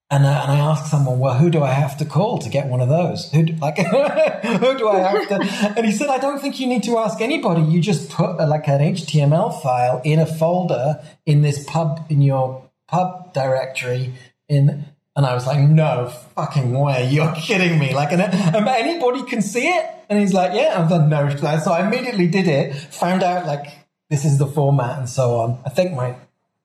and, 0.09 0.25
uh, 0.25 0.41
and 0.43 0.51
I 0.53 0.59
asked 0.59 0.89
someone, 0.89 1.19
well, 1.19 1.33
who 1.33 1.49
do 1.49 1.61
I 1.61 1.73
have 1.73 1.97
to 1.97 2.05
call 2.05 2.37
to 2.39 2.49
get 2.49 2.67
one 2.67 2.79
of 2.79 2.87
those? 2.87 3.29
Who 3.33 3.43
do, 3.43 3.53
like, 3.55 3.77
who 3.77 4.77
do 4.77 4.87
I 4.87 4.99
have 4.99 5.27
to? 5.27 5.73
And 5.77 5.85
he 5.85 5.91
said, 5.91 6.07
I 6.07 6.17
don't 6.17 6.39
think 6.39 6.61
you 6.61 6.67
need 6.67 6.83
to 6.83 6.97
ask 6.97 7.19
anybody. 7.19 7.61
You 7.61 7.81
just 7.81 8.09
put 8.09 8.39
a, 8.39 8.47
like 8.47 8.69
an 8.69 8.79
HTML 8.79 9.61
file 9.61 10.01
in 10.05 10.19
a 10.19 10.25
folder 10.25 11.03
in 11.25 11.41
this 11.41 11.65
pub 11.65 12.05
in 12.09 12.21
your 12.21 12.69
pub 12.87 13.33
directory 13.33 14.13
in 14.47 14.85
and 15.17 15.25
I 15.25 15.33
was 15.33 15.45
like, 15.45 15.59
no 15.59 16.07
fucking 16.35 16.71
way. 16.71 17.09
You're 17.09 17.35
kidding 17.37 17.77
me. 17.77 17.93
Like, 17.93 18.13
and, 18.13 18.21
and 18.21 18.67
anybody 18.69 19.23
can 19.23 19.41
see 19.41 19.67
it. 19.67 19.85
And 20.07 20.17
he's 20.17 20.33
like, 20.33 20.53
yeah, 20.53 20.79
I've 20.79 20.87
done 20.87 21.09
no. 21.09 21.35
So 21.35 21.73
I 21.73 21.85
immediately 21.85 22.27
did 22.27 22.47
it, 22.47 22.73
found 22.73 23.23
out 23.23 23.45
like 23.45 23.67
this 24.09 24.25
is 24.25 24.37
the 24.37 24.47
format 24.47 24.97
and 24.97 25.09
so 25.09 25.37
on. 25.37 25.59
I 25.65 25.69
think 25.69 25.93
my, 25.93 26.15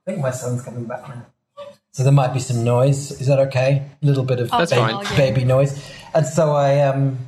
I 0.06 0.10
think 0.10 0.22
my 0.22 0.30
son's 0.30 0.62
coming 0.62 0.84
back 0.84 1.08
now. 1.08 1.26
So 1.92 2.02
there 2.02 2.12
might 2.12 2.34
be 2.34 2.40
some 2.40 2.64
noise. 2.64 3.12
Is 3.20 3.28
that 3.28 3.38
okay? 3.38 3.88
A 4.02 4.06
little 4.06 4.24
bit 4.24 4.40
of 4.40 4.50
That's 4.50 4.70
baby, 4.72 4.92
fine. 4.92 5.16
baby 5.16 5.44
noise. 5.44 5.82
And 6.12 6.26
so 6.26 6.52
I, 6.52 6.80
um, 6.80 7.18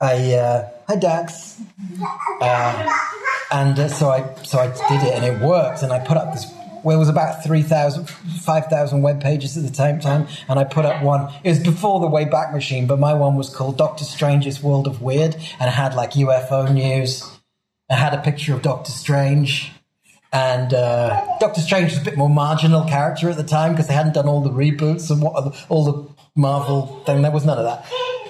I, 0.00 0.34
uh, 0.34 0.68
hi 0.88 0.96
Dax. 0.96 1.60
Uh, 2.40 2.92
and 3.52 3.78
uh, 3.78 3.88
so 3.88 4.10
I, 4.10 4.34
so 4.42 4.58
I 4.58 4.66
did 4.66 5.06
it 5.06 5.14
and 5.14 5.24
it 5.24 5.40
worked. 5.40 5.82
And 5.82 5.92
I 5.92 6.00
put 6.00 6.16
up 6.16 6.34
this 6.34 6.52
well, 6.82 6.96
it 6.96 6.98
was 6.98 7.08
about 7.08 7.44
3,000, 7.44 8.08
5,000 8.08 9.02
web 9.02 9.22
pages 9.22 9.56
at 9.56 9.64
the 9.64 9.72
same 9.72 10.00
time. 10.00 10.26
And 10.48 10.58
I 10.58 10.64
put 10.64 10.84
up 10.84 11.02
one, 11.02 11.32
it 11.44 11.50
was 11.50 11.60
before 11.60 12.00
the 12.00 12.08
Wayback 12.08 12.52
Machine, 12.52 12.88
but 12.88 12.98
my 12.98 13.14
one 13.14 13.36
was 13.36 13.48
called 13.48 13.78
Doctor 13.78 14.04
Strange's 14.04 14.60
World 14.60 14.88
of 14.88 15.00
Weird. 15.00 15.36
And 15.60 15.68
it 15.68 15.74
had 15.74 15.94
like 15.94 16.12
UFO 16.12 16.72
news. 16.72 17.24
I 17.88 17.94
had 17.94 18.14
a 18.14 18.20
picture 18.20 18.52
of 18.52 18.62
Doctor 18.62 18.90
Strange. 18.90 19.70
And 20.32 20.72
uh, 20.72 21.36
Doctor 21.40 21.60
Strange 21.60 21.92
was 21.92 22.00
a 22.00 22.04
bit 22.04 22.16
more 22.16 22.30
marginal 22.30 22.84
character 22.84 23.28
at 23.28 23.36
the 23.36 23.44
time 23.44 23.72
because 23.72 23.86
they 23.86 23.94
hadn't 23.94 24.14
done 24.14 24.28
all 24.28 24.40
the 24.40 24.50
reboots 24.50 25.10
and 25.10 25.20
what, 25.20 25.54
all 25.68 25.84
the 25.84 26.08
Marvel 26.34 27.02
thing. 27.04 27.20
There 27.20 27.30
was 27.30 27.44
none 27.44 27.58
of 27.58 27.64
that. 27.64 27.86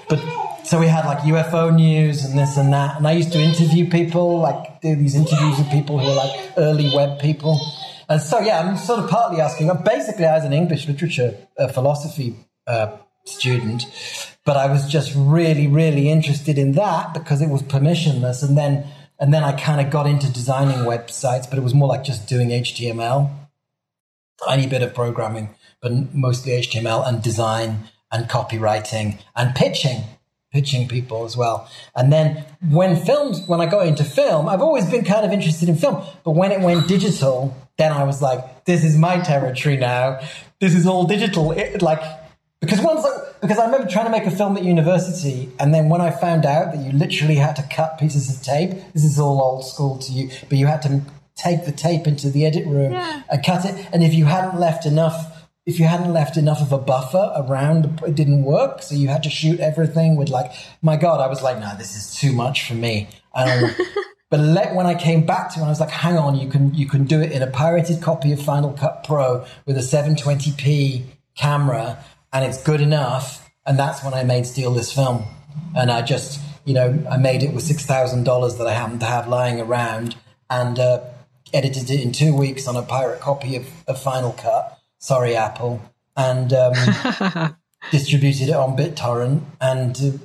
But 0.08 0.20
so 0.64 0.80
we 0.80 0.88
had 0.88 1.04
like 1.04 1.18
UFO 1.18 1.74
news 1.74 2.24
and 2.24 2.36
this 2.36 2.56
and 2.56 2.72
that. 2.72 2.96
And 2.96 3.06
I 3.06 3.12
used 3.12 3.32
to 3.32 3.40
interview 3.40 3.88
people, 3.88 4.38
like 4.38 4.80
do 4.80 4.96
these 4.96 5.14
interviews 5.14 5.58
with 5.58 5.70
people 5.70 5.98
who 5.98 6.06
were 6.06 6.14
like 6.14 6.52
early 6.56 6.90
web 6.94 7.20
people. 7.20 7.60
And 8.08 8.20
so, 8.20 8.40
yeah, 8.40 8.60
I'm 8.60 8.76
sort 8.76 8.98
of 9.00 9.08
partly 9.08 9.40
asking. 9.40 9.70
Basically, 9.84 10.26
I 10.26 10.34
was 10.34 10.44
an 10.44 10.52
English 10.52 10.88
literature 10.88 11.36
uh, 11.56 11.68
philosophy 11.68 12.34
uh, 12.66 12.96
student, 13.24 13.86
but 14.44 14.56
I 14.56 14.66
was 14.66 14.88
just 14.90 15.12
really, 15.16 15.68
really 15.68 16.08
interested 16.08 16.58
in 16.58 16.72
that 16.72 17.14
because 17.14 17.40
it 17.40 17.48
was 17.48 17.62
permissionless. 17.62 18.42
And 18.42 18.58
then, 18.58 18.86
and 19.18 19.32
then 19.32 19.44
I 19.44 19.52
kind 19.52 19.80
of 19.80 19.90
got 19.90 20.06
into 20.06 20.32
designing 20.32 20.78
websites, 20.78 21.48
but 21.48 21.58
it 21.58 21.62
was 21.62 21.74
more 21.74 21.88
like 21.88 22.04
just 22.04 22.26
doing 22.28 22.48
HTML, 22.48 23.30
tiny 24.44 24.66
bit 24.66 24.82
of 24.82 24.94
programming, 24.94 25.54
but 25.80 26.14
mostly 26.14 26.52
HTML 26.52 27.06
and 27.06 27.22
design 27.22 27.88
and 28.10 28.28
copywriting 28.28 29.20
and 29.36 29.54
pitching 29.54 30.04
pitching 30.52 30.86
people 30.86 31.24
as 31.24 31.36
well. 31.36 31.68
And 31.96 32.12
then 32.12 32.44
when 32.68 32.96
films, 33.04 33.42
when 33.46 33.60
I 33.60 33.66
got 33.66 33.86
into 33.86 34.04
film, 34.04 34.48
I've 34.48 34.60
always 34.60 34.88
been 34.88 35.04
kind 35.04 35.24
of 35.24 35.32
interested 35.32 35.68
in 35.68 35.76
film, 35.76 36.04
but 36.24 36.32
when 36.32 36.52
it 36.52 36.60
went 36.60 36.86
digital, 36.86 37.56
then 37.78 37.92
I 37.92 38.04
was 38.04 38.20
like, 38.20 38.66
this 38.66 38.84
is 38.84 38.96
my 38.96 39.18
territory 39.20 39.78
now. 39.78 40.20
This 40.60 40.74
is 40.74 40.86
all 40.86 41.04
digital. 41.04 41.52
It, 41.52 41.80
like, 41.80 42.02
because 42.62 42.80
once, 42.80 43.04
I, 43.04 43.10
because 43.42 43.58
I 43.58 43.66
remember 43.66 43.88
trying 43.88 44.06
to 44.06 44.10
make 44.10 44.24
a 44.24 44.30
film 44.30 44.56
at 44.56 44.62
university, 44.64 45.50
and 45.58 45.74
then 45.74 45.88
when 45.90 46.00
I 46.00 46.10
found 46.12 46.46
out 46.46 46.72
that 46.72 46.80
you 46.82 46.92
literally 46.92 47.34
had 47.34 47.56
to 47.56 47.62
cut 47.64 47.98
pieces 47.98 48.34
of 48.34 48.42
tape, 48.42 48.70
this 48.94 49.04
is 49.04 49.18
all 49.18 49.42
old 49.42 49.66
school 49.66 49.98
to 49.98 50.12
you, 50.12 50.30
but 50.48 50.56
you 50.56 50.66
had 50.66 50.80
to 50.82 51.02
take 51.34 51.64
the 51.66 51.72
tape 51.72 52.06
into 52.06 52.30
the 52.30 52.46
edit 52.46 52.64
room 52.66 52.92
Yeah. 52.92 53.22
and 53.30 53.44
cut 53.44 53.64
it. 53.64 53.74
And 53.92 54.04
if 54.04 54.14
you 54.14 54.26
hadn't 54.26 54.58
left 54.60 54.86
enough, 54.86 55.44
if 55.66 55.80
you 55.80 55.86
hadn't 55.86 56.12
left 56.12 56.36
enough 56.36 56.60
of 56.62 56.72
a 56.72 56.78
buffer 56.78 57.32
around, 57.36 58.00
it 58.06 58.14
didn't 58.14 58.44
work. 58.44 58.80
So 58.82 58.94
you 58.94 59.08
had 59.08 59.24
to 59.24 59.30
shoot 59.30 59.58
everything 59.58 60.16
with 60.16 60.28
like, 60.28 60.52
my 60.82 60.96
God, 60.96 61.20
I 61.20 61.26
was 61.26 61.42
like, 61.42 61.58
no, 61.58 61.72
this 61.76 61.96
is 61.96 62.14
too 62.14 62.32
much 62.32 62.66
for 62.66 62.74
me. 62.74 63.08
I. 63.34 63.58
Um, 63.58 63.70
but 64.30 64.40
when 64.74 64.86
I 64.86 64.94
came 64.94 65.26
back 65.26 65.52
to 65.54 65.60
it, 65.60 65.64
I 65.64 65.68
was 65.68 65.80
like, 65.80 65.90
hang 65.90 66.16
on, 66.16 66.36
you 66.38 66.48
can 66.48 66.72
you 66.74 66.86
can 66.86 67.04
do 67.04 67.20
it 67.20 67.32
in 67.32 67.42
a 67.42 67.46
pirated 67.46 68.00
copy 68.00 68.32
of 68.32 68.40
Final 68.40 68.72
Cut 68.72 69.04
Pro 69.04 69.44
with 69.66 69.76
a 69.76 69.80
720p 69.80 71.02
camera, 71.34 72.02
and 72.32 72.44
it's 72.44 72.62
good 72.62 72.80
enough. 72.80 73.50
And 73.66 73.78
that's 73.78 74.02
when 74.02 74.14
I 74.14 74.24
made 74.24 74.46
Steal 74.46 74.72
This 74.72 74.92
Film. 74.92 75.24
And 75.76 75.90
I 75.90 76.02
just, 76.02 76.40
you 76.64 76.74
know, 76.74 77.04
I 77.10 77.16
made 77.16 77.42
it 77.42 77.52
with 77.52 77.62
six 77.62 77.84
thousand 77.84 78.24
dollars 78.24 78.56
that 78.56 78.66
I 78.66 78.72
happened 78.72 79.00
to 79.00 79.06
have 79.06 79.28
lying 79.28 79.60
around, 79.60 80.16
and 80.48 80.78
uh, 80.78 81.00
edited 81.52 81.90
it 81.90 82.00
in 82.00 82.12
two 82.12 82.34
weeks 82.34 82.66
on 82.66 82.76
a 82.76 82.82
pirate 82.82 83.20
copy 83.20 83.56
of, 83.56 83.66
of 83.86 84.00
Final 84.00 84.32
Cut. 84.32 84.78
Sorry, 84.98 85.36
Apple, 85.36 85.82
and 86.16 86.52
um, 86.52 86.72
distributed 87.90 88.48
it 88.48 88.54
on 88.54 88.76
BitTorrent, 88.76 89.42
and 89.60 90.20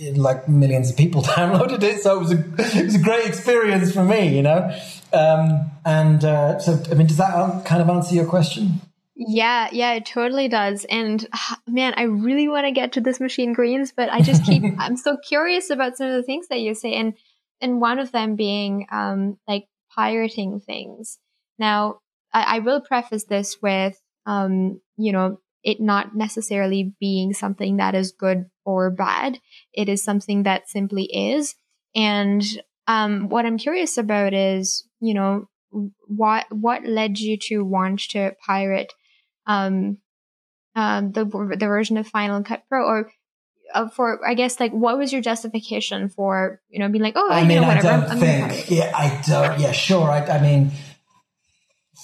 uh, 0.00 0.12
like 0.14 0.48
millions 0.48 0.90
of 0.90 0.96
people 0.96 1.22
downloaded 1.36 1.82
it. 1.82 2.02
So 2.02 2.16
it 2.16 2.20
was 2.20 2.32
a 2.32 2.38
it 2.78 2.84
was 2.84 2.94
a 2.94 3.02
great 3.02 3.26
experience 3.26 3.92
for 3.92 4.04
me, 4.04 4.36
you 4.36 4.42
know. 4.42 4.70
Um, 5.12 5.70
and 5.84 6.22
uh, 6.24 6.58
so, 6.58 6.82
I 6.90 6.94
mean, 6.94 7.06
does 7.06 7.16
that 7.16 7.64
kind 7.64 7.80
of 7.80 7.88
answer 7.88 8.14
your 8.14 8.26
question? 8.26 8.80
Yeah, 9.20 9.68
yeah, 9.72 9.94
it 9.94 10.06
totally 10.06 10.46
does. 10.46 10.84
And 10.84 11.26
man, 11.66 11.92
I 11.96 12.02
really 12.04 12.48
want 12.48 12.66
to 12.66 12.72
get 12.72 12.92
to 12.92 13.00
this 13.00 13.20
machine 13.20 13.52
greens, 13.52 13.92
but 13.94 14.08
I 14.10 14.22
just 14.22 14.44
keep 14.44 14.62
I'm 14.78 14.96
so 14.96 15.16
curious 15.16 15.70
about 15.70 15.96
some 15.96 16.06
of 16.06 16.14
the 16.14 16.22
things 16.22 16.48
that 16.48 16.60
you 16.60 16.74
say 16.74 16.94
and 16.94 17.14
and 17.60 17.80
one 17.80 17.98
of 17.98 18.12
them 18.12 18.36
being 18.36 18.86
um 18.92 19.38
like 19.48 19.66
pirating 19.94 20.60
things. 20.60 21.18
Now, 21.58 21.98
I, 22.32 22.56
I 22.56 22.58
will 22.60 22.80
preface 22.80 23.24
this 23.24 23.58
with 23.60 24.00
um, 24.26 24.80
you 24.96 25.12
know, 25.12 25.40
it 25.64 25.80
not 25.80 26.14
necessarily 26.14 26.94
being 27.00 27.32
something 27.32 27.78
that 27.78 27.94
is 27.96 28.12
good 28.12 28.44
or 28.64 28.90
bad. 28.90 29.40
It 29.72 29.88
is 29.88 30.02
something 30.02 30.44
that 30.44 30.68
simply 30.68 31.04
is. 31.04 31.56
And 31.96 32.44
um 32.86 33.28
what 33.30 33.46
I'm 33.46 33.58
curious 33.58 33.98
about 33.98 34.32
is, 34.32 34.86
you 35.00 35.14
know, 35.14 35.48
what 36.06 36.46
what 36.50 36.84
led 36.86 37.18
you 37.18 37.36
to 37.48 37.64
want 37.64 38.00
to 38.10 38.36
pirate 38.46 38.92
um, 39.48 39.98
um, 40.76 41.10
the 41.10 41.24
the 41.24 41.66
version 41.66 41.96
of 41.96 42.06
Final 42.06 42.44
Cut 42.44 42.62
Pro, 42.68 42.84
or 42.84 43.10
uh, 43.74 43.88
for 43.88 44.24
I 44.24 44.34
guess 44.34 44.60
like 44.60 44.72
what 44.72 44.96
was 44.98 45.12
your 45.12 45.22
justification 45.22 46.08
for 46.08 46.60
you 46.68 46.78
know 46.78 46.88
being 46.88 47.02
like 47.02 47.14
oh 47.16 47.30
I 47.30 47.40
you 47.40 47.46
mean, 47.46 47.60
know 47.62 47.66
I 47.66 47.74
whatever 47.74 47.88
I'm, 47.88 48.00
don't 48.02 48.10
I'm 48.10 48.18
think. 48.18 48.70
Yeah, 48.70 48.92
I 48.94 49.20
don't. 49.26 49.58
Yeah, 49.58 49.72
sure. 49.72 50.08
I, 50.08 50.24
I 50.24 50.40
mean, 50.40 50.70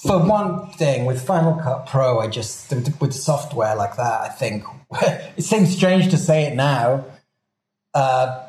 for 0.03 0.19
one 0.19 0.71
thing, 0.71 1.05
with 1.05 1.25
Final 1.25 1.55
Cut 1.55 1.85
Pro, 1.85 2.19
I 2.19 2.27
just 2.27 2.73
with 2.99 3.13
software 3.13 3.75
like 3.75 3.95
that, 3.95 4.21
I 4.21 4.29
think 4.29 4.65
it 5.37 5.43
seems 5.43 5.75
strange 5.75 6.09
to 6.11 6.17
say 6.17 6.43
it 6.43 6.55
now. 6.55 7.05
Uh, 7.93 8.44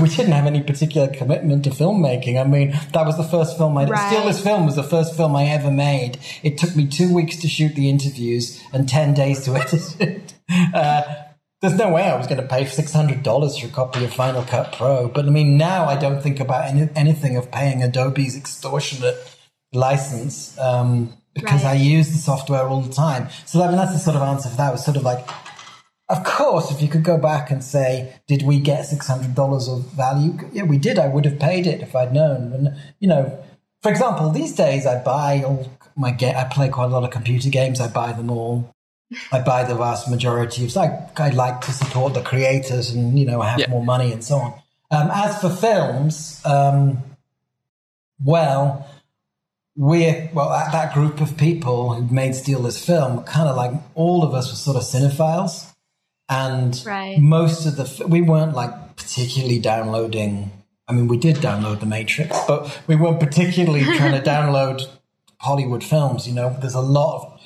we 0.00 0.08
didn't 0.08 0.32
have 0.32 0.46
any 0.46 0.62
particular 0.62 1.08
commitment 1.08 1.64
to 1.64 1.70
filmmaking. 1.70 2.40
I 2.40 2.44
mean, 2.44 2.70
that 2.92 3.06
was 3.06 3.16
the 3.16 3.24
first 3.24 3.56
film 3.56 3.76
I 3.78 3.84
did. 3.84 3.92
Right. 3.92 4.08
Steal, 4.12 4.26
this 4.26 4.42
film 4.42 4.66
was 4.66 4.76
the 4.76 4.82
first 4.82 5.16
film 5.16 5.34
I 5.36 5.44
ever 5.44 5.70
made. 5.70 6.18
It 6.42 6.58
took 6.58 6.74
me 6.76 6.86
two 6.86 7.14
weeks 7.14 7.36
to 7.36 7.48
shoot 7.48 7.74
the 7.74 7.88
interviews 7.88 8.60
and 8.72 8.88
10 8.88 9.14
days 9.14 9.44
to 9.44 9.54
edit 9.56 10.00
it. 10.00 10.34
Uh, 10.74 11.02
there's 11.60 11.74
no 11.74 11.90
way 11.90 12.04
I 12.04 12.16
was 12.16 12.26
going 12.28 12.40
to 12.40 12.46
pay 12.46 12.64
$600 12.64 13.60
for 13.60 13.66
a 13.66 13.70
copy 13.70 14.04
of 14.04 14.12
Final 14.14 14.42
Cut 14.42 14.72
Pro. 14.72 15.08
But 15.08 15.26
I 15.26 15.30
mean, 15.30 15.56
now 15.56 15.86
I 15.86 15.96
don't 15.96 16.22
think 16.22 16.38
about 16.40 16.66
any, 16.66 16.88
anything 16.94 17.36
of 17.36 17.50
paying 17.50 17.82
Adobe's 17.82 18.36
extortionate 18.36 19.16
license 19.72 20.58
um, 20.58 21.14
because 21.34 21.64
Right. 21.64 21.72
I 21.72 21.74
use 21.74 22.10
the 22.10 22.18
software 22.18 22.66
all 22.66 22.80
the 22.80 22.92
time. 22.92 23.28
So, 23.44 23.62
I 23.62 23.68
mean, 23.68 23.76
that's 23.76 23.92
the 23.92 23.98
sort 23.98 24.16
of 24.16 24.22
answer 24.22 24.48
for 24.48 24.56
that. 24.56 24.68
It 24.68 24.72
was 24.72 24.84
sort 24.84 24.96
of 24.96 25.02
like, 25.02 25.26
of 26.08 26.24
course, 26.24 26.70
if 26.70 26.80
you 26.80 26.88
could 26.88 27.04
go 27.04 27.18
back 27.18 27.50
and 27.50 27.62
say, 27.62 28.14
did 28.26 28.42
we 28.42 28.58
get 28.60 28.86
$600 28.86 29.68
of 29.68 29.92
value? 29.92 30.38
Yeah, 30.52 30.62
we 30.62 30.78
did. 30.78 30.98
I 30.98 31.08
would 31.08 31.24
have 31.26 31.38
paid 31.38 31.66
it 31.66 31.82
if 31.82 31.94
I'd 31.94 32.14
known. 32.14 32.52
And, 32.52 32.76
you 32.98 33.08
know, 33.08 33.38
for 33.82 33.90
example, 33.90 34.30
these 34.30 34.54
days 34.54 34.86
I 34.86 35.02
buy 35.02 35.42
all 35.44 35.70
my 35.96 36.10
get. 36.10 36.36
I 36.36 36.44
play 36.44 36.68
quite 36.70 36.86
a 36.86 36.88
lot 36.88 37.04
of 37.04 37.10
computer 37.10 37.50
games. 37.50 37.80
I 37.80 37.88
buy 37.88 38.12
them 38.12 38.30
all. 38.30 38.74
I 39.32 39.40
buy 39.40 39.64
the 39.64 39.74
vast 39.74 40.08
majority 40.10 40.64
of. 40.64 40.76
I, 40.76 41.10
I 41.16 41.30
like 41.30 41.60
to 41.62 41.72
support 41.72 42.14
the 42.14 42.22
creators, 42.22 42.90
and 42.90 43.18
you 43.18 43.24
know, 43.26 43.40
I 43.42 43.50
have 43.50 43.58
Yeah. 43.60 43.68
more 43.70 43.84
money 43.84 44.12
and 44.12 44.22
so 44.24 44.36
on. 44.36 44.54
Um, 44.90 45.10
as 45.12 45.38
for 45.40 45.50
films, 45.50 46.40
um, 46.46 47.02
Well, 48.22 48.86
we're 49.76 50.28
well 50.34 50.48
that, 50.50 50.72
that 50.72 50.92
group 50.94 51.20
of 51.20 51.36
people 51.36 51.94
who 51.94 52.12
made 52.14 52.34
steal 52.34 52.62
this 52.62 52.84
film 52.84 53.22
kind 53.24 53.48
of 53.48 53.56
like 53.56 53.72
all 53.94 54.24
of 54.24 54.34
us 54.34 54.50
were 54.50 54.56
sort 54.56 54.76
of 54.76 54.82
cinephiles 54.82 55.72
and 56.28 56.82
Right. 56.84 57.18
most 57.18 57.66
of 57.66 57.76
the 57.76 58.06
we 58.06 58.20
weren't 58.22 58.54
like 58.54 58.96
particularly 58.96 59.58
downloading 59.58 60.50
i 60.88 60.92
mean 60.92 61.08
we 61.08 61.16
did 61.18 61.36
download 61.36 61.80
the 61.80 61.86
matrix 61.86 62.36
but 62.46 62.80
we 62.86 62.96
weren't 62.96 63.20
particularly 63.20 63.84
trying 63.84 64.12
to 64.12 64.30
download 64.36 64.86
hollywood 65.40 65.84
films 65.84 66.26
you 66.26 66.34
know? 66.34 66.56
There's 66.60 66.74
a 66.74 66.80
lot 66.80 67.16
of 67.16 67.40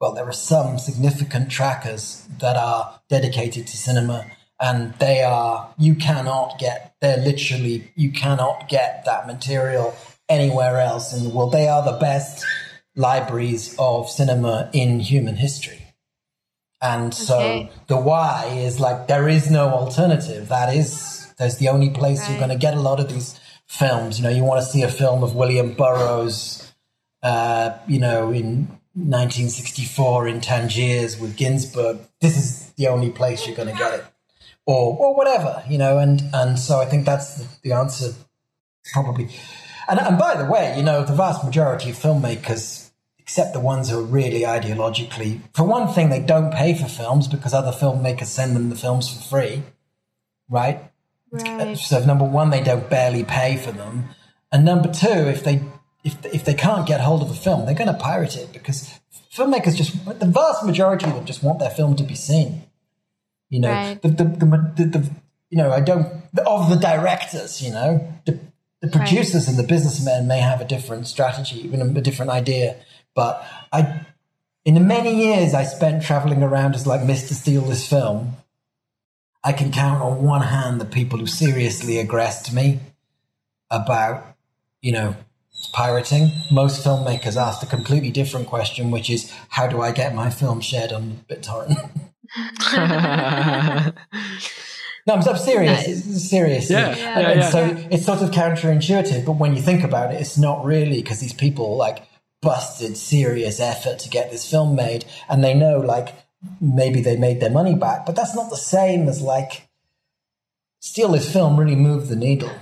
well 0.00 0.12
there 0.12 0.28
are 0.28 0.32
some 0.32 0.78
significant 0.78 1.50
trackers 1.50 2.26
that 2.40 2.56
are 2.56 3.00
dedicated 3.08 3.66
to 3.68 3.76
cinema 3.76 4.26
and 4.60 4.94
they 4.94 5.22
are 5.22 5.72
you 5.78 5.94
cannot 5.94 6.58
get 6.58 6.94
they're 7.00 7.18
literally 7.18 7.90
you 7.94 8.10
cannot 8.12 8.68
get 8.68 9.04
that 9.04 9.26
material 9.26 9.94
anywhere 10.28 10.78
else 10.78 11.12
in 11.16 11.24
the 11.24 11.30
world. 11.30 11.52
They 11.52 11.68
are 11.68 11.82
the 11.82 11.98
best 11.98 12.46
libraries 12.96 13.74
of 13.78 14.08
cinema 14.08 14.70
in 14.72 15.00
human 15.00 15.36
history 15.36 15.81
and 16.82 17.14
so 17.14 17.38
Okay. 17.38 17.70
the 17.86 17.96
why 17.96 18.46
is 18.56 18.80
like 18.80 19.06
there 19.06 19.28
is 19.28 19.50
no 19.50 19.68
alternative. 19.70 20.48
That 20.48 20.74
is 20.74 21.32
there's 21.38 21.56
the 21.58 21.68
only 21.68 21.90
place 21.90 22.28
you're 22.28 22.38
going 22.38 22.50
to 22.50 22.56
get 22.66 22.74
a 22.74 22.80
lot 22.80 23.00
of 23.00 23.08
these 23.08 23.38
films. 23.66 24.18
You 24.18 24.24
know, 24.24 24.30
you 24.30 24.44
want 24.44 24.60
to 24.64 24.66
see 24.70 24.82
a 24.82 24.88
film 24.88 25.22
of 25.22 25.34
William 25.34 25.72
Burroughs, 25.74 26.72
uh, 27.22 27.70
you 27.86 27.98
know, 27.98 28.30
in 28.32 28.68
1964 28.94 30.28
in 30.28 30.40
Tangiers 30.40 31.18
with 31.18 31.36
Ginsberg. 31.36 31.98
This 32.20 32.36
is 32.36 32.72
the 32.72 32.88
only 32.88 33.10
place 33.10 33.46
you're 33.46 33.56
going 33.56 33.68
to 33.68 33.74
get 33.74 33.94
it, 33.94 34.04
or 34.66 34.96
or 34.98 35.14
whatever. 35.16 35.62
You 35.68 35.78
know, 35.78 35.98
and 35.98 36.22
and 36.34 36.58
so 36.58 36.80
I 36.80 36.84
think 36.86 37.06
that's 37.06 37.36
the, 37.36 37.46
the 37.62 37.72
answer, 37.72 38.12
probably. 38.92 39.28
And 39.88 39.98
and 40.00 40.18
by 40.18 40.34
the 40.36 40.44
way, 40.50 40.74
you 40.76 40.82
know, 40.82 41.04
the 41.04 41.14
vast 41.14 41.44
majority 41.44 41.90
of 41.90 41.96
filmmakers 41.96 42.81
except 43.22 43.52
the 43.52 43.60
ones 43.60 43.90
who 43.90 43.98
are 44.00 44.02
really 44.02 44.40
ideologically. 44.40 45.40
For 45.54 45.64
one 45.64 45.88
thing, 45.92 46.10
they 46.10 46.20
don't 46.20 46.52
pay 46.52 46.74
for 46.74 46.86
films 46.86 47.28
because 47.28 47.54
other 47.54 47.70
filmmakers 47.72 48.26
send 48.26 48.54
them 48.56 48.68
the 48.68 48.76
films 48.76 49.08
for 49.08 49.22
free, 49.22 49.62
right? 50.48 50.80
Right. 51.30 51.78
So 51.78 52.04
number 52.04 52.24
one, 52.24 52.50
they 52.50 52.62
don't 52.62 52.90
barely 52.90 53.24
pay 53.24 53.56
for 53.56 53.72
them, 53.72 54.08
and 54.50 54.64
number 54.64 54.92
two, 54.92 55.08
if 55.08 55.42
they 55.44 55.62
if 56.04 56.22
if 56.26 56.44
they 56.44 56.54
can't 56.54 56.86
get 56.86 57.00
hold 57.00 57.22
of 57.22 57.30
a 57.30 57.34
film, 57.34 57.64
they're 57.64 57.74
going 57.74 57.92
to 57.92 57.94
pirate 57.98 58.36
it 58.36 58.52
because 58.52 59.00
filmmakers 59.34 59.74
just 59.74 59.92
the 60.18 60.26
vast 60.26 60.64
majority 60.64 61.06
of 61.06 61.14
them 61.14 61.24
just 61.24 61.42
want 61.42 61.58
their 61.58 61.70
film 61.70 61.96
to 61.96 62.04
be 62.04 62.14
seen. 62.14 62.64
You 63.48 63.60
know, 63.60 63.70
Right. 63.70 64.02
the, 64.02 64.08
the, 64.08 64.24
the, 64.24 64.72
the, 64.76 64.98
the 64.98 65.10
you 65.48 65.58
know 65.58 65.70
I 65.70 65.80
don't 65.80 66.06
of 66.46 66.68
the 66.68 66.76
directors, 66.76 67.62
you 67.62 67.70
know, 67.72 68.12
the, 68.82 68.88
the 68.88 68.98
producers 68.98 69.48
and 69.48 69.56
the 69.56 69.62
businessmen 69.62 70.26
may 70.26 70.40
have 70.40 70.60
a 70.60 70.64
different 70.64 71.06
strategy, 71.06 71.60
even 71.60 71.96
a 71.96 72.00
different 72.00 72.30
idea, 72.30 72.76
but 73.14 73.46
I. 73.72 74.06
In 74.64 74.74
the 74.74 74.80
many 74.80 75.24
years 75.24 75.54
I 75.54 75.64
spent 75.64 76.04
traveling 76.04 76.40
around 76.40 76.76
as 76.76 76.86
like 76.86 77.00
Mr. 77.00 77.32
Steal 77.32 77.62
this 77.62 77.88
film, 77.88 78.36
I 79.42 79.52
can 79.52 79.72
count 79.72 80.00
on 80.00 80.22
one 80.22 80.42
hand 80.42 80.80
the 80.80 80.84
people 80.84 81.18
who 81.18 81.26
seriously 81.26 81.98
aggressed 81.98 82.52
me 82.52 82.78
about, 83.70 84.36
you 84.80 84.92
know, 84.92 85.16
pirating. 85.72 86.30
Most 86.52 86.84
filmmakers 86.84 87.36
asked 87.36 87.64
a 87.64 87.66
completely 87.66 88.12
different 88.12 88.46
question, 88.46 88.92
which 88.92 89.10
is, 89.10 89.32
how 89.48 89.66
do 89.66 89.80
I 89.80 89.90
get 89.90 90.14
my 90.14 90.30
film 90.30 90.60
shared 90.60 90.92
on 90.92 91.24
BitTorrent? 91.28 91.90
no, 95.06 95.14
I'm, 95.14 95.28
I'm 95.28 95.36
serious. 95.36 95.86
Nice. 95.86 96.06
It's 96.06 96.30
serious. 96.30 96.70
Yeah, 96.70 96.96
yeah, 96.96 97.18
and 97.18 97.40
yeah. 97.40 97.50
so 97.50 97.76
it's 97.90 98.06
sort 98.06 98.22
of 98.22 98.30
counterintuitive, 98.30 99.24
but 99.24 99.32
when 99.32 99.56
you 99.56 99.62
think 99.62 99.82
about 99.82 100.14
it, 100.14 100.20
it's 100.20 100.38
not 100.38 100.64
really 100.64 101.02
because 101.02 101.20
these 101.20 101.32
people 101.32 101.76
like 101.76 102.06
busted 102.40 102.96
serious 102.96 103.60
effort 103.60 103.98
to 104.00 104.08
get 104.08 104.30
this 104.30 104.48
film 104.48 104.76
made, 104.76 105.04
and 105.28 105.42
they 105.42 105.54
know 105.54 105.78
like 105.78 106.14
maybe 106.60 107.00
they 107.00 107.16
made 107.16 107.40
their 107.40 107.50
money 107.50 107.74
back, 107.74 108.06
but 108.06 108.16
that's 108.16 108.34
not 108.34 108.50
the 108.50 108.56
same 108.56 109.08
as 109.08 109.20
like 109.22 109.68
steal 110.80 111.12
this 111.12 111.32
film 111.32 111.58
really 111.58 111.76
moved 111.76 112.08
the 112.08 112.16
needle, 112.16 112.52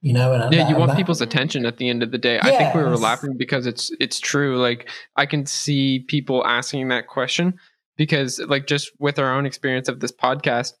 you 0.00 0.12
know. 0.12 0.32
And 0.32 0.52
yeah 0.52 0.60
and 0.60 0.70
you 0.70 0.76
want 0.76 0.90
that- 0.90 0.96
people's 0.96 1.20
attention 1.20 1.66
at 1.66 1.78
the 1.78 1.88
end 1.88 2.02
of 2.02 2.10
the 2.10 2.18
day 2.18 2.38
i 2.40 2.56
think 2.56 2.74
we 2.74 2.82
were 2.82 2.96
laughing 2.96 3.36
because 3.36 3.66
it's 3.66 3.90
it's 3.98 4.20
true 4.20 4.58
like 4.58 4.88
i 5.16 5.24
can 5.26 5.46
see 5.46 6.00
people 6.00 6.46
asking 6.46 6.88
that 6.88 7.06
question 7.06 7.58
because 7.96 8.38
like 8.40 8.66
just 8.66 8.92
with 8.98 9.18
our 9.18 9.34
own 9.34 9.46
experience 9.46 9.88
of 9.88 10.00
this 10.00 10.12
podcast 10.12 10.72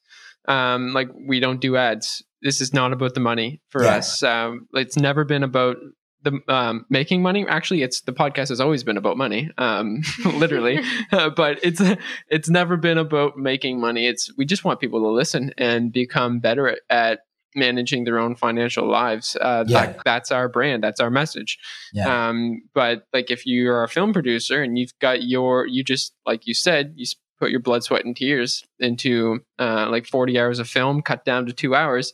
um 0.50 0.92
like 0.92 1.08
we 1.28 1.40
don't 1.40 1.60
do 1.60 1.76
ads. 1.76 2.22
This 2.42 2.60
is 2.60 2.72
not 2.74 2.92
about 2.92 3.14
the 3.14 3.20
money 3.20 3.60
for 3.70 3.84
Yeah. 3.84 3.96
us. 3.96 4.22
Um 4.22 4.66
it's 4.74 4.96
never 4.96 5.24
been 5.24 5.42
about 5.42 5.76
the 6.22 6.38
um, 6.48 6.84
making 6.90 7.22
money. 7.22 7.46
Actually 7.48 7.82
it's 7.82 8.02
the 8.02 8.12
podcast 8.12 8.48
has 8.50 8.60
always 8.60 8.84
been 8.84 8.98
about 8.98 9.16
money 9.16 9.50
um 9.56 10.02
literally. 10.34 10.80
Uh, 11.12 11.30
but 11.30 11.58
it's 11.62 11.80
it's 12.28 12.48
never 12.50 12.76
been 12.76 12.98
about 12.98 13.36
making 13.36 13.80
money. 13.80 14.06
It's 14.06 14.30
we 14.36 14.44
just 14.44 14.64
want 14.64 14.80
people 14.80 15.00
to 15.00 15.08
listen 15.08 15.52
and 15.58 15.92
become 15.92 16.38
better 16.40 16.68
at, 16.68 16.78
at 16.90 17.18
managing 17.56 18.04
their 18.04 18.18
own 18.18 18.36
financial 18.36 18.86
lives. 18.88 19.36
Uh 19.40 19.64
Yeah. 19.66 19.86
that, 19.86 19.98
that's 20.04 20.30
our 20.30 20.48
brand. 20.48 20.82
That's 20.84 21.00
our 21.00 21.10
message. 21.10 21.58
Yeah. 21.92 22.28
um 22.28 22.62
but 22.74 23.06
like 23.14 23.30
if 23.30 23.46
you're 23.46 23.82
a 23.82 23.88
film 23.88 24.12
producer 24.12 24.62
and 24.62 24.78
you've 24.78 24.96
got 25.00 25.22
your 25.22 25.66
you 25.66 25.82
just 25.82 26.12
like 26.26 26.46
you 26.46 26.54
said 26.54 26.92
you 26.96 27.06
put 27.40 27.50
your 27.50 27.60
blood 27.60 27.82
sweat 27.82 28.04
and 28.04 28.14
tears 28.16 28.62
into 28.78 29.40
uh 29.58 29.88
like 29.90 30.06
40 30.06 30.38
hours 30.38 30.58
of 30.60 30.68
film 30.68 31.02
cut 31.02 31.24
down 31.24 31.46
to 31.46 31.52
two 31.52 31.74
hours 31.74 32.12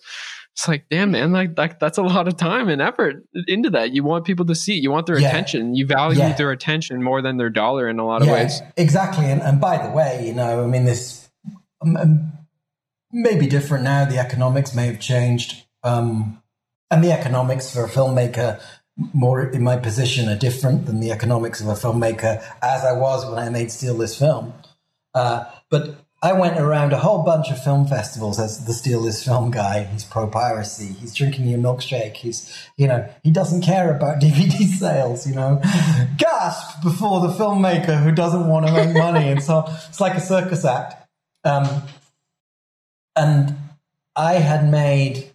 it's 0.54 0.66
like 0.68 0.86
damn 0.90 1.10
man 1.10 1.32
like, 1.32 1.58
like 1.58 1.78
that's 1.78 1.98
a 1.98 2.02
lot 2.02 2.26
of 2.28 2.36
time 2.38 2.68
and 2.70 2.80
effort 2.80 3.24
into 3.46 3.68
that 3.68 3.92
you 3.92 4.02
want 4.04 4.24
people 4.24 4.46
to 4.46 4.54
see 4.54 4.74
you 4.74 4.90
want 4.90 5.04
their 5.06 5.18
Yeah. 5.18 5.28
attention 5.28 5.74
you 5.74 5.84
value 5.86 6.20
Yeah. 6.20 6.32
their 6.32 6.50
attention 6.52 7.02
more 7.02 7.20
than 7.20 7.36
their 7.36 7.50
dollar 7.50 7.88
in 7.88 7.98
a 7.98 8.06
lot 8.06 8.22
of 8.22 8.28
ways 8.28 8.62
Exactly. 8.78 9.26
And, 9.26 9.42
and 9.42 9.60
by 9.60 9.84
the 9.86 9.90
way, 9.92 10.26
you 10.26 10.32
know, 10.32 10.62
I 10.64 10.66
mean, 10.66 10.84
this 10.86 11.28
um, 11.82 11.96
um, 11.96 12.32
may 13.12 13.36
be 13.38 13.46
different 13.46 13.84
now. 13.84 14.04
The 14.04 14.18
economics 14.18 14.74
may 14.74 14.86
have 14.86 15.00
changed. 15.00 15.64
Um, 15.82 16.42
and 16.90 17.02
the 17.04 17.12
economics 17.12 17.72
for 17.72 17.84
a 17.84 17.88
filmmaker, 17.88 18.60
more 19.12 19.42
in 19.44 19.62
my 19.62 19.76
position, 19.76 20.28
are 20.28 20.36
different 20.38 20.86
than 20.86 21.00
the 21.00 21.10
economics 21.10 21.60
of 21.60 21.68
a 21.68 21.72
filmmaker 21.74 22.42
as 22.62 22.84
I 22.84 22.92
was 22.92 23.26
when 23.28 23.38
I 23.38 23.48
made 23.50 23.70
Steal 23.70 23.96
This 23.96 24.18
Film. 24.18 24.54
Uh, 25.16 25.46
but 25.70 25.96
I 26.22 26.34
went 26.34 26.58
around 26.58 26.92
a 26.92 26.98
whole 26.98 27.22
bunch 27.22 27.50
of 27.50 27.62
film 27.62 27.86
festivals 27.86 28.38
as 28.38 28.66
the 28.66 28.74
Steal 28.74 29.02
This 29.02 29.24
Film 29.24 29.50
guy. 29.50 29.84
He's 29.84 30.04
pro 30.04 30.26
piracy. 30.26 30.92
He's 30.92 31.14
drinking 31.14 31.48
your 31.48 31.58
milkshake. 31.58 32.16
He's, 32.16 32.54
you 32.76 32.86
know, 32.86 33.08
he 33.22 33.30
doesn't 33.30 33.62
care 33.62 33.96
about 33.96 34.20
DVD 34.20 34.66
sales, 34.66 35.26
you 35.26 35.34
know. 35.34 35.62
Gasp 36.18 36.82
before 36.82 37.20
the 37.20 37.32
filmmaker 37.32 38.02
who 38.02 38.12
doesn't 38.12 38.46
want 38.46 38.66
to 38.66 38.72
make 38.72 38.94
money. 38.94 39.30
And 39.30 39.42
so 39.42 39.64
it's 39.88 40.00
like 40.00 40.14
a 40.14 40.20
circus 40.20 40.66
act. 40.66 41.08
Um, 41.44 41.82
and 43.16 43.56
I 44.14 44.34
had 44.34 44.70
made, 44.70 45.32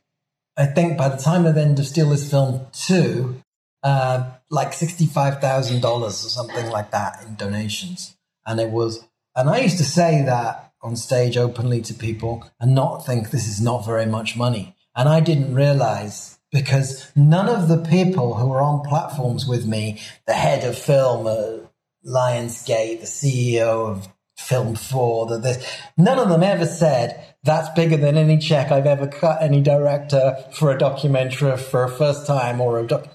I 0.58 0.68
think 0.68 0.96
by 0.96 1.10
the 1.10 1.18
time 1.18 1.48
of 1.48 1.56
the 1.56 1.62
end 1.62 1.80
of 1.80 1.88
Steal 1.88 2.10
This 2.10 2.30
Film 2.30 2.68
2, 2.74 3.42
uh, 3.82 4.30
like 4.52 4.74
$65,000 4.74 5.84
or 5.84 6.12
something 6.12 6.70
like 6.70 6.92
that 6.92 7.24
in 7.26 7.34
donations. 7.36 8.16
And 8.46 8.60
it 8.60 8.70
was, 8.70 9.08
and 9.36 9.50
I 9.50 9.60
used 9.60 9.78
to 9.78 9.84
say 9.84 10.24
that 10.26 10.74
on 10.82 10.96
stage 10.96 11.38
openly 11.38 11.82
to 11.82 11.94
people 11.94 12.44
and 12.60 12.76
not 12.76 13.06
think 13.06 13.30
this 13.30 13.48
is 13.48 13.62
not 13.62 13.86
very 13.86 14.06
much 14.06 14.36
money. 14.36 14.76
And 14.96 15.08
I 15.08 15.20
didn't 15.20 15.54
realize 15.54 16.40
because 16.52 17.10
none 17.16 17.48
of 17.48 17.68
the 17.68 17.78
people 17.78 18.36
who 18.36 18.48
were 18.48 18.62
on 18.62 18.82
platforms 18.82 19.48
with 19.48 19.66
me, 19.66 20.02
the 20.28 20.34
head 20.34 20.64
of 20.66 20.78
film, 20.78 21.28
uh, 21.28 21.68
Lionsgate, 22.06 23.00
the 23.00 23.06
CEO 23.06 23.88
of 23.88 24.10
Film 24.38 24.76
4, 24.76 25.28
the, 25.28 25.38
this, 25.38 25.78
none 25.98 26.20
of 26.20 26.30
them 26.30 26.44
ever 26.44 26.66
said, 26.66 27.36
that's 27.44 27.70
bigger 27.70 27.96
than 27.96 28.18
any 28.18 28.38
check 28.38 28.72
I've 28.72 28.88
ever 28.88 29.08
cut 29.08 29.42
any 29.42 29.62
director 29.62 30.36
for 30.54 30.72
a 30.72 30.78
documentary 30.78 31.56
for 31.58 31.84
a 31.84 31.90
first 31.90 32.28
time 32.28 32.60
or 32.60 32.80
a 32.80 32.88
doc. 32.88 33.08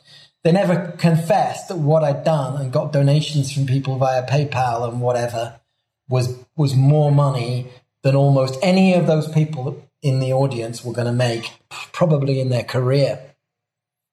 They 0.45 0.53
never 0.53 0.93
confessed 0.93 1.75
what 1.75 2.05
I'd 2.05 2.25
done 2.25 2.61
and 2.61 2.73
got 2.73 2.93
donations 2.93 3.53
from 3.53 3.67
people 3.67 3.99
via 3.99 4.27
PayPal 4.27 4.89
and 4.89 5.01
whatever 5.01 5.61
was 6.09 6.39
was 6.57 6.75
more 6.75 7.11
money 7.13 7.69
than 8.03 8.15
almost 8.15 8.59
any 8.63 8.95
of 8.95 9.07
those 9.07 9.29
people 9.29 9.83
in 10.03 10.21
the 10.21 10.33
audience 10.33 10.85
were 10.85 10.93
going 10.93 11.07
to 11.07 11.13
make 11.13 11.51
probably 11.93 12.41
in 12.41 12.49
their 12.51 12.63
career. 12.63 13.21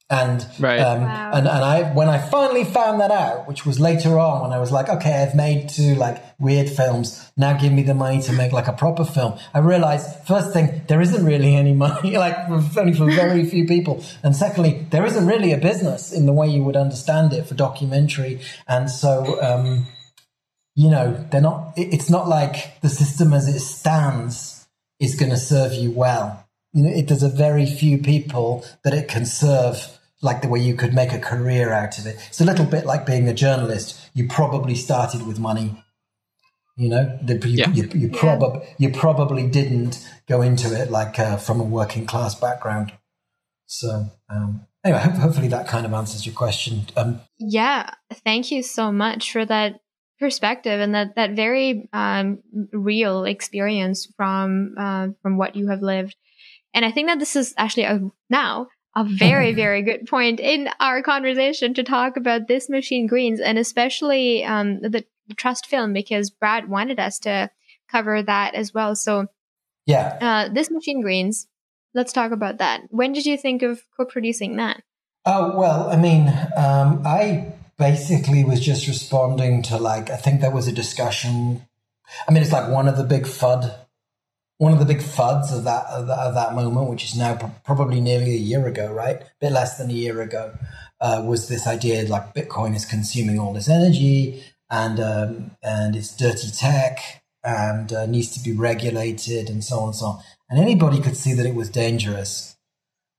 And 0.10 0.46
Right. 0.60 0.80
um, 0.80 1.04
Wow. 1.04 1.32
and 1.34 1.48
and 1.48 1.64
I 1.64 1.84
when 1.94 2.10
I 2.10 2.20
finally 2.20 2.66
found 2.66 3.00
that 3.00 3.10
out, 3.10 3.48
which 3.48 3.66
was 3.66 3.80
later 3.80 4.20
on 4.20 4.42
when 4.44 4.52
I 4.52 4.60
was 4.60 4.72
like, 4.72 4.90
okay, 4.90 5.24
I've 5.24 5.34
made 5.34 5.70
two 5.70 5.96
like 5.96 6.22
weird 6.40 6.70
films. 6.70 7.32
Now 7.38 7.54
give 7.58 7.72
me 7.72 7.84
the 7.84 7.94
money 7.96 8.22
to 8.24 8.34
make 8.34 8.52
like 8.52 8.68
a 8.68 8.74
proper 8.74 9.06
film. 9.06 9.40
I 9.54 9.60
realized 9.60 10.06
first 10.28 10.52
thing 10.54 10.82
there 10.88 11.02
isn't 11.02 11.26
really 11.26 11.56
any 11.56 11.74
money, 11.74 12.18
like 12.26 12.36
for, 12.48 12.82
only 12.82 12.94
for 12.94 13.06
very 13.06 13.46
few 13.46 13.66
people, 13.66 14.04
and 14.24 14.36
secondly 14.36 14.86
there 14.92 15.06
isn't 15.06 15.26
really 15.26 15.52
a 15.54 15.58
business 15.58 16.12
in 16.12 16.26
the 16.26 16.34
way 16.34 16.48
you 16.48 16.64
would 16.64 16.76
understand 16.76 17.32
it 17.34 17.48
for 17.48 17.56
documentary. 17.56 18.42
And 18.68 18.92
so 18.92 19.42
um, 19.42 19.88
you 20.76 20.90
know 20.90 21.26
they're 21.32 21.42
not. 21.42 21.74
It's 21.76 22.10
not 22.10 22.28
like 22.28 22.80
the 22.82 22.90
system 22.90 23.34
as 23.34 23.48
it 23.48 23.60
stands 23.60 24.68
is 25.00 25.16
going 25.16 25.32
to 25.32 25.38
serve 25.38 25.74
you 25.74 25.92
well. 25.92 26.48
You 26.74 26.84
know, 26.84 26.90
it, 26.90 27.08
there's 27.08 27.24
a 27.24 27.30
very 27.30 27.66
few 27.66 27.98
people 28.00 28.66
that 28.84 28.94
it 28.94 29.08
can 29.08 29.26
serve 29.26 30.00
like 30.22 30.42
the 30.42 30.48
way 30.48 30.60
you 30.60 30.76
could 30.76 30.94
make 30.94 31.12
a 31.12 31.20
career 31.20 31.72
out 31.72 32.00
of 32.00 32.06
it. 32.08 32.16
It's 32.30 32.42
a 32.42 32.46
little 32.46 32.66
bit 32.66 32.86
like 32.86 33.06
being 33.06 33.28
a 33.28 33.34
journalist. 33.34 34.00
You 34.14 34.28
probably 34.28 34.74
started 34.76 35.28
with 35.28 35.38
money. 35.40 35.84
You 36.76 36.90
know, 36.90 37.20
the, 37.22 37.36
you, 37.48 37.58
Yeah. 37.58 37.70
you, 37.70 37.90
you, 37.94 38.08
probab- 38.10 38.66
you 38.80 38.90
probably 38.90 39.46
didn't 39.48 40.04
go 40.28 40.42
into 40.42 40.74
it 40.74 40.90
like 40.90 41.20
uh, 41.20 41.38
from 41.38 41.60
a 41.60 41.64
working 41.64 42.06
class 42.08 42.34
background. 42.34 42.94
So, 43.68 44.08
um, 44.30 44.66
anyway, 44.84 45.02
hopefully 45.02 45.50
that 45.50 45.68
kind 45.68 45.86
of 45.86 45.94
answers 45.94 46.26
your 46.26 46.34
question. 46.34 46.88
Um, 46.98 47.22
Yeah, 47.38 47.92
thank 48.24 48.50
you 48.50 48.64
so 48.64 48.92
much 48.92 49.32
for 49.32 49.46
that 49.46 49.82
perspective 50.24 50.80
and 50.80 50.96
that 50.96 51.16
that 51.16 51.32
very 51.32 51.90
um, 51.92 52.40
real 52.72 53.26
experience 53.26 54.08
from 54.16 54.74
uh, 54.78 55.10
from 55.22 55.38
what 55.38 55.58
you 55.58 55.68
have 55.68 55.82
lived. 55.82 56.16
And 56.74 56.86
I 56.86 56.92
think 56.92 57.10
that 57.10 57.20
this 57.20 57.36
is 57.36 57.54
actually 57.58 57.84
a, 57.84 58.00
now 58.30 58.68
a 58.96 59.04
very 59.04 59.54
very 59.64 59.82
good 59.82 60.08
point 60.08 60.40
in 60.40 60.70
our 60.80 61.04
conversation 61.04 61.74
to 61.74 61.84
talk 61.84 62.16
about 62.16 62.48
this 62.48 62.70
machine 62.70 63.06
greens 63.06 63.42
and 63.42 63.58
especially 63.58 64.46
um, 64.46 64.80
the, 64.80 65.04
the 65.28 65.36
trust 65.36 65.66
film 65.66 65.92
because 65.92 66.30
Brad 66.30 66.70
wanted 66.70 67.02
us 67.02 67.20
to 67.20 67.50
cover 67.92 68.24
that 68.24 68.56
as 68.56 68.74
well. 68.74 68.96
So 68.96 69.28
yeah. 69.86 70.18
uh, 70.22 70.54
this 70.54 70.72
machine 70.72 71.02
greens, 71.02 71.48
let's 71.94 72.14
talk 72.14 72.32
about 72.32 72.60
that. 72.60 72.84
When 72.92 73.12
did 73.12 73.26
you 73.26 73.38
think 73.38 73.62
of 73.62 73.84
co-producing 73.98 74.56
that? 74.56 74.84
Oh, 75.26 75.58
well, 75.58 75.90
I 75.90 75.98
mean, 75.98 76.30
um, 76.56 77.02
I 77.06 77.54
basically 77.78 78.44
was 78.44 78.60
just 78.60 78.88
responding 78.88 79.62
to 79.64 79.78
like, 79.78 80.10
I 80.10 80.18
think 80.18 80.42
there 80.42 80.52
was 80.52 80.68
a 80.68 80.72
discussion. 80.72 81.66
I 82.28 82.32
mean, 82.32 82.44
it's 82.44 82.52
like 82.52 82.70
one 82.70 82.88
of 82.88 82.98
the 82.98 83.04
big 83.04 83.24
FUD, 83.24 83.74
one 84.58 84.74
of 84.74 84.80
the 84.80 84.86
big 84.86 85.02
FUDs 85.02 85.52
of 85.56 85.64
that, 85.64 85.86
of 85.88 86.08
that, 86.08 86.20
of 86.20 86.34
that 86.36 86.54
moment, 86.54 86.90
which 86.90 87.04
is 87.04 87.18
now 87.18 87.36
pro- 87.36 87.52
probably 87.66 88.00
nearly 88.00 88.34
a 88.34 88.38
year 88.38 88.68
ago, 88.68 88.92
right? 88.92 89.22
A 89.22 89.26
bit 89.42 89.52
less 89.52 89.78
than 89.78 89.90
a 89.90 89.94
year 89.94 90.22
ago, 90.22 90.54
uh, 91.02 91.24
was 91.26 91.48
this 91.48 91.68
idea 91.68 92.08
like 92.08 92.34
Bitcoin 92.34 92.76
is 92.76 92.86
consuming 92.86 93.40
all 93.40 93.54
this 93.54 93.70
energy 93.70 94.44
and, 94.70 95.00
um, 95.00 95.52
and 95.62 95.96
it's 95.96 96.16
dirty 96.16 96.50
tech 96.52 97.24
and 97.44 97.92
uh, 97.92 98.06
needs 98.06 98.32
to 98.32 98.44
be 98.44 98.56
regulated 98.56 99.50
and 99.50 99.64
so 99.64 99.80
on 99.80 99.88
and 99.88 99.96
so 99.96 100.06
on. 100.06 100.24
And 100.50 100.60
anybody 100.60 101.02
could 101.02 101.18
see 101.18 101.34
that 101.34 101.46
it 101.46 101.56
was 101.56 101.70
dangerous. 101.70 102.53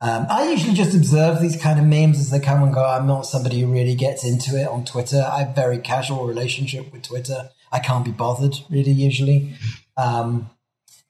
Um, 0.01 0.27
I 0.29 0.51
usually 0.51 0.75
just 0.75 0.95
observe 0.95 1.41
these 1.41 1.57
kind 1.61 1.79
of 1.79 1.87
memes 1.87 2.19
as 2.19 2.31
they 2.31 2.41
come 2.41 2.63
and 2.63 2.75
go. 2.75 2.85
I'm 2.85 3.07
not 3.07 3.23
somebody 3.27 3.61
who 3.61 3.73
really 3.73 3.95
gets 3.95 4.25
into 4.25 4.61
it 4.61 4.69
on 4.69 4.85
Twitter. 4.85 5.23
I 5.33 5.41
have 5.41 5.51
a 5.51 5.55
very 5.55 5.79
casual 5.79 6.27
relationship 6.27 6.93
with 6.93 7.03
Twitter. 7.03 7.51
I 7.73 7.79
can't 7.79 8.05
be 8.05 8.11
bothered 8.11 8.55
really 8.69 8.93
usually. 8.93 9.55
Um, 9.97 10.51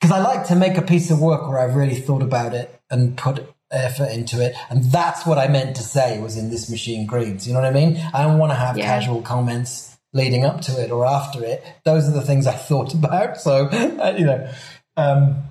because 0.01 0.13
I 0.17 0.21
like 0.23 0.47
to 0.49 0.55
make 0.55 0.77
a 0.77 0.83
piece 0.83 1.11
of 1.11 1.21
work 1.21 1.49
where 1.49 1.59
I've 1.59 1.75
really 1.77 1.95
thought 1.97 2.23
about 2.23 2.53
it 2.53 2.79
and 2.91 3.17
put 3.17 3.47
effort 3.71 4.11
into 4.11 4.41
it. 4.45 4.55
And 4.69 4.85
that's 4.85 5.25
what 5.25 5.39
I 5.39 5.49
meant 5.49 5.77
to 5.77 5.83
say 5.83 6.21
was 6.21 6.37
in 6.37 6.51
this 6.51 6.69
machine 6.71 7.07
greens. 7.07 7.47
You 7.49 7.55
know 7.55 7.61
what 7.61 7.69
I 7.69 7.73
mean? 7.73 7.97
I 8.13 8.23
don't 8.23 8.39
want 8.39 8.53
to 8.53 8.57
have 8.57 8.77
Yeah. 8.77 8.85
casual 8.85 9.23
comments 9.23 9.97
leading 10.13 10.45
up 10.45 10.61
to 10.63 10.81
it 10.81 10.91
or 10.91 11.07
after 11.07 11.43
it. 11.43 11.65
Those 11.85 12.07
are 12.09 12.13
the 12.13 12.23
things 12.23 12.47
I 12.47 12.53
thought 12.53 12.93
about. 13.01 13.39
So, 13.41 13.67
uh, 13.67 14.15
you 14.17 14.27
know, 14.27 14.49
um, 14.97 15.43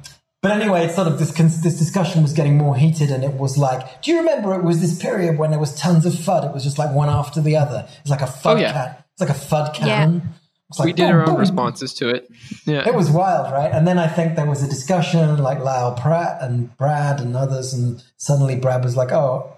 but 0.44 0.52
anyway, 0.52 0.86
it's 0.86 0.96
sort 0.96 1.08
of 1.08 1.18
this 1.18 1.32
this 1.32 1.80
discussion 1.80 2.22
was 2.22 2.34
getting 2.34 2.58
more 2.58 2.76
heated, 2.76 3.10
and 3.10 3.24
it 3.24 3.34
was 3.34 3.58
like, 3.58 4.02
do 4.04 4.12
you 4.12 4.20
remember? 4.20 4.54
It 4.54 4.64
was 4.64 4.80
this 4.82 5.02
period 5.02 5.38
when 5.40 5.50
there 5.50 5.60
was 5.60 5.74
tons 5.74 6.06
of 6.06 6.14
FUD. 6.14 6.50
It 6.50 6.54
was 6.54 6.64
just 6.64 6.78
like 6.78 6.94
one 6.94 7.10
after 7.10 7.42
the 7.42 7.56
other. 7.58 7.88
It's 8.02 8.10
like 8.12 8.22
a 8.22 8.26
FUD 8.26 8.46
Oh, 8.46 8.56
yeah. 8.58 8.72
can- 8.74 8.96
It's 9.14 9.22
like 9.22 9.30
a 9.30 9.34
FUD 9.34 9.74
cannon. 9.74 10.22
It's 10.70 10.80
like, 10.80 10.88
we 10.88 10.94
did 10.94 11.08
boom, 11.08 11.12
our 11.16 11.20
oh, 11.22 11.26
own 11.26 11.32
boom. 11.34 11.40
responses 11.40 11.94
to 11.96 12.10
it. 12.10 12.30
Yeah. 12.66 12.88
It 12.88 12.96
was 12.96 13.10
wild, 13.10 13.52
right? 13.54 13.72
And 13.72 13.88
then 13.88 14.00
I 14.00 14.08
think 14.08 14.36
there 14.36 14.46
was 14.48 14.64
a 14.64 14.68
discussion 14.68 15.38
like 15.38 15.60
Lyle 15.60 15.94
Pratt 15.94 16.42
and 16.42 16.76
Brad 16.78 17.20
and 17.22 17.36
others, 17.36 17.74
and 17.74 18.04
suddenly 18.18 18.56
Brad 18.56 18.84
was 18.84 18.96
like, 18.98 19.12
"Oh," 19.12 19.54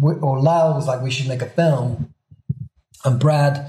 we- 0.00 0.14
or 0.16 0.40
Lyle 0.40 0.74
was 0.74 0.86
like, 0.86 1.00
"We 1.02 1.10
should 1.10 1.26
make 1.28 1.42
a 1.42 1.46
film," 1.48 2.12
and 3.04 3.18
Brad 3.18 3.66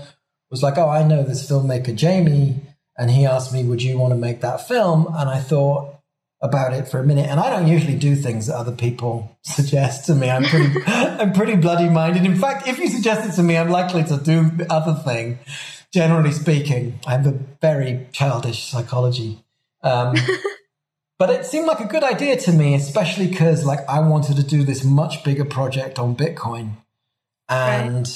was 0.52 0.62
like, 0.62 0.78
"Oh, 0.78 0.90
I 0.90 1.04
know 1.04 1.24
this 1.24 1.50
filmmaker 1.50 1.96
Jamie," 1.96 2.62
and 2.98 3.10
he 3.12 3.26
asked 3.26 3.54
me, 3.54 3.64
"Would 3.64 3.82
you 3.82 3.98
want 3.98 4.12
to 4.14 4.18
make 4.20 4.42
that 4.42 4.68
film?" 4.68 5.08
And 5.18 5.30
I 5.30 5.40
thought 5.40 5.96
about 6.42 6.74
it 6.74 6.88
for 6.88 7.00
a 7.00 7.04
minute, 7.06 7.28
and 7.30 7.40
I 7.40 7.50
don't 7.50 7.68
usually 7.68 7.98
do 7.98 8.16
things 8.16 8.48
that 8.48 8.56
other 8.56 8.72
people 8.72 9.38
suggest 9.42 10.06
to 10.06 10.16
me. 10.16 10.30
I'm 10.30 10.44
pretty, 10.44 10.74
I'm 10.88 11.34
pretty 11.34 11.56
bloody 11.56 11.90
minded. 11.90 12.26
In 12.26 12.38
fact, 12.38 12.68
if 12.68 12.80
you 12.80 12.88
suggest 12.88 13.30
it 13.30 13.34
to 13.36 13.44
me, 13.44 13.58
I'm 13.58 13.70
likely 13.70 14.04
to 14.06 14.18
do 14.18 14.50
the 14.50 14.72
other 14.72 14.94
thing. 14.94 15.40
Generally 15.92 16.34
speaking, 16.34 17.00
I 17.06 17.12
have 17.12 17.26
a 17.26 17.32
very 17.62 18.08
childish 18.12 18.64
psychology. 18.64 19.44
Um, 19.82 20.16
but 21.20 21.30
it 21.30 21.46
seemed 21.46 21.68
like 21.68 21.82
a 21.82 21.88
good 21.88 22.04
idea 22.04 22.38
to 22.38 22.54
me, 22.54 22.74
especially 22.74 23.28
because 23.28 23.66
like 23.66 23.88
I 23.90 24.00
wanted 24.00 24.38
to 24.38 24.44
do 24.44 24.64
this 24.64 24.84
much 24.84 25.24
bigger 25.24 25.46
project 25.46 26.00
on 26.00 26.16
Bitcoin, 26.16 26.78
and 27.50 28.08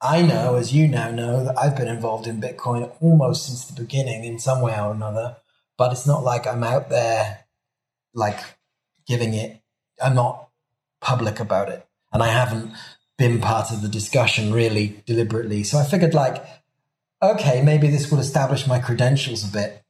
I 0.00 0.22
know, 0.22 0.54
as 0.54 0.72
you 0.72 0.86
now 0.86 1.10
know, 1.10 1.42
that 1.42 1.58
I've 1.58 1.74
been 1.74 1.88
involved 1.88 2.28
in 2.28 2.40
Bitcoin 2.40 2.92
almost 3.00 3.46
since 3.46 3.64
the 3.64 3.80
beginning 3.80 4.24
in 4.24 4.38
some 4.38 4.60
way 4.60 4.78
or 4.78 4.92
another. 4.92 5.36
But 5.78 5.92
it's 5.92 6.06
not 6.06 6.22
like 6.22 6.46
I'm 6.46 6.62
out 6.62 6.88
there 6.88 7.45
like 8.16 8.40
giving 9.06 9.34
it. 9.34 9.60
I'm 10.02 10.16
not 10.16 10.48
public 11.00 11.38
about 11.38 11.68
it, 11.68 11.86
and 12.12 12.22
I 12.22 12.28
haven't 12.28 12.72
been 13.16 13.40
part 13.40 13.70
of 13.70 13.82
the 13.82 13.88
discussion 13.88 14.52
really 14.52 15.02
deliberately. 15.06 15.62
So 15.62 15.78
I 15.78 15.84
figured 15.84 16.14
like, 16.14 16.44
okay, 17.22 17.62
maybe 17.62 17.88
this 17.88 18.10
will 18.10 18.18
establish 18.18 18.66
my 18.66 18.78
credentials 18.80 19.48
a 19.48 19.52
bit. 19.52 19.84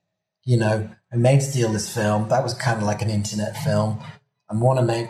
You 0.44 0.58
know, 0.58 0.90
I 1.12 1.16
made 1.16 1.42
Steal 1.42 1.72
this 1.72 1.92
film. 1.92 2.28
That 2.28 2.42
was 2.42 2.54
kind 2.54 2.78
of 2.78 2.84
like 2.84 3.02
an 3.02 3.10
internet 3.10 3.56
film. 3.56 4.00
I 4.50 4.54
want 4.54 4.78
to 4.78 4.84
make 4.84 5.08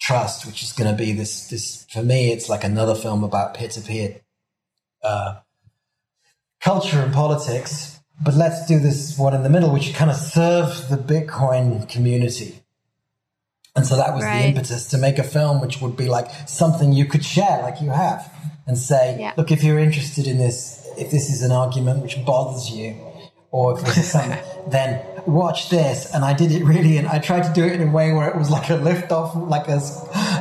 Trust, 0.00 0.46
which 0.46 0.62
is 0.62 0.72
going 0.72 0.88
to 0.88 0.96
be 0.96 1.12
this. 1.12 1.48
This 1.48 1.84
for 1.90 2.04
me, 2.04 2.30
it's 2.30 2.48
like 2.48 2.62
another 2.62 2.94
film 2.94 3.24
about 3.24 3.54
peer 3.54 3.68
to 3.68 3.80
peer 3.80 4.20
culture 6.60 7.00
and 7.00 7.12
politics. 7.12 7.97
But 8.20 8.34
let's 8.34 8.66
do 8.66 8.78
this 8.80 9.16
one 9.16 9.34
in 9.34 9.42
the 9.42 9.48
middle, 9.48 9.70
which 9.72 9.94
kind 9.94 10.10
of 10.10 10.16
serve 10.16 10.88
the 10.88 10.96
Bitcoin 10.96 11.88
community. 11.88 12.60
And 13.76 13.86
so 13.86 13.96
that 13.96 14.12
was 14.14 14.24
Right. 14.24 14.42
the 14.42 14.48
impetus 14.48 14.86
to 14.88 14.98
make 14.98 15.18
a 15.18 15.22
film 15.22 15.60
which 15.60 15.80
would 15.80 15.96
be 15.96 16.06
like 16.08 16.28
something 16.48 16.92
you 16.92 17.04
could 17.04 17.24
share, 17.24 17.62
like 17.62 17.80
you 17.80 17.90
have, 17.90 18.28
and 18.66 18.76
say, 18.76 19.16
Yeah. 19.20 19.32
look, 19.36 19.52
if 19.52 19.62
you're 19.62 19.78
interested 19.78 20.26
in 20.26 20.38
this, 20.38 20.80
if 20.96 21.12
this 21.12 21.30
is 21.30 21.42
an 21.42 21.52
argument 21.52 22.02
which 22.02 22.24
bothers 22.24 22.70
you, 22.70 22.96
or 23.50 23.78
if 23.78 23.84
this 23.84 23.96
is 23.98 24.10
something, 24.10 24.38
then 24.68 25.04
watch 25.26 25.70
this. 25.70 26.12
And 26.14 26.24
I 26.24 26.34
did 26.34 26.52
it 26.52 26.64
really, 26.64 26.98
and 26.98 27.06
I 27.08 27.18
tried 27.18 27.44
to 27.44 27.52
do 27.52 27.64
it 27.64 27.80
in 27.80 27.88
a 27.88 27.90
way 27.90 28.12
where 28.12 28.28
it 28.28 28.36
was 28.36 28.50
like 28.50 28.70
a 28.70 28.76
lift 28.76 29.10
off, 29.12 29.34
like 29.34 29.68
a, 29.68 29.80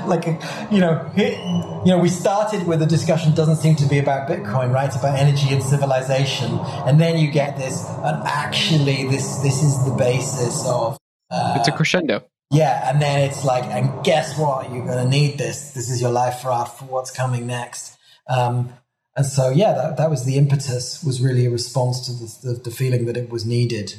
like 0.07 0.27
a, 0.27 0.67
you 0.71 0.79
know, 0.79 1.09
hit, 1.15 1.37
you 1.85 1.91
know, 1.93 1.99
we 1.99 2.09
started 2.09 2.67
with 2.67 2.81
a 2.81 2.85
discussion 2.85 3.33
doesn't 3.33 3.57
seem 3.57 3.75
to 3.75 3.85
be 3.85 3.99
about 3.99 4.27
Bitcoin, 4.27 4.73
right? 4.73 4.87
It's 4.87 4.97
about 4.97 5.17
energy 5.17 5.53
and 5.53 5.63
civilization, 5.63 6.59
and 6.85 6.99
then 6.99 7.17
you 7.17 7.31
get 7.31 7.57
this, 7.57 7.85
and 7.87 8.23
actually, 8.25 9.07
this 9.07 9.37
this 9.37 9.63
is 9.63 9.85
the 9.85 9.95
basis 9.97 10.65
of 10.65 10.97
it's 11.31 11.67
a 11.67 11.71
crescendo. 11.71 12.25
yeah, 12.51 12.89
and 12.89 13.01
then 13.01 13.21
it's 13.29 13.43
like, 13.43 13.65
and 13.65 14.03
guess 14.03 14.37
what? 14.37 14.71
You're 14.71 14.85
going 14.85 15.03
to 15.03 15.09
need 15.09 15.37
this. 15.37 15.71
This 15.71 15.89
is 15.89 16.01
your 16.01 16.11
life 16.11 16.45
raft 16.45 16.79
for 16.79 16.85
what's 16.85 17.11
coming 17.11 17.47
next. 17.47 17.97
Um, 18.29 18.73
and 19.17 19.25
so, 19.25 19.49
yeah, 19.49 19.73
that, 19.73 19.97
that 19.97 20.09
was 20.11 20.25
the 20.25 20.37
impetus. 20.37 21.03
Was 21.03 21.19
really 21.19 21.47
a 21.47 21.49
response 21.49 22.05
to 22.05 22.13
the, 22.13 22.53
the, 22.53 22.59
the 22.65 22.71
feeling 22.71 23.05
that 23.07 23.17
it 23.17 23.31
was 23.31 23.45
needed. 23.45 23.95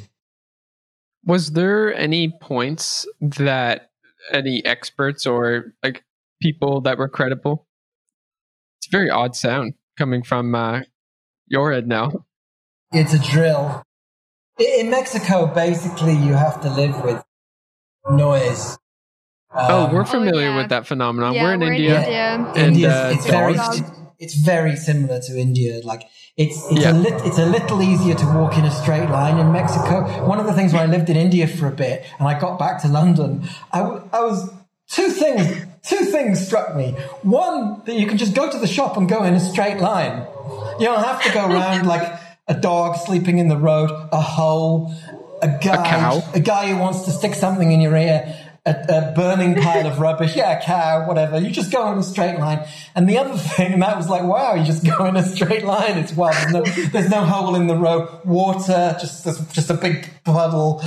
Was 1.25 1.53
there 1.53 1.93
any 1.93 2.31
points 2.41 3.05
that 3.21 3.91
any 4.33 4.65
experts 4.65 5.27
or 5.27 5.75
like 5.83 6.05
people 6.41 6.81
that 6.83 6.99
were 6.99 7.09
credible? 7.09 7.67
It's 8.79 8.87
a 8.87 8.97
very 8.97 9.11
odd 9.11 9.35
sound 9.35 9.75
coming 9.99 10.23
from 10.23 10.55
uh, 10.55 10.83
your 11.49 11.73
head 11.73 11.89
now. 11.89 12.25
It's 12.93 13.13
a 13.13 13.19
drill. 13.19 13.83
In 14.59 14.89
Mexico, 14.89 15.47
basically, 15.47 16.13
you 16.13 16.35
have 16.35 16.61
to 16.63 16.71
live 16.71 17.03
with 17.05 17.25
noise. 18.09 18.79
oh, 19.53 19.87
Um, 19.87 19.93
we're 19.93 20.05
familiar 20.05 20.51
yeah. 20.51 20.57
with 20.57 20.69
that 20.69 20.87
phenomenon. 20.87 21.35
Yeah, 21.35 21.43
we're 21.43 21.55
in 21.55 21.61
we're 21.61 21.67
in 21.67 21.73
India. 21.75 21.99
India. 22.55 22.55
And, 22.55 22.85
uh, 22.85 23.11
it's 23.15 23.27
very 23.27 23.55
dogs. 23.55 23.83
It's 24.19 24.35
very 24.35 24.77
similar 24.77 25.21
to 25.21 25.39
India. 25.39 25.81
Like 25.85 26.03
it's 26.37 26.57
it's 26.71 26.81
Yeah. 26.83 26.93
a 26.93 26.95
lit, 26.95 27.15
it's 27.25 27.39
a 27.39 27.47
little 27.47 27.83
easier 27.83 28.15
to 28.15 28.27
walk 28.27 28.57
in 28.59 28.65
a 28.65 28.71
straight 28.71 29.09
line 29.11 29.39
in 29.39 29.53
Mexico. 29.53 30.03
One 30.27 30.39
of 30.41 30.47
the 30.47 30.53
things 30.53 30.73
when 30.73 30.83
I 30.83 30.87
lived 30.87 31.09
in 31.11 31.17
India 31.17 31.47
for 31.47 31.67
a 31.67 31.73
bit 31.73 32.05
and 32.19 32.29
I 32.29 32.39
got 32.39 32.59
back 32.59 32.83
to 32.83 32.89
London, 32.89 33.49
I, 33.73 33.79
w- 33.81 34.03
I 34.13 34.21
was 34.21 34.51
two 34.89 35.09
things 35.11 35.65
two 35.83 36.05
things 36.05 36.45
struck 36.45 36.75
me. 36.77 36.91
One 37.23 37.83
that 37.87 37.95
you 37.95 38.07
can 38.07 38.19
just 38.19 38.35
go 38.35 38.51
to 38.51 38.59
the 38.59 38.67
shop 38.67 38.97
and 38.97 39.09
go 39.09 39.23
in 39.25 39.35
a 39.35 39.41
straight 39.41 39.79
line. 39.79 40.27
You 40.79 40.87
don't 40.87 41.03
have 41.05 41.23
to 41.23 41.33
go 41.33 41.47
around 41.49 41.87
like 41.87 42.13
a 42.49 42.55
dog 42.55 42.97
sleeping 42.97 43.39
in 43.39 43.49
the 43.49 43.57
road, 43.57 43.91
a 44.13 44.21
hole, 44.21 44.93
a 45.43 45.49
guy, 45.49 45.89
cow. 45.89 46.23
a 46.35 46.41
guy 46.41 46.69
who 46.69 46.79
wants 46.79 47.05
to 47.05 47.11
stick 47.13 47.35
something 47.35 47.71
in 47.73 47.81
your 47.81 47.97
ear, 47.97 48.35
a, 48.67 48.71
a 48.89 49.13
burning 49.15 49.55
pile 49.55 49.87
of 49.87 49.99
rubbish, 49.99 50.37
yeah, 50.37 50.59
a 50.59 50.63
cow, 50.63 51.07
whatever. 51.07 51.41
You 51.41 51.51
just 51.51 51.73
go 51.73 51.91
in 51.93 51.99
a 51.99 52.03
straight 52.03 52.39
line. 52.39 52.67
And 52.95 53.09
the 53.09 53.19
other 53.19 53.37
thing, 53.57 53.79
that 53.81 53.97
was 53.97 54.09
like, 54.09 54.23
wow, 54.23 54.55
you 54.55 54.65
just 54.65 54.85
go 54.85 55.07
in 55.07 55.17
a 55.17 55.25
straight 55.25 55.65
line. 55.65 55.99
It's 55.99 56.13
wild. 56.13 56.35
There's 56.37 56.53
no, 56.53 56.85
there's 56.91 57.11
no 57.11 57.25
hole 57.25 57.55
in 57.55 57.67
the 57.67 57.77
road. 57.77 58.09
Water, 58.25 58.97
just 59.01 59.25
just 59.53 59.71
a 59.71 59.75
big 59.75 60.09
puddle. 60.25 60.83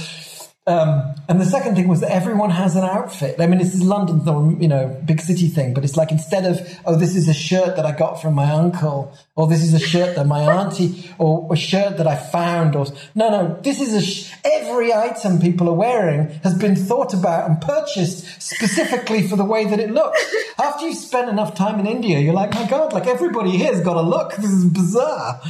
Um, 0.67 1.15
and 1.27 1.41
the 1.41 1.45
second 1.45 1.73
thing 1.73 1.87
was 1.87 2.01
that 2.01 2.11
everyone 2.11 2.51
has 2.51 2.75
an 2.75 2.83
outfit. 2.83 3.41
I 3.41 3.47
mean, 3.47 3.57
this 3.57 3.73
is 3.73 3.81
London's 3.81 4.25
not, 4.25 4.61
you 4.61 4.67
know, 4.67 5.01
big 5.03 5.19
city 5.19 5.47
thing, 5.47 5.73
but 5.73 5.83
it's 5.83 5.97
like 5.97 6.11
instead 6.11 6.45
of, 6.45 6.59
oh, 6.85 6.95
this 6.95 7.15
is 7.15 7.27
a 7.27 7.33
shirt 7.33 7.77
that 7.77 7.85
I 7.85 7.91
got 7.91 8.21
from 8.21 8.35
my 8.35 8.51
uncle, 8.51 9.17
or 9.35 9.47
this 9.47 9.63
is 9.63 9.73
a 9.73 9.79
shirt 9.79 10.15
that 10.15 10.27
my 10.27 10.41
auntie, 10.41 11.09
or 11.17 11.51
a 11.51 11.55
shirt 11.55 11.97
that 11.97 12.05
I 12.05 12.15
found, 12.15 12.75
or 12.75 12.85
no, 13.15 13.31
no, 13.31 13.59
this 13.63 13.81
is 13.81 13.95
a, 13.95 14.01
sh- 14.03 14.31
every 14.45 14.93
item 14.93 15.39
people 15.39 15.67
are 15.67 15.73
wearing 15.73 16.27
has 16.43 16.55
been 16.55 16.75
thought 16.75 17.15
about 17.15 17.49
and 17.49 17.59
purchased 17.59 18.39
specifically 18.39 19.27
for 19.27 19.37
the 19.37 19.45
way 19.45 19.65
that 19.65 19.79
it 19.79 19.89
looks. 19.89 20.23
After 20.59 20.85
you've 20.85 20.97
spent 20.97 21.27
enough 21.27 21.55
time 21.55 21.79
in 21.79 21.87
India, 21.87 22.19
you're 22.19 22.35
like, 22.35 22.53
my 22.53 22.67
God, 22.67 22.93
like 22.93 23.07
everybody 23.07 23.57
here's 23.57 23.81
got 23.81 23.97
a 23.97 24.01
look. 24.03 24.35
This 24.35 24.51
is 24.51 24.65
bizarre. 24.65 25.41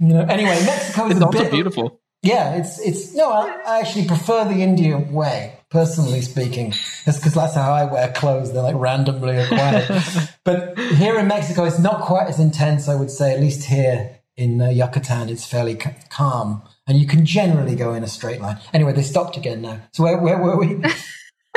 You 0.00 0.08
know, 0.08 0.22
anyway, 0.22 0.60
Mexico 0.66 1.06
is 1.06 1.12
It's 1.12 1.20
a 1.20 1.26
also 1.26 1.38
bit, 1.44 1.52
beautiful. 1.52 2.00
Yeah, 2.26 2.56
it's 2.56 2.80
it's 2.80 3.14
no. 3.14 3.30
I, 3.30 3.56
I 3.66 3.80
actually 3.80 4.06
prefer 4.06 4.44
the 4.44 4.62
Indian 4.62 5.12
way, 5.12 5.58
personally 5.70 6.20
speaking. 6.20 6.74
It's 7.06 7.18
because 7.18 7.34
that's 7.34 7.54
how 7.54 7.72
I 7.72 7.84
wear 7.84 8.12
clothes. 8.12 8.52
They're 8.52 8.62
like 8.62 8.76
randomly 8.76 9.36
acquired. 9.36 9.86
but 10.44 10.78
here 10.78 11.18
in 11.18 11.28
Mexico, 11.28 11.64
it's 11.64 11.78
not 11.78 12.02
quite 12.02 12.28
as 12.28 12.40
intense. 12.40 12.88
I 12.88 12.96
would 12.96 13.10
say, 13.10 13.32
at 13.32 13.40
least 13.40 13.64
here 13.64 14.18
in 14.36 14.60
uh, 14.60 14.70
Yucatan, 14.70 15.28
it's 15.28 15.46
fairly 15.46 15.78
c- 15.78 15.90
calm, 16.10 16.62
and 16.86 16.98
you 16.98 17.06
can 17.06 17.24
generally 17.24 17.76
go 17.76 17.94
in 17.94 18.02
a 18.02 18.08
straight 18.08 18.40
line. 18.40 18.58
Anyway, 18.72 18.92
they 18.92 19.02
stopped 19.02 19.36
again 19.36 19.62
now. 19.62 19.80
So 19.92 20.02
where 20.02 20.18
where 20.18 20.38
were 20.38 20.58
we? 20.58 20.82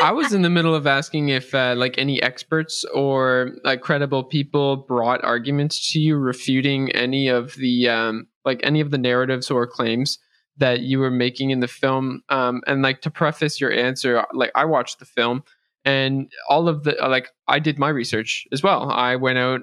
I 0.01 0.13
was 0.13 0.31
in 0.31 0.43
the 0.43 0.49
middle 0.49 0.75
of 0.75 0.87
asking 0.87 1.27
if 1.29 1.53
uh, 1.53 1.73
like 1.75 1.97
any 1.97 2.21
experts 2.21 2.85
or 2.93 3.55
like 3.65 3.81
credible 3.81 4.23
people 4.23 4.77
brought 4.77 5.21
arguments 5.25 5.91
to 5.91 5.99
you 5.99 6.15
refuting 6.15 6.91
any 6.91 7.27
of 7.27 7.55
the 7.55 7.89
um, 7.89 8.27
like 8.45 8.61
any 8.63 8.79
of 8.79 8.91
the 8.91 8.97
narratives 8.97 9.51
or 9.51 9.67
claims 9.67 10.19
that 10.59 10.81
you 10.81 10.99
were 10.99 11.11
making 11.11 11.49
in 11.49 11.59
the 11.59 11.67
film. 11.67 12.21
Um, 12.29 12.61
and 12.67 12.81
like 12.81 13.01
to 13.01 13.11
preface 13.11 13.59
your 13.59 13.71
answer, 13.71 14.23
like 14.33 14.51
I 14.55 14.65
watched 14.65 14.99
the 14.99 15.05
film 15.05 15.43
and 15.85 16.31
all 16.49 16.67
of 16.67 16.83
the 16.83 16.95
like 17.01 17.29
I 17.47 17.59
did 17.59 17.79
my 17.79 17.89
research 17.89 18.45
as 18.51 18.61
well. 18.61 18.89
I 18.91 19.15
went 19.15 19.37
out 19.39 19.61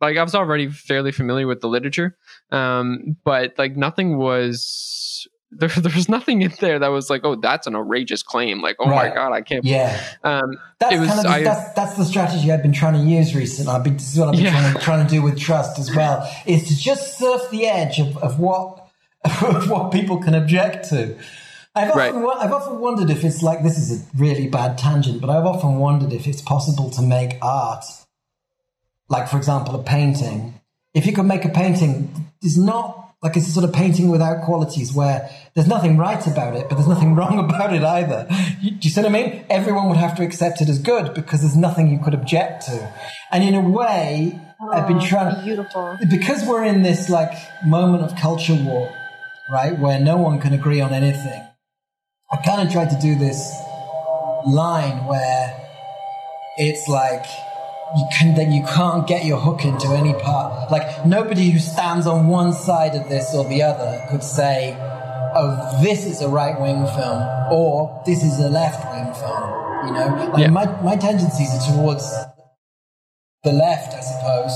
like 0.00 0.16
I 0.16 0.22
was 0.22 0.34
already 0.34 0.68
fairly 0.68 1.12
familiar 1.12 1.46
with 1.46 1.60
the 1.60 1.68
literature, 1.68 2.16
um, 2.50 3.16
but 3.24 3.54
like 3.58 3.76
nothing 3.76 4.16
was 4.18 5.26
there. 5.50 5.68
There 5.76 5.92
was 5.94 6.08
nothing 6.08 6.42
in 6.42 6.52
there 6.60 6.78
that 6.78 6.88
was 6.88 7.08
like, 7.10 7.22
oh, 7.24 7.34
that's 7.36 7.66
an 7.66 7.74
outrageous 7.74 8.22
claim. 8.22 8.60
Like, 8.60 8.76
oh 8.80 8.88
Right. 8.88 9.08
my 9.10 9.14
god, 9.14 9.32
I 9.32 9.40
can't. 9.40 9.64
yeah, 9.64 9.98
Um, 10.22 10.42
that's 10.78 10.94
It 10.94 10.98
was- 11.00 11.08
kind 11.08 11.20
of 11.26 11.32
I- 11.32 11.42
that's 11.42 11.72
that's 11.72 11.94
the 11.96 12.04
strategy 12.04 12.52
I've 12.52 12.62
been 12.62 12.72
trying 12.72 12.94
to 12.94 13.00
use 13.00 13.34
recently. 13.34 13.72
I've 13.72 13.82
been 13.84 13.94
this 13.94 14.12
is 14.12 14.18
what 14.18 14.28
I've 14.28 14.34
been 14.34 14.44
Yeah. 14.44 14.50
trying, 14.60 14.74
to, 14.74 14.80
trying 14.80 15.06
to 15.06 15.10
do 15.10 15.22
with 15.22 15.38
trust 15.38 15.78
as 15.78 15.94
well. 15.94 16.28
Is 16.46 16.68
to 16.68 16.76
just 16.78 17.18
surf 17.18 17.42
the 17.50 17.66
edge 17.66 17.98
of, 17.98 18.16
of 18.18 18.38
what 18.38 18.87
of 19.42 19.70
what 19.70 19.92
people 19.92 20.18
can 20.18 20.34
object 20.34 20.88
to. 20.90 21.16
I've 21.74 21.90
often, 21.90 22.22
Right. 22.22 22.36
I've 22.40 22.52
often 22.52 22.80
wondered 22.80 23.10
if 23.10 23.22
it's 23.24 23.42
like 23.42 23.62
this 23.62 23.78
is 23.78 24.00
a 24.00 24.04
really 24.16 24.48
bad 24.48 24.78
tangent, 24.78 25.20
but 25.20 25.30
I've 25.30 25.46
often 25.46 25.78
wondered 25.78 26.12
if 26.12 26.26
it's 26.26 26.42
possible 26.42 26.90
to 26.90 27.02
make 27.02 27.36
art, 27.42 27.84
like 29.08 29.28
for 29.28 29.36
example 29.36 29.74
a 29.74 29.82
painting. 29.82 30.54
If 30.94 31.06
you 31.06 31.12
could 31.12 31.26
make 31.26 31.44
a 31.44 31.50
painting, 31.50 32.26
it's 32.42 32.56
not 32.56 33.14
like 33.22 33.36
it's 33.36 33.48
a 33.48 33.50
sort 33.52 33.64
of 33.64 33.72
painting 33.72 34.10
without 34.10 34.44
qualities 34.44 34.92
where 34.92 35.28
there's 35.54 35.66
nothing 35.66 35.96
right 35.98 36.24
about 36.26 36.54
it, 36.54 36.68
but 36.68 36.76
there's 36.76 36.88
nothing 36.88 37.14
wrong 37.18 37.38
about 37.38 37.72
it 37.74 37.82
either. 37.82 38.26
You, 38.60 38.72
do 38.72 38.78
you 38.82 38.90
see 38.90 39.00
what 39.02 39.08
I 39.08 39.12
mean? 39.12 39.44
Everyone 39.50 39.88
would 39.88 39.98
have 39.98 40.16
to 40.16 40.22
accept 40.24 40.60
it 40.60 40.68
as 40.68 40.78
good 40.78 41.14
because 41.14 41.40
there's 41.40 41.56
nothing 41.56 41.88
you 41.90 41.98
could 41.98 42.14
object 42.14 42.66
to. 42.66 42.92
And 43.30 43.42
in 43.44 43.54
a 43.54 43.60
way, 43.68 44.40
I've 44.72 44.88
been 44.88 44.98
Oh, 44.98 45.06
trying 45.06 45.44
Beautiful. 45.44 45.96
because 46.10 46.44
we're 46.44 46.64
in 46.64 46.82
this 46.82 47.08
like 47.08 47.32
moment 47.64 48.02
of 48.04 48.16
culture 48.16 48.54
war, 48.54 48.92
right, 49.50 49.78
where 49.78 49.98
no 49.98 50.16
one 50.16 50.40
can 50.40 50.52
agree 50.52 50.80
on 50.80 50.92
anything. 50.92 51.42
I 52.30 52.36
kind 52.38 52.66
of 52.66 52.72
tried 52.72 52.90
to 52.90 52.98
do 53.00 53.14
this 53.18 53.54
line 54.46 55.06
where 55.06 55.54
it's 56.58 56.88
like 56.88 57.24
you 57.96 58.06
can 58.12 58.34
that 58.34 58.48
you 58.48 58.62
can't 58.64 59.06
get 59.06 59.24
your 59.24 59.38
hook 59.38 59.64
into 59.64 59.88
any 59.88 60.12
part. 60.14 60.70
Like 60.70 61.06
nobody 61.06 61.50
who 61.50 61.58
stands 61.58 62.06
on 62.06 62.28
one 62.28 62.52
side 62.52 62.94
of 62.94 63.08
this 63.08 63.34
or 63.34 63.44
the 63.48 63.62
other 63.62 64.04
could 64.10 64.22
say, 64.22 64.76
"Oh, 65.34 65.80
this 65.82 66.04
is 66.04 66.20
a 66.20 66.28
right 66.28 66.60
wing 66.60 66.86
film" 66.86 67.22
or 67.50 68.02
"This 68.04 68.22
is 68.22 68.38
a 68.40 68.48
left 68.48 68.84
wing 68.92 69.14
film." 69.14 69.86
You 69.86 69.92
know, 69.94 70.30
like 70.32 70.42
Yeah. 70.42 70.48
my 70.50 70.66
my 70.82 70.96
tendencies 70.96 71.54
are 71.54 71.72
towards 71.72 72.04
the 73.44 73.52
left, 73.52 73.94
I 73.94 74.00
suppose. 74.00 74.52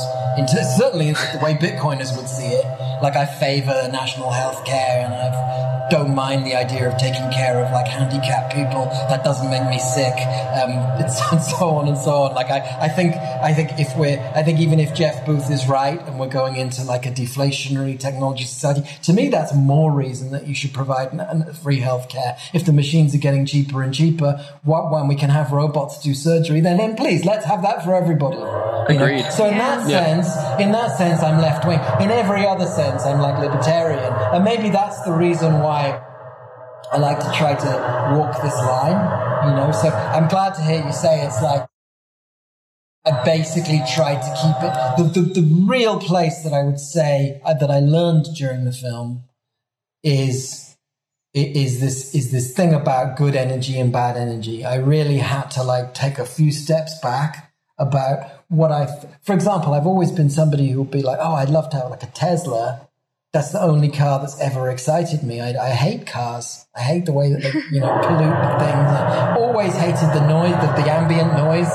Certainly 0.77 1.13
the 1.13 1.41
way 1.41 1.55
Bitcoiners 1.55 2.17
would 2.17 2.29
see 2.29 2.49
it. 2.49 2.65
Like 3.01 3.15
I 3.15 3.27
favor 3.27 3.89
national 3.93 4.31
health 4.31 4.65
care 4.65 5.05
and 5.05 5.15
I 5.15 5.89
don't 5.89 6.15
mind 6.15 6.47
the 6.47 6.55
idea 6.55 6.89
of 6.89 6.99
taking 6.99 7.31
care 7.31 7.63
of 7.63 7.71
like 7.71 7.87
handicapped 7.87 8.55
people. 8.55 8.87
That 9.09 9.23
doesn't 9.23 9.51
make 9.51 9.69
me 9.69 9.79
sick. 9.79 10.15
Um, 10.15 10.71
and 10.99 11.13
so 11.13 11.69
on 11.69 11.87
and 11.87 11.99
so 11.99 12.23
on. 12.23 12.35
Like 12.35 12.51
I, 12.51 12.87
I 12.87 12.89
think 12.89 13.15
I 13.15 13.53
think 13.53 13.79
if 13.79 13.97
we're 13.97 14.19
I 14.35 14.43
think 14.43 14.59
even 14.59 14.81
if 14.81 14.95
Jeff 14.95 15.25
Booth 15.27 15.51
is 15.51 15.69
right 15.69 16.01
and 16.01 16.19
we're 16.19 16.29
going 16.29 16.57
into 16.57 16.83
like 16.83 17.07
a 17.07 17.11
deflationary 17.11 18.01
technology 18.01 18.45
society, 18.45 18.83
to 19.03 19.13
me 19.13 19.29
that's 19.29 19.55
more 19.55 19.93
reason 19.93 20.33
that 20.33 20.47
you 20.47 20.55
should 20.55 20.73
provide 20.73 21.11
free 21.63 21.81
health 21.81 22.09
care. 22.09 22.37
If 22.53 22.65
the 22.65 22.73
machines 22.73 23.15
are 23.15 23.19
getting 23.19 23.47
cheaper 23.47 23.83
and 23.83 23.95
cheaper, 23.95 24.45
what 24.65 24.91
when 24.91 25.09
we 25.09 25.15
can 25.15 25.31
have 25.31 25.53
robots 25.53 26.03
do 26.03 26.15
surgery, 26.15 26.61
then 26.61 26.79
then 26.79 26.97
please 26.97 27.25
let's 27.25 27.45
have 27.45 27.63
that 27.63 27.85
for 27.85 27.95
everybody. 27.95 28.39
Agreed. 28.89 29.31
So 29.33 29.47
in 29.47 29.59
that 29.59 29.89
Yeah. 29.89 30.05
sense, 30.05 30.61
in 30.61 30.73
that 30.73 30.97
sense, 30.97 31.23
I'm 31.23 31.41
left 31.41 31.67
wing. 31.67 31.81
In 32.01 32.11
every 32.11 32.47
other 32.47 32.67
sense, 32.67 33.05
I'm 33.05 33.21
like 33.21 33.39
libertarian, 33.39 34.13
and 34.33 34.45
maybe 34.45 34.71
that's 34.71 35.01
the 35.03 35.13
reason 35.13 35.61
why 35.61 36.01
I 36.93 36.99
like 36.99 37.21
to 37.21 37.31
try 37.33 37.55
to 37.55 38.17
walk 38.17 38.43
this 38.43 38.57
line. 38.57 39.01
You 39.49 39.57
know, 39.57 39.73
so 39.73 39.89
I'm 39.89 40.29
glad 40.29 40.55
to 40.55 40.63
hear 40.63 40.85
you 40.85 40.93
say 40.93 41.25
it's 41.27 41.43
like. 41.43 41.67
I 43.05 43.25
basically 43.25 43.83
tried 43.97 44.23
to 44.23 44.33
keep 44.41 44.59
it. 44.63 44.73
The, 44.97 45.21
the, 45.21 45.41
the 45.41 45.65
real 45.67 45.99
place 45.99 46.45
that 46.45 46.53
I 46.53 46.63
would 46.63 46.79
say 46.79 47.41
uh, 47.45 47.53
that 47.55 47.69
I 47.69 47.81
learned 47.81 48.27
during 48.37 48.65
the 48.65 48.73
film 48.73 49.25
is 50.05 50.77
is 51.35 51.81
this 51.81 52.15
is 52.15 52.31
this 52.31 52.55
thing 52.55 52.73
about 52.73 53.17
good 53.17 53.35
energy 53.35 53.81
and 53.81 53.93
bad 53.93 54.17
energy. 54.17 54.65
I 54.65 54.77
really 54.77 55.19
had 55.19 55.51
to 55.53 55.65
like 55.65 55.95
take 55.95 56.19
a 56.19 56.25
few 56.27 56.53
steps 56.53 56.97
back 57.01 57.52
about 57.79 58.45
what 58.49 58.71
I. 58.71 58.87
For 59.23 59.35
example, 59.35 59.75
I've 59.75 59.87
always 59.87 60.13
been 60.13 60.31
somebody 60.31 60.71
who 60.71 60.83
would 60.83 60.91
be 60.91 61.03
like, 61.03 61.19
"Oh, 61.21 61.35
I'd 61.35 61.51
love 61.51 61.71
to 61.71 61.77
have 61.77 61.91
like 61.91 62.03
a 62.03 62.07
Tesla." 62.07 62.89
That's 63.33 63.51
the 63.51 63.63
only 63.63 63.89
car 63.89 64.21
that's 64.21 64.39
ever 64.41 64.69
excited 64.69 65.23
me. 65.23 65.41
I, 65.41 65.69
I 65.69 65.71
hate 65.71 66.07
cars. 66.07 66.67
I 66.77 66.83
hate 66.83 67.07
the 67.07 67.15
way 67.15 67.33
that 67.33 67.41
they, 67.41 67.53
you 67.73 67.81
know, 67.81 67.89
pollute 68.03 68.37
things. 68.61 68.89
I 68.93 69.35
always 69.39 69.75
hated 69.75 70.13
the 70.13 70.27
noise, 70.29 70.53
the, 70.53 70.83
the 70.83 70.93
ambient 70.93 71.33
noise 71.33 71.73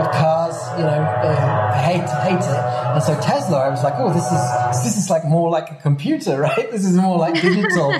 of 0.00 0.10
cars. 0.10 0.56
You 0.78 0.84
know, 0.84 1.02
I 1.02 1.76
hate 1.76 2.08
hate 2.08 2.40
it. 2.40 2.86
And 2.94 3.02
so 3.02 3.14
Tesla, 3.20 3.58
I 3.58 3.68
was 3.68 3.84
like, 3.84 3.92
oh, 3.98 4.10
this 4.10 4.24
is 4.24 4.84
this 4.84 4.96
is 4.96 5.10
like 5.10 5.26
more 5.26 5.50
like 5.50 5.70
a 5.70 5.74
computer, 5.74 6.40
right? 6.48 6.70
This 6.70 6.86
is 6.86 6.96
more 6.96 7.18
like 7.18 7.34
digital, 7.34 7.92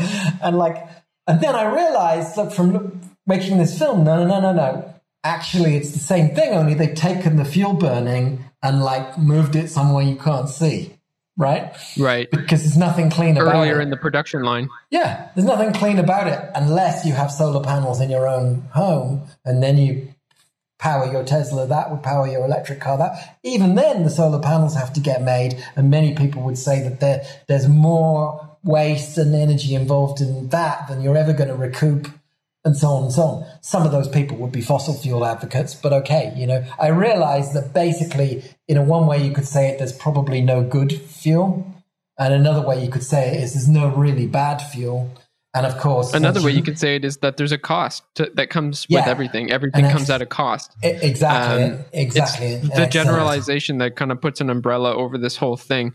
and 0.42 0.56
like, 0.56 0.76
and 1.26 1.38
then 1.40 1.54
I 1.54 1.64
realized, 1.64 2.36
look, 2.38 2.50
from 2.50 3.00
making 3.26 3.58
this 3.58 3.78
film, 3.78 4.04
no, 4.04 4.24
no, 4.24 4.40
no, 4.40 4.40
no, 4.40 4.52
no. 4.52 4.95
Actually, 5.24 5.76
it's 5.76 5.90
the 5.90 5.98
same 5.98 6.34
thing. 6.34 6.54
Only 6.54 6.74
they've 6.74 6.94
taken 6.94 7.36
the 7.36 7.44
fuel 7.44 7.72
burning 7.74 8.44
and 8.62 8.82
like 8.82 9.18
moved 9.18 9.56
it 9.56 9.68
somewhere 9.68 10.04
you 10.04 10.16
can't 10.16 10.48
see, 10.48 10.92
right? 11.36 11.74
right. 11.98 12.30
Because 12.30 12.62
there's 12.62 12.76
nothing 12.76 13.10
clean 13.10 13.36
about 13.36 13.54
Earlier 13.54 13.80
it. 13.80 13.84
in 13.84 13.90
the 13.90 13.96
production 13.96 14.42
line. 14.42 14.68
Yeah, 14.90 15.30
there's 15.34 15.46
nothing 15.46 15.72
clean 15.72 15.98
about 15.98 16.28
it 16.28 16.38
unless 16.54 17.04
you 17.04 17.12
have 17.12 17.30
solar 17.30 17.62
panels 17.62 18.00
in 18.00 18.10
your 18.10 18.28
own 18.28 18.62
home 18.72 19.22
and 19.44 19.62
then 19.62 19.78
you 19.78 20.08
power 20.78 21.10
your 21.10 21.24
Tesla, 21.24 21.66
that 21.66 21.90
would 21.90 22.02
power 22.02 22.28
your 22.28 22.44
electric 22.44 22.80
car. 22.80 22.98
That 22.98 23.38
even 23.42 23.74
then 23.74 24.04
the 24.04 24.10
solar 24.10 24.40
panels 24.40 24.74
have 24.74 24.92
to 24.92 25.00
get 25.00 25.22
made 25.22 25.62
and 25.74 25.90
many 25.90 26.14
people 26.14 26.42
would 26.42 26.58
say 26.58 26.82
that 26.82 27.00
there 27.00 27.24
there's 27.48 27.66
more 27.68 28.56
waste 28.62 29.16
and 29.16 29.34
energy 29.34 29.74
involved 29.74 30.20
in 30.20 30.48
that 30.48 30.88
than 30.88 31.00
you're 31.00 31.16
ever 31.16 31.32
going 31.32 31.48
to 31.48 31.54
recoup 31.54 32.08
and 32.66 32.76
so 32.76 32.88
on 32.88 33.04
and 33.04 33.12
so 33.12 33.22
on. 33.22 33.46
Some 33.62 33.86
of 33.86 33.92
those 33.92 34.08
people 34.08 34.36
would 34.38 34.52
be 34.52 34.60
fossil 34.60 34.92
fuel 34.92 35.24
advocates, 35.24 35.72
but 35.74 35.92
okay, 35.92 36.32
you 36.36 36.46
know, 36.46 36.64
I 36.80 36.88
realize 36.88 37.54
that 37.54 37.72
basically 37.72 38.42
in 38.66 38.76
a 38.76 38.82
one 38.82 39.06
way 39.06 39.24
you 39.24 39.32
could 39.32 39.46
say 39.46 39.68
it 39.68 39.78
there's 39.78 39.92
probably 39.96 40.40
no 40.42 40.62
good 40.62 40.92
fuel. 40.92 41.72
And 42.18 42.34
another 42.34 42.66
way 42.66 42.82
you 42.84 42.90
could 42.90 43.04
say 43.04 43.36
it 43.36 43.42
is 43.42 43.54
there's 43.54 43.68
no 43.68 43.88
really 43.88 44.26
bad 44.26 44.58
fuel. 44.58 45.10
And 45.54 45.64
of 45.64 45.78
course, 45.78 46.12
Another 46.12 46.42
way 46.42 46.50
you 46.50 46.62
could 46.62 46.78
say 46.78 46.96
it 46.96 47.04
is 47.04 47.18
that 47.18 47.38
there's 47.38 47.52
a 47.52 47.56
cost 47.56 48.02
to, 48.16 48.30
that 48.34 48.50
comes 48.50 48.86
with 48.90 49.06
everything. 49.06 49.50
Everything 49.50 49.88
comes 49.88 50.10
at 50.10 50.20
a 50.20 50.26
cost. 50.26 50.76
E- 50.84 50.88
exactly, 50.88 51.64
Um, 51.64 51.84
exactly. 51.94 52.56
The 52.56 52.86
generalization 52.86 53.78
that 53.78 53.96
kind 53.96 54.12
of 54.12 54.20
puts 54.20 54.42
an 54.42 54.50
umbrella 54.50 54.94
over 54.94 55.16
this 55.16 55.36
whole 55.36 55.56
thing. 55.56 55.94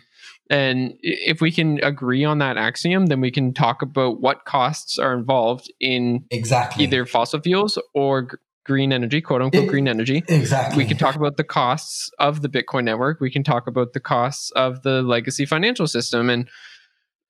And 0.49 0.93
if 1.01 1.39
we 1.39 1.51
can 1.51 1.81
agree 1.83 2.25
on 2.25 2.39
that 2.39 2.57
axiom, 2.57 3.05
then 3.05 3.21
we 3.21 3.31
can 3.31 3.53
talk 3.53 3.81
about 3.81 4.19
what 4.21 4.43
costs 4.45 4.99
are 4.99 5.13
involved 5.13 5.71
in 5.79 6.25
Exactly. 6.29 6.83
either 6.83 7.05
fossil 7.05 7.39
fuels 7.39 7.77
or 7.93 8.23
g- 8.23 8.29
green 8.65 8.91
energy, 8.91 9.21
quote 9.21 9.41
unquote 9.41 9.63
It- 9.63 9.69
green 9.69 9.87
energy. 9.87 10.23
Exactly. 10.27 10.83
We 10.83 10.87
can 10.87 10.97
talk 10.97 11.15
about 11.15 11.37
the 11.37 11.43
costs 11.45 12.09
of 12.19 12.41
the 12.41 12.49
Bitcoin 12.49 12.83
network. 12.83 13.21
We 13.21 13.31
can 13.31 13.43
talk 13.43 13.65
about 13.67 13.93
the 13.93 13.99
costs 14.01 14.51
of 14.51 14.81
the 14.83 15.01
legacy 15.01 15.45
financial 15.45 15.87
system. 15.87 16.29
And 16.29 16.49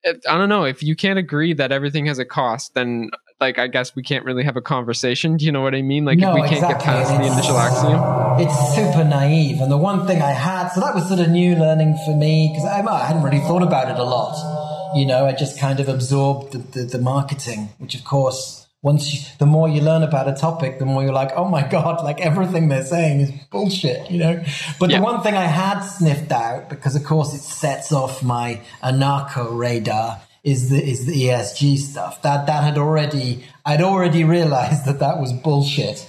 I 0.06 0.38
don't 0.38 0.50
know 0.50 0.64
if 0.64 0.82
you 0.82 0.96
can't 0.96 1.20
agree 1.20 1.54
that 1.54 1.72
everything 1.72 2.08
has 2.08 2.20
a 2.20 2.26
cost, 2.26 2.74
then 2.74 3.12
like 3.40 3.58
I 3.60 3.68
guess 3.68 3.96
we 3.96 4.04
can't 4.04 4.24
really 4.24 4.44
have 4.44 4.56
a 4.56 4.62
conversation. 4.62 5.38
Do 5.38 5.46
you 5.46 5.52
know 5.52 5.62
what 5.62 5.76
I 5.76 5.82
mean? 5.82 6.06
Like 6.06 6.20
no, 6.20 6.36
if 6.36 6.44
we 6.44 6.48
can't 6.48 6.68
get 6.68 6.82
past 6.82 7.10
the 7.10 7.32
initial 7.32 7.58
axiom. 7.58 8.40
It's 8.40 8.76
super 8.76 9.04
naive. 9.04 9.60
And 9.60 9.72
the 9.72 9.78
one 9.78 10.08
thing 10.08 10.22
I 10.22 10.32
had, 10.32 10.70
so 10.70 10.80
that 10.80 10.96
was 10.96 11.08
sort 11.08 11.20
of 11.20 11.30
new 11.30 11.56
learning 11.56 11.98
for 12.06 12.16
me 12.16 12.50
because 12.52 12.66
I, 12.66 12.82
I, 12.82 13.06
hadn't 13.06 13.24
really 13.24 13.40
thought 13.40 13.64
about 13.64 13.90
it 13.90 14.00
a 14.00 14.04
lot. 14.04 14.96
You 14.96 15.06
know, 15.06 15.26
I 15.26 15.34
just 15.34 15.60
kind 15.60 15.80
of 15.80 15.90
absorbed 15.90 16.54
the, 16.54 16.58
the, 16.60 16.86
the 16.86 16.98
marketing, 17.00 17.70
which 17.80 17.96
of 17.96 18.04
course 18.04 18.61
once 18.82 19.14
you, 19.14 19.20
the 19.38 19.46
more 19.46 19.70
you 19.70 19.82
learn 19.82 20.02
about 20.02 20.28
a 20.28 20.34
topic, 20.34 20.80
the 20.80 20.86
more 20.86 21.04
you're 21.04 21.14
like, 21.14 21.32
oh 21.36 21.48
my 21.48 21.68
God, 21.68 22.04
like 22.04 22.20
everything 22.20 22.68
they're 22.68 22.84
saying 22.84 23.22
is 23.22 23.32
bullshit, 23.52 24.10
you 24.10 24.18
know? 24.18 24.44
But 24.80 24.90
yeah. 24.90 24.98
the 24.98 25.04
one 25.04 25.22
thing 25.22 25.36
I 25.36 25.46
had 25.46 25.82
sniffed 25.82 26.32
out, 26.32 26.70
because 26.70 26.96
of 26.96 27.04
course 27.04 27.34
it 27.34 27.42
sets 27.42 27.92
off 27.92 28.24
my 28.24 28.62
anarcho 28.84 29.56
radar, 29.56 30.22
is 30.44 30.72
the, 30.72 30.84
is 30.84 31.06
the 31.06 31.14
ESG 31.14 31.78
stuff. 31.78 32.24
That, 32.24 32.48
that 32.48 32.64
had 32.64 32.80
already, 32.80 33.46
I'd 33.64 33.84
already 33.84 34.24
realized 34.24 34.86
that 34.86 35.00
that 35.00 35.20
was 35.20 35.32
bullshit. 35.32 36.08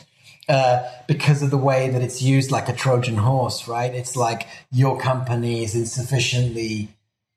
Uh, 0.48 0.82
because 1.06 1.40
of 1.40 1.50
the 1.50 1.56
way 1.56 1.88
that 1.90 2.02
it's 2.02 2.20
used 2.20 2.50
like 2.50 2.68
a 2.68 2.72
Trojan 2.72 3.16
horse, 3.16 3.68
right? 3.68 3.94
It's 3.94 4.16
like 4.16 4.48
your 4.72 4.98
company 4.98 5.62
is 5.62 5.76
insufficiently 5.76 6.88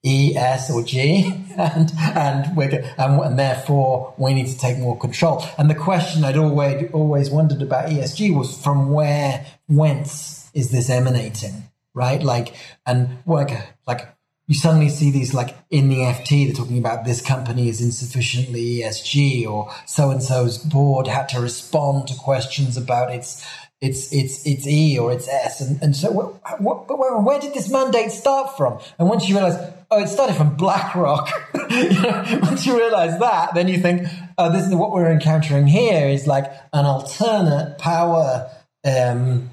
E, 0.05 0.35
S, 0.35 0.69
or 0.71 0.83
G, 0.83 1.33
and 1.57 1.91
and 1.97 2.55
we're 2.55 2.93
and, 2.97 3.19
and 3.19 3.39
therefore 3.39 4.13
we 4.17 4.33
need 4.33 4.47
to 4.47 4.57
take 4.57 4.77
more 4.77 4.97
control. 4.97 5.43
And 5.57 5.69
the 5.69 5.75
question 5.75 6.23
I'd 6.23 6.37
always 6.37 6.91
always 6.91 7.29
wondered 7.29 7.61
about 7.61 7.89
ESG 7.89 8.35
was 8.35 8.61
from 8.61 8.91
where, 8.91 9.45
whence 9.67 10.49
is 10.53 10.69
this 10.69 10.89
emanating, 10.89 11.69
right? 11.93 12.21
Like, 12.21 12.53
and 12.85 13.17
like 13.25 13.51
like 13.87 14.15
you 14.47 14.53
suddenly 14.53 14.89
see 14.89 15.09
these 15.09 15.33
like 15.33 15.55
in 15.71 15.89
the 15.89 15.97
FT, 15.97 16.45
they're 16.45 16.55
talking 16.55 16.77
about 16.77 17.03
this 17.03 17.19
company 17.19 17.67
is 17.67 17.81
insufficiently 17.81 18.81
ESG, 18.81 19.47
or 19.47 19.71
so 19.87 20.11
and 20.11 20.21
so's 20.21 20.59
board 20.59 21.07
had 21.07 21.29
to 21.29 21.39
respond 21.39 22.07
to 22.09 22.15
questions 22.15 22.77
about 22.77 23.11
its 23.11 23.43
it's 23.81 24.13
it's 24.13 24.45
it's 24.45 24.65
E 24.65 24.97
or 24.97 25.11
it's 25.11 25.27
S, 25.27 25.61
and 25.61 25.81
and 25.81 25.95
so 25.95 26.11
what, 26.11 26.61
what, 26.61 26.97
where, 26.97 27.17
where 27.17 27.39
did 27.39 27.53
this 27.53 27.69
mandate 27.69 28.11
start 28.11 28.55
from? 28.55 28.79
And 28.97 29.09
once 29.09 29.27
you 29.27 29.35
realize, 29.35 29.57
oh, 29.91 30.01
it 30.01 30.07
started 30.07 30.35
from 30.35 30.55
BlackRock. 30.55 31.29
you 31.69 32.01
know, 32.01 32.39
once 32.41 32.65
you 32.65 32.77
realize 32.77 33.19
that, 33.19 33.53
then 33.53 33.67
you 33.67 33.79
think, 33.79 34.07
oh, 34.37 34.51
this 34.51 34.65
is 34.65 34.73
what 34.73 34.91
we're 34.91 35.11
encountering 35.11 35.67
here 35.67 36.07
is 36.07 36.25
like 36.25 36.45
an 36.71 36.85
alternate 36.85 37.77
power 37.77 38.49
um, 38.85 39.49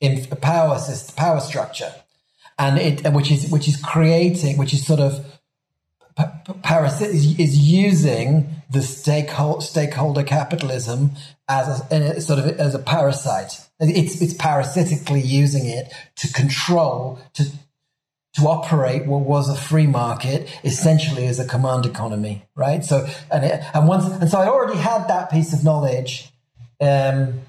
in 0.00 0.24
power 0.26 0.78
system, 0.78 1.16
power 1.16 1.40
structure, 1.40 1.92
and 2.58 2.78
it 2.78 3.10
which 3.12 3.30
is 3.30 3.50
which 3.50 3.68
is 3.68 3.76
creating, 3.76 4.58
which 4.58 4.74
is 4.74 4.86
sort 4.86 5.00
of 5.00 5.24
Paris 6.62 7.00
is, 7.00 7.38
is 7.38 7.58
using 7.58 8.62
the 8.70 8.82
stakeholder, 8.82 9.60
stakeholder 9.60 10.22
capitalism 10.22 11.12
as 11.52 11.92
a, 11.92 12.20
sort 12.20 12.38
of 12.38 12.46
as 12.58 12.74
a 12.74 12.78
parasite. 12.78 13.60
It's, 13.80 14.20
it's 14.22 14.34
parasitically 14.34 15.20
using 15.20 15.66
it 15.66 15.92
to 16.16 16.32
control, 16.32 17.18
to, 17.34 17.44
to 18.34 18.42
operate 18.42 19.06
what 19.06 19.22
was 19.22 19.48
a 19.48 19.56
free 19.56 19.86
market 19.86 20.48
essentially 20.64 21.26
as 21.26 21.38
a 21.38 21.46
command 21.46 21.84
economy, 21.84 22.44
right? 22.54 22.84
So, 22.84 23.06
and, 23.30 23.44
it, 23.44 23.62
and 23.74 23.88
once, 23.88 24.04
and 24.06 24.30
so 24.30 24.38
I 24.38 24.46
already 24.46 24.78
had 24.78 25.08
that 25.08 25.30
piece 25.30 25.52
of 25.52 25.64
knowledge, 25.64 26.30
um, 26.80 27.42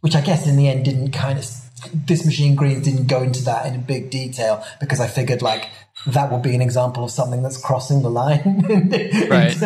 which 0.00 0.14
I 0.14 0.20
guess 0.20 0.46
in 0.46 0.56
the 0.56 0.68
end 0.68 0.84
didn't 0.84 1.12
kind 1.12 1.38
of, 1.38 1.46
this 1.92 2.24
machine 2.24 2.54
greens 2.54 2.84
didn't 2.84 3.06
go 3.06 3.22
into 3.22 3.44
that 3.44 3.66
in 3.66 3.74
a 3.74 3.78
big 3.78 4.10
detail 4.10 4.64
because 4.80 5.00
I 5.00 5.06
figured 5.06 5.42
like, 5.42 5.68
that 6.06 6.32
would 6.32 6.42
be 6.42 6.54
an 6.54 6.60
example 6.60 7.04
of 7.04 7.10
something 7.10 7.42
that's 7.42 7.56
crossing 7.56 8.02
the 8.02 8.10
line. 8.10 8.64
right. 9.30 9.62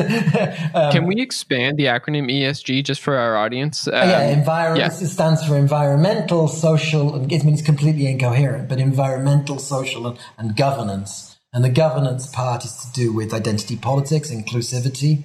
um, 0.74 0.92
Can 0.92 1.06
we 1.06 1.20
expand 1.22 1.78
the 1.78 1.84
acronym 1.84 2.30
ESG 2.30 2.84
just 2.84 3.00
for 3.00 3.16
our 3.16 3.36
audience? 3.36 3.86
Um, 3.86 3.94
yeah, 3.94 4.28
environment 4.28 4.92
yeah. 4.92 5.04
It 5.04 5.08
stands 5.08 5.46
for 5.46 5.56
environmental, 5.56 6.48
social, 6.48 7.14
and 7.14 7.32
it 7.32 7.44
means 7.44 7.62
completely 7.62 8.06
incoherent, 8.06 8.68
but 8.68 8.78
environmental, 8.80 9.58
social, 9.58 10.06
and, 10.06 10.18
and 10.36 10.56
governance. 10.56 11.38
And 11.52 11.64
the 11.64 11.70
governance 11.70 12.26
part 12.26 12.64
is 12.66 12.74
to 12.76 12.92
do 12.92 13.14
with 13.14 13.32
identity 13.32 13.76
politics, 13.76 14.30
inclusivity. 14.30 15.24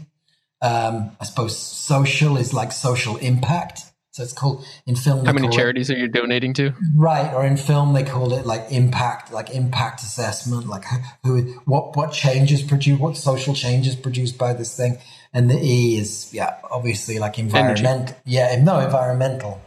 Um, 0.61 1.18
I 1.19 1.26
suppose 1.26 1.57
social 1.57 2.38
is 2.38 2.53
like 2.53 2.72
social 2.72 3.18
impact. 3.18 3.90
So 4.22 4.23
it's 4.23 4.34
called 4.34 4.64
in 4.85 4.95
film. 4.95 5.26
How 5.26 5.34
many 5.34 5.49
charities 5.49 5.89
it, 5.89 5.98
are 5.98 5.99
you 5.99 6.07
donating 6.07 6.53
to? 6.53 6.73
Right, 6.95 7.34
or 7.34 7.43
in 7.43 7.57
film 7.57 7.93
they 7.93 8.03
call 8.03 8.34
it 8.34 8.45
like 8.45 8.72
impact, 8.72 9.34
like 9.34 9.49
impact 9.49 10.02
assessment, 10.02 10.68
like 10.68 10.84
who, 11.23 11.41
what, 11.65 11.95
what 11.95 12.11
changes 12.11 12.61
produced, 12.61 13.02
what 13.02 13.18
social 13.18 13.56
changes 13.56 13.95
produced 13.95 14.38
by 14.38 14.53
this 14.53 14.77
thing, 14.77 14.99
and 15.34 15.49
the 15.49 15.60
E 15.60 15.98
is 15.98 16.31
yeah, 16.31 16.57
obviously 16.69 17.18
like 17.18 17.39
environmental. 17.39 18.15
Yeah, 18.26 18.61
no, 18.61 18.80
environmental. 18.80 19.60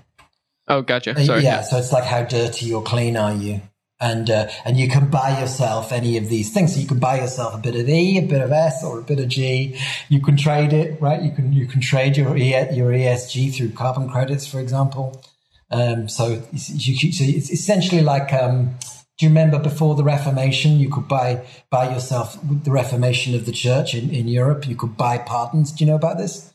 Oh, 0.68 0.82
gotcha. 0.82 1.18
Uh, 1.18 1.24
Sorry. 1.24 1.42
Yeah, 1.42 1.62
so 1.62 1.76
it's 1.78 1.92
like 1.92 2.04
how 2.04 2.22
dirty 2.22 2.72
or 2.72 2.82
clean 2.82 3.16
are 3.16 3.34
you? 3.34 3.60
And 4.00 4.28
uh, 4.28 4.48
and 4.64 4.76
you 4.76 4.88
can 4.88 5.08
buy 5.08 5.38
yourself 5.40 5.92
any 5.92 6.16
of 6.16 6.28
these 6.28 6.52
things. 6.52 6.74
So 6.74 6.80
you 6.80 6.86
can 6.86 6.98
buy 6.98 7.20
yourself 7.20 7.54
a 7.54 7.58
bit 7.58 7.74
of 7.76 7.88
E, 7.88 8.18
a 8.18 8.22
bit 8.22 8.40
of 8.40 8.52
S, 8.52 8.84
or 8.84 8.98
a 8.98 9.02
bit 9.02 9.20
of 9.20 9.28
G. 9.28 9.78
You 10.08 10.20
can 10.20 10.36
trade 10.36 10.72
it, 10.72 11.00
right? 11.00 11.22
You 11.22 11.30
can 11.30 11.52
you 11.52 11.66
can 11.66 11.80
trade 11.80 12.16
your 12.16 12.36
e, 12.36 12.50
your 12.72 12.90
ESG 12.90 13.54
through 13.54 13.70
carbon 13.70 14.08
credits, 14.08 14.46
for 14.46 14.60
example. 14.60 15.22
Um, 15.70 16.08
so, 16.08 16.42
you, 16.52 17.12
so 17.12 17.24
it's 17.24 17.50
essentially 17.50 18.02
like. 18.02 18.32
Um, 18.32 18.76
do 19.16 19.26
you 19.26 19.30
remember 19.30 19.60
before 19.60 19.94
the 19.94 20.02
Reformation, 20.02 20.80
you 20.80 20.90
could 20.90 21.06
buy 21.06 21.46
buy 21.70 21.92
yourself 21.94 22.36
the 22.42 22.72
Reformation 22.72 23.36
of 23.36 23.46
the 23.46 23.52
Church 23.52 23.94
in, 23.94 24.10
in 24.10 24.26
Europe? 24.26 24.66
You 24.66 24.74
could 24.74 24.96
buy 24.96 25.18
pardons. 25.18 25.70
Do 25.70 25.84
you 25.84 25.90
know 25.90 25.96
about 25.96 26.18
this? 26.18 26.52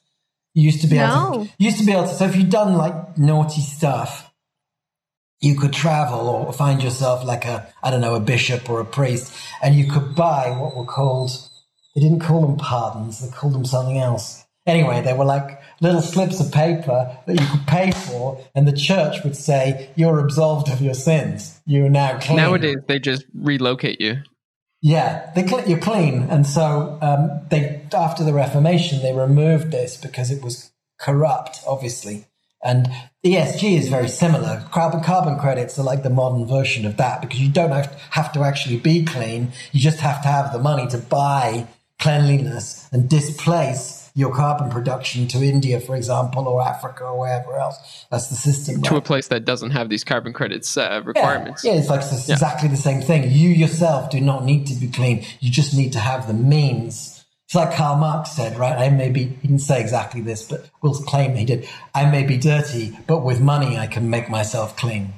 You 0.53 0.63
used 0.63 0.81
to 0.81 0.87
be 0.87 0.97
no. 0.97 1.05
able 1.05 1.45
to, 1.45 1.51
used 1.57 1.79
to 1.79 1.85
be 1.85 1.93
able 1.93 2.03
to. 2.03 2.13
So 2.13 2.25
if 2.25 2.35
you've 2.35 2.49
done 2.49 2.73
like 2.73 3.17
naughty 3.17 3.61
stuff, 3.61 4.28
you 5.41 5.55
could 5.55 5.73
travel 5.73 6.27
or 6.27 6.51
find 6.51 6.83
yourself 6.83 7.23
like 7.23 7.45
a, 7.45 7.71
I 7.81 7.91
don't 7.91 8.01
know, 8.01 8.15
a 8.15 8.19
bishop 8.19 8.69
or 8.69 8.79
a 8.79 8.85
priest, 8.85 9.33
and 9.61 9.75
you 9.75 9.89
could 9.89 10.15
buy 10.15 10.49
what 10.49 10.75
were 10.75 10.85
called, 10.85 11.31
they 11.95 12.01
didn't 12.01 12.19
call 12.19 12.41
them 12.41 12.57
pardons, 12.57 13.21
they 13.21 13.35
called 13.35 13.53
them 13.53 13.65
something 13.65 13.97
else. 13.97 14.45
Anyway, 14.65 15.01
they 15.01 15.13
were 15.13 15.25
like 15.25 15.61
little 15.81 16.01
slips 16.01 16.39
of 16.39 16.51
paper 16.51 17.17
that 17.25 17.39
you 17.39 17.47
could 17.47 17.65
pay 17.65 17.91
for, 17.91 18.39
and 18.53 18.67
the 18.67 18.75
church 18.75 19.23
would 19.23 19.35
say, 19.35 19.89
You're 19.95 20.19
absolved 20.19 20.69
of 20.69 20.81
your 20.81 20.93
sins. 20.93 21.59
You're 21.65 21.89
now 21.89 22.19
clean. 22.19 22.37
Nowadays, 22.37 22.77
they 22.87 22.99
just 22.99 23.25
relocate 23.33 23.99
you. 23.99 24.17
Yeah, 24.81 25.31
they, 25.35 25.45
you're 25.65 25.79
clean. 25.79 26.23
And 26.29 26.45
so 26.45 26.97
um, 27.01 27.41
they, 27.49 27.81
after 27.93 28.23
the 28.23 28.33
Reformation, 28.33 29.01
they 29.01 29.13
removed 29.13 29.71
this 29.71 29.97
because 29.97 30.31
it 30.31 30.43
was 30.43 30.71
corrupt, 30.99 31.61
obviously. 31.67 32.25
And 32.63 32.89
ESG 33.23 33.77
is 33.77 33.89
very 33.89 34.09
similar. 34.09 34.65
Carbon 34.71 35.01
carbon 35.01 35.37
credits 35.39 35.79
are 35.79 35.83
like 35.83 36.03
the 36.03 36.09
modern 36.09 36.45
version 36.45 36.85
of 36.85 36.97
that 36.97 37.21
because 37.21 37.39
you 37.39 37.49
don't 37.49 37.71
have, 37.71 37.93
have 38.11 38.33
to 38.33 38.41
actually 38.41 38.77
be 38.77 39.05
clean. 39.05 39.51
You 39.71 39.79
just 39.79 39.99
have 39.99 40.21
to 40.23 40.27
have 40.27 40.51
the 40.51 40.59
money 40.59 40.87
to 40.87 40.97
buy 40.97 41.67
cleanliness 41.99 42.87
and 42.91 43.09
displace 43.09 43.99
your 44.15 44.33
carbon 44.33 44.69
production 44.69 45.27
to 45.27 45.43
India, 45.43 45.79
for 45.79 45.95
example, 45.95 46.47
or 46.47 46.61
Africa 46.61 47.05
or 47.05 47.19
wherever 47.19 47.55
else. 47.55 48.05
That's 48.11 48.27
the 48.27 48.35
system. 48.35 48.81
To 48.81 48.95
right? 48.95 48.97
a 48.97 49.01
place 49.01 49.27
that 49.29 49.45
doesn't 49.45 49.71
have 49.71 49.89
these 49.89 50.03
carbon 50.03 50.33
credits 50.33 50.75
uh, 50.75 51.01
requirements. 51.05 51.63
Yeah, 51.63 51.73
yeah 51.73 51.79
it's 51.79 51.89
like 51.89 52.01
it's 52.01 52.27
yeah. 52.27 52.35
exactly 52.35 52.67
the 52.69 52.77
same 52.77 53.01
thing. 53.01 53.31
You 53.31 53.49
yourself 53.49 54.09
do 54.09 54.19
not 54.19 54.43
need 54.43 54.67
to 54.67 54.75
be 54.75 54.87
clean. 54.87 55.25
You 55.39 55.51
just 55.51 55.73
need 55.73 55.93
to 55.93 55.99
have 55.99 56.27
the 56.27 56.33
means 56.33 57.18
it's 57.49 57.55
like 57.55 57.75
Karl 57.75 57.95
Marx 57.95 58.29
said, 58.29 58.59
right? 58.59 58.77
I 58.77 58.91
may 58.91 59.09
be, 59.09 59.23
he 59.23 59.47
didn't 59.47 59.63
say 59.63 59.81
exactly 59.81 60.21
this, 60.21 60.43
but 60.43 60.69
we'll 60.83 60.93
claim 60.93 61.33
he 61.33 61.45
did. 61.45 61.67
I 61.95 62.07
may 62.07 62.21
be 62.21 62.37
dirty, 62.37 62.95
but 63.07 63.25
with 63.25 63.41
money 63.41 63.75
I 63.75 63.87
can 63.87 64.11
make 64.11 64.29
myself 64.29 64.77
clean. 64.77 65.15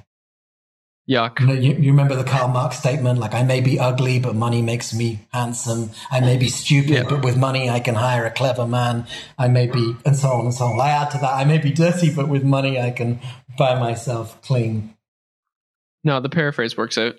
Yuck. 1.10 1.41
You, 1.41 1.48
know, 1.48 1.53
you, 1.53 1.74
you, 1.74 1.91
remember 1.91 2.16
the 2.16 2.24
Karl 2.24 2.48
Marx 2.48 2.78
statement, 2.78 3.20
like, 3.20 3.34
I 3.34 3.44
may 3.44 3.60
be 3.60 3.82
ugly, 3.82 4.22
but 4.22 4.34
money 4.34 4.62
makes 4.62 4.94
me 4.94 5.28
handsome. 5.34 5.90
I 6.10 6.22
may 6.22 6.38
be 6.38 6.48
stupid, 6.48 6.90
yeah. 6.91 7.03
but 7.03 7.22
with 7.22 7.36
money 7.36 7.70
I 7.70 7.82
can 7.82 7.95
hire 7.95 8.26
a 8.26 8.32
clever 8.32 8.66
man. 8.66 9.08
I 9.38 9.49
may 9.49 9.68
be, 9.68 9.98
and 10.06 10.16
so 10.16 10.30
on 10.30 10.45
and 10.45 10.53
so 10.53 10.68
on. 10.68 10.80
I 10.80 10.91
add 10.91 11.12
to 11.12 11.18
that, 11.18 11.34
I 11.34 11.44
may 11.44 11.58
be 11.58 11.74
dirty, 11.74 12.16
but 12.16 12.30
with 12.30 12.45
money 12.45 12.80
I 12.80 12.91
can 12.91 13.20
buy 13.58 13.78
myself 13.78 14.41
clean. 14.41 14.95
No, 16.06 16.22
the 16.22 16.30
paraphrase 16.30 16.78
works 16.78 16.98
out. 16.98 17.16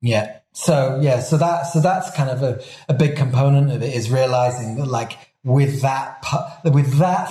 Yeah. 0.00 0.39
So 0.52 0.98
yeah, 1.00 1.20
so 1.20 1.36
that 1.38 1.62
so 1.62 1.80
that's 1.80 2.10
kind 2.10 2.30
of 2.30 2.42
a, 2.42 2.60
a 2.88 2.94
big 2.94 3.16
component 3.16 3.70
of 3.70 3.82
it 3.82 3.94
is 3.94 4.10
realizing 4.10 4.76
that 4.76 4.86
like 4.86 5.12
with 5.44 5.82
that 5.82 6.24
with 6.64 6.98
that 6.98 7.30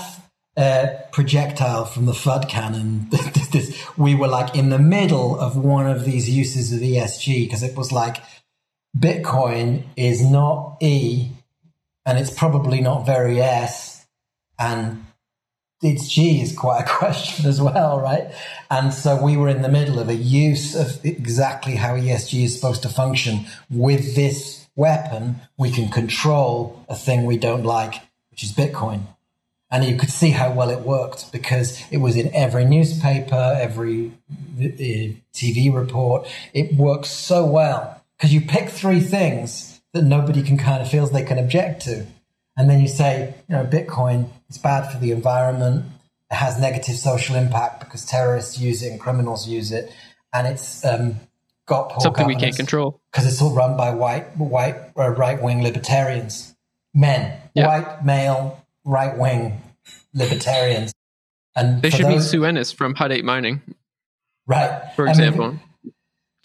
uh, 0.56 0.88
projectile 1.12 1.86
from 1.86 2.06
the 2.06 2.12
FUD 2.12 2.50
cannon, 2.50 3.08
this, 3.52 3.82
we 3.98 4.16
were 4.16 4.28
like 4.28 4.56
in 4.56 4.70
the 4.70 4.80
middle 4.80 5.40
of 5.40 5.58
one 5.58 5.88
of 5.88 6.06
these 6.06 6.30
uses 6.30 6.74
of 6.74 6.80
ESG 6.80 7.46
because 7.46 7.64
it 7.64 7.78
was 7.78 7.92
like 7.92 8.18
Bitcoin 8.98 9.84
is 9.96 10.24
not 10.24 10.78
E 10.82 11.30
and 12.06 12.18
it's 12.18 12.32
probably 12.32 12.82
not 12.82 13.06
very 13.06 13.42
S 13.42 14.06
and 14.58 15.06
its 15.82 16.10
G 16.10 16.42
is 16.42 16.56
quite 16.56 16.82
a 16.82 16.88
question 16.98 17.46
as 17.46 17.62
well, 17.62 18.00
right? 18.00 18.32
And 18.70 18.94
so 18.94 19.22
we 19.22 19.38
were 19.38 19.50
in 19.50 19.62
the 19.62 19.70
middle 19.70 20.00
of 20.00 20.10
a 20.10 20.16
use 20.16 20.76
of 20.76 21.04
exactly 21.06 21.76
how 21.76 21.96
ESG 21.96 22.44
is 22.44 22.56
supposed 22.56 22.84
to 22.84 22.90
function. 22.90 23.46
With 23.70 24.16
this 24.16 24.68
weapon, 24.76 25.42
we 25.58 25.72
can 25.72 25.90
control 25.90 26.86
a 26.90 26.96
thing 26.96 27.26
we 27.26 27.38
don't 27.38 27.64
like, 27.64 27.96
which 28.32 28.44
is 28.44 28.52
Bitcoin. 28.52 29.02
And 29.72 29.84
you 29.84 29.98
could 29.98 30.10
see 30.10 30.32
how 30.32 30.52
well 30.52 30.72
it 30.72 30.80
worked 30.80 31.32
because 31.32 31.84
it 31.92 31.98
was 31.98 32.16
in 32.16 32.34
every 32.34 32.66
newspaper, 32.66 33.56
every 33.60 34.12
uh, 34.58 35.14
TV 35.32 35.74
report. 35.74 36.28
It 36.54 36.76
works 36.76 37.10
so 37.10 37.46
well 37.46 38.02
because 38.18 38.34
you 38.34 38.42
pick 38.42 38.70
three 38.70 39.00
things 39.00 39.80
that 39.94 40.04
nobody 40.04 40.42
can 40.42 40.58
kind 40.58 40.82
of 40.82 40.90
feels 40.90 41.12
they 41.12 41.24
can 41.24 41.38
object 41.38 41.84
to. 41.84 42.08
And 42.60 42.70
then 42.70 42.82
you 42.82 42.90
say, 42.90 43.34
you 43.48 43.56
know, 43.56 43.64
Bitcoin 43.64 44.28
is 44.50 44.58
bad 44.58 44.92
for 44.92 44.98
the 45.00 45.12
environment. 45.12 45.86
It 46.30 46.36
has 46.36 46.60
negative 46.60 46.98
social 46.98 47.38
impact 47.38 47.80
because 47.80 48.06
terrorists 48.06 48.60
use 48.60 48.84
it 48.84 48.92
and 48.92 49.00
criminals 49.00 49.48
use 49.48 49.72
it. 49.72 49.90
And 50.34 50.46
it's 50.46 50.84
um, 50.84 51.16
got 51.66 51.90
poor 51.90 52.02
something 52.02 52.28
we 52.28 52.36
can't 52.36 52.54
control 52.54 53.00
because 53.12 53.26
it's 53.26 53.42
all 53.42 53.56
run 53.56 53.78
by 53.78 53.92
white, 53.92 54.36
white, 54.38 54.76
uh, 54.98 55.08
right 55.12 55.42
wing 55.42 55.64
libertarians, 55.64 56.54
men, 56.94 57.40
Yeah. 57.54 57.68
white 57.68 58.04
male, 58.04 58.66
right 58.84 59.18
wing 59.18 59.62
libertarians. 60.14 60.94
And 61.56 61.82
they 61.82 61.90
should 61.90 62.08
be 62.08 62.20
Sue 62.20 62.44
Ennis 62.44 62.74
from 62.74 62.94
Hut 62.96 63.14
8 63.14 63.24
Mining 63.24 63.62
right, 64.48 64.92
for 64.98 65.08
I 65.08 65.14
mean, 65.14 65.62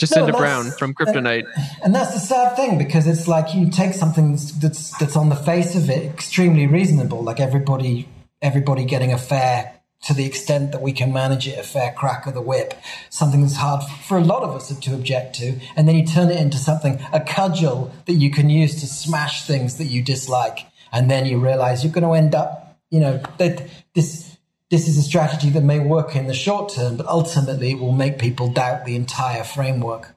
example 0.02 0.32
No, 0.32 0.38
Brown 0.38 0.70
from 0.72 0.94
Kryptonite. 0.94 1.46
And 1.82 1.94
that's 1.94 2.14
the 2.14 2.20
sad 2.20 2.56
thing 2.56 2.78
because 2.78 3.06
it's 3.06 3.28
like 3.28 3.54
you 3.54 3.70
take 3.70 3.94
something 3.94 4.32
that's, 4.32 4.52
that's 4.52 4.98
that's 4.98 5.16
on 5.16 5.28
the 5.28 5.36
face 5.36 5.74
of 5.74 5.90
it 5.90 6.04
extremely 6.04 6.66
reasonable, 6.66 7.22
like 7.22 7.40
everybody 7.40 8.08
everybody 8.42 8.84
getting 8.84 9.12
a 9.12 9.18
fair 9.18 9.74
to 10.02 10.12
the 10.12 10.26
extent 10.26 10.72
that 10.72 10.82
we 10.82 10.92
can 10.92 11.12
manage 11.12 11.48
it, 11.48 11.58
a 11.58 11.62
fair 11.62 11.90
crack 11.92 12.26
of 12.26 12.34
the 12.34 12.42
whip, 12.42 12.74
something 13.08 13.40
that's 13.40 13.56
hard 13.56 13.82
for 14.06 14.18
a 14.18 14.24
lot 14.24 14.42
of 14.42 14.54
us 14.54 14.68
to 14.78 14.94
object 14.94 15.36
to, 15.36 15.58
and 15.76 15.88
then 15.88 15.96
you 15.96 16.04
turn 16.04 16.30
it 16.30 16.38
into 16.38 16.58
something 16.58 17.00
a 17.12 17.20
cudgel 17.20 17.90
that 18.04 18.12
you 18.12 18.30
can 18.30 18.50
use 18.50 18.80
to 18.80 18.86
smash 18.86 19.46
things 19.46 19.78
that 19.78 19.86
you 19.86 20.02
dislike, 20.02 20.66
and 20.92 21.10
then 21.10 21.24
you 21.24 21.38
realize 21.38 21.82
you're 21.82 21.92
going 21.92 22.04
to 22.04 22.12
end 22.12 22.34
up, 22.34 22.78
you 22.90 23.00
know, 23.00 23.22
that 23.38 23.66
this 23.94 24.33
this 24.74 24.88
is 24.88 24.98
a 24.98 25.02
strategy 25.02 25.50
that 25.50 25.62
may 25.62 25.78
work 25.78 26.16
in 26.16 26.26
the 26.26 26.34
short 26.34 26.68
term, 26.74 26.96
but 26.96 27.06
ultimately 27.06 27.70
it 27.70 27.78
will 27.78 27.92
make 27.92 28.18
people 28.18 28.48
doubt 28.48 28.84
the 28.84 28.96
entire 28.96 29.44
framework 29.44 30.16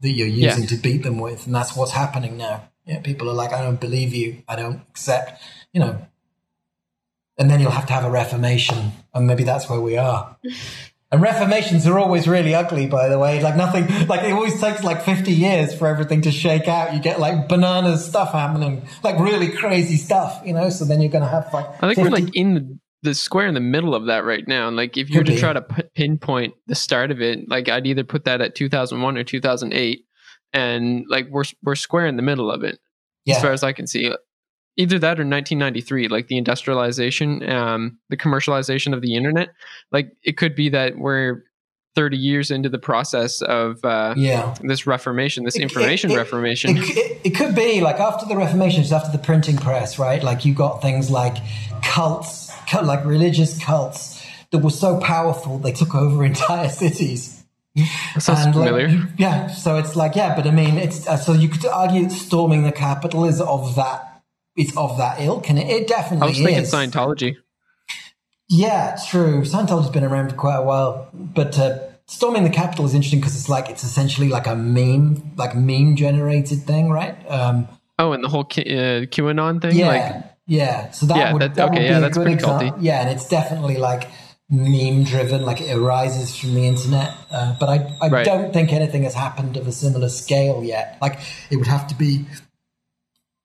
that 0.00 0.10
you're 0.10 0.28
Yeah. 0.28 0.50
using 0.50 0.66
to 0.66 0.76
beat 0.76 1.02
them 1.02 1.18
with, 1.18 1.46
and 1.46 1.54
that's 1.54 1.74
what's 1.74 1.92
happening 1.92 2.36
now. 2.36 2.64
Yeah, 2.84 3.00
people 3.00 3.30
are 3.30 3.32
like, 3.32 3.54
I 3.54 3.62
don't 3.62 3.80
believe 3.80 4.12
you, 4.14 4.42
I 4.46 4.54
don't 4.56 4.82
accept, 4.90 5.40
you 5.72 5.80
know. 5.80 5.96
And 7.38 7.50
then 7.50 7.60
you'll 7.60 7.70
have 7.70 7.86
to 7.86 7.94
have 7.94 8.04
a 8.04 8.10
reformation, 8.10 8.92
and 9.14 9.26
maybe 9.26 9.44
that's 9.44 9.68
where 9.70 9.80
we 9.80 9.96
are. 9.96 10.36
And 11.12 11.22
reformations 11.22 11.86
are 11.86 12.00
always 12.00 12.26
really 12.26 12.52
ugly, 12.52 12.88
by 12.88 13.08
the 13.08 13.16
way. 13.16 13.40
Like 13.40 13.54
nothing, 13.54 13.86
like 14.08 14.24
it 14.24 14.32
always 14.32 14.60
takes 14.60 14.82
like 14.82 15.02
50 15.02 15.32
years 15.32 15.72
for 15.72 15.86
everything 15.86 16.22
to 16.22 16.32
shake 16.32 16.66
out. 16.66 16.94
You 16.94 17.00
get 17.00 17.20
like 17.20 17.48
bananas 17.48 18.04
stuff 18.04 18.32
happening, 18.32 18.82
like 19.04 19.16
really 19.20 19.50
crazy 19.50 19.98
stuff, 19.98 20.42
you 20.44 20.52
know? 20.52 20.68
So 20.68 20.84
then 20.84 21.00
you're 21.00 21.12
going 21.12 21.22
to 21.22 21.30
have 21.30 21.48
like. 21.54 21.66
I 21.80 21.94
think 21.94 22.08
we're 22.08 22.10
like 22.10 22.34
in 22.34 22.54
the, 22.54 22.78
the 23.02 23.14
square 23.14 23.46
in 23.46 23.54
the 23.54 23.60
middle 23.60 23.94
of 23.94 24.06
that 24.06 24.24
right 24.24 24.46
now. 24.46 24.68
And 24.68 24.76
like, 24.76 24.96
if 24.96 25.10
you 25.10 25.20
were 25.20 25.24
to 25.24 25.38
try 25.38 25.52
to 25.52 25.62
p- 25.62 25.82
pinpoint 25.94 26.54
the 26.66 26.74
start 26.74 27.10
of 27.10 27.20
it, 27.20 27.48
like 27.48 27.68
I'd 27.68 27.86
either 27.86 28.04
put 28.04 28.24
that 28.24 28.40
at 28.40 28.54
2001 28.54 29.16
or 29.16 29.24
2008, 29.24 30.04
and 30.52 31.04
like 31.08 31.28
we're 31.30 31.44
we're 31.62 31.74
square 31.74 32.06
in 32.06 32.16
the 32.16 32.22
middle 32.22 32.50
of 32.50 32.62
it 32.64 32.78
yeah. 33.24 33.36
as 33.36 33.42
far 33.42 33.52
as 33.52 33.62
I 33.62 33.72
can 33.72 33.86
see. 33.86 34.12
Either 34.78 34.98
that 34.98 35.18
or 35.18 35.24
1993, 35.24 36.08
like 36.08 36.28
the 36.28 36.36
industrialization, 36.36 37.48
um, 37.48 37.98
the 38.10 38.16
commercialization 38.16 38.92
of 38.92 39.00
the 39.00 39.16
internet. 39.16 39.48
Like 39.90 40.12
it 40.22 40.36
could 40.36 40.54
be 40.54 40.68
that 40.70 40.98
we're 40.98 41.44
30 41.96 42.18
years 42.18 42.50
into 42.50 42.68
the 42.68 42.78
process 42.78 43.40
of 43.40 43.82
uh, 43.82 44.12
yeah. 44.18 44.54
this 44.60 44.86
reformation, 44.86 45.44
this 45.44 45.56
It- 45.56 45.62
information 45.62 46.10
it- 46.10 46.14
it- 46.14 46.18
reformation. 46.18 46.76
It, 46.78 47.34
could 47.34 47.54
be 47.56 47.80
like 47.80 47.98
after 47.98 48.24
the 48.26 48.36
Reformation, 48.36 48.82
just 48.82 48.92
after 48.92 49.10
the 49.10 49.22
printing 49.22 49.56
press, 49.56 49.98
right? 49.98 50.22
Like 50.22 50.44
you 50.44 50.54
got 50.54 50.80
things 50.80 51.10
like 51.10 51.38
cults, 51.82 52.45
cult, 52.45 52.45
like 52.74 53.04
religious 53.04 53.62
cults 53.62 54.22
that 54.50 54.58
were 54.58 54.70
so 54.70 54.98
powerful 55.00 55.58
they 55.58 55.72
took 55.72 55.94
over 55.94 56.24
entire 56.32 56.68
cities. 56.68 57.44
that 57.74 58.22
sounds 58.22 58.46
And, 58.46 58.54
familiar. 58.54 58.88
you- 58.88 59.06
yeah, 59.18 59.48
so 59.48 59.76
it's 59.76 59.96
like 59.96 60.16
yeah, 60.16 60.34
but 60.36 60.46
I 60.46 60.50
mean, 60.50 60.76
it's 60.78 61.06
uh, 61.06 61.16
so 61.16 61.32
you 61.32 61.48
could 61.48 61.66
argue 61.66 62.02
that 62.04 62.12
storming 62.12 62.62
the 62.64 62.72
capital 62.72 63.24
is 63.24 63.40
of 63.40 63.74
that. 63.76 64.22
It's 64.56 64.74
of 64.76 64.96
that 64.98 65.20
ilk, 65.20 65.50
and 65.50 65.58
it, 65.58 65.68
it 65.68 65.82
I 65.82 65.86
definitely 65.86 66.28
was 66.28 66.38
thinking 66.38 66.62
is. 66.64 66.72
Scientology. 66.72 67.36
Yeah, 68.48 68.96
true. 69.08 69.42
Scientology's 69.42 69.90
been 69.90 70.04
around 70.04 70.30
for 70.30 70.36
quite 70.36 70.56
a 70.56 70.62
while, 70.62 71.08
but 71.12 71.58
uh, 71.58 71.78
storming 72.06 72.44
the 72.44 72.50
capital 72.50 72.84
is 72.84 72.94
interesting 72.94 73.20
because 73.20 73.34
it's 73.36 73.48
like 73.48 73.68
it's 73.68 73.82
essentially 73.84 74.28
like 74.28 74.46
a 74.46 74.54
meme, 74.54 75.32
like 75.36 75.54
meme 75.56 75.96
generated 75.96 76.62
thing, 76.62 76.88
right? 76.90 77.16
Um, 77.30 77.68
Oh, 77.98 78.12
and 78.12 78.22
the 78.22 78.28
whole 78.28 78.44
Q- 78.44 78.62
uh, 78.64 79.00
QAnon 79.06 79.60
thing. 79.62 79.74
yeah, 79.76 79.86
Like, 79.88 80.35
yeah. 80.46 80.90
So 80.90 81.06
that 81.06 81.16
Yeah, 81.16 81.32
would 81.32 81.42
that- 81.42 81.54
that 81.56 81.64
okay, 81.70 81.72
would 81.72 81.78
be 81.78 81.84
yeah, 81.84 82.06
a 82.06 82.10
good 82.10 82.28
example. 82.28 82.70
culty. 82.70 82.76
Yeah, 82.80 83.00
and 83.00 83.10
it's 83.10 83.28
definitely 83.28 83.76
like 83.76 84.08
meme 84.48 85.02
driven, 85.04 85.44
like 85.44 85.60
it 85.60 85.76
arises 85.76 86.36
from 86.36 86.54
the 86.54 86.66
internet. 86.66 87.12
Uh, 87.30 87.56
but 87.58 87.68
I 87.68 87.96
I 88.00 88.08
Right. 88.08 88.24
don't 88.24 88.52
think 88.52 88.72
anything 88.72 89.02
has 89.02 89.14
happened 89.14 89.56
of 89.56 89.66
a 89.66 89.72
similar 89.72 90.08
scale 90.08 90.62
yet. 90.62 90.98
Like 91.02 91.18
it 91.50 91.56
would 91.56 91.66
have 91.66 91.86
to 91.88 91.94
be. 91.96 92.26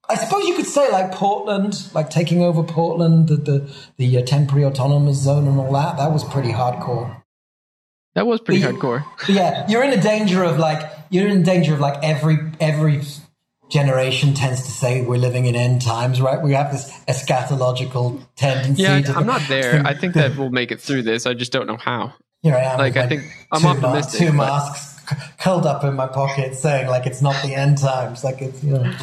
I 0.10 0.16
suppose 0.16 0.44
you 0.46 0.56
could 0.56 0.66
say 0.66 0.92
like 0.92 1.12
Portland, 1.14 1.90
like 1.94 2.10
taking 2.10 2.42
over 2.44 2.64
Portland, 2.64 3.30
the 3.30 3.36
the, 3.38 3.70
the 3.98 4.18
uh, 4.18 4.26
temporary 4.26 4.66
autonomous 4.66 5.18
zone 5.18 5.48
and 5.48 5.58
all 5.58 5.72
that. 5.74 5.98
That 5.98 6.12
was 6.12 6.24
pretty 6.24 6.52
hardcore. 6.52 7.18
that 8.14 8.28
was 8.28 8.42
pretty 8.42 8.60
Yeah. 8.60 8.72
hardcore. 8.72 9.06
But 9.26 9.30
yeah, 9.30 9.66
you're 9.70 9.84
in 9.84 9.98
a 9.98 10.02
danger 10.02 10.44
of 10.44 10.60
like 10.60 10.82
you're 11.10 11.30
in 11.30 11.44
danger 11.44 11.74
of 11.74 11.80
like 11.80 12.04
every 12.04 12.38
every 12.60 13.02
generation 13.72 14.34
tends 14.34 14.64
to 14.66 14.72
say 14.72 15.02
we're 15.02 15.18
living 15.18 15.46
in 15.46 15.56
end 15.56 15.82
times, 15.82 16.22
right? 16.22 16.42
We 16.42 16.54
have 16.54 16.72
this 16.72 16.92
eschatological 17.08 18.22
tendency. 18.36 18.84
Yeah, 18.84 19.02
I'm 19.16 19.26
not 19.26 19.42
there. 19.48 19.82
I 19.86 19.94
think 19.94 20.14
that 20.16 20.38
we'll 20.38 20.50
make 20.50 20.72
it 20.72 20.82
through 20.82 21.04
this. 21.04 21.26
I 21.26 21.34
just 21.34 21.52
don't 21.52 21.68
know 21.68 21.78
how. 21.78 22.14
Here 22.44 22.56
I 22.56 22.62
am. 22.62 22.80
like, 22.80 22.98
I 22.98 23.08
think 23.08 23.24
I'm 23.52 23.62
two 23.62 23.68
optimistic, 23.68 24.20
two 24.20 24.34
masks 24.34 25.00
c- 25.10 25.16
curled 25.40 25.66
up 25.66 25.84
in 25.84 25.96
my 25.96 26.08
pocket, 26.08 26.56
saying 26.56 26.88
like 26.88 27.06
it's 27.06 27.22
not 27.22 27.42
the 27.44 27.54
end 27.54 27.78
times. 27.78 28.24
Like 28.24 28.42
it's 28.42 28.64
you 28.64 28.74
know. 28.74 28.94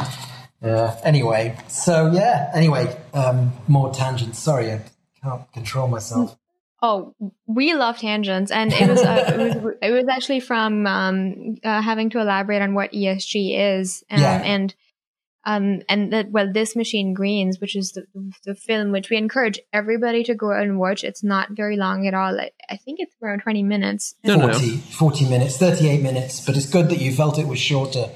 Yeah. 0.63 0.99
Anyway, 1.05 1.57
so 1.69 2.11
yeah. 2.13 2.51
Anyway, 2.53 2.97
um, 3.15 3.53
more 3.69 3.93
tangents. 3.95 4.39
Sorry, 4.41 4.73
I 4.73 4.83
can't 5.23 5.51
control 5.53 5.87
myself. 5.89 6.37
Oh, 6.81 7.15
we 7.47 7.75
love 7.75 7.99
tangents, 7.99 8.53
and 8.53 8.73
it 8.73 8.89
was 8.89 9.03
uh, 9.03 9.35
it 9.35 9.63
was 9.63 9.75
it 9.83 9.91
was 9.91 10.07
actually 10.09 10.41
from 10.41 10.87
um, 10.87 11.57
uh, 11.65 11.83
having 11.83 12.11
to 12.11 12.21
elaborate 12.21 12.63
on 12.63 12.75
what 12.75 12.93
ESG 12.93 13.79
is, 13.79 14.05
um, 14.11 14.21
Yeah. 14.21 14.43
and 14.45 14.75
um, 15.45 15.83
and 15.89 16.13
that 16.13 16.31
well, 16.31 16.53
this 16.53 16.77
machine 16.77 17.15
Greens, 17.15 17.61
which 17.61 17.75
is 17.75 17.93
the, 17.93 18.05
the 18.45 18.55
film 18.55 18.93
which 18.93 19.11
we 19.11 19.17
encourage 19.17 19.59
everybody 19.73 20.23
to 20.25 20.35
go 20.35 20.51
and 20.53 20.79
watch. 20.79 21.03
It's 21.03 21.25
not 21.25 21.51
very 21.51 21.77
long 21.77 22.07
at 22.07 22.15
all. 22.15 22.39
I, 22.39 22.51
I 22.71 22.77
think 22.77 23.01
it's 23.01 23.15
around 23.23 23.41
twenty 23.41 23.63
minutes. 23.63 24.15
No, 24.25 24.37
no, 24.37 24.47
no. 24.47 24.53
40, 24.53 24.77
40 24.77 25.29
minutes, 25.29 25.57
38 25.57 26.03
minutes, 26.03 26.45
but 26.45 26.57
it's 26.57 26.69
good 26.69 26.91
that 26.91 27.01
you 27.01 27.13
felt 27.13 27.39
it 27.39 27.47
was 27.49 27.59
shorter. 27.59 28.07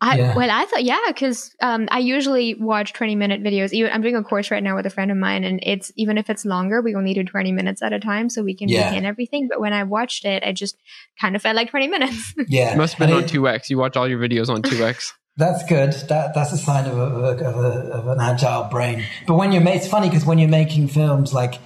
I, 0.00 0.18
Yeah. 0.18 0.36
Well, 0.36 0.50
I 0.50 0.66
thought, 0.66 0.84
yeah, 0.84 0.98
because 1.08 1.54
um, 1.62 1.88
I 1.90 2.00
usually 2.00 2.54
watch 2.54 2.92
20 2.92 3.16
minute 3.16 3.42
videos. 3.42 3.72
Even 3.72 3.92
I'm 3.92 4.02
doing 4.02 4.16
a 4.16 4.22
course 4.22 4.50
right 4.50 4.62
now 4.62 4.76
with 4.76 4.84
a 4.84 4.90
friend 4.90 5.10
of 5.10 5.16
mine, 5.16 5.44
and 5.44 5.58
it's 5.62 5.90
even 5.96 6.18
if 6.18 6.28
it's 6.28 6.44
longer, 6.44 6.82
we 6.82 6.94
only 6.94 7.14
do 7.14 7.24
20 7.24 7.52
minutes 7.52 7.82
at 7.82 7.92
a 7.94 7.98
time 8.00 8.28
so 8.28 8.42
we 8.42 8.54
can 8.54 8.68
Yeah. 8.68 8.88
retain 8.88 9.04
everything. 9.06 9.48
But 9.48 9.60
when 9.60 9.72
I 9.72 9.84
watched 9.84 10.24
it, 10.26 10.42
I 10.44 10.52
just 10.52 10.76
kind 11.20 11.34
of 11.34 11.42
felt 11.42 11.56
like 11.56 11.70
20 11.70 11.88
minutes. 11.88 12.34
Yeah. 12.48 12.74
It 12.74 12.76
must 12.76 12.94
have 12.94 13.08
been 13.08 13.16
And 13.16 13.24
on 13.24 13.28
2x. 13.28 13.70
You 13.70 13.78
watch 13.78 13.96
all 13.96 14.06
your 14.08 14.18
videos 14.18 14.48
on 14.48 14.62
2x. 14.62 15.12
That's 15.38 15.64
good. 15.66 15.92
That 16.08 16.32
that's 16.34 16.52
a 16.52 16.56
sign 16.56 16.86
of, 16.86 16.96
a, 16.96 17.02
of, 17.02 17.22
a, 17.22 17.44
of, 17.46 17.56
a, 17.56 17.68
of 17.92 18.08
an 18.08 18.20
agile 18.20 18.64
brain. 18.70 19.04
But 19.26 19.34
when 19.34 19.52
you're, 19.52 19.66
it's 19.68 19.86
funny 19.86 20.08
because 20.08 20.24
when 20.24 20.38
you're 20.38 20.48
making 20.48 20.88
films, 20.88 21.34
like 21.34 21.58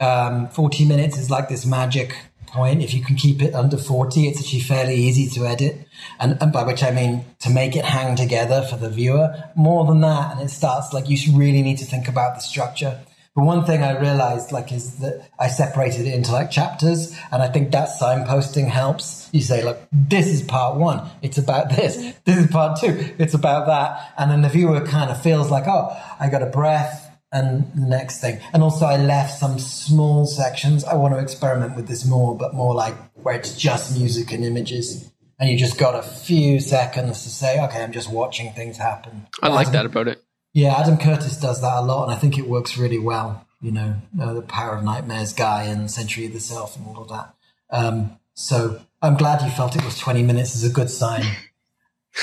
um, 0.00 0.48
40 0.48 0.86
minutes 0.86 1.18
is 1.18 1.30
like 1.30 1.48
this 1.50 1.66
magic 1.66 2.16
point. 2.50 2.82
If 2.82 2.94
you 2.94 3.02
can 3.02 3.16
keep 3.16 3.42
it 3.42 3.54
under 3.54 3.76
40, 3.76 4.28
it's 4.28 4.40
actually 4.40 4.60
fairly 4.60 4.94
easy 4.94 5.28
to 5.38 5.46
edit, 5.46 5.88
and, 6.18 6.36
and 6.40 6.52
by 6.52 6.64
which 6.64 6.82
I 6.82 6.90
mean 6.90 7.24
to 7.40 7.50
make 7.50 7.76
it 7.76 7.84
hang 7.84 8.16
together 8.16 8.62
for 8.62 8.76
the 8.76 8.90
viewer. 8.90 9.34
More 9.56 9.86
than 9.86 10.00
that, 10.00 10.32
and 10.32 10.40
it 10.40 10.50
starts 10.50 10.92
like 10.92 11.08
you 11.08 11.36
really 11.36 11.62
need 11.62 11.78
to 11.78 11.84
think 11.84 12.08
about 12.08 12.34
the 12.34 12.40
structure. 12.40 13.00
But 13.36 13.44
one 13.44 13.64
thing 13.64 13.82
I 13.82 13.98
realized, 13.98 14.50
like, 14.50 14.72
is 14.72 14.96
that 14.96 15.30
I 15.38 15.48
separated 15.48 16.06
it 16.06 16.14
into 16.14 16.32
like 16.32 16.50
chapters, 16.50 17.16
and 17.30 17.42
I 17.42 17.48
think 17.48 17.70
that 17.70 17.88
signposting 18.00 18.68
helps. 18.68 19.30
You 19.32 19.40
say, 19.40 19.62
look, 19.62 19.78
this 19.92 20.26
is 20.26 20.42
part 20.42 20.76
one. 20.76 21.08
It's 21.22 21.38
about 21.38 21.70
this. 21.70 21.96
This 22.24 22.36
is 22.36 22.46
part 22.48 22.80
two. 22.80 23.14
It's 23.18 23.34
about 23.34 23.66
that. 23.66 24.14
And 24.18 24.30
then 24.30 24.42
the 24.42 24.48
viewer 24.48 24.80
kind 24.84 25.10
of 25.10 25.22
feels 25.22 25.50
like, 25.50 25.68
oh, 25.68 25.96
I 26.18 26.28
got 26.28 26.42
a 26.42 26.46
breath 26.46 27.09
and 27.32 27.70
the 27.74 27.86
next 27.86 28.20
thing. 28.20 28.40
And 28.52 28.62
also, 28.62 28.86
I 28.86 28.96
left 28.96 29.38
some 29.38 29.58
small 29.58 30.26
sections. 30.26 30.84
I 30.84 30.94
want 30.94 31.14
to 31.14 31.20
experiment 31.20 31.76
with 31.76 31.86
this 31.88 32.04
more, 32.04 32.36
but 32.36 32.54
more 32.54 32.74
like 32.74 32.94
where 33.14 33.34
it's 33.34 33.56
just 33.56 33.96
music 33.96 34.32
and 34.32 34.44
images. 34.44 35.10
And 35.38 35.48
you 35.48 35.56
just 35.56 35.78
got 35.78 35.94
a 35.94 36.02
few 36.02 36.60
seconds 36.60 37.22
to 37.22 37.30
say, 37.30 37.62
okay, 37.64 37.82
I'm 37.82 37.92
just 37.92 38.10
watching 38.10 38.52
things 38.52 38.76
happen. 38.76 39.26
I 39.42 39.48
like 39.48 39.68
Adam- 39.68 39.72
that 39.72 39.86
about 39.86 40.08
it. 40.08 40.22
yeah, 40.52 40.74
Adam 40.76 40.98
Curtis 40.98 41.38
does 41.38 41.60
that 41.62 41.78
a 41.78 41.82
lot, 41.82 42.04
and 42.04 42.12
I 42.12 42.16
think 42.16 42.36
it 42.38 42.46
works 42.48 42.76
really 42.76 42.98
well. 42.98 43.46
You 43.62 43.72
know, 43.72 43.94
uh, 44.20 44.32
the 44.34 44.42
Power 44.42 44.76
of 44.76 44.84
Nightmares 44.84 45.32
guy 45.32 45.64
and 45.64 45.90
Century 45.90 46.26
of 46.26 46.32
the 46.32 46.40
Self 46.40 46.76
and 46.76 46.86
all 46.86 47.02
of 47.02 47.08
that. 47.10 47.34
Um, 47.70 48.18
so 48.34 48.80
I'm 49.02 49.16
glad 49.16 49.42
you 49.42 49.50
felt 49.50 49.76
it 49.76 49.84
was 49.84 49.98
20 49.98 50.22
minutes 50.22 50.54
is 50.56 50.64
a 50.64 50.72
good 50.72 50.88
sign. 50.90 51.24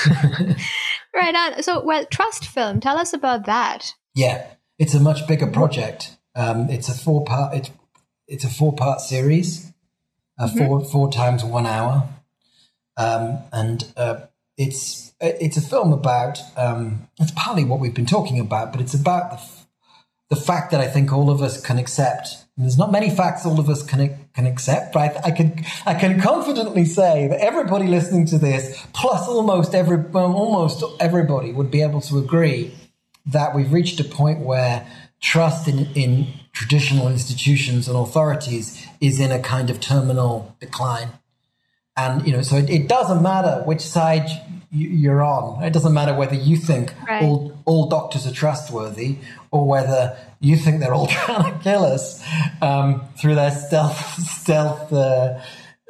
right 1.14 1.34
on. 1.34 1.62
So, 1.62 1.82
well, 1.82 2.04
Trust 2.06 2.44
Film, 2.46 2.80
tell 2.80 2.98
us 2.98 3.12
about 3.12 3.46
that. 3.46 3.94
Yeah. 4.14 4.46
It's 4.78 4.94
a 4.94 5.00
much 5.00 5.26
bigger 5.26 5.46
project. 5.46 6.16
Um, 6.34 6.70
it's 6.70 6.88
a 6.88 6.94
four 6.94 7.24
part. 7.24 7.54
It's 7.54 7.70
it's 8.26 8.44
a 8.44 8.50
four 8.50 8.74
part 8.74 9.00
series, 9.00 9.72
uh, 10.38 10.46
mm-hmm. 10.46 10.58
four 10.58 10.84
four 10.84 11.10
times 11.10 11.44
one 11.44 11.66
hour, 11.66 12.08
um, 12.96 13.38
and 13.52 13.92
uh, 13.96 14.20
it's 14.56 15.12
it's 15.20 15.56
a 15.56 15.62
film 15.62 15.92
about. 15.92 16.38
Um, 16.56 17.08
it's 17.18 17.32
partly 17.32 17.64
what 17.64 17.80
we've 17.80 17.94
been 17.94 18.06
talking 18.06 18.38
about, 18.38 18.72
but 18.72 18.80
it's 18.80 18.94
about 18.94 19.30
the 19.32 19.38
the 20.30 20.36
fact 20.36 20.70
that 20.72 20.80
I 20.80 20.88
think 20.88 21.12
all 21.12 21.30
of 21.30 21.42
us 21.42 21.60
can 21.60 21.78
accept. 21.78 22.44
there's 22.56 22.76
not 22.76 22.92
many 22.92 23.08
facts 23.08 23.46
all 23.46 23.58
of 23.58 23.68
us 23.68 23.82
can 23.82 24.28
can 24.34 24.46
accept, 24.46 24.92
but 24.92 25.00
I, 25.00 25.28
I, 25.28 25.30
can 25.30 25.64
I 25.86 25.94
can 25.94 26.20
confidently 26.20 26.84
say 26.84 27.28
that 27.28 27.40
everybody 27.40 27.86
listening 27.86 28.26
to 28.26 28.38
this, 28.38 28.86
plus 28.92 29.26
almost 29.26 29.74
every 29.74 30.04
almost 30.12 30.84
everybody, 31.00 31.52
would 31.52 31.70
be 31.70 31.82
able 31.82 32.00
to 32.02 32.18
agree 32.18 32.74
that 33.28 33.54
we've 33.54 33.72
reached 33.72 34.00
a 34.00 34.04
point 34.04 34.40
where 34.40 34.86
trust 35.20 35.68
in 35.68 35.86
in 35.94 36.26
traditional 36.52 37.08
institutions 37.08 37.88
and 37.88 37.96
authorities 37.96 38.86
is 39.00 39.20
in 39.20 39.30
a 39.30 39.38
kind 39.38 39.70
of 39.70 39.80
terminal 39.80 40.56
decline. 40.60 41.08
And 41.96 42.26
you 42.26 42.32
know, 42.32 42.42
so 42.42 42.56
it, 42.56 42.70
it 42.70 42.88
doesn't 42.88 43.22
matter 43.22 43.62
which 43.64 43.80
side 43.80 44.28
you're 44.70 45.22
on. 45.22 45.62
It 45.62 45.72
doesn't 45.72 45.94
matter 45.94 46.14
whether 46.14 46.34
you 46.34 46.56
think 46.56 46.92
right. 47.08 47.22
all 47.22 47.58
all 47.64 47.88
doctors 47.88 48.26
are 48.26 48.32
trustworthy 48.32 49.18
or 49.50 49.66
whether 49.66 50.16
you 50.40 50.56
think 50.56 50.80
they're 50.80 50.94
all 50.94 51.06
trying 51.24 51.52
to 51.52 51.58
kill 51.62 51.84
us 51.84 52.22
um, 52.62 53.02
through 53.18 53.34
their 53.34 53.50
stealth 53.50 53.96
stealth 54.42 54.92
uh, 54.92 55.40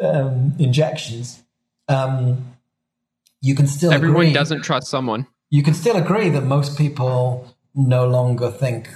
um, 0.00 0.54
injections. 0.58 1.42
Um, 1.88 2.54
you 3.40 3.54
can 3.54 3.66
still 3.66 3.92
everyone 3.92 4.22
agree, 4.22 4.32
doesn't 4.32 4.62
trust 4.62 4.88
someone. 4.88 5.26
You 5.50 5.62
can 5.62 5.74
still 5.74 5.96
agree 5.96 6.28
that 6.30 6.42
most 6.42 6.76
people 6.76 7.54
no 7.74 8.06
longer 8.06 8.50
think, 8.50 8.88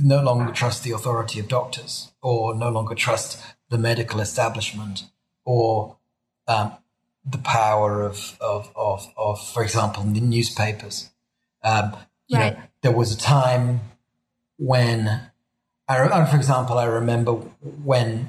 no 0.00 0.22
longer 0.22 0.52
trust 0.52 0.84
the 0.84 0.92
authority 0.92 1.40
of 1.40 1.48
doctors, 1.48 2.12
or 2.22 2.54
no 2.54 2.70
longer 2.70 2.94
trust 2.94 3.42
the 3.70 3.78
medical 3.78 4.20
establishment, 4.20 5.04
or 5.44 5.96
um, 6.46 6.72
the 7.24 7.38
power 7.38 8.02
of, 8.02 8.36
of, 8.40 8.70
of, 8.76 9.12
of, 9.16 9.46
for 9.52 9.62
example, 9.62 10.02
the 10.04 10.20
newspapers. 10.20 11.10
Um, 11.62 11.96
you 12.28 12.38
right. 12.38 12.54
know, 12.56 12.62
there 12.82 12.92
was 12.92 13.12
a 13.12 13.18
time 13.18 13.80
when, 14.58 15.20
I, 15.88 16.24
for 16.26 16.36
example, 16.36 16.78
I 16.78 16.84
remember 16.84 17.32
when, 17.32 18.28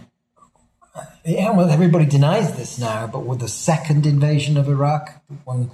yeah, 1.23 1.51
well, 1.51 1.69
everybody 1.69 2.05
denies 2.05 2.55
this 2.57 2.79
now, 2.79 3.07
but 3.07 3.25
with 3.25 3.39
the 3.39 3.47
second 3.49 4.05
invasion 4.05 4.57
of 4.57 4.67
Iraq, 4.67 5.21
one 5.43 5.71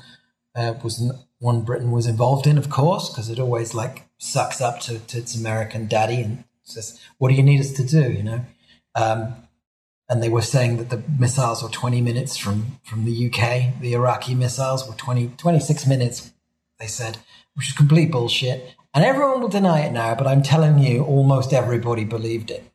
uh, 0.56 0.74
was 0.84 1.12
one 1.42 1.62
Britain 1.62 1.92
was 1.92 2.06
involved 2.06 2.46
in, 2.46 2.58
of 2.58 2.70
course, 2.70 3.10
because 3.10 3.30
it 3.30 3.40
always 3.40 3.74
like 3.74 4.08
sucks 4.18 4.62
up 4.62 4.80
to, 4.82 5.00
to, 5.00 5.18
its 5.18 5.36
American 5.36 5.88
daddy 5.88 6.22
and 6.22 6.44
says, 6.64 7.00
"What 7.18 7.30
do 7.30 7.36
you 7.36 7.44
need 7.44 7.60
us 7.60 7.72
to 7.72 7.84
do?" 7.84 8.12
You 8.12 8.24
know. 8.24 8.46
Um, 8.96 9.36
and 10.12 10.22
they 10.22 10.30
were 10.30 10.42
saying 10.42 10.76
that 10.76 10.90
the 10.90 11.02
missiles 11.18 11.64
were 11.64 11.70
20 11.70 12.02
minutes 12.02 12.36
from, 12.36 12.80
from 12.84 13.06
the 13.06 13.28
UK. 13.28 13.80
The 13.80 13.94
Iraqi 13.94 14.36
missiles 14.36 14.86
were 14.86 14.94
20, 14.94 15.30
26 15.38 15.88
minutes, 15.88 16.34
they 16.82 16.88
said, 16.88 17.20
which 17.56 17.70
is 17.70 17.74
complete 17.74 18.12
bullshit. 18.12 18.76
And 18.94 19.06
everyone 19.06 19.40
will 19.40 19.48
deny 19.48 19.80
it 19.86 19.94
now, 19.94 20.14
but 20.16 20.28
I'm 20.28 20.44
telling 20.44 20.80
you, 20.80 21.06
almost 21.06 21.54
everybody 21.54 22.04
believed 22.04 22.52
it. 22.52 22.70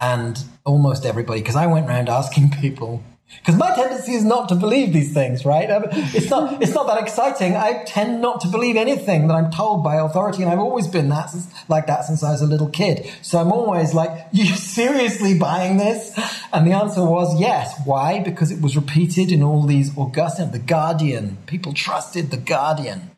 And 0.00 0.38
almost 0.64 1.04
everybody, 1.04 1.40
because 1.40 1.56
I 1.56 1.66
went 1.66 1.88
around 1.88 2.08
asking 2.08 2.50
people, 2.60 3.02
because 3.38 3.56
my 3.56 3.74
tendency 3.74 4.12
is 4.12 4.24
not 4.24 4.48
to 4.50 4.54
believe 4.54 4.92
these 4.92 5.12
things, 5.12 5.44
right? 5.44 5.68
It's 6.14 6.30
not, 6.30 6.62
it's 6.62 6.74
not 6.74 6.86
that 6.86 7.02
exciting. 7.02 7.56
I 7.56 7.84
tend 7.84 8.20
not 8.20 8.40
to 8.42 8.48
believe 8.48 8.76
anything 8.76 9.28
that 9.28 9.34
I'm 9.34 9.50
told 9.50 9.82
by 9.82 9.96
authority, 9.96 10.42
and 10.42 10.50
I've 10.50 10.58
always 10.58 10.86
been 10.86 11.08
that 11.10 11.30
since, 11.30 11.52
like 11.68 11.86
that 11.86 12.04
since 12.04 12.22
I 12.22 12.30
was 12.30 12.42
a 12.42 12.46
little 12.46 12.68
kid. 12.68 13.10
So 13.22 13.38
I'm 13.38 13.52
always 13.52 13.92
like, 13.92 14.26
"You 14.32 14.46
seriously 14.46 15.38
buying 15.38 15.76
this?" 15.76 16.18
And 16.52 16.66
the 16.66 16.72
answer 16.72 17.04
was 17.04 17.38
yes. 17.40 17.78
Why? 17.84 18.20
Because 18.20 18.50
it 18.50 18.60
was 18.60 18.76
repeated 18.76 19.32
in 19.32 19.42
all 19.42 19.62
these 19.64 19.96
Augustine, 19.96 20.52
the 20.52 20.58
Guardian. 20.58 21.38
People 21.46 21.72
trusted 21.72 22.30
the 22.30 22.36
Guardian, 22.36 23.10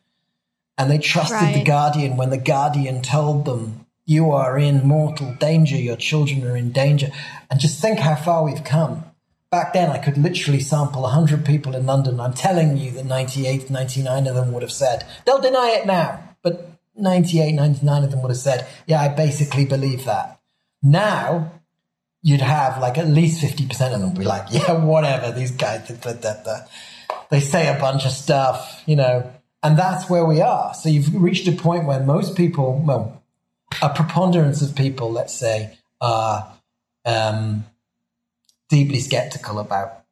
and 0.77 0.89
they 0.89 0.97
trusted 0.97 1.35
right. 1.35 1.53
the 1.53 1.63
Guardian 1.63 2.17
when 2.17 2.31
the 2.31 2.37
Guardian 2.37 3.01
told 3.01 3.45
them, 3.45 3.85
"You 4.05 4.31
are 4.31 4.57
in 4.57 4.85
mortal 4.85 5.35
danger. 5.35 5.77
Your 5.77 5.97
children 5.97 6.45
are 6.45 6.57
in 6.57 6.71
danger." 6.71 7.11
And 7.49 7.59
just 7.59 7.81
think 7.81 7.99
how 7.99 8.15
far 8.15 8.43
we've 8.43 8.63
come 8.63 9.05
back 9.49 9.73
then 9.73 9.89
I 9.89 9.97
could 9.97 10.17
literally 10.17 10.59
sample 10.59 11.03
100 11.03 11.45
people 11.45 11.75
in 11.75 11.85
London. 11.85 12.19
I'm 12.19 12.33
telling 12.33 12.77
you 12.77 12.91
that 12.91 13.05
98, 13.05 13.69
99 13.69 14.27
of 14.27 14.35
them 14.35 14.51
would 14.53 14.63
have 14.63 14.71
said, 14.71 15.05
they'll 15.25 15.41
deny 15.41 15.77
it 15.79 15.85
now, 15.85 16.35
but 16.41 16.71
98, 16.95 17.53
99 17.53 18.03
of 18.03 18.11
them 18.11 18.21
would 18.21 18.29
have 18.31 18.37
said, 18.37 18.67
yeah, 18.85 19.01
I 19.01 19.07
basically 19.09 19.65
believe 19.65 20.05
that. 20.05 20.39
Now, 20.81 21.51
you'd 22.21 22.41
have 22.41 22.81
like 22.81 22.97
at 22.97 23.07
least 23.07 23.43
50% 23.43 23.93
of 23.93 24.01
them 24.01 24.13
be 24.13 24.23
like, 24.23 24.47
yeah, 24.51 24.71
whatever, 24.83 25.31
these 25.31 25.51
guys, 25.51 25.87
they 27.29 27.39
say 27.39 27.67
a 27.73 27.79
bunch 27.79 28.05
of 28.05 28.11
stuff, 28.11 28.83
you 28.85 28.95
know, 28.95 29.31
and 29.63 29.77
that's 29.77 30.09
where 30.09 30.25
we 30.25 30.41
are. 30.41 30.73
So 30.73 30.89
you've 30.89 31.13
reached 31.15 31.47
a 31.47 31.51
point 31.51 31.85
where 31.85 31.99
most 31.99 32.35
people, 32.35 32.81
well, 32.85 33.21
a 33.81 33.89
preponderance 33.89 34.61
of 34.61 34.75
people, 34.75 35.11
let's 35.11 35.33
say, 35.33 35.77
are 35.99 36.53
um, 37.05 37.65
deeply 38.69 38.99
skeptical 38.99 39.59
about 39.59 40.03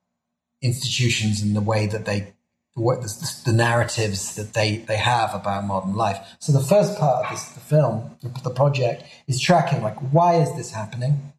institutions 0.61 1.41
and 1.41 1.55
the 1.55 1.61
way 1.61 1.87
that 1.87 2.05
they 2.05 2.33
what 2.75 3.01
the, 3.01 3.41
the, 3.45 3.53
narratives 3.53 4.35
that 4.35 4.53
they, 4.53 4.77
they 4.79 4.97
have 4.97 5.33
about 5.33 5.63
modern 5.63 5.95
life. 5.95 6.35
So 6.39 6.51
the 6.51 6.59
first 6.59 6.99
part 6.99 7.25
of 7.25 7.31
this, 7.31 7.45
the 7.45 7.61
film, 7.61 8.17
the, 8.43 8.49
project, 8.49 9.03
is 9.27 9.39
tracking 9.39 9.81
like 9.81 9.97
why 10.11 10.35
is 10.35 10.53
this 10.57 10.71
happening? 10.71 11.31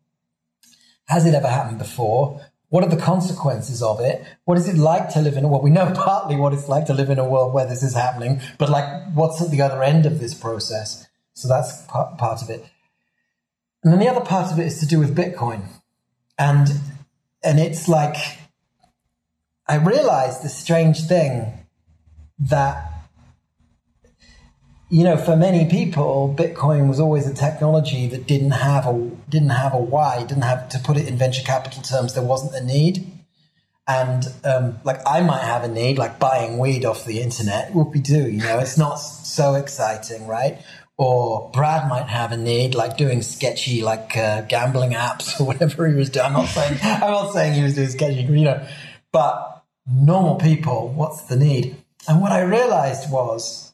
Has 1.09 1.27
it 1.27 1.35
ever 1.35 1.47
happened 1.47 1.79
before? 1.79 2.41
What 2.71 2.83
are 2.85 2.89
the 2.89 2.97
consequences 2.97 3.83
of 3.83 4.01
it? 4.01 4.25
What 4.45 4.57
is 4.57 4.67
it 4.67 4.79
like 4.79 5.11
to 5.11 5.21
live 5.21 5.37
in 5.37 5.49
world? 5.49 5.63
We 5.63 5.71
know 5.71 5.93
partly 5.95 6.37
what 6.37 6.55
it's 6.55 6.69
like 6.69 6.87
to 6.87 6.95
live 6.95 7.11
in 7.11 7.19
a 7.19 7.29
world 7.29 7.53
where 7.53 7.67
this 7.67 7.83
is 7.83 7.95
happening, 7.95 8.41
but 8.57 8.71
like 8.71 9.05
what's 9.13 9.43
at 9.43 9.51
the 9.51 9.61
other 9.61 9.83
end 9.83 10.07
of 10.07 10.21
this 10.21 10.33
process? 10.33 11.07
So 11.35 11.49
that's 11.49 11.83
part, 11.83 12.17
part 12.17 12.41
of 12.41 12.49
it. 12.49 12.65
And 13.85 13.93
then 13.93 14.01
the 14.01 14.09
other 14.09 14.25
part 14.25 14.51
of 14.51 14.59
it 14.59 14.67
is 14.67 14.81
to 14.81 14.87
do 14.87 14.99
with 14.99 15.15
Bitcoin. 15.15 15.65
And 16.39 16.69
and 17.43 17.59
it's 17.59 17.89
like 17.89 18.17
I 19.69 19.77
realized 19.77 20.43
the 20.43 20.49
strange 20.49 21.07
thing 21.07 21.67
that 22.39 22.93
you 24.89 25.03
know, 25.03 25.17
for 25.17 25.37
many 25.37 25.69
people, 25.69 26.33
Bitcoin 26.39 26.89
was 26.89 27.01
always 27.01 27.27
a 27.27 27.35
technology 27.35 28.07
that 28.07 28.27
didn't 28.27 28.53
have 28.53 28.87
a 28.87 29.11
didn't 29.29 29.51
have 29.51 29.75
a 29.75 29.79
why, 29.79 30.21
didn't 30.21 30.45
have 30.45 30.69
to 30.71 30.79
put 30.79 30.97
it 30.97 31.09
in 31.09 31.17
venture 31.19 31.43
capital 31.43 31.83
terms. 31.83 32.15
There 32.15 32.23
wasn't 32.23 32.55
a 32.55 32.65
need, 32.65 33.05
and 33.89 34.25
um, 34.45 34.79
like 34.85 35.01
I 35.05 35.23
might 35.23 35.43
have 35.43 35.65
a 35.65 35.69
need, 35.69 35.99
like 35.99 36.21
buying 36.21 36.59
weed 36.59 36.85
off 36.85 37.05
the 37.05 37.21
internet. 37.21 37.75
We 37.75 37.99
do, 37.99 38.31
you 38.31 38.43
know, 38.43 38.61
it's 38.61 38.79
not 38.79 38.97
so 38.97 39.55
exciting, 39.55 40.29
right? 40.29 40.61
Or 40.99 41.51
Brad 41.53 41.89
might 41.89 42.09
have 42.09 42.33
a 42.33 42.37
need, 42.37 42.75
like 42.75 42.97
doing 42.97 43.23
sketchy, 43.23 43.83
like 43.83 44.17
uh, 44.17 44.43
gambling 44.43 44.93
apps 44.93 45.41
or 45.41 45.45
whatever 45.45 45.87
he 45.87 45.95
was 45.95 46.11
doing. 46.11 46.27
I'm 46.27 46.33
not 46.33 46.49
saying 46.49 46.79
I'm 46.83 47.01
not 47.01 47.33
saying 47.33 47.55
he 47.55 47.63
was 47.63 47.75
doing 47.75 47.89
sketchy, 47.89 48.23
you 48.23 48.45
know, 48.45 48.67
but 49.13 49.65
normal 49.87 50.37
people, 50.37 50.89
what's 50.89 51.23
the 51.23 51.37
need? 51.37 51.77
And 52.09 52.21
what 52.21 52.33
I 52.33 52.41
realized 52.41 53.11
was 53.11 53.73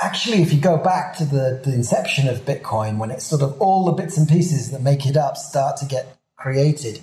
actually, 0.00 0.42
if 0.42 0.52
you 0.52 0.60
go 0.60 0.76
back 0.76 1.16
to 1.16 1.24
the, 1.24 1.60
the 1.64 1.72
inception 1.72 2.28
of 2.28 2.44
Bitcoin, 2.44 2.98
when 2.98 3.10
it's 3.10 3.26
sort 3.26 3.42
of 3.42 3.60
all 3.60 3.84
the 3.84 3.92
bits 3.92 4.16
and 4.16 4.28
pieces 4.28 4.70
that 4.70 4.82
make 4.82 5.06
it 5.06 5.16
up 5.16 5.36
start 5.36 5.76
to 5.78 5.84
get 5.84 6.18
created, 6.36 7.02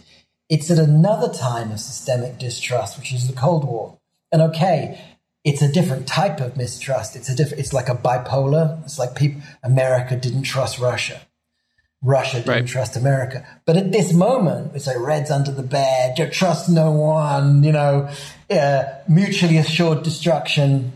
it's 0.50 0.72
at 0.72 0.80
another 0.80 1.32
time 1.32 1.72
of 1.72 1.80
systemic 1.80 2.40
distrust, 2.40 2.98
which 2.98 3.14
is 3.14 3.28
the 3.28 3.34
Cold 3.34 3.66
War. 3.66 3.98
And 4.32 4.42
okay, 4.42 5.00
it's 5.50 5.64
a 5.64 5.72
different 5.72 6.08
type 6.08 6.40
of 6.42 6.56
mistrust. 6.56 7.16
It's 7.16 7.28
a 7.28 7.36
different. 7.36 7.60
It's 7.60 7.74
like 7.74 7.90
a 7.90 7.96
bipolar. 7.96 8.84
It's 8.84 9.00
like 9.00 9.16
people. 9.16 9.42
America 9.64 10.16
didn't 10.16 10.44
trust 10.44 10.78
Russia. 10.78 11.22
Russia 12.04 12.38
didn't 12.38 12.50
right. 12.50 12.68
trust 12.68 12.96
America. 12.96 13.46
But 13.66 13.76
at 13.76 13.92
this 13.92 14.14
moment, 14.14 14.76
it's 14.76 14.88
like 14.88 15.00
Reds 15.00 15.32
under 15.32 15.52
the 15.52 15.64
bed. 15.64 16.20
You 16.20 16.30
trust 16.30 16.70
no 16.70 16.92
one. 16.92 17.64
You 17.64 17.72
know, 17.72 18.10
uh, 18.52 18.84
mutually 19.08 19.58
assured 19.58 20.04
destruction. 20.04 20.94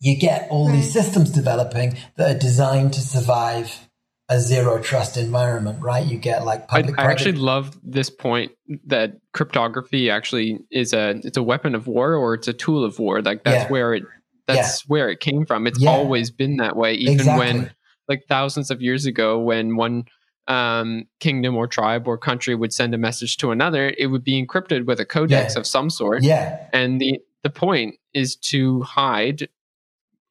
You 0.00 0.16
get 0.16 0.48
all 0.50 0.66
right. 0.66 0.74
these 0.74 0.92
systems 0.92 1.30
developing 1.30 1.96
that 2.16 2.36
are 2.36 2.38
designed 2.38 2.94
to 2.94 3.00
survive 3.00 3.88
a 4.28 4.40
zero 4.40 4.80
trust 4.80 5.16
environment, 5.16 5.82
right? 5.82 6.04
You 6.04 6.16
get 6.16 6.44
like 6.44 6.66
public. 6.68 6.98
I, 6.98 7.04
I 7.04 7.10
actually 7.10 7.32
love 7.32 7.78
this 7.82 8.08
point 8.08 8.52
that 8.86 9.12
cryptography 9.32 10.10
actually 10.10 10.58
is 10.70 10.92
a 10.92 11.20
it's 11.24 11.36
a 11.36 11.42
weapon 11.42 11.74
of 11.74 11.86
war 11.86 12.14
or 12.14 12.34
it's 12.34 12.48
a 12.48 12.52
tool 12.52 12.84
of 12.84 12.98
war. 12.98 13.20
Like 13.20 13.44
that's 13.44 13.64
yeah. 13.64 13.70
where 13.70 13.94
it 13.94 14.04
that's 14.46 14.82
yeah. 14.82 14.88
where 14.88 15.10
it 15.10 15.20
came 15.20 15.44
from. 15.44 15.66
It's 15.66 15.80
yeah. 15.80 15.90
always 15.90 16.30
been 16.30 16.56
that 16.56 16.76
way, 16.76 16.94
even 16.94 17.14
exactly. 17.14 17.46
when 17.46 17.74
like 18.08 18.24
thousands 18.28 18.70
of 18.70 18.80
years 18.80 19.06
ago, 19.06 19.38
when 19.38 19.76
one 19.76 20.04
um, 20.48 21.04
kingdom 21.20 21.56
or 21.56 21.66
tribe 21.66 22.06
or 22.06 22.18
country 22.18 22.54
would 22.54 22.72
send 22.72 22.94
a 22.94 22.98
message 22.98 23.38
to 23.38 23.50
another, 23.50 23.94
it 23.96 24.06
would 24.06 24.24
be 24.24 24.44
encrypted 24.44 24.86
with 24.86 25.00
a 25.00 25.06
codex 25.06 25.56
of 25.56 25.66
some 25.66 25.90
sort. 25.90 26.22
Yeah, 26.22 26.66
and 26.72 27.00
the 27.00 27.20
the 27.42 27.50
point 27.50 27.96
is 28.14 28.36
to 28.36 28.82
hide 28.82 29.48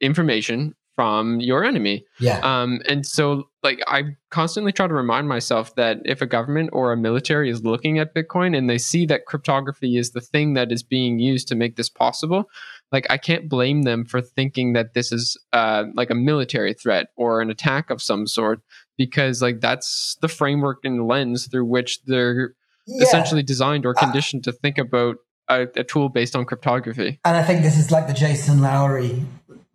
information 0.02 0.76
from 0.96 1.40
your 1.40 1.64
enemy. 1.64 2.06
Yeah. 2.20 2.40
Um, 2.40 2.82
and 2.88 3.06
so, 3.06 3.50
like, 3.64 3.82
I 3.88 4.16
constantly 4.30 4.72
try 4.72 4.88
to 4.88 4.94
remind 4.94 5.28
myself 5.28 5.76
that 5.76 6.00
if 6.06 6.22
a 6.22 6.26
government 6.26 6.70
or 6.74 6.92
a 6.92 6.98
military 6.98 7.50
is 7.50 7.64
looking 7.64 7.98
at 7.98 8.14
Bitcoin 8.14 8.56
and 8.56 8.70
they 8.70 8.78
see 8.78 9.06
that 9.08 9.26
cryptography 9.26 9.98
is 9.98 10.12
the 10.12 10.22
thing 10.22 10.54
that 10.54 10.72
is 10.72 10.84
being 10.84 11.20
used 11.20 11.48
to 11.48 11.56
make 11.56 11.76
this 11.76 11.90
possible, 11.90 12.50
like, 12.92 13.08
I 13.10 13.18
can't 13.18 13.50
blame 13.50 13.84
them 13.84 14.06
for 14.06 14.22
thinking 14.22 14.74
that 14.74 14.94
this 14.94 15.12
is 15.12 15.38
uh, 15.52 15.86
like 15.96 16.10
a 16.10 16.16
military 16.16 16.74
threat 16.74 17.08
or 17.16 17.42
an 17.42 17.50
attack 17.50 17.90
of 17.90 18.02
some 18.02 18.28
sort, 18.28 18.62
because, 18.98 19.42
like, 19.42 19.62
that's 19.62 20.18
the 20.22 20.28
framework 20.28 20.80
and 20.84 21.08
lens 21.08 21.48
through 21.48 21.66
which 21.66 22.04
they're 22.04 22.54
yeah. 22.86 23.04
essentially 23.04 23.44
designed 23.44 23.86
or 23.86 23.94
conditioned 23.94 24.48
uh, 24.48 24.52
to 24.52 24.58
think 24.58 24.78
about 24.78 25.18
a, 25.50 25.68
a, 25.76 25.84
tool 25.84 26.10
based 26.10 26.36
on 26.36 26.46
cryptography. 26.46 27.20
And 27.26 27.36
I 27.36 27.44
think 27.44 27.64
this 27.64 27.78
is 27.78 27.92
like 27.92 28.08
the 28.08 28.14
Jason 28.14 28.62
Lowery 28.62 29.26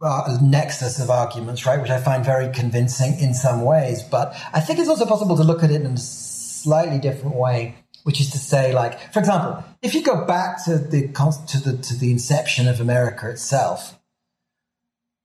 uh, 0.00 0.38
nexus 0.40 1.00
of 1.00 1.10
arguments, 1.10 1.66
right, 1.66 1.80
which 1.80 1.90
I 1.90 2.00
find 2.00 2.24
very 2.24 2.52
convincing 2.52 3.18
in 3.18 3.34
some 3.34 3.62
ways. 3.62 4.02
But 4.02 4.36
I 4.52 4.60
think 4.60 4.78
it's 4.78 4.88
also 4.88 5.06
possible 5.06 5.36
to 5.36 5.44
look 5.44 5.62
at 5.62 5.70
it 5.70 5.82
in 5.82 5.94
a 5.94 5.98
slightly 5.98 6.98
different 6.98 7.36
way, 7.36 7.76
which 8.04 8.20
is 8.20 8.30
to 8.30 8.38
say, 8.38 8.72
like, 8.72 9.12
for 9.12 9.18
example, 9.18 9.64
if 9.82 9.94
you 9.94 10.02
go 10.02 10.24
back 10.24 10.64
to 10.64 10.78
the 10.78 11.08
to 11.48 11.60
the 11.60 11.76
to 11.82 11.96
the 11.96 12.12
inception 12.12 12.68
of 12.68 12.80
America 12.80 13.28
itself, 13.30 13.98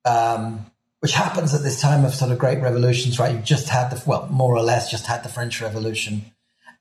um, 0.06 0.66
which 1.00 1.14
happens 1.14 1.54
at 1.54 1.62
this 1.62 1.82
time 1.82 2.06
of 2.06 2.14
sort 2.16 2.32
of 2.32 2.40
great 2.40 2.62
revolutions, 2.62 3.20
right? 3.20 3.36
You 3.36 3.42
just 3.42 3.70
had 3.70 3.90
the 3.90 4.02
well, 4.06 4.28
more 4.32 4.56
or 4.56 4.64
less, 4.64 4.90
just 4.90 5.06
had 5.06 5.24
the 5.24 5.30
French 5.30 5.62
Revolution, 5.62 6.26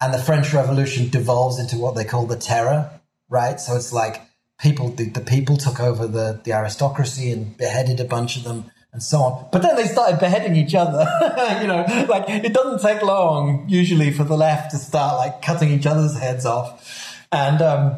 and 0.01 0.15
the 0.15 0.19
French 0.19 0.53
Revolution 0.55 1.09
devolves 1.09 1.59
into 1.59 1.77
what 1.77 1.95
they 1.95 2.05
call 2.05 2.27
the 2.27 2.37
Terror, 2.37 2.91
right? 3.29 3.61
So 3.61 3.77
it's 3.77 3.93
like 3.93 4.23
people 4.63 4.89
the, 4.91 5.09
the 5.09 5.21
people 5.21 5.57
took 5.57 5.81
over 5.81 6.07
the, 6.07 6.41
the 6.45 6.53
aristocracy 6.53 7.31
and 7.31 7.57
beheaded 7.57 8.01
a 8.01 8.05
bunch 8.05 8.37
of 8.37 8.45
them 8.45 8.71
and 8.93 9.03
so 9.03 9.19
on. 9.19 9.49
But 9.51 9.63
then 9.63 9.77
they 9.77 9.87
started 9.87 10.21
beheading 10.21 10.55
each 10.55 10.75
other. 10.75 11.07
you 11.61 11.67
know, 11.67 11.85
like 12.09 12.29
it 12.29 12.55
doesn't 12.55 12.81
take 12.81 13.03
long 13.03 13.69
usually 13.69 14.13
for 14.13 14.25
the 14.25 14.37
left 14.37 14.71
to 14.71 14.79
start 14.79 15.17
like 15.17 15.43
cutting 15.43 15.71
each 15.71 15.87
other's 15.87 16.19
heads 16.19 16.47
off. 16.47 17.19
And 17.33 17.61
um, 17.61 17.97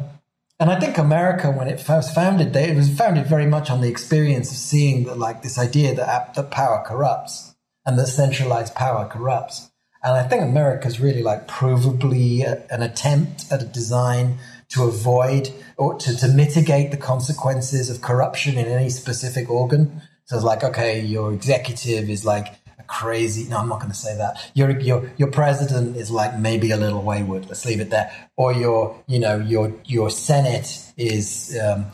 and 0.59 0.71
I 0.71 0.79
think 0.79 0.97
America, 0.97 1.51
when 1.51 1.67
it 1.67 1.81
first 1.81 2.15
founded, 2.15 2.53
they, 2.53 2.69
it 2.69 2.75
was 2.75 2.89
founded 2.89 3.27
very 3.27 3.45
much 3.45 3.69
on 3.69 3.81
the 3.81 3.89
experience 3.89 4.51
of 4.51 4.57
seeing 4.57 5.03
that 5.03 5.17
like 5.17 5.43
this 5.43 5.59
idea 5.59 5.93
that 5.95 6.33
that 6.33 6.49
power 6.49 6.83
corrupts 6.85 7.55
and 7.85 7.99
that 7.99 8.07
centralized 8.07 8.73
power 8.73 9.05
corrupts. 9.05 9.69
And 10.01 10.13
I 10.13 10.27
think 10.27 10.43
America 10.43 10.87
is 10.87 10.99
really 10.99 11.23
like 11.23 11.47
provably 11.47 12.45
an 12.71 12.81
attempt 12.81 13.51
at 13.51 13.61
a 13.61 13.65
design 13.65 14.37
to 14.69 14.83
avoid 14.83 15.49
or 15.77 15.95
to, 15.95 16.17
to 16.17 16.27
mitigate 16.27 16.91
the 16.91 16.97
consequences 16.97 17.89
of 17.89 18.01
corruption 18.01 18.57
in 18.57 18.65
any 18.65 18.89
specific 18.89 19.49
organ. 19.49 20.01
So 20.25 20.35
it's 20.35 20.45
like, 20.45 20.63
okay, 20.63 21.01
your 21.01 21.33
executive 21.33 22.09
is 22.09 22.25
like 22.25 22.47
a 22.79 22.83
crazy. 22.83 23.47
No, 23.49 23.57
I'm 23.57 23.69
not 23.69 23.79
going 23.79 23.91
to 23.91 23.97
say 23.97 24.17
that. 24.17 24.51
Your 24.55 24.79
your 24.79 25.11
your 25.17 25.29
president 25.31 25.97
is 25.97 26.09
like 26.09 26.37
maybe 26.39 26.71
a 26.71 26.77
little 26.77 27.01
wayward. 27.01 27.47
Let's 27.47 27.65
leave 27.65 27.79
it 27.79 27.89
there. 27.91 28.11
Or 28.35 28.51
your 28.53 29.03
you 29.07 29.19
know 29.19 29.37
your 29.37 29.73
your 29.85 30.09
senate 30.09 30.91
is 30.97 31.57
um, 31.63 31.85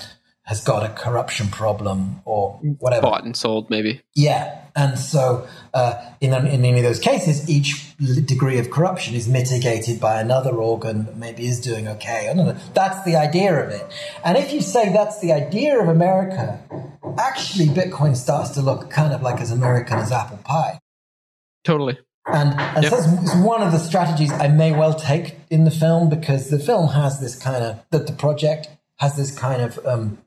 has 0.44 0.64
got 0.64 0.90
a 0.90 0.94
corruption 0.94 1.48
problem 1.48 2.22
or 2.26 2.54
whatever. 2.80 3.04
Bought 3.04 3.26
and 3.26 3.36
sold, 3.36 3.70
maybe. 3.70 4.02
Yeah. 4.16 4.61
And 4.76 4.98
so 4.98 5.48
uh, 5.74 5.94
in, 6.22 6.34
in 6.34 6.66
any 6.66 6.78
of 6.78 6.84
those 6.84 7.00
cases, 7.00 7.50
each 7.50 7.96
degree 8.26 8.58
of 8.60 8.72
corruption 8.72 9.16
is 9.16 9.28
mitigated 9.28 10.00
by 10.00 10.22
another 10.22 10.52
organ 10.52 11.06
that 11.06 11.18
maybe 11.18 11.46
is 11.46 11.60
doing 11.60 11.88
okay. 11.88 12.30
I 12.30 12.34
don't 12.34 12.46
know. 12.46 12.58
That's 12.74 13.04
the 13.04 13.16
idea 13.16 13.54
of 13.64 13.70
it. 13.70 13.86
And 14.24 14.38
if 14.38 14.54
you 14.54 14.62
say 14.62 14.92
that's 14.92 15.20
the 15.20 15.34
idea 15.34 15.80
of 15.80 15.90
America, 15.90 16.60
actually 17.18 17.68
Bitcoin 17.68 18.16
starts 18.16 18.52
to 18.52 18.62
look 18.62 18.90
kind 18.90 19.14
of 19.14 19.22
like 19.22 19.42
as 19.42 19.52
American 19.52 20.00
as 20.00 20.12
apple 20.12 20.38
pie. 20.38 20.80
Totally. 21.64 22.00
And, 22.26 22.60
and 22.60 22.84
yep. 22.84 22.94
so 22.94 22.98
it's 23.22 23.36
one 23.36 23.62
of 23.62 23.72
the 23.72 23.80
strategies 23.80 24.32
I 24.32 24.48
may 24.48 24.72
well 24.72 24.94
take 24.94 25.36
in 25.50 25.64
the 25.64 25.72
film 25.72 26.10
because 26.10 26.50
the 26.50 26.60
film 26.60 26.90
has 26.90 27.20
this 27.20 27.36
kind 27.36 27.64
of, 27.64 27.84
that 27.90 28.08
the 28.08 28.14
project 28.14 28.70
has 28.98 29.16
this 29.18 29.38
kind 29.38 29.62
of 29.62 29.86
um, 29.86 30.20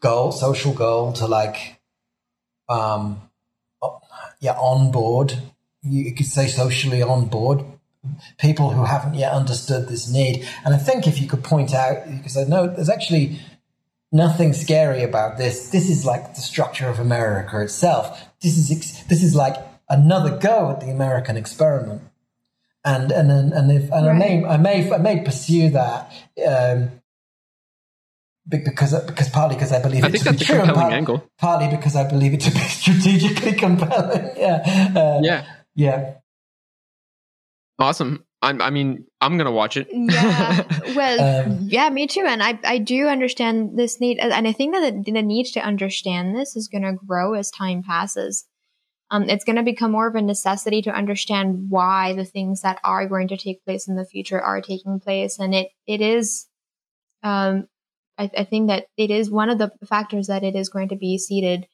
goal, 0.00 0.30
social 0.30 0.72
goal 0.72 1.12
to 1.14 1.26
like, 1.26 1.80
um, 2.68 3.23
yeah, 4.44 4.52
on 4.52 4.92
board. 4.92 5.34
You 5.82 6.14
could 6.14 6.26
say 6.26 6.46
socially 6.46 7.02
on 7.02 7.26
board 7.26 7.64
people 8.38 8.70
who 8.70 8.84
haven't 8.84 9.14
yet 9.14 9.32
understood 9.32 9.88
this 9.88 10.10
need. 10.10 10.46
And 10.64 10.74
I 10.74 10.78
think 10.78 11.06
if 11.06 11.20
you 11.20 11.26
could 11.26 11.42
point 11.42 11.72
out, 11.72 12.06
because 12.06 12.36
I 12.36 12.44
know 12.44 12.66
there's 12.66 12.90
actually 12.90 13.38
nothing 14.12 14.52
scary 14.52 15.02
about 15.02 15.38
this. 15.38 15.70
This 15.70 15.88
is 15.88 16.04
like 16.04 16.34
the 16.34 16.40
structure 16.40 16.88
of 16.88 16.98
America 16.98 17.60
itself. 17.62 18.22
This 18.40 18.58
is 18.58 19.04
this 19.06 19.22
is 19.22 19.34
like 19.34 19.56
another 19.88 20.36
go 20.36 20.70
at 20.70 20.80
the 20.80 20.90
American 20.90 21.36
experiment. 21.36 22.02
And 22.84 23.10
and 23.10 23.30
and 23.30 23.72
if 23.72 23.90
and 23.90 24.06
right. 24.06 24.14
I 24.14 24.18
may 24.18 24.44
I 24.44 24.56
may 24.58 24.92
I 24.92 24.98
may 24.98 25.24
pursue 25.24 25.70
that 25.70 26.12
um, 26.46 26.90
because 28.48 28.94
because 29.04 29.30
partly 29.30 29.56
because 29.56 29.72
I 29.72 29.80
believe 29.80 30.04
I 30.04 30.08
it 30.08 30.12
think 30.12 30.24
to 30.24 30.30
that's 30.30 30.38
be 30.38 30.44
a 30.44 30.46
true, 30.46 30.56
compelling 30.58 30.80
partly, 30.80 30.96
angle. 30.96 31.30
partly 31.38 31.76
because 31.76 31.96
I 31.96 32.08
believe 32.08 32.34
it 32.34 32.40
to 32.40 32.50
be 32.50 32.58
strategically 32.80 33.52
compelling. 33.54 34.30
yeah, 34.36 34.92
uh, 34.94 35.20
yeah, 35.22 35.46
yeah. 35.74 36.14
Awesome. 37.78 38.24
I'm, 38.42 38.60
I 38.60 38.68
mean, 38.68 39.06
I'm 39.22 39.38
gonna 39.38 39.50
watch 39.52 39.76
it. 39.76 39.88
yeah. 39.90 40.64
Well, 40.94 41.46
um, 41.46 41.60
yeah, 41.62 41.88
me 41.88 42.06
too. 42.06 42.24
And 42.26 42.42
I, 42.42 42.58
I 42.62 42.78
do 42.78 43.08
understand 43.08 43.76
this 43.76 44.00
need, 44.00 44.18
and 44.18 44.46
I 44.46 44.52
think 44.52 44.74
that 44.74 45.04
the, 45.04 45.12
the 45.12 45.22
need 45.22 45.46
to 45.54 45.60
understand 45.60 46.36
this 46.36 46.54
is 46.54 46.68
gonna 46.68 46.92
grow 46.92 47.34
as 47.34 47.50
time 47.50 47.82
passes. 47.82 48.44
Um, 49.10 49.28
it's 49.28 49.44
going 49.44 49.56
to 49.56 49.62
become 49.62 49.92
more 49.92 50.08
of 50.08 50.14
a 50.14 50.22
necessity 50.22 50.82
to 50.82 50.90
understand 50.90 51.66
why 51.68 52.14
the 52.14 52.24
things 52.24 52.62
that 52.62 52.80
are 52.82 53.06
going 53.06 53.28
to 53.28 53.36
take 53.36 53.64
place 53.64 53.86
in 53.86 53.96
the 53.96 54.04
future 54.04 54.40
are 54.40 54.60
taking 54.60 54.98
place, 54.98 55.38
and 55.38 55.54
it 55.54 55.68
it 55.86 56.00
is 56.00 56.46
um, 57.22 57.68
I, 58.18 58.30
I, 58.36 58.44
think 58.44 58.68
that 58.68 58.86
it 58.96 59.10
is 59.10 59.30
one 59.30 59.50
of 59.50 59.58
the 59.58 59.72
factors 59.88 60.28
that 60.28 60.44
it 60.44 60.54
is 60.54 60.68
going 60.68 60.88
to 60.90 60.96
be 60.96 61.18
seated 61.18 61.66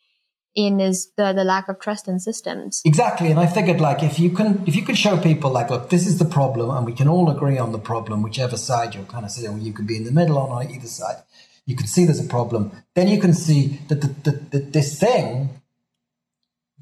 in 0.55 0.81
is 0.81 1.13
the 1.17 1.33
the 1.33 1.45
lack 1.45 1.69
of 1.69 1.79
trust 1.81 2.09
in 2.09 2.19
systems. 2.19 2.83
Exactly, 2.85 3.31
and 3.31 3.39
I 3.39 3.47
figured 3.47 3.81
like 3.81 4.03
if 4.03 4.19
you 4.19 4.31
can 4.31 4.63
if 4.67 4.75
you 4.75 4.83
can 4.83 4.95
show 4.95 5.17
people 5.17 5.51
like 5.51 5.71
look 5.71 5.91
this 5.91 6.07
is 6.07 6.19
the 6.19 6.25
problem 6.25 6.71
and 6.71 6.85
we 6.85 6.93
can 6.93 7.09
all 7.09 7.31
agree 7.31 7.59
on 7.59 7.73
the 7.73 7.79
problem 7.79 8.23
whichever 8.23 8.57
side 8.57 8.95
you're 8.95 9.05
kind 9.05 9.25
of 9.25 9.31
saying 9.31 9.55
or 9.55 9.59
you 9.59 9.73
could 9.73 9.87
be 9.87 9.97
in 9.97 10.05
the 10.05 10.13
middle 10.13 10.39
on 10.39 10.71
either 10.71 10.87
side 10.87 11.23
you 11.67 11.77
can 11.77 11.87
see 11.87 12.05
there's 12.05 12.25
a 12.25 12.29
problem 12.29 12.73
then 12.95 13.07
you 13.07 13.21
can 13.21 13.33
see 13.33 13.81
that, 13.89 14.01
the, 14.01 14.09
the, 14.09 14.33
the, 14.51 14.59
this 14.59 14.99
thing 14.99 15.51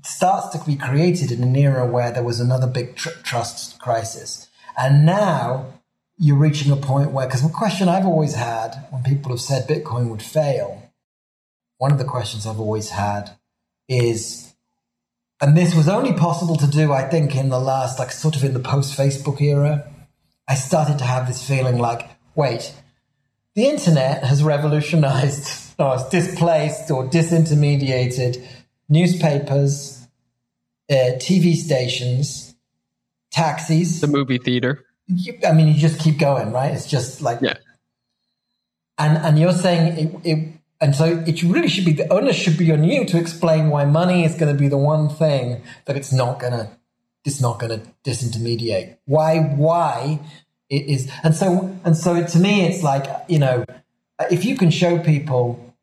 starts 0.02 0.48
to 0.56 0.64
be 0.64 0.76
created 0.76 1.30
in 1.30 1.43
an 1.43 1.55
era 1.56 1.85
where 1.85 2.10
there 2.10 2.22
was 2.22 2.40
another 2.40 2.66
big 2.66 2.97
tr- 2.97 3.20
trust 3.22 3.78
crisis 3.78 4.48
and 4.78 5.05
now 5.05 5.77
you're 6.19 6.36
reaching 6.36 6.73
a 6.73 6.77
point 6.77 7.12
where, 7.12 7.27
because 7.27 7.43
the 7.43 7.49
question 7.49 7.89
I've 7.89 8.07
always 8.07 8.35
had 8.35 8.86
when 8.90 9.03
people 9.05 9.31
have 9.31 9.40
said 9.40 9.69
Bitcoin 9.69 10.11
would 10.11 10.23
fail, 10.23 10.90
one 11.78 11.93
of 11.93 11.99
the 11.99 12.05
questions 12.05 12.47
I've 12.47 12.59
always 12.59 12.90
had 12.90 13.31
is, 13.89 14.53
and 15.40 15.57
this 15.57 15.74
was 15.74 15.89
only 15.89 16.12
possible 16.12 16.57
to 16.57 16.66
do, 16.66 16.93
I 16.93 17.09
think, 17.09 17.36
in 17.36 17.51
the 17.51 17.61
last, 17.61 18.01
like 18.01 18.11
sort 18.11 18.35
of 18.35 18.43
in 18.43 18.53
the 18.53 18.61
post 18.61 18.99
Facebook 18.99 19.40
era. 19.40 19.89
I 20.49 20.57
started 20.57 20.99
to 20.99 21.05
have 21.05 21.28
this 21.28 21.47
feeling 21.47 21.78
like, 21.78 22.11
wait, 22.35 22.74
the 23.55 23.66
internet 23.66 24.24
has 24.24 24.43
revolutionized 24.43 25.74
or 25.78 25.93
has 25.93 26.09
displaced 26.09 26.90
or 26.90 27.09
disintermediated 27.09 28.45
newspapers, 28.89 30.05
uh, 30.90 31.15
TV 31.19 31.55
stations, 31.55 32.57
taxis, 33.31 34.01
the 34.01 34.09
movie 34.09 34.39
theater 34.39 34.85
you, 35.09 35.39
I 35.47 35.52
mean, 35.52 35.68
you 35.68 35.74
just 35.74 35.98
keep 35.98 36.18
going, 36.18 36.52
right? 36.52 36.72
It's 36.72 36.86
just 36.86 37.20
like, 37.20 37.40
yeah. 37.40 37.55
And 38.98 39.16
and 39.18 39.39
you're 39.39 39.52
saying 39.52 39.97
it, 40.24 40.28
it, 40.28 40.52
and 40.80 40.94
so 40.94 41.22
it 41.26 41.43
really 41.43 41.68
should 41.68 41.85
be 41.85 41.93
the 41.93 42.12
onus 42.12 42.36
should 42.36 42.59
be 42.59 42.70
on 42.72 42.85
you 42.85 43.05
to 43.06 43.18
explain 43.18 43.70
why 43.70 43.85
money 43.85 44.24
is 44.24 44.35
going 44.35 44.52
to 44.52 44.59
be 44.59 44.68
the 44.68 44.78
one 44.78 45.09
thing 45.09 45.62
that 45.86 45.97
it's 45.97 46.12
not 46.12 46.40
going 46.40 46.52
to, 46.52 46.70
it's 47.24 47.40
not 47.40 47.59
going 47.59 47.80
to 47.80 47.86
disintermediate. 48.05 48.97
Why 49.05 49.39
why 49.39 50.20
it 50.68 50.86
is, 50.86 51.10
and 51.22 51.35
so 51.35 51.76
and 51.85 51.97
so 51.97 52.24
to 52.24 52.39
me, 52.39 52.66
it's 52.66 52.82
like 52.82 53.06
you 53.28 53.39
know, 53.39 53.64
if 54.30 54.44
you 54.44 54.56
can 54.56 54.70
show 54.70 54.98
people, 54.98 55.74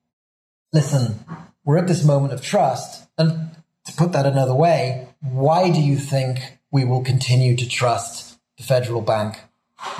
listen, 0.73 1.19
we're 1.63 1.77
at 1.77 1.87
this 1.87 2.03
moment 2.03 2.33
of 2.33 2.41
trust, 2.41 3.07
and 3.17 3.51
to 3.85 3.93
put 3.93 4.11
that 4.11 4.25
another 4.25 4.53
way, 4.53 5.07
why 5.21 5.71
do 5.71 5.81
you 5.81 5.97
think 5.97 6.59
we 6.69 6.83
will 6.83 7.01
continue 7.01 7.55
to 7.55 7.67
trust? 7.67 8.24
The 8.57 8.63
federal 8.63 9.01
bank. 9.01 9.37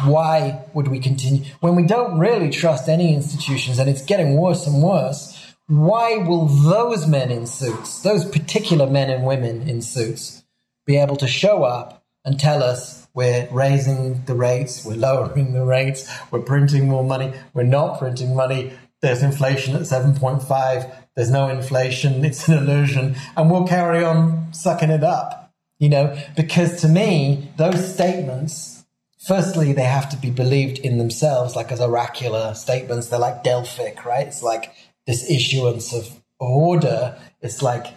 Why 0.06 0.64
would 0.74 0.88
we 0.88 1.00
continue 1.00 1.46
when 1.60 1.76
we 1.76 1.84
don't 1.84 2.18
really 2.18 2.50
trust 2.50 2.88
any 2.88 3.14
institutions 3.14 3.78
and 3.78 3.90
it's 3.90 4.04
getting 4.04 4.38
worse 4.38 4.66
and 4.66 4.82
worse? 4.82 5.54
Why 5.68 6.18
will 6.18 6.46
those 6.46 7.08
men 7.08 7.32
in 7.32 7.48
suits, 7.48 8.02
those 8.02 8.24
particular 8.24 8.88
men 8.88 9.10
and 9.10 9.26
women 9.26 9.68
in 9.68 9.82
suits, 9.82 10.44
be 10.86 10.98
able 10.98 11.16
to 11.18 11.28
show 11.28 11.64
up 11.64 12.04
and 12.24 12.40
tell 12.40 12.64
us 12.64 13.08
we're 13.14 13.48
raising 13.52 14.24
the 14.26 14.36
rates, 14.36 14.86
we're 14.86 14.96
lowering 14.96 15.54
the 15.54 15.66
rates, 15.66 16.08
we're 16.32 16.42
printing 16.42 16.88
more 16.88 17.04
money, 17.04 17.34
we're 17.54 17.64
not 17.64 17.98
printing 17.98 18.36
money, 18.36 18.74
there's 19.02 19.24
inflation 19.24 19.76
at 19.76 19.84
7.5, 19.84 20.96
there's 21.16 21.32
no 21.32 21.48
inflation, 21.48 22.26
it's 22.26 22.48
an 22.48 22.58
illusion, 22.58 23.16
and 23.38 23.50
we'll 23.50 23.68
carry 23.68 24.04
on 24.04 24.54
sucking 24.54 24.90
it 24.90 25.04
up. 25.04 25.45
You 25.78 25.90
know, 25.90 26.18
because 26.38 26.82
to 26.82 26.88
me, 26.88 27.52
those 27.58 27.94
statements, 27.94 28.86
firstly, 29.28 29.74
they 29.74 29.84
have 29.84 30.10
to 30.10 30.18
be 30.18 30.30
believed 30.30 30.78
in 30.80 30.98
themselves, 30.98 31.56
like 31.56 31.72
as 31.72 31.82
oracular 31.82 32.54
statements. 32.54 33.08
They're 33.08 33.20
like 33.20 33.44
Delphic, 33.44 34.06
right? 34.06 34.28
It's 34.28 34.42
like 34.42 34.74
this 35.06 35.30
issuance 35.30 35.94
of 35.94 36.22
order. 36.40 37.18
It's 37.42 37.62
like 37.62 37.88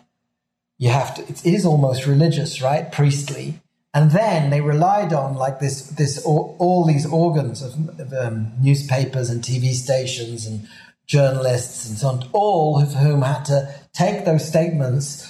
you 0.78 0.90
have 0.90 1.14
to, 1.16 1.22
it 1.22 1.44
is 1.44 1.66
almost 1.66 2.06
religious, 2.06 2.62
right? 2.62 2.90
Priestly. 2.90 3.60
And 3.94 4.10
then 4.12 4.50
they 4.50 4.60
relied 4.60 5.12
on 5.12 5.34
like 5.34 5.60
this, 5.60 5.82
this 5.82 6.24
all, 6.24 6.56
all 6.59 6.84
these 6.84 7.06
organs 7.06 7.62
of, 7.62 8.00
of 8.00 8.12
um, 8.12 8.52
newspapers 8.60 9.30
and 9.30 9.42
TV 9.42 9.72
stations 9.72 10.46
and 10.46 10.68
journalists 11.06 11.88
and 11.88 11.98
so 11.98 12.09
on, 12.09 12.28
all 12.32 12.80
of 12.80 12.94
whom 12.94 13.22
had 13.22 13.44
to 13.46 13.74
take 13.92 14.24
those 14.24 14.46
statements, 14.46 15.27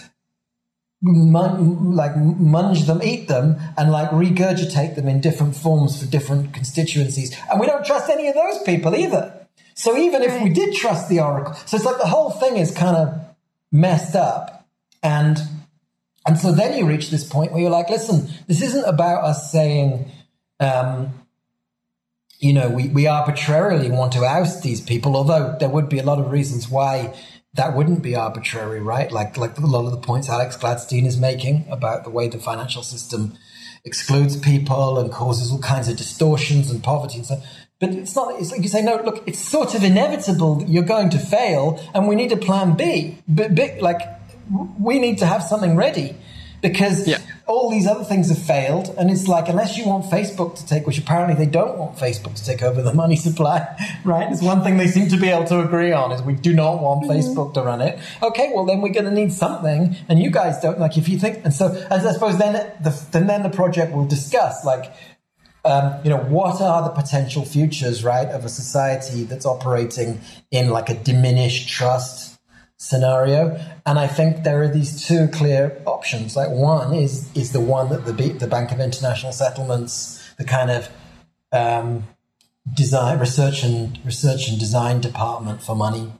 mun- 1.00 1.94
like 1.94 2.14
munge 2.14 2.86
them, 2.86 3.02
eat 3.02 3.28
them, 3.28 3.56
and 3.76 3.90
like 3.90 4.10
regurgitate 4.10 4.96
them 4.96 5.08
in 5.08 5.20
different 5.20 5.56
forms 5.56 6.00
for 6.00 6.10
different 6.10 6.52
constituencies. 6.52 7.36
And 7.50 7.60
we 7.60 7.66
don't 7.66 7.84
trust 7.84 8.10
any 8.10 8.28
of 8.28 8.34
those 8.34 8.62
people 8.62 8.94
either. 8.94 9.46
So 9.74 9.96
even 9.96 10.22
if 10.22 10.42
we 10.42 10.50
did 10.50 10.74
trust 10.74 11.08
the 11.08 11.20
oracle, 11.20 11.54
so 11.66 11.76
it's 11.76 11.86
like 11.86 11.98
the 11.98 12.06
whole 12.06 12.30
thing 12.30 12.56
is 12.56 12.72
kind 12.72 12.96
of 12.96 13.20
messed 13.70 14.16
up, 14.16 14.66
and 15.02 15.38
and 16.26 16.38
so 16.38 16.52
then 16.52 16.76
you 16.76 16.84
reach 16.84 17.10
this 17.10 17.24
point 17.24 17.52
where 17.52 17.62
you're 17.62 17.70
like, 17.70 17.88
listen, 17.88 18.28
this 18.46 18.62
isn't 18.62 18.84
about 18.84 19.24
us 19.24 19.52
saying. 19.52 20.10
Um, 20.60 21.14
you 22.40 22.52
know, 22.52 22.68
we, 22.68 22.88
we 22.88 23.08
arbitrarily 23.08 23.90
want 23.90 24.12
to 24.12 24.24
oust 24.24 24.62
these 24.62 24.80
people, 24.80 25.16
although 25.16 25.56
there 25.58 25.68
would 25.68 25.88
be 25.88 25.98
a 25.98 26.04
lot 26.04 26.20
of 26.20 26.30
reasons 26.30 26.68
why 26.68 27.12
that 27.54 27.74
wouldn't 27.74 28.02
be 28.02 28.14
arbitrary, 28.14 28.80
right? 28.80 29.10
Like 29.10 29.36
like 29.36 29.58
a 29.58 29.66
lot 29.66 29.86
of 29.86 29.92
the 29.92 29.98
points 29.98 30.28
Alex 30.28 30.56
Gladstein 30.56 31.06
is 31.06 31.18
making 31.18 31.66
about 31.70 32.04
the 32.04 32.10
way 32.10 32.28
the 32.28 32.38
financial 32.38 32.82
system 32.82 33.34
excludes 33.84 34.36
people 34.36 34.98
and 34.98 35.10
causes 35.10 35.50
all 35.50 35.60
kinds 35.60 35.88
of 35.88 35.96
distortions 35.96 36.70
and 36.70 36.82
poverty 36.82 37.18
and 37.18 37.26
stuff. 37.26 37.44
But 37.80 37.90
it's 37.90 38.14
not. 38.16 38.40
It's 38.40 38.50
like 38.50 38.62
you 38.62 38.68
say, 38.68 38.82
no. 38.82 38.96
Look, 38.96 39.22
it's 39.26 39.38
sort 39.38 39.74
of 39.74 39.84
inevitable 39.84 40.56
that 40.56 40.68
you're 40.68 40.82
going 40.82 41.10
to 41.10 41.18
fail, 41.18 41.80
and 41.94 42.08
we 42.08 42.16
need 42.16 42.32
a 42.32 42.36
plan 42.36 42.76
B. 42.76 43.18
But, 43.28 43.56
like, 43.80 44.00
we 44.78 44.98
need 44.98 45.18
to 45.18 45.26
have 45.26 45.42
something 45.44 45.76
ready 45.76 46.16
because 46.60 47.06
Yeah. 47.06 47.18
All 47.48 47.70
these 47.70 47.86
other 47.86 48.04
things 48.04 48.28
have 48.28 48.38
failed. 48.38 48.94
And 48.98 49.10
it's 49.10 49.26
like, 49.26 49.48
unless 49.48 49.78
you 49.78 49.86
want 49.86 50.04
Facebook 50.04 50.56
to 50.58 50.66
take, 50.66 50.86
which 50.86 50.98
apparently 50.98 51.34
they 51.34 51.50
don't 51.50 51.78
want 51.78 51.96
Facebook 51.96 52.34
to 52.34 52.44
take 52.44 52.62
over 52.62 52.82
the 52.82 52.92
money 52.92 53.16
supply, 53.16 53.66
right? 54.04 54.30
It's 54.30 54.42
one 54.42 54.62
thing 54.62 54.76
they 54.76 54.86
seem 54.86 55.08
to 55.08 55.16
be 55.16 55.28
able 55.28 55.46
to 55.46 55.60
agree 55.60 55.90
on 55.90 56.12
is 56.12 56.22
we 56.22 56.34
do 56.34 56.52
not 56.52 56.82
want 56.82 57.04
Facebook 57.04 57.54
to 57.54 57.62
run 57.62 57.80
it. 57.80 57.98
Okay, 58.22 58.52
well 58.54 58.66
then 58.66 58.82
we're 58.82 58.92
going 58.92 59.06
to 59.06 59.10
need 59.10 59.32
something, 59.32 59.96
and 60.08 60.20
you 60.20 60.30
guys 60.30 60.60
don't 60.60 60.78
like 60.78 60.98
if 60.98 61.08
you 61.08 61.18
think. 61.18 61.42
And 61.42 61.54
so, 61.54 61.68
as 61.90 62.04
I 62.04 62.12
suppose 62.12 62.36
then 62.36 62.52
the 62.82 62.90
then 63.12 63.26
then 63.26 63.42
the 63.42 63.50
project 63.50 63.92
will 63.92 64.06
discuss 64.06 64.64
like. 64.64 64.92
Um, 65.64 65.96
you 66.04 66.08
know 66.08 66.18
what 66.18 66.62
are 66.62 66.82
the 66.82 66.90
potential 66.90 67.44
futures 67.44 68.04
right 68.04 68.28
of 68.28 68.44
a 68.44 68.48
society 68.48 69.24
that's 69.24 69.44
operating 69.44 70.20
in 70.52 70.70
like 70.70 70.88
a 70.88 70.94
diminished 70.94 71.68
trust 71.68 72.27
scenario. 72.78 73.60
And 73.84 73.98
I 73.98 74.06
think 74.06 74.44
there 74.44 74.62
are 74.62 74.68
these 74.68 75.06
two 75.06 75.28
clear 75.28 75.82
options. 75.84 76.36
Like 76.36 76.50
one 76.50 76.94
is 76.94 77.28
is 77.34 77.52
the 77.52 77.60
one 77.60 77.90
that 77.90 78.06
the 78.06 78.12
the 78.12 78.46
Bank 78.46 78.72
of 78.72 78.80
International 78.80 79.32
Settlements, 79.32 80.32
the 80.38 80.44
kind 80.44 80.70
of 80.70 80.88
um, 81.52 82.04
design 82.74 83.18
research 83.18 83.62
and 83.62 83.98
research 84.04 84.48
and 84.48 84.58
design 84.58 85.00
department 85.00 85.62
for 85.62 85.74
money 85.74 86.12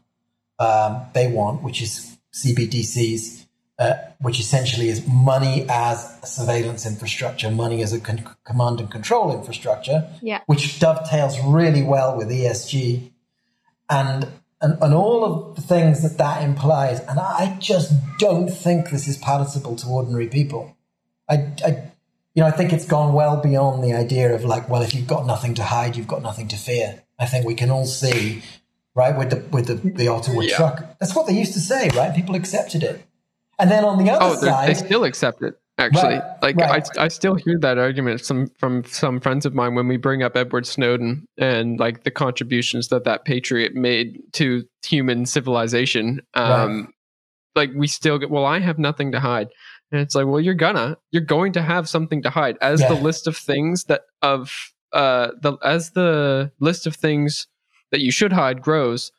um, 0.58 1.02
they 1.14 1.28
want, 1.30 1.62
which 1.62 1.80
is 1.80 2.18
CBDCs, 2.32 3.46
uh, 3.78 3.94
which 4.20 4.40
essentially 4.40 4.88
is 4.88 5.06
money 5.06 5.64
as 5.68 6.18
a 6.22 6.26
surveillance 6.26 6.84
infrastructure, 6.84 7.50
money 7.50 7.82
as 7.82 7.92
a 7.92 8.00
con- 8.00 8.24
command 8.44 8.80
and 8.80 8.90
control 8.90 9.32
infrastructure, 9.32 10.08
Yeah. 10.20 10.40
which 10.46 10.80
dovetails 10.80 11.38
really 11.44 11.82
well 11.82 12.16
with 12.16 12.28
ESG 12.28 13.12
and, 13.88 14.26
and 14.60 14.76
and 14.82 14.94
all 14.94 15.24
of 15.24 15.56
the 15.56 15.62
things 15.62 16.02
that 16.02 16.18
that 16.18 16.42
implies. 16.42 17.00
And 17.00 17.18
I 17.20 17.56
just 17.60 17.92
don't 18.18 18.48
think 18.48 18.90
this 18.90 19.06
is 19.08 19.16
palatable 19.18 19.76
to 19.76 19.86
ordinary 19.88 20.26
people. 20.28 20.76
I, 21.28 21.34
I 21.64 21.68
you 22.34 22.42
know, 22.42 22.46
I 22.46 22.50
think 22.52 22.72
it's 22.72 22.84
gone 22.86 23.12
well 23.14 23.36
beyond 23.40 23.82
the 23.82 23.92
idea 23.94 24.32
of 24.34 24.44
like, 24.44 24.68
well, 24.68 24.82
if 24.82 24.94
you've 24.94 25.06
got 25.08 25.26
nothing 25.26 25.54
to 25.54 25.64
hide, 25.64 25.96
you've 25.96 26.06
got 26.06 26.22
nothing 26.22 26.48
to 26.48 26.56
fear. 26.56 27.02
I 27.18 27.26
think 27.26 27.44
we 27.44 27.54
can 27.54 27.68
all 27.70 27.84
see, 27.86 28.42
right, 28.94 29.16
with 29.16 29.30
the 29.30 29.36
with 29.50 29.66
the, 29.66 29.74
the 29.74 30.08
Ottawa 30.08 30.42
Yeah. 30.42 30.56
truck. 30.56 30.98
That's 31.00 31.14
what 31.16 31.26
they 31.26 31.32
used 31.38 31.54
to 31.54 31.60
say, 31.60 31.88
right? 31.96 32.14
People 32.14 32.34
accepted 32.36 32.82
it. 32.82 33.04
And 33.58 33.70
then 33.70 33.84
on 33.84 34.02
the 34.02 34.10
other 34.10 34.24
Oh, 34.24 34.36
side, 34.36 34.68
they 34.68 34.74
still 34.74 35.02
accept 35.04 35.42
it. 35.42 35.58
Actually, 35.78 36.14
Right, 36.14 36.42
like 36.42 36.56
right. 36.56 36.88
I, 36.98 37.04
I 37.04 37.08
still 37.08 37.36
hear 37.36 37.56
that 37.60 37.78
argument 37.78 38.20
some 38.24 38.48
from 38.58 38.84
some 38.84 39.20
friends 39.20 39.46
of 39.46 39.54
mine 39.54 39.76
when 39.76 39.86
we 39.86 39.96
bring 39.96 40.24
up 40.24 40.36
Edward 40.36 40.66
Snowden 40.66 41.26
and 41.38 41.78
like 41.78 42.02
the 42.02 42.10
contributions 42.10 42.88
that 42.88 43.04
that 43.04 43.24
patriot 43.24 43.74
made 43.74 44.18
to 44.32 44.64
human 44.84 45.24
civilization. 45.24 46.20
Um, 46.34 46.92
Like 47.54 47.70
we 47.76 47.86
still 47.86 48.18
get. 48.18 48.28
Well, 48.30 48.44
I 48.44 48.58
have 48.58 48.78
nothing 48.78 49.12
to 49.12 49.20
hide, 49.20 49.48
and 49.92 50.00
it's 50.00 50.14
like, 50.14 50.26
well, 50.26 50.40
you're 50.40 50.54
gonna, 50.54 50.96
you're 51.12 51.22
going 51.22 51.52
to 51.52 51.62
have 51.62 51.88
something 51.88 52.22
to 52.22 52.30
hide 52.30 52.56
as 52.60 52.80
the 52.80 52.94
list 52.94 53.26
of 53.26 53.36
things 53.36 53.84
that 53.84 54.02
of 54.22 54.52
uh 54.92 55.30
the 55.40 55.56
as 55.64 55.90
the 55.90 56.50
list 56.60 56.86
of 56.86 56.96
things 56.96 57.46
that 57.92 58.00
you 58.00 58.10
should 58.10 58.32
hide 58.32 58.62
grows. 58.62 59.12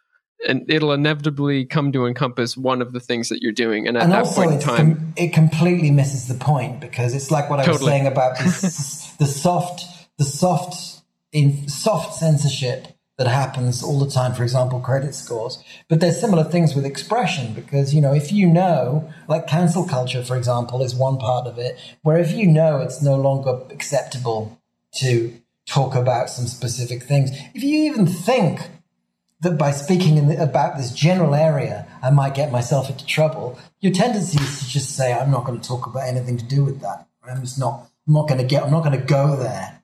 And 0.48 0.70
it'll 0.72 0.94
inevitably 0.94 1.66
come 1.66 1.91
to 1.91 2.06
encompass 2.06 2.56
one 2.56 2.82
of 2.82 2.94
the 2.94 2.99
things 2.99 3.30
that 3.30 3.41
you're 3.41 3.52
doing, 3.52 3.88
and 3.88 3.98
at 3.98 4.03
and 4.03 4.11
that 4.14 4.26
point 4.26 4.53
in 4.53 4.60
time, 4.60 4.95
com- 4.95 5.14
it 5.18 5.34
completely 5.34 5.91
misses 5.91 6.28
the 6.28 6.34
point 6.34 6.80
because 6.80 7.14
it's 7.14 7.30
like 7.30 7.49
what 7.49 7.60
I 7.60 7.70
was 7.70 7.84
saying 7.84 8.07
about 8.07 8.38
this, 8.40 9.11
the 9.20 9.26
soft, 9.26 9.86
the 10.18 10.24
soft, 10.24 11.02
in 11.34 11.68
soft 11.68 12.16
censorship 12.16 12.88
that 13.20 13.28
happens 13.28 13.84
all 13.84 13.99
the 13.99 14.10
time. 14.10 14.34
For 14.34 14.44
example, 14.44 14.80
credit 14.80 15.14
scores. 15.14 15.61
But 15.90 15.99
there's 15.99 16.20
similar 16.20 16.45
things 16.45 16.74
with 16.74 16.86
expression 16.86 17.53
because 17.53 17.94
you 17.94 17.99
know 17.99 18.14
if 18.14 18.32
you 18.32 18.48
know, 18.48 19.11
like 19.28 19.45
cancel 19.45 19.86
culture, 19.86 20.24
for 20.24 20.38
example, 20.38 20.82
is 20.82 20.95
one 20.95 21.18
part 21.18 21.45
of 21.45 21.60
it. 21.60 21.78
Where 22.02 22.18
if 22.18 22.32
you 22.32 22.48
know 22.48 22.80
it's 22.80 23.03
no 23.03 23.16
longer 23.16 23.60
acceptable 23.72 24.57
to 24.95 25.34
talk 25.68 25.95
about 25.95 26.30
some 26.30 26.48
specific 26.48 27.03
things, 27.03 27.32
if 27.53 27.61
you 27.61 27.91
even 27.91 28.07
think 28.07 28.61
that 29.41 29.57
by 29.57 29.72
speaking 29.72 30.18
in 30.18 30.28
the, 30.28 30.41
about 30.41 30.78
this 30.78 30.91
general 30.91 31.34
area, 31.34 31.88
I 32.02 32.10
might 32.10 32.36
get 32.36 32.52
myself 32.52 32.90
into 32.90 33.06
trouble. 33.06 33.57
Your 33.80 33.94
tendency 33.94 34.41
is 34.41 34.60
to 34.60 34.68
just 34.68 34.95
say, 34.95 35.14
"I'm 35.14 35.32
not 35.32 35.45
going 35.45 35.60
to 35.60 35.68
talk 35.68 35.86
about 35.86 36.07
anything 36.07 36.38
to 36.38 36.45
do 36.45 36.66
with 36.66 36.82
that. 36.82 37.07
I'm 37.24 37.41
just 37.41 37.60
not. 37.60 37.90
I'm 38.07 38.14
not 38.14 38.28
going 38.28 38.40
to 38.40 38.48
get. 38.48 38.64
I'm 38.64 38.72
not 38.72 38.84
going 38.84 38.99
to 38.99 39.06
go 39.06 39.36
there." 39.36 39.82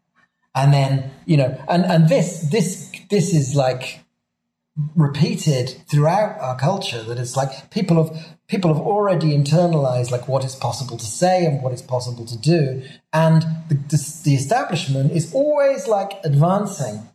And 0.53 0.73
then 0.73 1.11
you 1.26 1.38
know, 1.38 1.57
and 1.68 1.86
and 1.86 2.10
this 2.10 2.49
this 2.52 2.91
this 3.10 3.34
is 3.34 3.56
like 3.56 4.06
repeated 4.95 5.69
throughout 5.88 6.38
our 6.40 6.57
culture 6.57 7.02
that 7.02 7.18
it's 7.18 7.38
like 7.38 7.72
people 7.72 8.03
have 8.03 8.38
people 8.48 8.73
have 8.73 8.84
already 8.84 9.27
internalized 9.27 10.11
like 10.11 10.27
what 10.27 10.44
is 10.44 10.53
possible 10.53 10.98
to 10.98 11.06
say 11.06 11.45
and 11.45 11.64
what 11.64 11.72
is 11.72 11.82
possible 11.82 12.26
to 12.26 12.38
do 12.38 12.84
and 13.14 13.44
the, 13.69 13.76
the, 13.76 14.22
the 14.26 14.36
establishment 14.36 15.14
is 15.14 15.34
always 15.34 15.88
like 15.88 16.19
advancing 16.26 17.07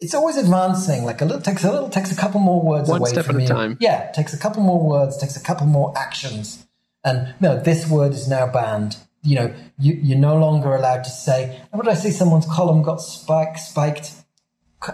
it's 0.00 0.14
always 0.14 0.36
advancing 0.36 1.04
like 1.04 1.20
a 1.20 1.24
little 1.24 1.40
takes 1.40 1.64
a 1.64 1.70
little 1.72 1.88
takes 1.88 2.12
a 2.12 2.16
couple 2.16 2.40
more 2.40 2.60
words 2.62 2.88
One 2.88 3.00
away 3.00 3.10
step 3.10 3.24
from 3.26 3.36
at 3.36 3.40
a 3.40 3.42
you. 3.42 3.48
time. 3.48 3.76
yeah 3.80 4.10
takes 4.12 4.32
a 4.34 4.38
couple 4.38 4.62
more 4.62 4.80
words 4.80 5.16
takes 5.16 5.36
a 5.36 5.42
couple 5.42 5.66
more 5.66 5.92
actions 5.96 6.66
and 7.04 7.34
no 7.40 7.58
this 7.60 7.88
word 7.88 8.12
is 8.12 8.28
now 8.28 8.46
banned 8.46 8.96
you 9.22 9.36
know 9.36 9.54
you, 9.78 9.94
you're 10.02 10.18
no 10.18 10.36
longer 10.36 10.74
allowed 10.74 11.04
to 11.04 11.10
say 11.10 11.60
what 11.70 11.84
did 11.84 11.90
i 11.90 11.94
say 11.94 12.10
someone's 12.10 12.46
column 12.46 12.82
got 12.82 13.00
spiked 13.00 13.58
spiked 13.58 14.12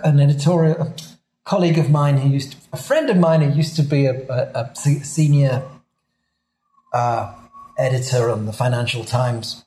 an 0.04 0.20
editorial 0.20 0.80
a 0.82 0.94
colleague 1.44 1.78
of 1.78 1.90
mine 1.90 2.18
who 2.18 2.28
used 2.28 2.52
to, 2.52 2.58
a 2.72 2.76
friend 2.76 3.10
of 3.10 3.16
mine 3.16 3.40
who 3.40 3.50
used 3.56 3.74
to 3.76 3.82
be 3.82 4.06
a, 4.06 4.14
a, 4.28 4.60
a 4.60 4.76
senior 4.76 5.64
uh, 6.92 7.34
editor 7.78 8.30
on 8.30 8.46
the 8.46 8.52
Financial 8.52 9.04
Times 9.04 9.64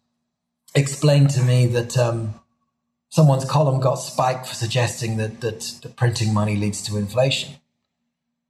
explained 0.75 1.29
to 1.31 1.41
me 1.41 1.65
that 1.67 1.97
um, 1.97 2.35
someone's 3.13 3.45
column 3.45 3.79
got 3.79 3.95
spiked 3.95 4.47
for 4.47 4.55
suggesting 4.55 5.17
that 5.17 5.39
that 5.41 5.93
printing 5.95 6.33
money 6.33 6.55
leads 6.55 6.81
to 6.81 6.97
inflation. 6.97 7.53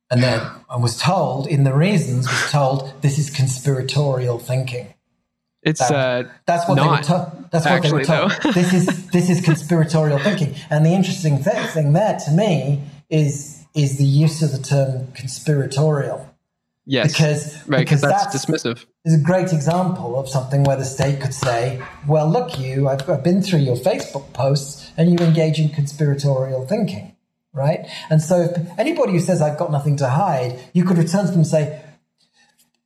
And 0.10 0.24
then 0.24 0.40
I 0.70 0.78
was 0.78 0.98
told 0.98 1.48
in 1.48 1.66
the 1.66 1.74
reasons 1.74 2.30
was 2.30 2.50
told 2.50 2.94
this 3.02 3.18
is 3.18 3.30
conspiratorial 3.30 4.40
thinking. 4.40 4.94
it's 5.62 5.86
That- 5.86 6.26
uh, 6.26 6.30
That's 6.46 6.66
what 6.70 6.76
they 6.76 6.88
were 6.88 6.98
told. 7.12 7.52
That's 7.52 7.66
what 7.66 7.84
they 7.84 7.92
were 7.92 8.06
told. 8.06 8.32
this 8.54 8.72
is 8.74 8.86
this 9.18 9.30
is 9.30 9.44
conspiratorial 9.44 10.20
thinking. 10.20 10.56
And 10.70 10.86
the 10.86 10.94
interesting 10.94 11.44
th- 11.44 11.72
thing 11.76 11.92
there 11.92 12.18
to 12.26 12.32
me 12.32 12.84
is 13.10 13.66
is 13.74 13.98
the 13.98 14.06
use 14.06 14.42
of 14.42 14.52
the 14.54 14.64
term 14.72 15.12
conspiratorial 15.14 16.20
yes, 16.86 17.12
because 17.12 17.68
right, 17.68 17.80
because 17.80 18.02
because 18.02 18.02
that's, 18.02 18.26
that's 18.32 18.46
dismissive. 18.46 18.86
Is 19.06 19.14
a 19.14 19.24
great 19.24 19.52
example 19.52 20.18
of 20.18 20.30
something 20.30 20.64
where 20.64 20.78
the 20.78 20.86
state 20.86 21.22
could 21.22 21.34
say, 21.34 21.82
"Well, 22.08 22.30
look, 22.30 22.60
you, 22.60 22.88
I've, 22.88 23.10
I've 23.10 23.24
been 23.24 23.42
through 23.42 23.60
your 23.60 23.76
Facebook 23.76 24.34
posts, 24.34 24.92
and 24.98 25.12
you 25.12 25.18
engage 25.26 25.60
in 25.60 25.70
conspiratorial 25.70 26.66
thinking." 26.68 27.14
right? 27.54 27.88
And 28.10 28.22
so 28.22 28.42
if 28.42 28.80
anybody 28.80 29.14
who 29.14 29.20
says 29.20 29.42
I've 29.42 29.58
got 29.60 29.72
nothing 29.72 29.98
to 29.98 30.10
hide, 30.10 30.60
you 30.74 30.84
could 30.84 30.98
return 30.98 31.26
to 31.26 31.32
them 31.32 31.42
and 31.42 31.48
say, 31.48 31.84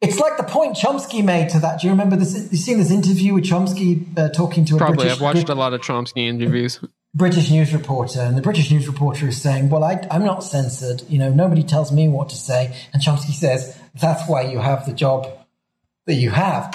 it's 0.02 0.20
like 0.20 0.38
the 0.38 0.44
point 0.44 0.76
Chomsky 0.76 1.24
made 1.24 1.50
to 1.50 1.60
that. 1.60 1.82
Do 1.82 1.88
you 1.88 1.92
remember 1.92 2.16
this? 2.16 2.36
You've 2.52 2.62
seen 2.62 2.78
this 2.78 2.92
interview 2.92 3.34
with 3.34 3.46
Chomsky 3.46 4.18
uh, 4.18 4.30
talking 4.30 4.64
to 4.66 4.76
a 4.76 4.78
British 4.78 4.78
Probably. 4.78 4.96
British, 4.96 5.14
I've 5.14 5.22
watched 5.22 5.50
a 5.50 5.56
lot 5.56 5.74
of 5.74 5.82
Chomsky 5.82 6.28
interviews. 6.28 6.80
British 7.16 7.50
news 7.50 7.74
reporter, 7.74 8.20
and 8.20 8.38
the 8.38 8.44
British 8.44 8.70
news 8.70 8.88
reporter 8.88 9.28
is 9.28 9.42
saying, 9.42 9.70
"Well, 9.72 9.84
I, 9.84 10.06
I'm 10.12 10.24
not 10.24 10.44
censored. 10.44 11.02
You 11.10 11.18
know, 11.18 11.32
nobody 11.32 11.64
tells 11.64 11.92
me 11.92 12.08
what 12.10 12.30
to 12.30 12.36
say." 12.36 12.76
And 12.94 13.02
Chomsky 13.02 13.32
says, 13.32 13.76
"That's 14.00 14.30
why 14.30 14.44
you 14.44 14.60
have 14.60 14.86
the 14.86 14.94
job 14.94 15.28
that 16.08 16.16
you 16.16 16.32
have. 16.32 16.74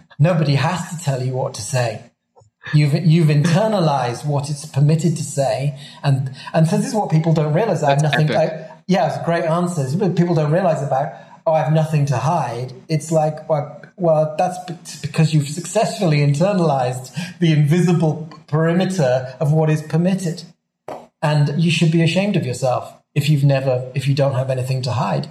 nobody 0.18 0.54
has 0.54 0.90
to 0.90 1.04
tell 1.04 1.22
you 1.22 1.32
what 1.34 1.54
to 1.54 1.62
say. 1.62 2.10
You've 2.72 2.94
you've 2.94 3.28
internalized 3.28 4.24
what 4.24 4.48
it's 4.48 4.64
permitted 4.64 5.16
to 5.16 5.24
say, 5.24 5.78
and 6.04 6.32
and 6.54 6.68
so 6.68 6.76
this 6.78 6.86
is 6.86 6.94
what 6.94 7.10
people 7.10 7.34
don't 7.34 7.52
realize. 7.52 7.82
I 7.82 7.90
have 7.90 8.00
That's 8.00 8.16
nothing. 8.16 8.36
I, 8.36 8.70
yeah, 8.86 9.08
it's 9.08 9.24
great 9.24 9.44
answers, 9.44 9.96
what 9.96 10.16
people 10.16 10.36
don't 10.36 10.52
realize 10.52 10.82
about. 10.82 11.12
Oh, 11.44 11.52
I 11.52 11.62
have 11.64 11.72
nothing 11.72 12.06
to 12.06 12.16
hide. 12.16 12.72
It's 12.88 13.10
like, 13.10 13.48
well, 13.48 13.82
well, 13.96 14.36
that's 14.38 14.58
be- 14.64 15.06
because 15.06 15.34
you've 15.34 15.48
successfully 15.48 16.18
internalized 16.18 17.38
the 17.40 17.52
invisible 17.52 18.28
perimeter 18.46 19.34
of 19.40 19.52
what 19.52 19.68
is 19.68 19.82
permitted, 19.82 20.44
and 21.20 21.60
you 21.60 21.70
should 21.70 21.90
be 21.90 22.00
ashamed 22.00 22.36
of 22.36 22.46
yourself 22.46 22.94
if 23.12 23.28
you've 23.28 23.44
never, 23.44 23.90
if 23.94 24.06
you 24.06 24.14
don't 24.14 24.34
have 24.34 24.50
anything 24.50 24.82
to 24.82 24.92
hide. 24.92 25.28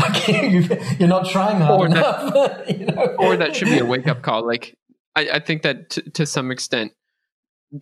Like 0.00 0.28
you, 0.28 0.66
you're 0.98 1.08
not 1.08 1.28
trying 1.28 1.60
hard 1.60 1.80
Or 1.80 1.94
that- 1.94 2.68
enough. 2.68 2.70
you 2.80 2.86
know? 2.86 3.16
or 3.18 3.36
that 3.36 3.54
should 3.56 3.68
be 3.68 3.78
a 3.78 3.84
wake 3.84 4.08
up 4.08 4.22
call. 4.22 4.46
Like, 4.46 4.74
I, 5.16 5.28
I 5.34 5.38
think 5.40 5.62
that 5.62 5.90
t- 5.90 6.02
to 6.02 6.26
some 6.26 6.50
extent, 6.50 6.92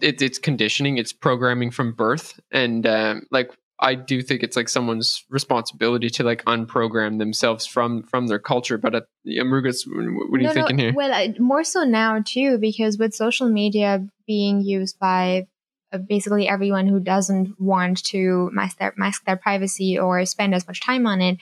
it, 0.01 0.21
it's 0.21 0.39
conditioning, 0.39 0.99
it's 0.99 1.13
programming 1.13 1.71
from 1.71 1.93
birth, 1.93 2.39
and 2.53 2.87
um, 2.87 3.23
like 3.31 3.51
I 3.81 3.95
do 3.95 4.23
think 4.23 4.43
it's 4.43 4.57
like 4.57 4.69
someone's 4.69 5.25
responsibility 5.31 6.11
to 6.11 6.25
like 6.25 6.45
unprogram 6.45 7.19
themselves 7.19 7.65
from 7.65 8.03
from 8.03 8.27
their 8.27 8.39
culture. 8.39 8.77
But 8.77 8.95
uh, 8.95 9.01
yeah, 9.25 9.43
Murugas, 9.45 9.87
what 9.87 10.31
what 10.31 10.41
are 10.41 10.43
you 10.43 10.53
thinking 10.53 10.79
here? 10.79 10.93
Well, 10.95 11.13
I- 11.13 11.35
more 11.39 11.65
so 11.65 11.85
now 11.85 12.21
too, 12.25 12.59
because 12.59 12.99
with 12.99 13.15
social 13.15 13.49
media 13.49 14.07
being 14.27 14.61
used 14.63 14.99
by 14.99 15.47
uh, 15.93 15.99
basically 15.99 16.49
everyone 16.49 16.87
who 16.87 17.01
doesn't 17.01 17.59
want 17.59 18.03
to 18.07 18.51
mask 18.53 18.79
their 18.79 18.93
mask 18.99 19.25
their 19.25 19.37
privacy 19.37 19.99
or 19.99 20.23
spend 20.27 20.55
as 20.55 20.67
much 20.67 20.81
time 20.83 21.07
on 21.07 21.23
it, 21.23 21.39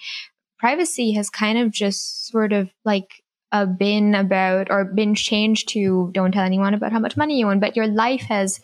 privacy 0.59 1.13
has 1.13 1.31
kind 1.31 1.59
of 1.59 1.71
just 1.71 2.27
sort 2.29 2.53
of 2.53 2.71
like 2.85 3.23
uh, 3.53 3.67
been 3.67 4.15
about 4.15 4.71
or 4.71 4.85
been 4.85 5.15
changed 5.15 5.69
to 5.71 6.11
don't 6.13 6.33
tell 6.33 6.45
anyone 6.45 6.75
about 6.75 6.93
how 6.93 6.99
much 6.99 7.17
money 7.17 7.39
you 7.39 7.49
own, 7.49 7.61
but 7.61 7.77
your 7.77 7.87
life 7.87 8.23
has 8.23 8.61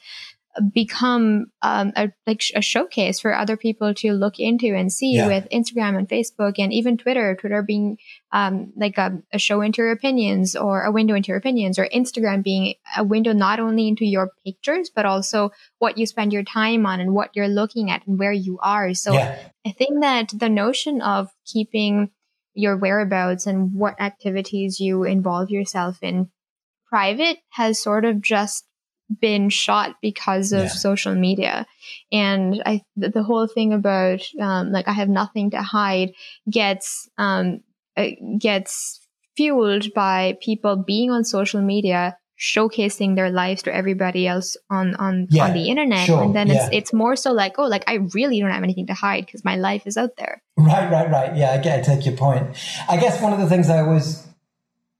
become 0.72 1.46
um, 1.62 1.92
a 1.96 2.10
like 2.26 2.42
a 2.54 2.60
showcase 2.60 3.20
for 3.20 3.34
other 3.34 3.56
people 3.56 3.94
to 3.94 4.12
look 4.12 4.38
into 4.38 4.74
and 4.74 4.92
see 4.92 5.14
Yeah. 5.14 5.26
with 5.26 5.48
Instagram 5.50 5.96
and 5.96 6.08
Facebook 6.08 6.54
and 6.58 6.72
even 6.72 6.98
Twitter. 6.98 7.34
Twitter 7.36 7.62
being 7.62 7.96
um, 8.32 8.72
like 8.76 8.98
a, 8.98 9.18
a 9.32 9.38
show 9.38 9.62
into 9.62 9.80
your 9.82 9.92
opinions 9.92 10.54
or 10.54 10.82
a 10.82 10.92
window 10.92 11.14
into 11.14 11.28
your 11.28 11.38
opinions, 11.38 11.78
or 11.78 11.86
Instagram 11.86 12.42
being 12.42 12.74
a 12.96 13.02
window 13.02 13.32
not 13.32 13.60
only 13.60 13.88
into 13.88 14.04
your 14.04 14.30
pictures 14.44 14.90
but 14.94 15.06
also 15.06 15.50
what 15.78 15.96
you 15.96 16.04
spend 16.06 16.32
your 16.32 16.44
time 16.44 16.84
on 16.84 17.00
and 17.00 17.14
what 17.14 17.30
you're 17.34 17.48
looking 17.48 17.90
at 17.90 18.06
and 18.06 18.18
where 18.18 18.32
you 18.32 18.58
are. 18.62 18.92
So 18.94 19.14
yeah, 19.14 19.38
I 19.66 19.70
think 19.72 20.02
that 20.02 20.32
the 20.34 20.48
notion 20.50 21.00
of 21.00 21.30
keeping 21.46 22.10
your 22.54 22.76
whereabouts 22.76 23.46
and 23.46 23.72
what 23.72 23.98
activities 23.98 24.78
you 24.80 25.04
involve 25.04 25.48
yourself 25.50 25.98
in 26.02 26.30
private 26.90 27.38
has 27.52 27.80
sort 27.82 28.04
of 28.04 28.20
just 28.20 28.66
been 29.20 29.48
shot 29.51 29.97
because 30.01 30.52
of 30.52 30.62
Yeah. 30.62 30.68
social 30.68 31.14
media 31.14 31.66
and 32.10 32.62
i 32.66 32.82
the, 32.97 33.09
the 33.09 33.22
whole 33.22 33.47
thing 33.47 33.72
about 33.72 34.20
um, 34.40 34.72
like 34.72 34.89
i 34.89 34.93
have 34.93 35.09
nothing 35.09 35.51
to 35.51 35.60
hide 35.62 36.12
gets 36.51 37.09
um 37.18 37.60
uh, 37.97 38.09
gets 38.39 39.01
fueled 39.36 39.93
by 39.94 40.36
people 40.40 40.76
being 40.76 41.10
on 41.10 41.24
social 41.24 41.60
media 41.60 42.16
showcasing 42.39 43.14
their 43.14 43.30
lives 43.30 43.62
to 43.62 43.74
everybody 43.74 44.26
else 44.26 44.56
on 44.70 44.94
on 44.97 45.28
Yeah, 45.30 45.44
on 45.44 45.52
the 45.52 45.68
internet 45.68 46.06
sure, 46.06 46.22
and 46.22 46.34
then 46.34 46.48
yeah. 46.48 46.55
it's 46.56 46.68
it's 46.72 46.93
more 46.93 47.14
so 47.16 47.32
like 47.32 47.59
oh 47.59 47.64
like 47.66 47.84
i 47.86 47.94
really 48.14 48.40
don't 48.40 48.51
have 48.51 48.64
anything 48.64 48.86
to 48.89 48.94
hide 48.94 49.26
because 49.26 49.44
my 49.44 49.56
life 49.56 49.86
is 49.86 49.97
out 49.97 50.16
there 50.16 50.43
Right, 50.56 50.90
right, 50.90 51.10
right. 51.10 51.34
Yeah, 51.34 51.52
I 51.52 51.59
get, 51.59 51.78
I 51.78 51.82
take 51.82 52.05
your 52.05 52.14
point. 52.16 52.47
I 52.89 52.98
guess 52.98 53.22
one 53.22 53.32
of 53.32 53.40
the 53.40 53.48
things 53.48 53.70
I 53.70 53.78
always, 53.80 54.22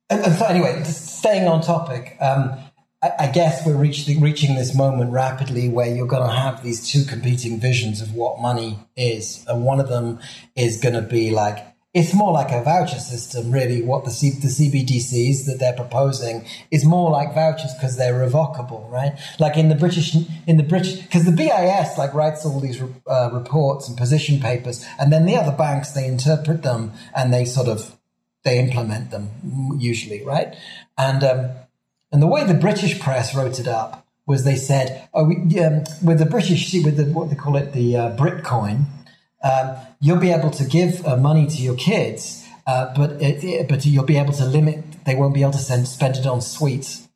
and, 0.09 0.25
and 0.25 0.35
so 0.35 0.47
anyway, 0.47 0.83
staying 0.85 1.47
on 1.47 1.61
topic. 1.61 2.17
Um, 2.21 2.59
I, 3.03 3.27
guess 3.27 3.67
we're 3.67 3.77
reaching 3.77 4.21
reaching 4.21 4.55
this 4.55 4.77
moment 4.77 5.11
rapidly 5.11 5.69
where 5.69 5.93
you're 5.93 6.07
going 6.07 6.29
to 6.29 6.35
have 6.35 6.63
these 6.63 6.89
two 6.89 7.05
competing 7.05 7.59
visions 7.59 8.01
of 8.01 8.15
what 8.15 8.41
money 8.41 8.79
is, 8.97 9.45
and 9.49 9.65
one 9.65 9.81
of 9.81 9.89
them 9.89 10.21
is 10.55 10.81
going 10.81 10.95
to 10.95 11.03
be 11.03 11.33
like 11.33 11.67
it's 11.95 12.15
more 12.15 12.33
like 12.33 12.51
a 12.53 12.63
voucher 12.63 12.99
system, 12.99 13.53
really. 13.53 13.83
What 13.83 14.05
the 14.05 14.11
C, 14.11 14.31
the 14.31 14.49
CBDCs 14.49 15.45
that 15.47 15.59
they're 15.59 15.75
proposing 15.75 16.47
is 16.71 16.87
more 16.87 17.11
like 17.11 17.35
vouchers 17.35 17.75
because 17.75 17.99
they're 17.99 18.19
revocable, 18.19 18.89
right? 18.91 19.19
Like 19.39 19.59
in 19.59 19.69
the 19.69 19.75
British, 19.75 20.15
in 20.47 20.57
the 20.57 20.63
British, 20.63 21.03
because 21.03 21.25
the 21.25 21.33
BIS 21.33 21.99
like 21.99 22.15
writes 22.15 22.47
all 22.47 22.61
these 22.61 22.81
uh, 23.07 23.31
reports 23.33 23.89
and 23.89 23.99
position 23.99 24.41
papers, 24.41 24.87
and 24.99 25.13
then 25.13 25.27
the 25.27 25.37
other 25.37 25.53
banks 25.53 25.91
they 25.91 26.07
interpret 26.07 26.63
them 26.63 26.93
and 27.15 27.35
they 27.35 27.45
sort 27.45 27.69
of 27.69 27.99
they 28.45 28.59
implement 28.59 29.11
them 29.11 29.77
usually, 29.79 30.25
right? 30.25 30.57
And 30.97 31.23
um, 31.23 31.51
and 32.13 32.23
the 32.23 32.27
way 32.27 32.45
the 32.45 32.55
British 32.55 33.01
press 33.01 33.35
wrote 33.35 33.59
it 33.59 33.69
up 33.69 34.07
was 34.27 34.45
they 34.45 34.57
said, 34.57 35.09
oh, 35.15 35.25
we, 35.25 35.59
um, 35.61 35.83
with 36.03 36.19
the 36.19 36.27
British, 36.27 36.73
with 36.75 36.97
the, 36.97 37.05
what 37.07 37.29
they 37.31 37.37
call 37.37 37.57
it, 37.57 37.73
the 37.73 37.97
uh, 37.97 38.17
Britcoin, 38.17 38.85
um, 39.43 39.77
you'll 40.01 40.19
be 40.21 40.31
able 40.31 40.51
to 40.51 40.65
give 40.65 41.05
uh, 41.07 41.17
money 41.17 41.47
to 41.49 41.57
your 41.63 41.75
kids, 41.75 42.47
uh, 42.67 42.95
but 42.95 43.21
it, 43.21 43.43
it- 43.43 43.69
but 43.69 43.85
you'll 43.85 44.05
be 44.05 44.19
able 44.19 44.33
to 44.35 44.45
limit. 44.45 44.85
They 45.05 45.17
won't 45.17 45.35
be 45.35 45.43
able 45.43 45.53
to 45.53 45.59
send, 45.59 45.89
spend 45.89 46.17
it 46.17 46.27
on 46.27 46.41
sweets, 46.41 47.09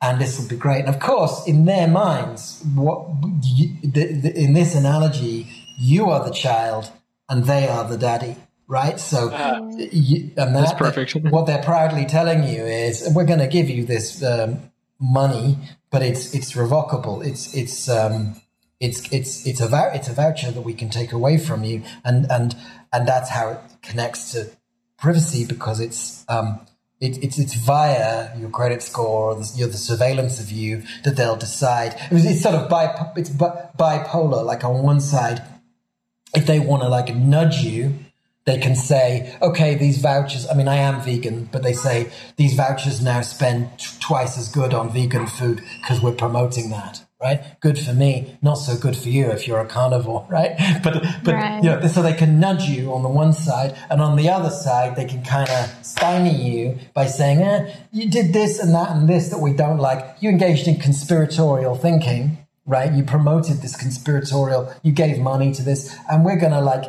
and 0.00 0.20
this 0.20 0.38
will 0.38 0.48
be 0.48 0.56
great. 0.56 0.80
And 0.84 0.88
of 0.94 1.00
course, 1.00 1.46
in 1.46 1.64
their 1.64 1.88
minds, 1.88 2.62
what 2.74 3.08
you, 3.42 3.76
the, 3.82 4.12
the, 4.12 4.38
in 4.38 4.52
this 4.52 4.74
analogy, 4.76 5.48
you 5.80 6.10
are 6.10 6.24
the 6.24 6.30
child 6.32 6.90
and 7.28 7.44
they 7.46 7.66
are 7.66 7.88
the 7.88 7.98
daddy, 7.98 8.36
right? 8.68 8.98
So, 8.98 9.30
you, 9.76 10.30
and 10.36 10.54
That's 10.56 10.70
that- 10.70 10.78
perfect. 10.78 11.14
what 11.30 11.46
they're 11.46 11.62
proudly 11.62 12.06
telling 12.06 12.44
you 12.44 12.64
is, 12.64 13.08
we're 13.14 13.24
going 13.24 13.38
to 13.40 13.48
give 13.48 13.68
you 13.68 13.84
this 13.84 14.22
um, 14.22 14.70
money, 15.00 15.58
but 15.90 16.02
it's 16.02 16.34
it's 16.34 16.54
revocable. 16.56 17.22
It's 17.22 17.54
it's 17.54 17.88
um, 17.88 18.40
it's 18.80 19.12
it's 19.12 19.46
it's 19.46 19.60
a 19.60 19.68
vou- 19.68 19.90
it's 19.94 20.08
a 20.08 20.12
voucher 20.14 20.50
that 20.50 20.62
we 20.62 20.74
can 20.74 20.88
take 20.90 21.12
away 21.12 21.38
from 21.38 21.64
you, 21.64 21.82
and 22.04 22.30
and 22.30 22.56
and 22.92 23.06
that's 23.06 23.30
how 23.30 23.50
it 23.50 23.58
connects 23.82 24.32
to 24.32 24.50
privacy 24.98 25.44
because 25.44 25.80
it's 25.80 26.24
um, 26.28 26.60
it, 27.00 27.22
it's 27.22 27.38
it's 27.38 27.54
via 27.54 28.36
your 28.38 28.48
credit 28.50 28.82
score 28.82 29.32
or 29.32 29.34
the, 29.34 29.52
you 29.56 29.64
know, 29.66 29.70
the 29.72 29.76
surveillance 29.78 30.40
of 30.40 30.50
you 30.50 30.82
that 31.04 31.16
they'll 31.16 31.36
decide. 31.36 31.94
It's, 32.10 32.24
it's 32.24 32.42
sort 32.42 32.54
of 32.54 32.68
bi- 32.70 33.12
it's 33.16 33.30
bi- 33.30 33.68
bipolar. 33.78 34.44
Like 34.44 34.64
on 34.64 34.82
one 34.82 35.00
side, 35.00 35.42
if 36.34 36.46
they 36.46 36.58
want 36.60 36.82
to 36.82 36.88
like 36.88 37.14
nudge 37.14 37.58
you, 37.62 37.94
they 38.44 38.58
can 38.58 38.74
say, 38.74 39.36
okay, 39.40 39.74
these 39.76 39.98
vouchers. 39.98 40.48
I 40.48 40.54
mean, 40.54 40.68
I 40.68 40.76
am 40.76 41.00
vegan, 41.00 41.48
but 41.52 41.62
they 41.62 41.72
say 41.72 42.10
these 42.36 42.54
vouchers 42.54 43.00
now 43.00 43.20
spend 43.22 43.78
t- 43.78 43.86
twice 44.00 44.36
as 44.38 44.48
good 44.48 44.74
on 44.74 44.90
vegan 44.90 45.26
food 45.26 45.62
because 45.80 46.02
we're 46.02 46.12
promoting 46.12 46.70
that. 46.70 47.04
Right? 47.22 47.40
Good 47.60 47.78
for 47.78 47.92
me, 47.94 48.36
not 48.42 48.54
so 48.54 48.76
good 48.76 48.96
for 48.96 49.08
you 49.08 49.30
if 49.30 49.46
you're 49.46 49.60
a 49.60 49.66
carnivore, 49.66 50.26
right? 50.28 50.58
But 50.82 51.04
but 51.22 51.34
Right. 51.34 51.62
you 51.62 51.70
know, 51.70 51.86
so 51.86 52.02
they 52.02 52.14
can 52.14 52.40
nudge 52.40 52.64
you 52.64 52.92
on 52.92 53.04
the 53.04 53.08
one 53.08 53.32
side, 53.32 53.76
and 53.88 54.02
on 54.02 54.16
the 54.16 54.28
other 54.28 54.50
side, 54.50 54.96
they 54.96 55.04
can 55.04 55.22
kind 55.22 55.48
of 55.48 55.70
stymie 55.86 56.34
you 56.34 56.78
by 56.94 57.06
saying, 57.06 57.40
eh, 57.40 57.72
you 57.92 58.10
did 58.10 58.32
this 58.32 58.58
and 58.58 58.74
that 58.74 58.90
and 58.90 59.08
this 59.08 59.28
that 59.28 59.38
we 59.38 59.52
don't 59.52 59.78
like. 59.78 60.16
You 60.18 60.30
engaged 60.30 60.66
in 60.66 60.80
conspiratorial 60.80 61.76
thinking, 61.76 62.38
right? 62.66 62.92
You 62.92 63.04
promoted 63.04 63.62
this 63.62 63.76
conspiratorial, 63.76 64.74
you 64.82 64.90
gave 64.90 65.20
money 65.20 65.52
to 65.54 65.62
this, 65.62 65.94
and 66.10 66.24
we're 66.24 66.40
going 66.40 66.52
to 66.52 66.60
like, 66.60 66.86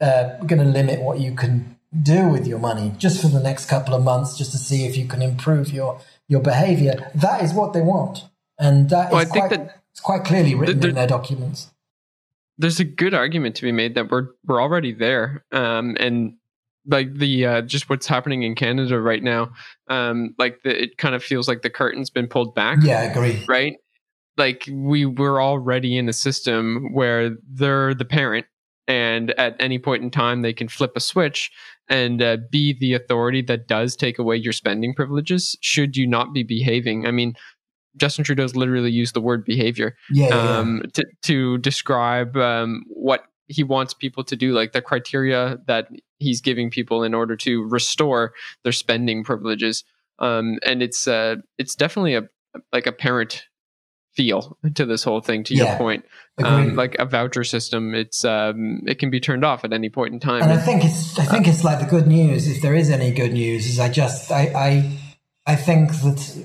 uh, 0.00 0.36
going 0.44 0.58
to 0.62 0.64
limit 0.68 1.00
what 1.00 1.20
you 1.20 1.34
can 1.34 1.76
do 2.02 2.28
with 2.28 2.46
your 2.46 2.58
money 2.58 2.92
just 2.98 3.20
for 3.22 3.28
the 3.28 3.40
next 3.40 3.66
couple 3.66 3.94
of 3.94 4.02
months, 4.02 4.36
just 4.36 4.52
to 4.52 4.58
see 4.58 4.84
if 4.84 4.96
you 4.96 5.06
can 5.06 5.22
improve 5.22 5.72
your 5.72 6.00
your 6.28 6.40
behavior. 6.40 7.10
That 7.14 7.42
is 7.42 7.52
what 7.54 7.72
they 7.72 7.80
want, 7.82 8.24
and 8.58 8.90
that 8.90 9.06
is 9.08 9.12
Well, 9.12 9.20
I 9.20 9.24
think 9.24 9.46
quite, 9.46 9.50
that- 9.50 9.82
it's 9.92 10.00
quite 10.00 10.24
clearly 10.24 10.54
written 10.54 10.80
there- 10.80 10.90
in 10.90 10.96
their 10.96 11.06
documents. 11.06 11.70
there's 12.58 12.80
a 12.80 12.84
good 12.84 13.14
argument 13.14 13.54
to 13.56 13.62
be 13.62 13.72
made 13.72 13.94
that 13.94 14.10
we're 14.10 14.28
we're 14.46 14.60
already 14.62 14.92
there 14.92 15.44
um 15.52 15.96
and 16.00 16.34
like 16.86 17.12
the 17.14 17.44
uh 17.46 17.60
just 17.62 17.88
what's 17.90 18.06
happening 18.06 18.42
in 18.44 18.54
canada 18.54 18.98
right 19.00 19.22
now 19.22 19.50
um 19.88 20.34
like 20.38 20.62
the, 20.62 20.82
it 20.84 20.96
kind 20.96 21.14
of 21.14 21.22
feels 21.22 21.48
like 21.48 21.60
the 21.62 21.68
curtain's 21.70 22.08
been 22.10 22.26
pulled 22.26 22.54
back 22.54 22.78
Yeah, 22.82 23.00
I 23.00 23.04
agree. 23.04 23.44
right 23.48 23.74
like 24.38 24.64
we 24.72 25.04
were 25.04 25.40
already 25.42 25.98
in 25.98 26.08
a 26.08 26.12
system 26.14 26.92
where 26.94 27.36
they're 27.50 27.92
the 27.94 28.04
parent 28.06 28.46
and 28.88 29.30
at 29.32 29.56
any 29.60 29.78
point 29.78 30.02
in 30.02 30.10
time 30.10 30.42
they 30.42 30.52
can 30.52 30.68
flip 30.68 30.92
a 30.96 31.00
switch 31.00 31.50
and 31.88 32.20
uh, 32.22 32.36
be 32.50 32.72
the 32.78 32.94
authority 32.94 33.42
that 33.42 33.68
does 33.68 33.96
take 33.96 34.18
away 34.18 34.36
your 34.36 34.52
spending 34.52 34.94
privileges 34.94 35.56
should 35.60 35.96
you 35.96 36.06
not 36.06 36.32
be 36.32 36.42
behaving 36.42 37.06
i 37.06 37.10
mean 37.10 37.34
justin 37.96 38.24
trudeau's 38.24 38.56
literally 38.56 38.90
used 38.90 39.14
the 39.14 39.20
word 39.20 39.44
behavior 39.44 39.96
Yeah, 40.10 40.28
yeah, 40.28 40.34
yeah. 40.34 40.58
um, 40.58 40.82
to, 40.94 41.04
to 41.22 41.58
describe 41.58 42.36
um, 42.36 42.84
what 42.88 43.24
he 43.48 43.62
wants 43.62 43.94
people 43.94 44.24
to 44.24 44.36
do, 44.36 44.52
like 44.52 44.72
the 44.72 44.82
criteria 44.82 45.58
that 45.66 45.88
he's 46.18 46.40
giving 46.40 46.70
people 46.70 47.04
in 47.04 47.14
order 47.14 47.36
to 47.36 47.62
restore 47.68 48.32
their 48.64 48.72
spending 48.72 49.22
privileges. 49.22 49.84
Um, 50.18 50.58
and 50.66 50.82
it's 50.82 51.06
uh, 51.06 51.36
it's 51.58 51.74
definitely 51.74 52.16
a 52.16 52.22
like 52.72 52.86
a 52.86 52.92
parent 52.92 53.44
feel 54.16 54.56
to 54.74 54.86
this 54.86 55.04
whole 55.04 55.20
thing. 55.20 55.44
To 55.44 55.54
Yeah. 55.54 55.64
your 55.68 55.76
point, 55.76 56.04
um, 56.42 56.74
like 56.74 56.96
a 56.98 57.04
voucher 57.04 57.44
system, 57.44 57.94
it's 57.94 58.24
um, 58.24 58.80
it 58.86 58.98
can 58.98 59.10
be 59.10 59.20
turned 59.20 59.44
off 59.44 59.64
at 59.64 59.72
any 59.72 59.88
point 59.90 60.14
in 60.14 60.20
time. 60.20 60.42
And 60.42 60.52
I 60.52 60.58
think 60.58 60.84
it's 60.84 61.18
I 61.18 61.24
think 61.24 61.46
it's 61.46 61.62
like 61.62 61.80
the 61.80 61.86
good 61.86 62.06
news, 62.06 62.48
if 62.48 62.62
there 62.62 62.74
is 62.74 62.90
any 62.90 63.12
good 63.12 63.32
news, 63.32 63.66
is 63.66 63.78
I 63.78 63.88
just 63.88 64.32
I 64.32 64.42
I, 64.54 64.98
I 65.46 65.56
think 65.56 65.92
that 66.00 66.44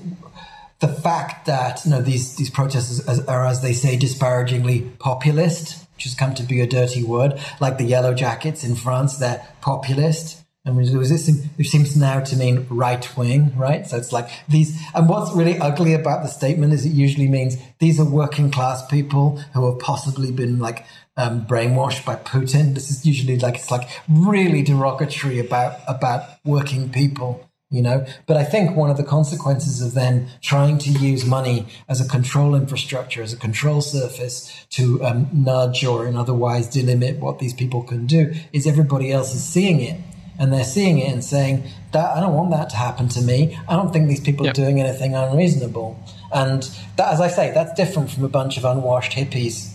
the 0.80 0.88
fact 0.88 1.46
that 1.46 1.84
you 1.84 1.90
know 1.90 2.02
these 2.02 2.36
these 2.36 2.50
protests 2.50 3.06
are, 3.08 3.30
are 3.30 3.46
as 3.46 3.62
they 3.62 3.72
say 3.72 3.96
disparagingly 3.96 4.82
populist, 4.98 5.86
which 5.94 6.04
has 6.04 6.14
come 6.14 6.34
to 6.34 6.42
be 6.42 6.60
a 6.60 6.66
dirty 6.66 7.02
word, 7.02 7.40
like 7.60 7.78
the 7.78 7.84
yellow 7.84 8.14
jackets 8.14 8.64
in 8.64 8.74
France, 8.76 9.16
they're 9.16 9.46
populist. 9.60 10.41
And 10.64 10.76
which 10.76 11.70
seems 11.70 11.96
now 11.96 12.20
to 12.20 12.36
mean 12.36 12.68
right 12.70 13.16
wing, 13.16 13.52
right? 13.56 13.84
So 13.84 13.96
it's 13.96 14.12
like 14.12 14.30
these. 14.48 14.80
And 14.94 15.08
what's 15.08 15.34
really 15.34 15.58
ugly 15.58 15.92
about 15.92 16.22
the 16.22 16.28
statement 16.28 16.72
is 16.72 16.86
it 16.86 16.90
usually 16.90 17.26
means 17.26 17.56
these 17.80 17.98
are 17.98 18.08
working 18.08 18.52
class 18.52 18.86
people 18.86 19.38
who 19.54 19.68
have 19.68 19.80
possibly 19.80 20.30
been 20.30 20.60
like 20.60 20.86
um, 21.16 21.46
brainwashed 21.46 22.04
by 22.04 22.14
Putin. 22.14 22.74
This 22.74 22.92
is 22.92 23.04
usually 23.04 23.40
like 23.40 23.56
it's 23.56 23.72
like 23.72 23.88
really 24.08 24.62
derogatory 24.62 25.40
about 25.40 25.80
about 25.88 26.28
working 26.44 26.90
people, 26.90 27.50
you 27.68 27.82
know. 27.82 28.06
But 28.26 28.36
I 28.36 28.44
think 28.44 28.76
one 28.76 28.88
of 28.88 28.96
the 28.96 29.02
consequences 29.02 29.82
of 29.82 29.94
them 29.94 30.28
trying 30.42 30.78
to 30.78 30.90
use 30.90 31.24
money 31.24 31.66
as 31.88 32.00
a 32.00 32.08
control 32.08 32.54
infrastructure, 32.54 33.20
as 33.20 33.32
a 33.32 33.36
control 33.36 33.80
surface 33.80 34.64
to 34.70 35.04
um, 35.04 35.28
nudge 35.32 35.84
or 35.84 36.06
in 36.06 36.16
otherwise 36.16 36.68
delimit 36.68 37.18
what 37.18 37.40
these 37.40 37.52
people 37.52 37.82
can 37.82 38.06
do, 38.06 38.32
is 38.52 38.64
everybody 38.64 39.10
else 39.10 39.34
is 39.34 39.42
seeing 39.42 39.80
it. 39.80 40.00
And 40.38 40.52
they're 40.52 40.64
seeing 40.64 40.98
it 40.98 41.12
and 41.12 41.22
saying 41.24 41.64
that 41.92 42.16
I 42.16 42.20
don't 42.20 42.34
want 42.34 42.50
that 42.52 42.70
to 42.70 42.76
happen 42.76 43.08
to 43.10 43.20
me. 43.20 43.58
I 43.68 43.76
don't 43.76 43.92
think 43.92 44.08
these 44.08 44.20
people 44.20 44.46
Yeah. 44.46 44.50
are 44.52 44.54
doing 44.54 44.80
anything 44.80 45.14
unreasonable. 45.14 45.98
And 46.32 46.62
that, 46.96 47.12
as 47.12 47.20
I 47.20 47.28
say, 47.28 47.52
that's 47.52 47.72
different 47.74 48.10
from 48.10 48.24
a 48.24 48.28
bunch 48.28 48.56
of 48.56 48.64
unwashed 48.64 49.12
hippies 49.12 49.68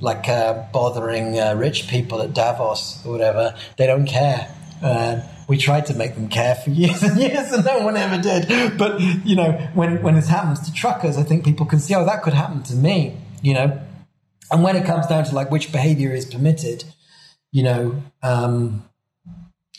like 0.00 0.28
uh, 0.28 0.64
bothering 0.72 1.38
uh, 1.38 1.54
rich 1.54 1.88
people 1.88 2.20
at 2.22 2.34
Davos 2.34 3.04
or 3.04 3.12
whatever. 3.12 3.54
They 3.76 3.86
don't 3.86 4.06
care. 4.06 4.48
Uh, 4.82 5.20
we 5.48 5.56
tried 5.56 5.86
to 5.86 5.94
make 5.94 6.14
them 6.14 6.28
care 6.28 6.54
for 6.54 6.70
years 6.82 7.02
and 7.02 7.18
years, 7.18 7.52
and 7.52 7.64
no 7.64 7.78
one 7.80 7.96
ever 7.96 8.20
did. 8.22 8.76
But 8.78 9.00
you 9.00 9.34
know, 9.36 9.52
when 9.74 10.02
when 10.02 10.14
this 10.14 10.28
happens 10.28 10.60
to 10.60 10.72
truckers, 10.72 11.16
I 11.16 11.22
think 11.22 11.44
people 11.44 11.66
can 11.66 11.80
see, 11.80 11.94
oh, 11.94 12.04
that 12.04 12.22
could 12.22 12.34
happen 12.34 12.62
to 12.64 12.74
me. 12.74 13.16
You 13.42 13.54
know, 13.54 13.80
and 14.50 14.62
when 14.62 14.76
it 14.76 14.84
comes 14.84 15.06
down 15.06 15.24
to 15.24 15.34
like 15.34 15.50
which 15.50 15.72
behavior 15.72 16.12
is 16.12 16.24
permitted, 16.26 16.84
you 17.50 17.62
know, 17.62 18.02
um, 18.22 18.84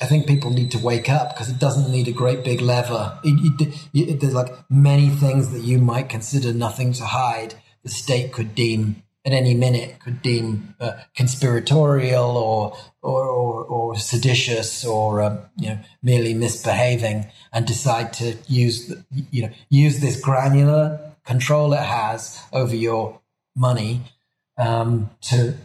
I 0.02 0.06
think 0.08 0.28
people 0.28 0.52
need 0.52 0.72
to 0.72 0.80
wake 0.80 1.10
up 1.10 1.34
because 1.34 1.50
it 1.50 1.58
doesn't 1.58 1.90
need 1.90 2.08
a 2.08 2.12
great 2.12 2.44
big 2.44 2.62
lever. 2.62 3.18
It, 3.24 3.62
it, 3.62 3.90
it, 3.94 4.20
there's 4.20 4.34
like 4.34 4.54
many 4.70 5.10
things 5.10 5.52
that 5.52 5.62
you 5.62 5.80
might 5.80 6.10
consider 6.10 6.54
nothing 6.54 6.92
to 6.94 7.06
hide. 7.06 7.56
The 7.84 7.90
state 7.90 8.34
could 8.34 8.56
deem 8.56 9.04
at 9.26 9.34
any 9.34 9.56
minute 9.56 10.00
could 10.00 10.22
deem 10.22 10.76
uh, 10.80 10.92
conspiratorial 11.16 12.38
or 12.38 12.78
or, 13.02 13.24
or, 13.24 13.64
or 13.64 13.96
seditious 13.98 14.86
or 14.86 15.22
um, 15.22 15.40
you 15.58 15.70
know 15.70 15.80
merely 16.04 16.34
misbehaving 16.34 17.26
and 17.52 17.66
decide 17.66 18.14
to 18.14 18.38
use 18.48 18.88
the, 18.88 19.04
you 19.32 19.42
know 19.42 19.50
use 19.70 20.00
this 20.00 20.20
granular 20.22 21.12
control 21.26 21.74
it 21.74 21.80
has 21.80 22.40
over 22.54 22.76
your 22.76 23.20
money 23.56 24.02
um, 24.58 25.10
to 25.22 25.56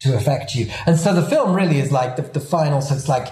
to 0.00 0.16
affect 0.16 0.54
you. 0.54 0.66
And 0.86 0.98
so 0.98 1.14
the 1.14 1.22
film 1.22 1.54
really 1.54 1.78
is 1.78 1.92
like 1.92 2.16
the, 2.16 2.22
the 2.22 2.40
final. 2.40 2.80
So 2.80 2.94
it's 2.94 3.08
like 3.08 3.28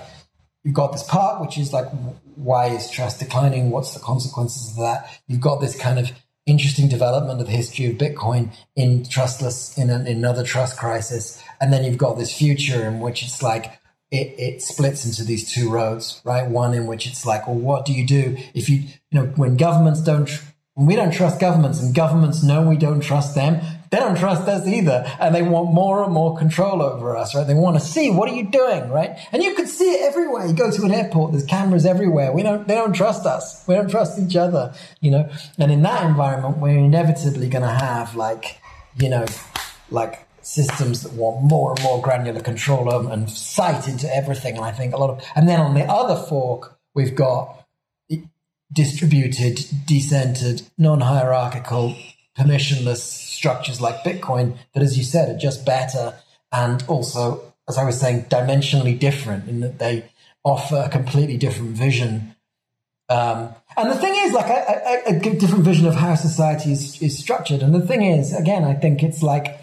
you've 0.69 0.75
got 0.75 0.93
this 0.93 1.03
part 1.03 1.41
which 1.41 1.57
is 1.57 1.73
like 1.73 1.87
why 2.35 2.67
is 2.67 2.91
trust 2.91 3.21
declining? 3.21 3.71
What's 3.71 3.95
the 3.95 4.01
consequences 4.01 4.73
of 4.73 4.77
that? 4.77 5.09
You've 5.27 5.41
got 5.41 5.63
this 5.63 5.75
kind 5.75 5.99
of 5.99 6.13
interesting 6.45 6.89
development 6.89 7.41
of 7.41 7.47
the 7.47 7.53
history 7.53 7.87
of 7.87 7.97
Bitcoin 7.97 8.55
in 8.77 9.09
trustless 9.09 9.79
in, 9.79 9.89
an, 9.89 10.07
in 10.07 10.19
another 10.19 10.45
trust 10.45 10.79
crisis, 10.79 11.43
and 11.59 11.73
then 11.73 11.85
you've 11.85 11.97
got 11.97 12.19
this 12.19 12.37
future 12.37 12.87
in 12.87 13.01
which 13.01 13.23
it's 13.23 13.43
like. 13.43 13.81
It, 14.11 14.35
it 14.39 14.63
splits 14.63 15.05
into 15.05 15.23
these 15.23 15.53
two 15.53 15.69
roads, 15.69 16.23
right? 16.25 16.49
One 16.49 16.73
in 16.73 16.87
which 16.87 17.07
it's 17.07 17.27
like, 17.27 17.47
well, 17.47 17.59
what 17.59 17.85
do 17.85 17.93
you 17.93 18.07
do 18.07 18.39
if 18.55 18.71
you, 18.71 18.77
you 19.11 19.21
know, 19.21 19.27
when 19.37 19.59
governments 19.59 20.01
don't, 20.01 20.31
when 20.73 20.87
we 20.87 20.97
don't 20.97 21.13
trust 21.13 21.39
governments 21.39 21.83
and 21.83 21.95
governments 21.95 22.43
know 22.43 22.67
we 22.67 22.79
don't 22.79 23.01
trust 23.01 23.35
them, 23.35 23.61
they 23.91 23.99
don't 23.99 24.17
trust 24.17 24.47
us 24.49 24.67
either. 24.67 25.05
And 25.21 25.35
they 25.35 25.43
want 25.43 25.73
more 25.73 26.05
and 26.05 26.13
more 26.13 26.37
control 26.37 26.83
over 26.83 27.17
us, 27.17 27.35
right? 27.35 27.47
They 27.47 27.55
want 27.55 27.79
to 27.79 27.85
see, 27.85 28.11
what 28.11 28.29
are 28.29 28.35
you 28.35 28.51
doing, 28.51 28.91
right? 28.91 29.19
And 29.33 29.43
you 29.43 29.55
can 29.55 29.67
see 29.67 29.91
it 29.91 30.03
everywhere. 30.09 30.47
You 30.47 30.53
go 30.53 30.71
to 30.71 30.83
an 30.83 30.93
airport, 30.93 31.33
there's 31.33 31.45
cameras 31.45 31.87
everywhere. 31.87 32.33
We 32.33 32.43
don't, 32.43 32.67
they 32.69 32.75
don't 32.75 32.93
trust 32.93 33.27
us. 33.27 33.65
We 33.67 33.75
don't 33.75 33.91
trust 33.91 34.19
each 34.19 34.37
other, 34.37 34.75
you 35.01 35.11
know? 35.11 35.31
And 35.59 35.73
in 35.73 35.83
that 35.83 36.05
environment, 36.05 36.59
we're 36.59 36.79
inevitably 36.79 37.49
going 37.49 37.63
to 37.63 37.69
have 37.69 38.15
like, 38.15 38.59
you 38.99 39.09
know, 39.09 39.27
like 39.91 40.27
systems 40.43 41.03
that 41.03 41.13
want 41.13 41.43
more 41.43 41.73
and 41.73 41.83
more 41.83 42.01
granular 42.01 42.41
control 42.41 42.93
over 42.93 43.11
and 43.11 43.31
sight 43.31 43.87
into 43.89 44.15
everything. 44.15 44.57
And 44.57 44.65
I 44.65 44.73
think 44.73 44.95
a 44.95 44.97
lot 44.97 45.11
of, 45.11 45.23
and 45.35 45.49
then 45.49 45.61
on 45.61 45.75
the 45.75 45.85
other 45.85 46.17
fork, 46.27 46.79
we've 46.95 47.15
got 47.15 47.67
distributed, 48.73 49.57
decentered, 49.87 50.69
non-hierarchical, 50.77 51.97
permissionless 52.39 52.99
structures 52.99 53.81
like 53.81 54.05
Bitcoin 54.05 54.57
that, 54.73 54.83
as 54.83 54.97
you 54.97 55.05
said, 55.05 55.35
are 55.35 55.39
just 55.39 55.67
better 55.67 56.15
and 56.53 56.83
also, 56.89 57.55
as 57.69 57.77
I 57.77 57.85
was 57.85 58.01
saying, 58.01 58.25
dimensionally 58.25 58.99
different 58.99 59.49
in 59.49 59.61
that 59.61 59.79
they 59.79 60.05
offer 60.45 60.83
a 60.87 60.89
completely 60.89 61.37
different 61.37 61.73
vision. 61.77 62.35
Um, 63.11 63.55
and 63.77 63.91
the 63.91 63.97
thing 63.97 64.15
is, 64.17 64.33
like, 64.33 64.47
a, 64.47 65.11
a, 65.11 65.17
a 65.17 65.39
different 65.39 65.65
vision 65.65 65.87
of 65.87 65.95
how 65.95 66.15
society 66.15 66.73
is, 66.73 67.01
is 67.03 67.19
structured. 67.19 67.63
And 67.63 67.75
the 67.75 67.87
thing 67.87 68.03
is, 68.03 68.35
again, 68.35 68.65
I 68.65 68.75
think 68.75 69.03
it's 69.03 69.23
like 69.23 69.61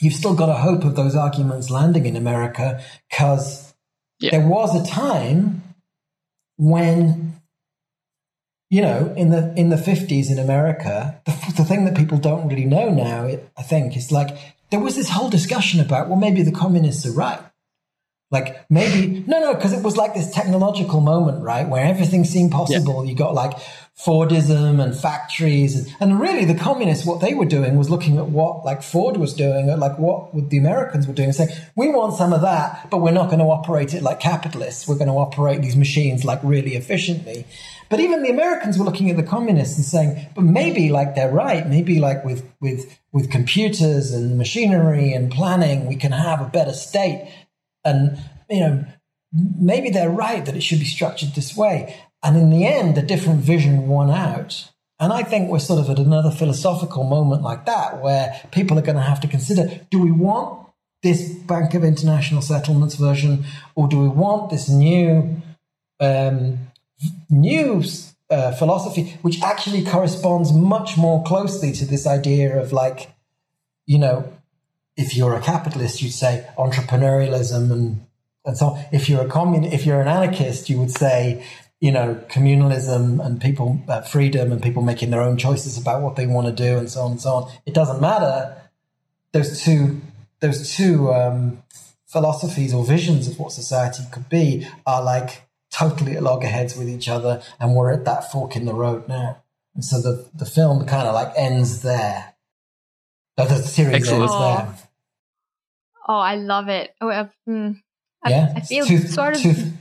you've 0.00 0.14
still 0.14 0.34
got 0.34 0.48
a 0.48 0.54
hope 0.54 0.84
of 0.84 0.96
those 0.96 1.14
arguments 1.14 1.70
landing 1.70 2.06
in 2.06 2.16
America 2.16 2.82
because 3.08 3.74
Yeah. 4.20 4.30
there 4.32 4.46
was 4.46 4.74
a 4.74 4.84
time 4.84 5.62
when 6.56 7.40
you 8.74 8.82
know 8.82 9.12
in 9.16 9.28
the 9.30 9.42
in 9.60 9.68
the 9.68 9.76
50s 9.76 10.30
in 10.30 10.38
america 10.38 11.20
the, 11.26 11.32
the 11.58 11.64
thing 11.64 11.84
that 11.84 11.96
people 11.96 12.18
don't 12.18 12.48
really 12.48 12.64
know 12.64 12.88
now 12.88 13.24
it, 13.24 13.48
i 13.56 13.62
think 13.62 13.96
is 13.96 14.10
like 14.10 14.30
there 14.74 14.80
was 14.80 14.96
this 14.96 15.08
whole 15.08 15.30
discussion 15.30 15.78
about 15.78 16.08
well 16.08 16.18
maybe 16.18 16.42
the 16.42 16.50
communists 16.50 17.06
are 17.06 17.12
right. 17.12 17.38
Like 18.30 18.68
maybe 18.68 19.22
no 19.28 19.38
no 19.38 19.54
because 19.54 19.72
it 19.72 19.84
was 19.84 19.96
like 19.96 20.14
this 20.14 20.32
technological 20.32 21.00
moment 21.00 21.44
right 21.44 21.68
where 21.68 21.84
everything 21.84 22.24
seemed 22.24 22.50
possible. 22.50 23.04
You 23.04 23.14
got 23.14 23.34
like 23.34 23.52
fordism 23.96 24.82
and 24.82 24.98
factories 24.98 25.76
and, 25.76 25.96
and 26.00 26.20
really 26.20 26.44
the 26.44 26.56
communists 26.56 27.06
what 27.06 27.20
they 27.20 27.34
were 27.34 27.44
doing 27.44 27.76
was 27.76 27.88
looking 27.88 28.18
at 28.18 28.26
what 28.26 28.64
like 28.64 28.82
ford 28.82 29.16
was 29.16 29.32
doing 29.34 29.70
at 29.70 29.78
like 29.78 29.96
what 30.00 30.32
the 30.50 30.58
americans 30.58 31.06
were 31.06 31.14
doing 31.14 31.28
and 31.28 31.36
saying 31.36 31.50
we 31.76 31.86
want 31.90 32.12
some 32.12 32.32
of 32.32 32.40
that 32.40 32.90
but 32.90 32.98
we're 32.98 33.12
not 33.12 33.26
going 33.26 33.38
to 33.38 33.44
operate 33.44 33.94
it 33.94 34.02
like 34.02 34.18
capitalists. 34.18 34.88
We're 34.88 34.96
going 34.96 35.06
to 35.06 35.14
operate 35.14 35.62
these 35.62 35.76
machines 35.76 36.24
like 36.24 36.40
really 36.42 36.74
efficiently 36.74 37.46
but 37.94 38.00
even 38.00 38.24
the 38.24 38.30
americans 38.30 38.76
were 38.76 38.84
looking 38.84 39.08
at 39.08 39.16
the 39.16 39.22
communists 39.22 39.76
and 39.76 39.86
saying 39.86 40.26
but 40.34 40.42
maybe 40.42 40.90
like 40.90 41.14
they're 41.14 41.30
right. 41.30 41.68
Maybe 41.68 42.00
like 42.00 42.24
with 42.24 42.44
with 42.60 42.98
with 43.12 43.30
computers 43.30 44.12
and 44.12 44.36
machinery 44.36 45.12
and 45.12 45.30
planning 45.30 45.86
we 45.86 45.94
can 45.94 46.10
have 46.10 46.40
a 46.40 46.50
better 46.50 46.72
state. 46.72 47.32
And 47.84 48.18
you 48.50 48.60
know 48.60 48.84
maybe 49.32 49.90
they're 49.90 50.10
right 50.10 50.44
that 50.44 50.56
it 50.56 50.62
should 50.62 50.80
be 50.80 50.84
structured 50.84 51.36
this 51.36 51.56
way. 51.56 51.96
And 52.24 52.36
in 52.36 52.50
the 52.50 52.66
end 52.66 52.98
a 52.98 53.02
different 53.02 53.40
vision 53.40 53.86
won 53.86 54.10
out. 54.10 54.72
And 54.98 55.12
i 55.12 55.22
think 55.22 55.48
we're 55.48 55.60
sort 55.70 55.80
of 55.80 55.88
at 55.88 56.00
another 56.00 56.32
philosophical 56.32 57.04
moment 57.04 57.42
like 57.42 57.64
that 57.66 58.02
where 58.02 58.40
people 58.50 58.76
are 58.76 58.88
going 58.88 59.02
to 59.02 59.10
have 59.12 59.20
to 59.20 59.28
consider 59.28 59.64
do 59.90 60.00
we 60.00 60.10
want 60.10 60.66
this 61.04 61.20
bank 61.52 61.74
of 61.74 61.84
international 61.84 62.42
settlements 62.42 62.96
version 62.96 63.44
or 63.76 63.86
do 63.86 64.00
we 64.00 64.08
want 64.08 64.50
this 64.50 64.68
new 64.68 65.42
um, 66.00 66.58
new 67.28 67.82
uh, 68.30 68.52
philosophy 68.52 69.18
which 69.22 69.42
actually 69.42 69.84
corresponds 69.84 70.52
much 70.52 70.96
more 70.96 71.22
closely 71.24 71.72
to 71.72 71.84
this 71.84 72.06
idea 72.06 72.60
of 72.60 72.72
like 72.72 73.10
you 73.86 73.98
know 73.98 74.32
if 74.96 75.16
you're 75.16 75.34
a 75.34 75.40
capitalist, 75.40 76.02
you'd 76.02 76.12
say 76.12 76.48
entrepreneurialism 76.56 77.72
and, 77.72 78.06
and 78.44 78.56
so. 78.56 78.78
If 78.92 79.08
you're 79.08 79.22
a 79.22 79.28
commun, 79.28 79.64
if 79.64 79.86
you're 79.86 80.00
an 80.00 80.08
anarchist, 80.08 80.70
you 80.70 80.78
would 80.78 80.90
say, 80.90 81.44
you 81.80 81.90
know, 81.90 82.20
communalism 82.28 83.24
and 83.24 83.40
people 83.40 83.82
uh, 83.88 84.02
freedom 84.02 84.52
and 84.52 84.62
people 84.62 84.82
making 84.82 85.10
their 85.10 85.22
own 85.22 85.36
choices 85.36 85.76
about 85.76 86.02
what 86.02 86.16
they 86.16 86.26
want 86.26 86.46
to 86.46 86.52
do 86.52 86.78
and 86.78 86.90
so 86.90 87.02
on 87.02 87.12
and 87.12 87.20
so 87.20 87.30
on. 87.34 87.52
It 87.66 87.74
doesn't 87.74 88.00
matter. 88.00 88.56
Those 89.32 89.62
two, 89.62 90.00
those 90.40 90.74
two 90.76 91.12
um, 91.12 91.62
philosophies 92.06 92.72
or 92.72 92.84
visions 92.84 93.26
of 93.26 93.38
what 93.38 93.52
society 93.52 94.04
could 94.12 94.28
be 94.28 94.68
are 94.86 95.02
like 95.02 95.43
totally 95.74 96.16
at 96.16 96.22
loggerheads 96.22 96.76
with 96.76 96.88
each 96.88 97.08
other, 97.08 97.42
and 97.58 97.74
we're 97.74 97.90
at 97.92 98.04
that 98.04 98.30
fork 98.30 98.54
in 98.56 98.64
the 98.64 98.74
road 98.74 99.08
now. 99.08 99.42
And 99.74 99.84
so 99.84 100.00
the 100.00 100.28
the 100.34 100.46
film 100.46 100.86
kind 100.86 101.08
of 101.08 101.14
like 101.14 101.32
ends 101.36 101.82
there. 101.82 102.34
Uh, 103.36 103.46
The 103.46 103.56
series 103.62 103.94
Excellent. 103.94 104.22
ends 104.30 104.38
there. 104.38 104.88
Oh, 106.06 106.18
I 106.18 106.36
love 106.36 106.68
it. 106.68 106.94
Oh, 107.00 107.08
uh, 107.08 107.28
mm. 107.48 107.80
Yeah, 108.26 108.52
I, 108.54 108.58
I 108.58 108.60
feel 108.60 108.86
tooth- 108.86 109.10
sort 109.10 109.36
of. 109.36 109.42
tooth- 109.42 109.72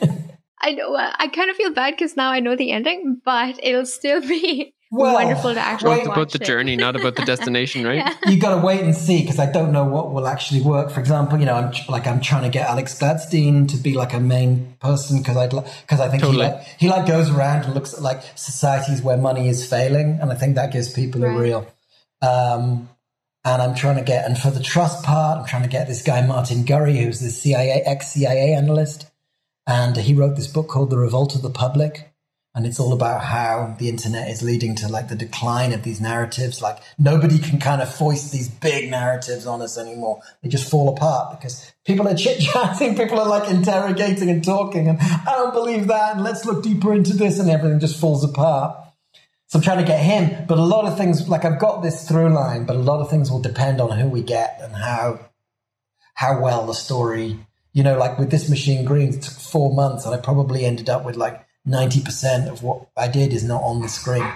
I 0.62 0.72
know. 0.72 0.94
uh, 0.94 1.12
I 1.18 1.28
kind 1.28 1.50
of 1.50 1.56
feel 1.56 1.72
bad 1.72 1.92
because 1.96 2.16
now 2.16 2.30
I 2.30 2.40
know 2.40 2.54
the 2.54 2.70
ending, 2.70 3.20
but 3.24 3.58
it'll 3.62 3.86
still 3.86 4.20
be 4.28 4.74
Well, 4.92 5.14
wonderful 5.14 5.54
to 5.54 5.60
actually 5.60 5.90
wait- 5.90 5.98
It's 6.00 6.08
watch 6.08 6.16
about 6.16 6.30
the 6.32 6.40
journey, 6.40 6.74
not 6.74 6.96
about 6.96 7.14
the 7.14 7.24
destination, 7.32 7.86
right? 7.86 7.98
Yeah. 7.98 8.30
you 8.30 8.40
got 8.40 8.56
to 8.56 8.60
wait 8.60 8.80
and 8.80 8.94
see 8.94 9.20
because 9.20 9.38
I 9.38 9.46
don't 9.50 9.70
know 9.70 9.84
what 9.84 10.12
will 10.12 10.26
actually 10.26 10.62
work. 10.62 10.90
For 10.90 10.98
example, 10.98 11.38
you 11.38 11.46
know, 11.46 11.54
I'm 11.54 11.72
like 11.88 12.08
I'm 12.08 12.20
trying 12.20 12.42
to 12.42 12.48
get 12.48 12.68
Alex 12.68 12.98
Gladstein 12.98 13.68
to 13.68 13.76
be 13.76 13.94
like 13.94 14.12
a 14.14 14.20
main 14.20 14.76
person 14.80 15.18
because 15.18 15.36
I'd 15.36 15.50
because 15.50 16.00
I 16.00 16.08
think 16.08 16.22
Totally. 16.24 16.46
he 16.46 16.52
like 16.52 16.62
he 16.78 16.88
like 16.88 17.06
goes 17.06 17.30
around 17.30 17.66
and 17.66 17.74
looks 17.74 17.94
at 17.94 18.02
like 18.02 18.22
societies 18.34 19.00
where 19.00 19.16
money 19.16 19.48
is 19.48 19.64
failing, 19.68 20.18
and 20.20 20.32
I 20.32 20.34
think 20.34 20.56
that 20.56 20.72
gives 20.72 20.92
people 20.92 21.22
a 21.22 21.30
real. 21.30 21.66
Um, 22.20 22.88
and 23.44 23.62
I'm 23.62 23.74
trying 23.74 23.96
to 23.96 24.02
get 24.02 24.26
and 24.26 24.36
for 24.36 24.50
the 24.50 24.62
trust 24.62 25.04
part, 25.04 25.38
I'm 25.38 25.46
trying 25.46 25.62
to 25.62 25.68
get 25.68 25.86
this 25.86 26.02
guy 26.02 26.26
Martin 26.26 26.64
Gurri, 26.64 27.02
who's 27.02 27.20
the 27.20 27.30
CIA 27.30 27.82
ex 27.86 28.08
CIA 28.08 28.54
analyst, 28.54 29.06
and 29.68 29.96
he 29.96 30.14
wrote 30.14 30.34
this 30.34 30.48
book 30.48 30.68
called 30.68 30.90
The 30.90 30.98
Revolt 30.98 31.36
of 31.36 31.42
the 31.42 31.50
Public 31.50 32.09
and 32.54 32.66
it's 32.66 32.80
all 32.80 32.92
about 32.92 33.22
how 33.22 33.76
the 33.78 33.88
internet 33.88 34.28
is 34.28 34.42
leading 34.42 34.74
to 34.76 34.88
like 34.88 35.08
the 35.08 35.14
decline 35.14 35.72
of 35.72 35.84
these 35.84 36.00
narratives. 36.00 36.60
Like 36.60 36.78
nobody 36.98 37.38
can 37.38 37.60
kind 37.60 37.80
of 37.80 37.94
foist 37.94 38.32
these 38.32 38.48
big 38.48 38.90
narratives 38.90 39.46
on 39.46 39.62
us 39.62 39.78
anymore. 39.78 40.20
They 40.42 40.48
just 40.48 40.68
fall 40.68 40.88
apart 40.88 41.38
because 41.38 41.72
people 41.84 42.08
are 42.08 42.14
chit-chatting 42.24 42.96
people 42.96 43.18
are 43.18 43.28
like 43.28 43.50
interrogating 43.50 44.30
and 44.30 44.44
talking 44.44 44.88
and 44.88 44.98
i 45.00 45.32
don't 45.36 45.54
believe 45.54 45.86
that 45.88 46.14
and 46.14 46.24
let's 46.24 46.44
look 46.44 46.62
deeper 46.62 46.92
into 46.92 47.16
this 47.16 47.38
and 47.38 47.50
everything 47.50 47.80
just 47.80 48.00
falls 48.00 48.24
apart. 48.24 48.76
So 49.46 49.58
i'm 49.58 49.62
trying 49.62 49.78
to 49.78 49.84
get 49.84 50.00
him 50.00 50.46
but 50.46 50.58
a 50.58 50.62
lot 50.62 50.84
of 50.84 50.96
things 50.96 51.28
like 51.28 51.44
i've 51.44 51.58
got 51.58 51.82
this 51.82 52.06
through 52.06 52.28
line 52.30 52.64
but 52.66 52.76
a 52.76 52.80
lot 52.80 53.00
of 53.00 53.10
things 53.10 53.30
will 53.30 53.40
depend 53.40 53.80
on 53.80 53.98
who 53.98 54.08
we 54.08 54.22
get 54.22 54.58
and 54.62 54.74
how 54.74 55.20
how 56.14 56.40
well 56.40 56.66
the 56.66 56.74
story 56.74 57.38
you 57.72 57.82
know 57.82 57.98
like 57.98 58.18
with 58.18 58.30
this 58.30 58.48
machine 58.48 58.84
green 58.84 59.14
it 59.14 59.22
took 59.22 59.34
four 59.34 59.74
months 59.74 60.04
and 60.04 60.14
i 60.14 60.18
probably 60.18 60.64
ended 60.64 60.88
up 60.88 61.04
with 61.04 61.16
like 61.16 61.44
90% 61.66 62.48
of 62.48 62.62
what 62.62 62.88
i 62.96 63.08
did 63.08 63.32
is 63.32 63.44
not 63.44 63.62
on 63.62 63.82
the 63.82 63.88
screen 63.88 64.26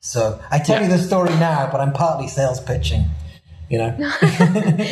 so 0.00 0.40
i 0.50 0.58
tell 0.58 0.82
you 0.82 0.88
the 0.88 0.98
story 0.98 1.30
now 1.30 1.68
but 1.70 1.80
i'm 1.80 1.92
partly 1.92 2.28
sales 2.28 2.60
pitching 2.60 3.04
you 3.68 3.78
know 3.78 3.96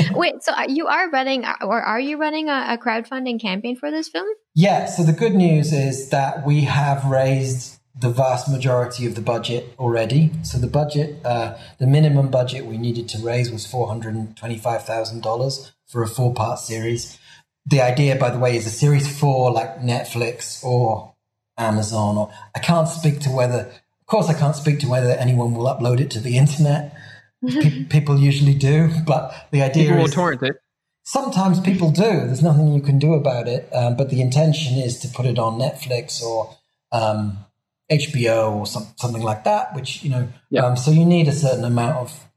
Wait, 0.12 0.42
so 0.42 0.52
you 0.68 0.86
are 0.86 1.10
running, 1.10 1.44
or 1.62 1.82
are 1.82 2.00
you 2.00 2.16
running 2.16 2.48
a, 2.48 2.68
a 2.70 2.78
crowdfunding 2.78 3.40
campaign 3.40 3.74
for 3.76 3.90
this 3.90 4.08
film? 4.08 4.28
Yeah, 4.54 4.86
so 4.86 5.02
the 5.02 5.12
good 5.12 5.34
news 5.34 5.72
is 5.72 6.10
that 6.10 6.46
we 6.46 6.60
have 6.62 7.04
raised 7.04 7.80
the 7.98 8.10
vast 8.10 8.48
majority 8.48 9.06
of 9.06 9.16
the 9.16 9.20
budget 9.20 9.74
already. 9.78 10.30
So 10.42 10.58
the 10.58 10.68
budget, 10.68 11.24
uh, 11.24 11.56
the 11.78 11.86
minimum 11.86 12.30
budget 12.30 12.66
we 12.66 12.78
needed 12.78 13.08
to 13.10 13.18
raise 13.18 13.50
was 13.50 13.66
$425,000 13.66 15.70
for 15.86 16.02
a 16.02 16.08
four 16.08 16.32
part 16.34 16.58
series. 16.60 17.18
The 17.66 17.80
idea, 17.80 18.14
by 18.16 18.30
the 18.30 18.38
way, 18.38 18.56
is 18.56 18.66
a 18.66 18.70
series 18.70 19.18
for 19.18 19.50
like 19.50 19.80
Netflix 19.80 20.64
or 20.64 21.14
Amazon, 21.58 22.16
or 22.16 22.30
I 22.54 22.60
can't 22.60 22.88
speak 22.88 23.20
to 23.20 23.30
whether, 23.30 23.60
of 23.60 24.06
course, 24.06 24.28
I 24.28 24.34
can't 24.34 24.56
speak 24.56 24.80
to 24.80 24.88
whether 24.88 25.10
anyone 25.10 25.54
will 25.54 25.66
upload 25.66 26.00
it 26.00 26.10
to 26.12 26.20
the 26.20 26.36
internet. 26.38 26.96
Pe- 27.46 27.84
people 27.90 28.18
usually 28.18 28.54
do, 28.54 28.90
but 29.06 29.48
the 29.50 29.62
idea 29.62 29.84
People 29.84 29.98
will 29.98 30.04
is 30.06 30.14
torrent 30.14 30.42
it. 30.42 30.56
Sometimes 31.04 31.58
people 31.60 31.90
do. 31.90 32.02
There's 32.02 32.42
nothing 32.42 32.72
you 32.74 32.82
can 32.82 32.98
do 32.98 33.14
about 33.14 33.48
it. 33.48 33.68
Um, 33.72 33.96
but 33.96 34.10
the 34.10 34.20
intention 34.20 34.76
is 34.78 34.98
to 35.00 35.08
put 35.08 35.24
it 35.24 35.38
on 35.38 35.58
Netflix 35.58 36.22
or 36.22 36.54
um, 36.92 37.38
HBO 37.90 38.52
or 38.52 38.66
some, 38.66 38.86
something 38.96 39.22
like 39.22 39.44
that. 39.44 39.74
Which 39.74 40.02
you 40.02 40.10
know, 40.10 40.28
Yeah. 40.50 40.66
um, 40.66 40.76
so 40.76 40.90
you 40.90 41.06
need 41.06 41.26
a 41.28 41.32
certain 41.32 41.64
amount 41.64 41.96
of. 41.96 42.28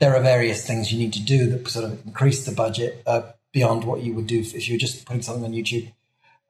There 0.00 0.14
are 0.14 0.22
various 0.22 0.64
things 0.64 0.92
you 0.92 0.98
need 1.00 1.12
to 1.14 1.22
do 1.22 1.50
that 1.50 1.66
sort 1.68 1.86
of 1.86 2.06
increase 2.06 2.44
the 2.46 2.52
budget 2.52 3.02
uh, 3.04 3.22
beyond 3.52 3.82
what 3.82 4.00
you 4.02 4.14
would 4.14 4.28
do 4.28 4.38
if, 4.38 4.54
if 4.54 4.68
you 4.68 4.74
were 4.74 4.78
just 4.78 5.04
putting 5.04 5.22
something 5.22 5.44
on 5.44 5.50
YouTube. 5.50 5.92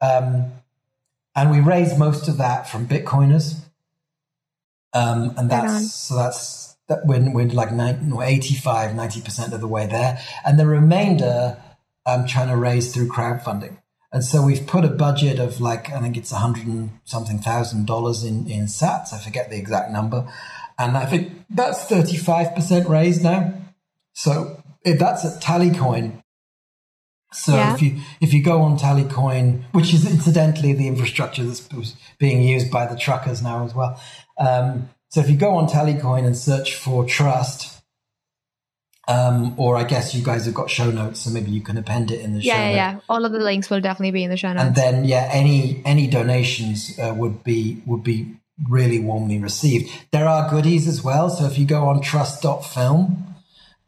Um, 0.02 0.52
and 1.38 1.52
we 1.52 1.60
raised 1.60 1.96
most 1.98 2.26
of 2.26 2.38
that 2.38 2.68
from 2.68 2.88
Bitcoiners. 2.88 3.60
Um, 4.92 5.34
and 5.36 5.48
Right 5.48 5.62
that's 5.62 5.92
so 5.92 6.16
that's 6.16 6.76
that 6.88 7.06
we're, 7.06 7.32
we're 7.32 7.46
like 7.46 7.72
90, 7.72 8.16
85, 8.20 8.90
90% 8.92 9.52
of 9.52 9.60
the 9.60 9.68
way 9.68 9.86
there. 9.86 10.18
And 10.44 10.58
the 10.58 10.66
remainder 10.66 11.62
I'm 12.04 12.26
trying 12.26 12.48
to 12.48 12.56
raise 12.56 12.92
through 12.92 13.08
crowdfunding. 13.08 13.76
And 14.10 14.24
so 14.24 14.44
we've 14.44 14.66
put 14.66 14.84
a 14.84 14.88
budget 14.88 15.38
of 15.38 15.60
like, 15.60 15.92
I 15.92 16.00
think 16.00 16.16
it's 16.16 16.32
a 16.32 16.36
hundred 16.36 16.66
and 16.66 16.98
something 17.04 17.38
thousand 17.38 17.86
dollars 17.86 18.24
in, 18.24 18.50
in 18.50 18.64
sats. 18.64 19.12
I 19.12 19.18
forget 19.18 19.50
the 19.50 19.58
exact 19.58 19.92
number. 19.92 20.26
And 20.78 20.96
I 20.96 21.06
think 21.06 21.44
that's 21.50 21.84
35% 21.84 22.88
raised 22.88 23.22
now. 23.22 23.52
So 24.14 24.60
if 24.82 24.98
that's 24.98 25.24
at 25.24 25.42
Tallycoin. 25.42 26.22
So 27.32 27.54
Yeah. 27.54 27.74
if 27.74 27.82
you 27.82 28.00
if 28.20 28.32
you 28.32 28.42
go 28.42 28.62
on 28.62 28.78
Tallycoin, 28.78 29.64
which 29.72 29.92
is 29.92 30.10
incidentally 30.10 30.72
the 30.72 30.88
infrastructure 30.88 31.44
that's 31.44 31.60
being 32.18 32.42
used 32.42 32.70
by 32.70 32.86
the 32.86 32.96
truckers 32.96 33.42
now 33.42 33.64
as 33.64 33.74
well. 33.74 34.00
Um, 34.38 34.88
so 35.10 35.20
if 35.20 35.30
you 35.30 35.36
go 35.36 35.56
on 35.56 35.68
Tallycoin 35.68 36.24
and 36.24 36.36
search 36.36 36.74
for 36.74 37.04
trust, 37.04 37.82
um, 39.08 39.54
or 39.58 39.76
I 39.76 39.84
guess 39.84 40.14
you 40.14 40.22
guys 40.22 40.44
have 40.44 40.54
got 40.54 40.70
show 40.70 40.90
notes, 40.90 41.20
so 41.20 41.30
maybe 41.30 41.50
you 41.50 41.62
can 41.62 41.76
append 41.78 42.10
it 42.10 42.20
in 42.20 42.34
the 42.34 42.42
show 42.42 42.48
Yeah, 42.48 42.68
yeah, 42.68 42.74
yeah. 42.74 43.00
All 43.08 43.24
of 43.24 43.32
the 43.32 43.38
links 43.38 43.70
will 43.70 43.80
definitely 43.80 44.10
be 44.10 44.24
in 44.24 44.30
the 44.30 44.36
show 44.36 44.52
notes. 44.52 44.66
And 44.66 44.74
then 44.74 45.04
yeah, 45.04 45.28
any 45.32 45.82
any 45.84 46.06
donations 46.06 46.98
uh, 46.98 47.14
would 47.16 47.42
be 47.44 47.82
would 47.86 48.04
be 48.04 48.36
really 48.68 48.98
warmly 48.98 49.38
received. 49.38 49.90
There 50.12 50.26
are 50.26 50.50
goodies 50.50 50.88
as 50.88 51.02
well. 51.02 51.30
So 51.30 51.46
if 51.46 51.58
you 51.58 51.64
go 51.64 51.88
on 51.88 52.00
trust.film, 52.02 53.27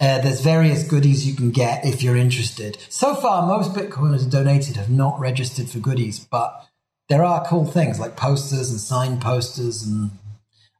uh, 0.00 0.18
there's 0.22 0.40
various 0.40 0.82
goodies 0.82 1.26
you 1.26 1.34
can 1.34 1.50
get 1.50 1.84
if 1.84 2.02
you're 2.02 2.16
interested. 2.16 2.78
So 2.88 3.14
far, 3.14 3.46
most 3.46 3.74
Bitcoiners 3.74 4.30
donated 4.30 4.76
have 4.76 4.88
not 4.88 5.20
registered 5.20 5.68
for 5.68 5.78
goodies, 5.78 6.18
but 6.18 6.66
there 7.10 7.22
are 7.22 7.44
cool 7.46 7.66
things 7.66 8.00
like 8.00 8.16
posters 8.16 8.70
and 8.70 8.80
signed 8.80 9.20
posters 9.20 9.82
and 9.82 10.12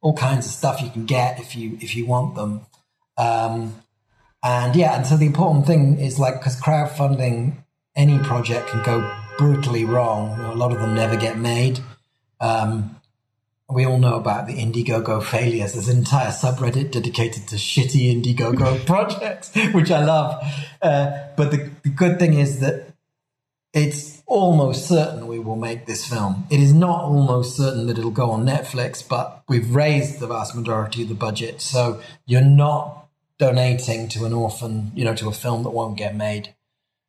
all 0.00 0.14
kinds 0.14 0.46
of 0.46 0.52
stuff 0.52 0.80
you 0.80 0.88
can 0.88 1.04
get 1.04 1.38
if 1.38 1.54
you 1.54 1.76
if 1.82 1.94
you 1.94 2.06
want 2.06 2.34
them. 2.34 2.62
Um, 3.18 3.74
and 4.42 4.74
yeah, 4.74 4.96
and 4.96 5.06
so 5.06 5.18
the 5.18 5.26
important 5.26 5.66
thing 5.66 5.98
is 5.98 6.18
like 6.18 6.38
because 6.38 6.58
crowdfunding, 6.58 7.62
any 7.94 8.18
project 8.20 8.68
can 8.68 8.82
go 8.82 9.16
brutally 9.36 9.84
wrong. 9.84 10.36
You 10.38 10.44
know, 10.44 10.52
a 10.52 10.54
lot 10.54 10.72
of 10.72 10.78
them 10.78 10.94
never 10.94 11.16
get 11.16 11.36
made. 11.36 11.80
Um, 12.40 12.96
we 13.72 13.86
all 13.86 13.98
know 13.98 14.14
about 14.14 14.46
the 14.46 14.54
Indiegogo 14.54 15.22
failures. 15.22 15.72
There's 15.72 15.88
an 15.88 15.98
entire 15.98 16.30
subreddit 16.30 16.90
dedicated 16.90 17.48
to 17.48 17.56
shitty 17.56 18.14
Indiegogo 18.14 18.84
projects, 18.86 19.52
which 19.72 19.90
I 19.90 20.04
love. 20.04 20.42
Uh, 20.82 21.10
but 21.36 21.50
the, 21.50 21.70
the 21.82 21.90
good 21.90 22.18
thing 22.18 22.34
is 22.34 22.60
that 22.60 22.94
it's 23.72 24.22
almost 24.26 24.88
certain 24.88 25.26
we 25.26 25.38
will 25.38 25.56
make 25.56 25.86
this 25.86 26.06
film. 26.06 26.46
It 26.50 26.60
is 26.60 26.72
not 26.72 27.02
almost 27.04 27.56
certain 27.56 27.86
that 27.86 27.98
it'll 27.98 28.10
go 28.10 28.30
on 28.30 28.44
Netflix, 28.44 29.06
but 29.06 29.42
we've 29.48 29.74
raised 29.74 30.18
the 30.18 30.26
vast 30.26 30.54
majority 30.56 31.02
of 31.02 31.08
the 31.08 31.14
budget. 31.14 31.60
So 31.60 32.00
you're 32.26 32.40
not 32.40 33.08
donating 33.38 34.08
to 34.08 34.24
an 34.24 34.32
orphan, 34.32 34.92
you 34.94 35.04
know, 35.04 35.14
to 35.14 35.28
a 35.28 35.32
film 35.32 35.62
that 35.62 35.70
won't 35.70 35.96
get 35.96 36.16
made. 36.16 36.54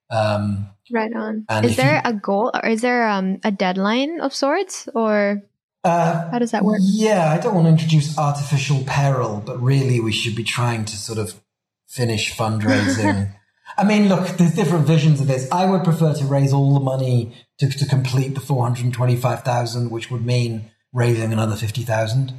Um, 0.10 0.70
right 0.92 1.14
on. 1.16 1.46
Is 1.64 1.78
there 1.78 1.96
you- 1.96 2.10
a 2.10 2.14
goal 2.14 2.52
or 2.54 2.70
is 2.70 2.82
there 2.82 3.08
um, 3.08 3.40
a 3.44 3.52
deadline 3.52 4.20
of 4.22 4.34
sorts 4.34 4.88
or 4.94 5.42
uh, 5.84 6.30
how 6.30 6.40
does 6.40 6.52
that 6.52 6.64
work? 6.64 6.80
Yeah, 6.82 7.32
I 7.32 7.40
don't 7.40 7.56
want 7.56 7.66
to 7.66 7.72
introduce 7.72 8.18
artificial 8.18 8.84
peril, 8.86 9.42
but 9.46 9.62
really 9.62 10.00
we 10.00 10.12
should 10.12 10.36
be 10.36 10.44
trying 10.44 10.86
to 10.86 10.96
sort 10.96 11.18
of 11.18 11.42
finish 11.88 12.36
fundraising. 12.36 13.34
I 13.78 13.84
mean, 13.84 14.10
look, 14.10 14.28
there's 14.38 14.54
different 14.54 14.86
visions 14.86 15.22
of 15.22 15.28
this. 15.28 15.50
I 15.52 15.66
would 15.66 15.84
prefer 15.84 16.14
to 16.14 16.26
raise 16.26 16.54
all 16.54 16.74
the 16.74 16.80
money 16.80 17.34
to, 17.60 17.70
to 17.70 17.86
complete 17.86 18.36
the 18.36 18.42
425,000, 18.42 19.90
which 19.90 20.12
would 20.12 20.26
mean 20.26 20.72
raising 20.94 21.32
another 21.32 21.56
50,000 21.56 22.34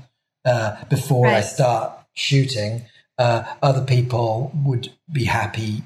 uh, 0.44 0.84
before 0.84 1.26
I 1.26 1.40
start 1.40 1.98
shooting. 2.12 2.84
Uh, 3.18 3.44
other 3.62 3.84
people 3.84 4.52
would 4.64 4.92
be 5.10 5.24
happy 5.24 5.82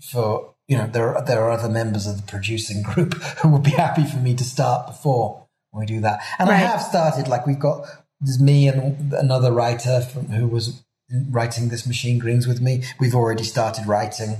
for, 0.00 0.54
you 0.68 0.76
know, 0.76 0.86
there 0.86 1.16
are, 1.16 1.24
there 1.24 1.42
are 1.42 1.50
other 1.50 1.68
members 1.68 2.06
of 2.06 2.16
the 2.16 2.22
producing 2.22 2.82
group 2.82 3.14
who 3.42 3.48
would 3.48 3.62
be 3.62 3.70
happy 3.70 4.04
for 4.04 4.18
me 4.18 4.34
to 4.34 4.44
start 4.44 4.86
before 4.86 5.45
we 5.78 5.86
do 5.86 6.00
that. 6.00 6.20
And 6.38 6.50
I 6.50 6.54
have 6.54 6.80
started, 6.80 7.28
like, 7.28 7.46
we've 7.46 7.58
got, 7.58 7.86
there's 8.20 8.40
me 8.40 8.68
and 8.68 9.12
another 9.12 9.52
writer 9.52 10.00
from, 10.00 10.26
who 10.26 10.46
was 10.46 10.84
writing 11.30 11.68
this 11.68 11.86
Machine 11.86 12.18
Greens 12.18 12.46
with 12.46 12.60
me. 12.60 12.84
We've 12.98 13.14
already 13.14 13.44
started 13.44 13.86
writing. 13.86 14.38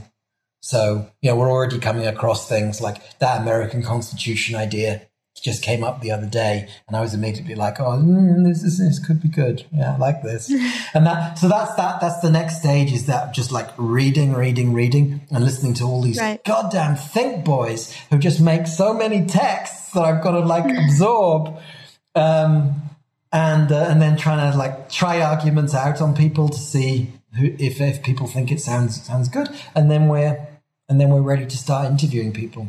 So, 0.61 1.11
you 1.23 1.31
know, 1.31 1.37
we're 1.37 1.51
already 1.51 1.79
coming 1.79 2.07
across 2.07 2.49
things 2.49 2.81
like 2.81 3.19
that 3.19 3.41
American 3.41 3.83
Constitution 3.83 4.57
idea 4.57 5.03
just 5.43 5.63
came 5.63 5.85
up 5.85 6.01
the 6.01 6.11
other 6.11 6.27
day, 6.27 6.69
and 6.89 6.97
I 6.97 7.01
was 7.01 7.15
immediately 7.15 7.55
like, 7.55 7.79
"Oh, 7.81 7.99
mm, 7.99 8.45
this, 8.45 8.63
this 8.63 8.79
this 8.79 8.99
could 8.99 9.23
be 9.23 9.29
good. 9.29 9.65
Yeah, 9.73 9.95
I 9.95 9.97
like 9.97 10.23
this." 10.23 10.51
and 10.95 11.07
that 11.07 11.39
so 11.39 11.49
that's 11.49 11.75
that. 11.75 12.01
That's 12.01 12.21
the 12.21 12.31
next 12.31 12.59
stage 12.59 12.93
is 12.93 13.07
that 13.07 13.35
just 13.35 13.53
like 13.53 13.71
reading, 13.77 14.33
reading, 14.35 14.73
reading, 14.73 15.21
and 15.31 15.45
listening 15.45 15.75
to 15.75 15.85
all 15.85 16.03
these 16.03 16.19
Right. 16.19 16.43
goddamn 16.45 16.97
think 16.97 17.45
boys 17.45 17.95
who 18.11 18.19
just 18.19 18.41
make 18.41 18.67
so 18.67 18.95
many 18.95 19.27
texts 19.27 19.91
that 19.93 20.05
I've 20.05 20.23
got 20.23 20.33
to 20.33 20.41
like 20.41 20.65
absorb. 20.85 21.59
Um, 22.15 22.83
and 23.33 23.71
uh, 23.71 23.87
and 23.91 24.01
then 24.01 24.17
trying 24.17 24.51
to 24.51 24.57
like 24.57 24.89
try 24.89 25.21
arguments 25.21 25.75
out 25.75 26.01
on 26.01 26.15
people 26.15 26.49
to 26.49 26.59
see 26.59 27.13
who, 27.39 27.55
if 27.59 27.81
if 27.81 28.03
people 28.03 28.27
think 28.27 28.51
it 28.51 28.61
sounds 28.61 29.03
sounds 29.03 29.29
good, 29.29 29.49
and 29.75 29.91
then 29.91 30.09
we're 30.09 30.49
and 30.89 31.01
then 31.01 31.11
we're 31.11 31.21
ready 31.21 31.45
to 31.47 31.57
start 31.57 31.91
interviewing 31.91 32.33
people. 32.33 32.69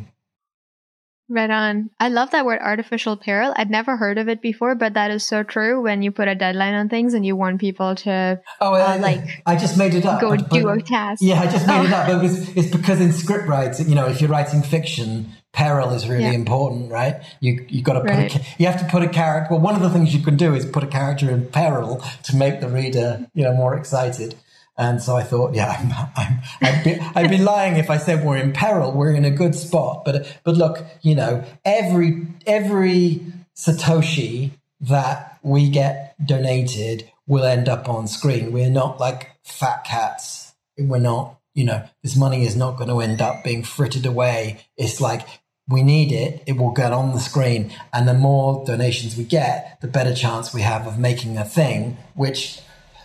Right 1.30 1.50
on. 1.50 1.90
I 2.00 2.08
love 2.08 2.30
that 2.30 2.46
word 2.46 2.60
artificial 2.62 3.16
peril. 3.16 3.52
I'd 3.54 3.70
never 3.70 3.98
heard 3.98 4.16
of 4.16 4.28
it 4.28 4.40
before, 4.40 4.74
but 4.74 4.94
that 4.94 5.10
is 5.10 5.26
so 5.26 5.42
true 5.42 5.82
when 5.82 6.00
you 6.00 6.10
put 6.10 6.26
a 6.26 6.34
deadline 6.34 6.72
on 6.72 6.88
things 6.88 7.12
and 7.12 7.24
you 7.24 7.36
want 7.36 7.60
people 7.60 7.94
to 7.96 8.40
oh, 8.62 8.74
uh, 8.74 8.98
like 8.98 9.42
I 9.44 9.56
just 9.56 9.76
made 9.76 9.94
it 9.94 10.06
up. 10.06 10.22
Go 10.22 10.36
but, 10.36 10.48
do 10.48 10.68
a 10.70 10.80
task. 10.80 11.20
Yeah, 11.22 11.40
I 11.40 11.50
just 11.50 11.66
made 11.66 11.80
oh. 11.80 11.84
it 11.84 11.92
up. 11.92 12.06
But 12.06 12.24
it's, 12.24 12.56
it's 12.56 12.70
because 12.74 13.00
in 13.02 13.12
script 13.12 13.46
writing, 13.46 13.90
you 13.90 13.94
know, 13.94 14.06
if 14.06 14.22
you're 14.22 14.30
writing 14.30 14.62
fiction, 14.62 15.30
peril 15.52 15.90
is 15.90 16.08
really 16.08 16.24
yeah. 16.24 16.32
important, 16.32 16.90
right? 16.90 17.22
You 17.40 17.66
you 17.68 17.82
got 17.82 17.94
to 17.94 18.00
put 18.00 18.10
right. 18.10 18.34
a, 18.34 18.40
you 18.58 18.66
have 18.66 18.80
to 18.80 18.86
put 18.86 19.02
a 19.02 19.08
character. 19.08 19.52
Well, 19.52 19.60
one 19.60 19.74
of 19.74 19.82
the 19.82 19.90
things 19.90 20.14
you 20.14 20.22
can 20.22 20.36
do 20.36 20.54
is 20.54 20.64
put 20.64 20.82
a 20.82 20.86
character 20.86 21.30
in 21.30 21.46
peril 21.48 22.02
to 22.24 22.36
make 22.36 22.60
the 22.60 22.68
reader, 22.68 23.26
you 23.34 23.44
know, 23.44 23.52
more 23.52 23.76
excited. 23.76 24.34
And 24.78 25.02
so 25.02 25.16
I 25.16 25.24
thought, 25.24 25.54
yeah, 25.54 25.76
I'm, 26.16 26.38
I'd, 26.62 26.84
be, 26.84 27.00
I'd 27.14 27.30
be 27.30 27.38
lying 27.38 27.76
if 27.76 27.90
I 27.90 27.98
said 27.98 28.24
we're 28.24 28.36
in 28.36 28.52
peril. 28.52 28.92
We're 28.92 29.12
in 29.12 29.24
a 29.24 29.30
good 29.30 29.54
spot. 29.54 30.04
But, 30.04 30.38
but 30.44 30.56
look, 30.56 30.84
you 31.02 31.16
know, 31.16 31.44
every, 31.64 32.28
every 32.46 33.20
Satoshi 33.56 34.52
that 34.80 35.38
we 35.42 35.68
get 35.68 36.14
donated 36.24 37.10
will 37.26 37.44
end 37.44 37.68
up 37.68 37.88
on 37.88 38.06
screen. 38.06 38.52
We're 38.52 38.70
not 38.70 39.00
like 39.00 39.32
fat 39.42 39.84
cats. 39.84 40.54
We're 40.78 40.98
not, 40.98 41.38
you 41.54 41.64
know, 41.64 41.84
this 42.04 42.16
money 42.16 42.46
is 42.46 42.56
not 42.56 42.76
going 42.76 42.88
to 42.88 43.00
end 43.00 43.20
up 43.20 43.42
being 43.42 43.64
frittered 43.64 44.06
away. 44.06 44.64
It's 44.76 45.00
like 45.00 45.26
we 45.68 45.82
need 45.82 46.12
it, 46.12 46.42
it 46.46 46.56
will 46.56 46.70
get 46.70 46.92
on 46.92 47.12
the 47.12 47.20
screen. 47.20 47.72
And 47.92 48.08
the 48.08 48.14
more 48.14 48.64
donations 48.64 49.16
we 49.16 49.24
get, 49.24 49.78
the 49.82 49.88
better 49.88 50.14
chance 50.14 50.54
we 50.54 50.62
have 50.62 50.86
of 50.86 50.98
making 50.98 51.36
a 51.36 51.44
thing, 51.44 51.98
which 52.14 52.60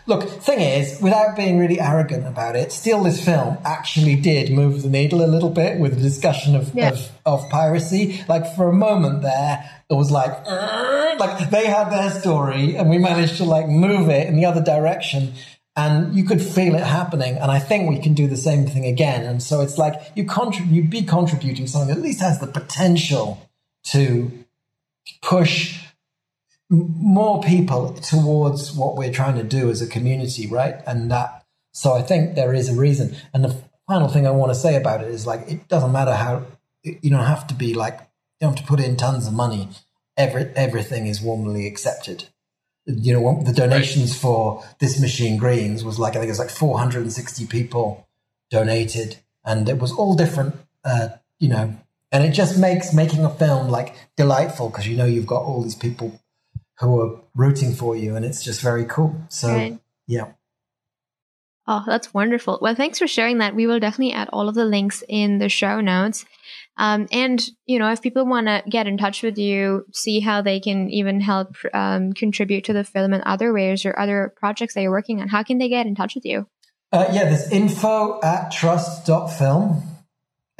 Look, 0.05 0.27
thing 0.27 0.59
is, 0.59 1.01
without 1.01 1.37
being 1.37 1.59
really 1.59 1.79
arrogant 1.79 2.27
about 2.27 2.57
it, 2.57 2.71
Steal 2.73 3.03
This 3.03 3.23
Film 3.23 3.57
actually 3.63 4.15
did 4.15 4.51
move 4.51 4.81
the 4.81 4.89
needle 4.89 5.23
a 5.23 5.27
little 5.27 5.49
bit 5.49 5.79
with 5.79 5.95
the 5.95 6.01
discussion 6.01 6.55
of, 6.55 6.73
yeah. 6.75 6.89
of, 6.89 7.11
of, 7.25 7.49
piracy. 7.49 8.23
Like 8.27 8.53
for 8.55 8.67
a 8.67 8.73
moment 8.73 9.21
there, 9.21 9.69
it 9.89 9.93
was 9.93 10.11
like, 10.11 10.45
like 11.19 11.49
they 11.49 11.67
had 11.67 11.89
their 11.89 12.09
story 12.09 12.75
and 12.75 12.89
we 12.89 12.97
managed 12.97 13.37
to 13.37 13.45
like 13.45 13.67
move 13.67 14.09
it 14.09 14.27
in 14.27 14.35
the 14.35 14.45
other 14.45 14.61
direction 14.61 15.33
and 15.75 16.13
you 16.15 16.23
could 16.25 16.41
feel 16.41 16.75
it 16.75 16.83
happening. 16.83 17.37
And 17.37 17.49
I 17.49 17.59
think 17.59 17.89
we 17.89 17.99
can 17.99 18.13
do 18.13 18.27
the 18.27 18.37
same 18.37 18.67
thing 18.67 18.85
again. 18.85 19.23
And 19.25 19.41
so 19.41 19.61
it's 19.61 19.77
like 19.77 19.95
you 20.15 20.25
contribute, 20.25 20.73
you 20.73 20.83
be 20.83 21.03
contributing 21.03 21.67
something 21.67 21.87
that 21.87 21.97
at 21.97 22.03
least 22.03 22.19
has 22.21 22.39
the 22.39 22.47
potential 22.47 23.49
to 23.85 24.31
push 25.21 25.79
more 26.73 27.41
people 27.41 27.93
towards 27.93 28.73
what 28.73 28.95
we're 28.95 29.11
trying 29.11 29.35
to 29.35 29.43
do 29.43 29.69
as 29.69 29.81
a 29.81 29.87
community, 29.87 30.47
right? 30.47 30.75
And 30.87 31.11
that, 31.11 31.45
so 31.71 31.93
I 31.93 32.01
think 32.01 32.35
there 32.35 32.53
is 32.53 32.69
a 32.69 32.75
reason. 32.75 33.15
And 33.33 33.43
the 33.43 33.55
final 33.87 34.07
thing 34.07 34.25
I 34.25 34.31
want 34.31 34.51
to 34.51 34.59
say 34.59 34.75
about 34.75 35.01
it 35.01 35.09
is 35.09 35.27
like, 35.27 35.47
it 35.47 35.67
doesn't 35.67 35.91
matter 35.91 36.13
how, 36.13 36.45
you 36.83 37.09
don't 37.09 37.25
have 37.25 37.45
to 37.47 37.53
be 37.53 37.73
like, 37.73 37.99
you 37.99 38.47
don't 38.47 38.57
have 38.57 38.65
to 38.65 38.67
put 38.67 38.79
in 38.79 38.97
tons 38.97 39.27
of 39.27 39.33
money. 39.33 39.69
Every, 40.17 40.45
everything 40.55 41.05
is 41.05 41.21
warmly 41.21 41.67
accepted. 41.67 42.25
You 42.85 43.13
know, 43.13 43.43
the 43.43 43.53
donations 43.53 44.11
right. 44.11 44.21
for 44.21 44.65
this 44.79 44.99
machine 44.99 45.37
greens 45.37 45.83
was 45.83 45.99
like, 45.99 46.15
I 46.15 46.19
think 46.19 46.25
it 46.25 46.31
was 46.31 46.39
like 46.39 46.49
460 46.49 47.45
people 47.45 48.07
donated 48.49 49.17
and 49.45 49.69
it 49.69 49.77
was 49.77 49.91
all 49.91 50.15
different, 50.15 50.55
uh, 50.83 51.09
you 51.39 51.49
know, 51.49 51.77
and 52.11 52.23
it 52.23 52.31
just 52.31 52.57
makes 52.57 52.93
making 52.93 53.25
a 53.25 53.29
film 53.29 53.69
like 53.69 53.95
delightful 54.17 54.69
because 54.69 54.87
you 54.87 54.95
know 54.95 55.05
you've 55.05 55.25
got 55.25 55.41
all 55.43 55.63
these 55.63 55.75
people 55.75 56.19
who 56.83 57.01
are 57.01 57.21
rooting 57.35 57.73
for 57.73 57.95
you, 57.95 58.15
and 58.15 58.25
it's 58.25 58.43
just 58.43 58.61
very 58.61 58.85
cool. 58.85 59.15
So, 59.29 59.47
right. 59.47 59.79
yeah. 60.07 60.33
Oh, 61.65 61.83
that's 61.87 62.13
wonderful. 62.13 62.59
Well, 62.61 62.75
thanks 62.75 62.99
for 62.99 63.07
sharing 63.07 63.37
that. 63.37 63.55
We 63.55 63.67
will 63.67 63.79
definitely 63.79 64.13
add 64.13 64.29
all 64.33 64.49
of 64.49 64.55
the 64.55 64.65
links 64.65 65.01
in 65.07 65.39
the 65.39 65.47
show 65.47 65.79
notes. 65.79 66.25
Um, 66.75 67.07
and, 67.11 67.41
you 67.65 67.79
know, 67.79 67.89
if 67.91 68.01
people 68.01 68.25
want 68.25 68.47
to 68.47 68.63
get 68.69 68.85
in 68.85 68.97
touch 68.97 69.23
with 69.23 69.37
you, 69.37 69.85
see 69.93 70.19
how 70.19 70.41
they 70.41 70.59
can 70.59 70.89
even 70.89 71.21
help 71.21 71.55
um, 71.73 72.11
contribute 72.13 72.65
to 72.65 72.73
the 72.73 72.83
film 72.83 73.13
in 73.13 73.21
other 73.25 73.53
ways 73.53 73.85
or 73.85 73.97
other 73.97 74.33
projects 74.35 74.73
that 74.73 74.81
you're 74.81 74.91
working 74.91 75.21
on, 75.21 75.29
how 75.29 75.43
can 75.43 75.57
they 75.57 75.69
get 75.69 75.85
in 75.85 75.95
touch 75.95 76.15
with 76.15 76.25
you? 76.25 76.47
Uh, 76.91 77.05
yeah, 77.13 77.23
there's 77.25 77.49
info 77.49 78.19
at 78.21 78.51
trust.film. 78.51 79.83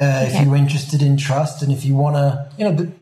Uh, 0.00 0.04
okay. 0.04 0.26
If 0.26 0.44
you're 0.44 0.56
interested 0.56 1.02
in 1.02 1.16
trust 1.16 1.62
and 1.62 1.70
if 1.70 1.84
you 1.84 1.94
want 1.94 2.16
to, 2.16 2.50
you 2.56 2.64
know, 2.64 2.74
the, 2.74 2.92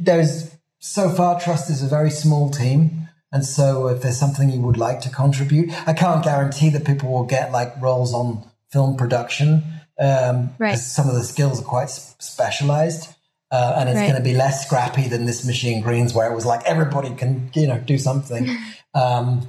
there's 0.00 0.50
so 0.88 1.10
far, 1.10 1.38
Trust 1.38 1.70
is 1.70 1.82
a 1.82 1.86
very 1.86 2.10
small 2.10 2.50
team. 2.50 3.08
And 3.30 3.44
so 3.44 3.88
if 3.88 4.00
there's 4.00 4.18
something 4.18 4.48
you 4.48 4.60
would 4.60 4.78
like 4.78 5.00
to 5.02 5.10
contribute, 5.10 5.70
I 5.86 5.92
can't 5.92 6.24
guarantee 6.24 6.70
that 6.70 6.86
people 6.86 7.12
will 7.12 7.26
get 7.26 7.52
like 7.52 7.78
roles 7.80 8.14
on 8.14 8.48
film 8.70 8.96
production. 8.96 9.62
Um, 9.98 10.54
right. 10.58 10.78
Some 10.78 11.08
of 11.08 11.14
the 11.14 11.24
skills 11.24 11.60
are 11.60 11.64
quite 11.64 11.90
specialized. 11.90 13.14
Uh, 13.50 13.76
and 13.78 13.88
it's 13.88 13.96
right. 13.96 14.10
going 14.10 14.22
to 14.22 14.22
be 14.22 14.34
less 14.34 14.66
scrappy 14.66 15.08
than 15.08 15.26
this 15.26 15.44
machine 15.44 15.82
greens 15.82 16.14
where 16.14 16.30
it 16.30 16.34
was 16.34 16.46
like 16.46 16.64
everybody 16.64 17.14
can, 17.14 17.50
you 17.54 17.66
know, 17.66 17.78
do 17.78 17.98
something. 17.98 18.48
um, 18.94 19.46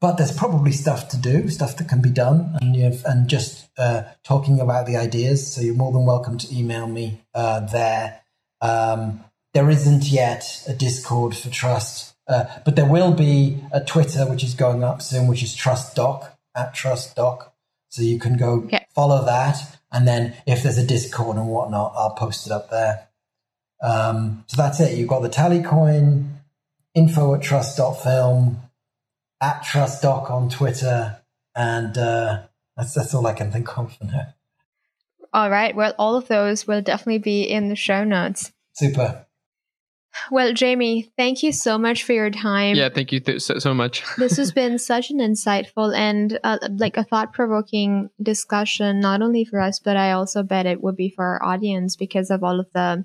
but 0.00 0.16
there's 0.16 0.36
probably 0.36 0.72
stuff 0.72 1.08
to 1.08 1.16
do, 1.16 1.48
stuff 1.48 1.76
that 1.78 1.88
can 1.88 2.00
be 2.00 2.10
done, 2.10 2.56
and 2.60 2.76
you 2.76 2.84
have, 2.84 3.02
and 3.04 3.28
just 3.28 3.68
uh, 3.78 4.04
talking 4.22 4.60
about 4.60 4.86
the 4.86 4.96
ideas. 4.96 5.52
So 5.52 5.60
you're 5.60 5.74
more 5.74 5.92
than 5.92 6.06
welcome 6.06 6.38
to 6.38 6.56
email 6.56 6.86
me 6.86 7.24
uh, 7.34 7.60
there. 7.60 8.20
Um, 8.60 9.24
there 9.58 9.70
isn't 9.70 10.04
yet 10.04 10.62
a 10.68 10.72
Discord 10.72 11.36
for 11.36 11.50
Trust, 11.50 12.14
uh, 12.28 12.44
but 12.64 12.76
there 12.76 12.86
will 12.86 13.12
be 13.12 13.60
a 13.72 13.80
Twitter 13.80 14.24
which 14.24 14.44
is 14.44 14.54
going 14.54 14.84
up 14.84 15.02
soon, 15.02 15.26
which 15.26 15.42
is 15.42 15.52
Trust 15.52 15.96
Doc 15.96 16.38
at 16.54 16.74
Trust 16.74 17.16
Doc. 17.16 17.52
So 17.88 18.02
you 18.02 18.20
can 18.20 18.36
go 18.36 18.68
follow 18.94 19.24
that, 19.24 19.56
and 19.90 20.06
then 20.06 20.36
if 20.46 20.62
there's 20.62 20.78
a 20.78 20.86
Discord 20.86 21.36
and 21.38 21.48
whatnot, 21.48 21.92
I'll 21.96 22.14
post 22.14 22.46
it 22.46 22.52
up 22.52 22.70
there. 22.70 23.08
Um, 23.82 24.44
so 24.46 24.62
that's 24.62 24.78
it. 24.78 24.96
You've 24.96 25.08
got 25.08 25.22
the 25.22 25.28
Tallycoin, 25.28 26.28
info 26.94 27.34
at 27.34 27.42
trust.film, 27.42 28.60
at 29.40 29.64
trustdoc 29.64 30.30
on 30.30 30.50
Twitter, 30.50 31.20
and 31.56 31.98
uh, 31.98 32.42
that's 32.76 32.94
that's 32.94 33.12
all 33.12 33.26
I 33.26 33.32
can 33.32 33.50
think 33.50 33.76
of 33.76 33.92
for 33.96 34.04
now. 34.04 34.34
All 35.32 35.50
right. 35.50 35.74
Well, 35.74 35.96
all 35.98 36.14
of 36.14 36.28
those 36.28 36.64
will 36.64 36.80
definitely 36.80 37.18
be 37.18 37.42
in 37.42 37.70
the 37.70 37.76
show 37.76 38.04
notes. 38.04 38.52
Super. 38.74 39.24
Well, 40.30 40.52
Jamie, 40.52 41.10
thank 41.16 41.42
you 41.42 41.52
so 41.52 41.78
much 41.78 42.02
for 42.04 42.12
your 42.12 42.30
time. 42.30 42.76
Yeah, 42.76 42.88
thank 42.88 43.12
you 43.12 43.20
th- 43.20 43.42
so, 43.42 43.58
so 43.58 43.72
much. 43.74 44.04
this 44.18 44.36
has 44.36 44.52
been 44.52 44.78
such 44.78 45.10
an 45.10 45.18
insightful 45.18 45.96
and 45.96 46.38
uh, 46.44 46.58
like 46.76 46.96
a 46.96 47.04
thought 47.04 47.32
provoking 47.32 48.10
discussion, 48.22 49.00
not 49.00 49.22
only 49.22 49.44
for 49.44 49.60
us, 49.60 49.78
but 49.78 49.96
I 49.96 50.12
also 50.12 50.42
bet 50.42 50.66
it 50.66 50.82
would 50.82 50.96
be 50.96 51.08
for 51.08 51.24
our 51.24 51.42
audience 51.42 51.96
because 51.96 52.30
of 52.30 52.42
all 52.42 52.60
of 52.60 52.70
the 52.72 53.04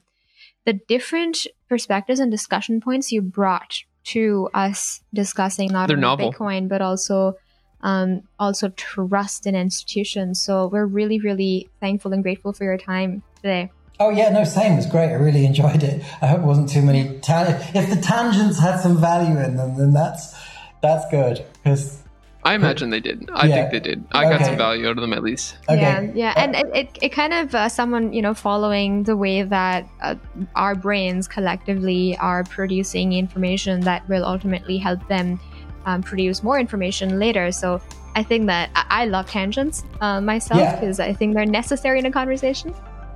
the 0.66 0.74
different 0.74 1.46
perspectives 1.68 2.20
and 2.22 2.32
discussion 2.32 2.80
points 2.80 3.12
you 3.12 3.22
brought 3.22 3.84
to 4.06 4.50
us 4.54 5.02
discussing 5.14 5.72
not 5.72 5.88
They're 5.88 5.98
only 5.98 6.08
novel. 6.08 6.32
Bitcoin 6.32 6.70
but 6.70 6.82
also 6.82 7.36
um, 7.82 8.22
also 8.40 8.70
trust 8.70 9.46
in 9.46 9.56
institutions. 9.56 10.42
So 10.42 10.68
we're 10.68 10.86
really, 10.86 11.20
really 11.20 11.70
thankful 11.82 12.14
and 12.14 12.24
grateful 12.24 12.54
for 12.54 12.64
your 12.64 12.78
time 12.78 13.24
today. 13.36 13.72
Oh 13.99 14.10
yeah, 14.10 14.30
no, 14.30 14.44
same. 14.44 14.74
It 14.74 14.78
was 14.78 14.86
great. 14.86 15.10
I 15.10 15.14
really 15.14 15.45
enjoyed 15.45 15.84
it. 15.84 16.03
I 16.22 16.28
hope 16.28 16.40
it 16.40 16.45
wasn't 16.45 16.70
too 16.70 16.82
many. 16.82 17.20
Ta- 17.20 17.45
if 17.74 17.90
the 17.90 18.02
tangents 18.02 18.60
had 18.60 18.80
some 18.80 18.99
value 18.99 19.38
in 19.38 19.56
them, 19.56 19.78
then 19.78 19.94
that's 19.94 20.36
that's 20.82 21.10
good. 21.11 21.45
Because 21.64 22.03
I 22.44 22.56
imagine 22.56 22.90
they 22.90 22.99
did. 22.99 23.30
I 23.34 23.45
yeah. 23.45 23.56
think 23.56 23.72
they 23.72 23.80
did. 23.80 24.03
I 24.11 24.26
okay. 24.26 24.38
got 24.38 24.45
some 24.45 24.57
value 24.57 24.88
out 24.88 24.98
of 24.98 25.02
them 25.02 25.14
at 25.14 25.24
least. 25.24 25.57
Okay. 25.70 25.80
Yeah, 25.80 26.11
yeah, 26.14 26.34
and 26.36 26.56
it, 26.56 26.65
it, 26.74 26.98
it 27.02 27.10
kind 27.10 27.34
of 27.34 27.56
uh, 27.56 27.70
someone 27.70 28.11
you 28.11 28.22
know 28.22 28.34
following 28.34 29.03
the 29.03 29.15
way 29.15 29.44
that 29.44 29.88
uh, 30.02 30.15
our 30.56 30.76
brains 30.76 31.28
collectively 31.28 32.18
are 32.18 32.44
producing 32.44 33.14
information 33.14 33.82
that 33.82 34.07
will 34.10 34.26
ultimately 34.26 34.78
help 34.78 35.07
them 35.07 35.40
um, 35.86 36.02
produce 36.02 36.44
more 36.44 36.60
information 36.60 37.20
later. 37.20 37.52
So 37.52 37.82
I 38.15 38.24
think 38.24 38.48
that 38.48 38.70
I, 38.76 39.03
I 39.03 39.06
love 39.06 39.30
tangents 39.30 39.84
uh, 40.02 40.20
myself 40.20 40.80
because 40.80 40.99
yeah. 40.99 41.06
I 41.06 41.14
think 41.14 41.36
they're 41.36 41.45
necessary 41.45 41.99
in 41.99 42.06
a 42.06 42.11
conversation. 42.11 42.74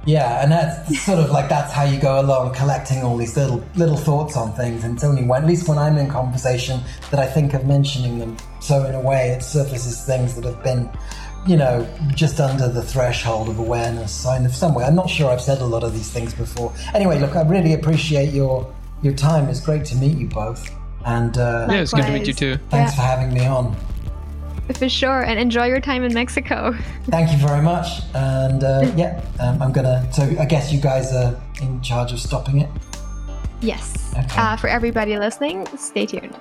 Yeah, 0.07 0.41
and 0.41 0.49
that's 0.49 1.01
sort 1.01 1.19
of 1.19 1.31
like 1.31 1.49
that's 1.49 1.73
how 1.73 1.83
you 1.83 1.99
go 1.99 2.21
along 2.21 2.53
collecting 2.55 3.03
all 3.03 3.17
these 3.17 3.35
little 3.35 3.61
little 3.75 3.97
thoughts 3.97 4.37
on 4.37 4.53
things. 4.53 4.85
And 4.85 4.95
it's 4.95 5.03
only 5.03 5.25
when, 5.25 5.41
at 5.41 5.47
least 5.47 5.67
when 5.67 5.77
I'm 5.77 5.97
in 5.97 6.09
conversation, 6.09 6.79
that 7.11 7.19
I 7.19 7.25
think 7.25 7.53
of 7.53 7.65
mentioning 7.65 8.17
them. 8.17 8.37
So 8.61 8.85
in 8.85 8.95
a 8.95 9.01
way, 9.01 9.31
it 9.31 9.43
surfaces 9.43 10.05
things 10.05 10.35
that 10.35 10.45
have 10.45 10.63
been, 10.63 10.89
you 11.45 11.57
know, 11.57 11.85
just 12.15 12.39
under 12.39 12.69
the 12.69 12.81
threshold 12.81 13.49
of 13.49 13.59
awareness. 13.59 14.13
So 14.13 14.31
in 14.31 14.47
some 14.49 14.73
way, 14.73 14.85
I'm 14.85 14.95
not 14.95 15.09
sure 15.09 15.29
I've 15.29 15.41
said 15.41 15.59
a 15.59 15.65
lot 15.65 15.83
of 15.83 15.93
these 15.93 16.09
things 16.09 16.33
before. 16.33 16.73
Anyway, 16.93 17.19
look, 17.19 17.35
I 17.35 17.41
really 17.41 17.73
appreciate 17.73 18.33
your 18.33 18.73
your 19.01 19.13
time. 19.13 19.49
It's 19.49 19.59
great 19.59 19.83
to 19.85 19.95
meet 19.97 20.17
you 20.17 20.27
both. 20.27 20.73
And 21.05 21.37
uh, 21.37 21.67
yeah, 21.69 21.81
it's 21.81 21.91
good 21.91 22.05
to 22.05 22.11
meet 22.13 22.27
you 22.27 22.33
too. 22.33 22.55
Thanks 22.69 22.93
yeah. 22.93 22.95
for 22.95 23.01
having 23.01 23.33
me 23.33 23.45
on. 23.45 23.75
For 24.75 24.89
sure, 24.89 25.23
and 25.23 25.39
enjoy 25.39 25.67
your 25.67 25.79
time 25.79 26.03
in 26.03 26.13
Mexico. 26.13 26.73
Thank 27.05 27.31
you 27.31 27.37
very 27.37 27.61
much. 27.61 27.87
And 28.13 28.63
uh, 28.63 28.91
yeah, 28.95 29.21
um, 29.39 29.61
I'm 29.61 29.71
gonna. 29.71 30.07
So 30.11 30.23
I 30.39 30.45
guess 30.45 30.71
you 30.71 30.79
guys 30.79 31.13
are 31.13 31.39
in 31.61 31.81
charge 31.81 32.11
of 32.11 32.19
stopping 32.19 32.61
it. 32.61 32.69
Yes. 33.61 34.13
Okay. 34.13 34.41
Uh, 34.41 34.55
for 34.57 34.67
everybody 34.67 35.17
listening, 35.17 35.65
stay 35.77 36.05
tuned. 36.05 36.35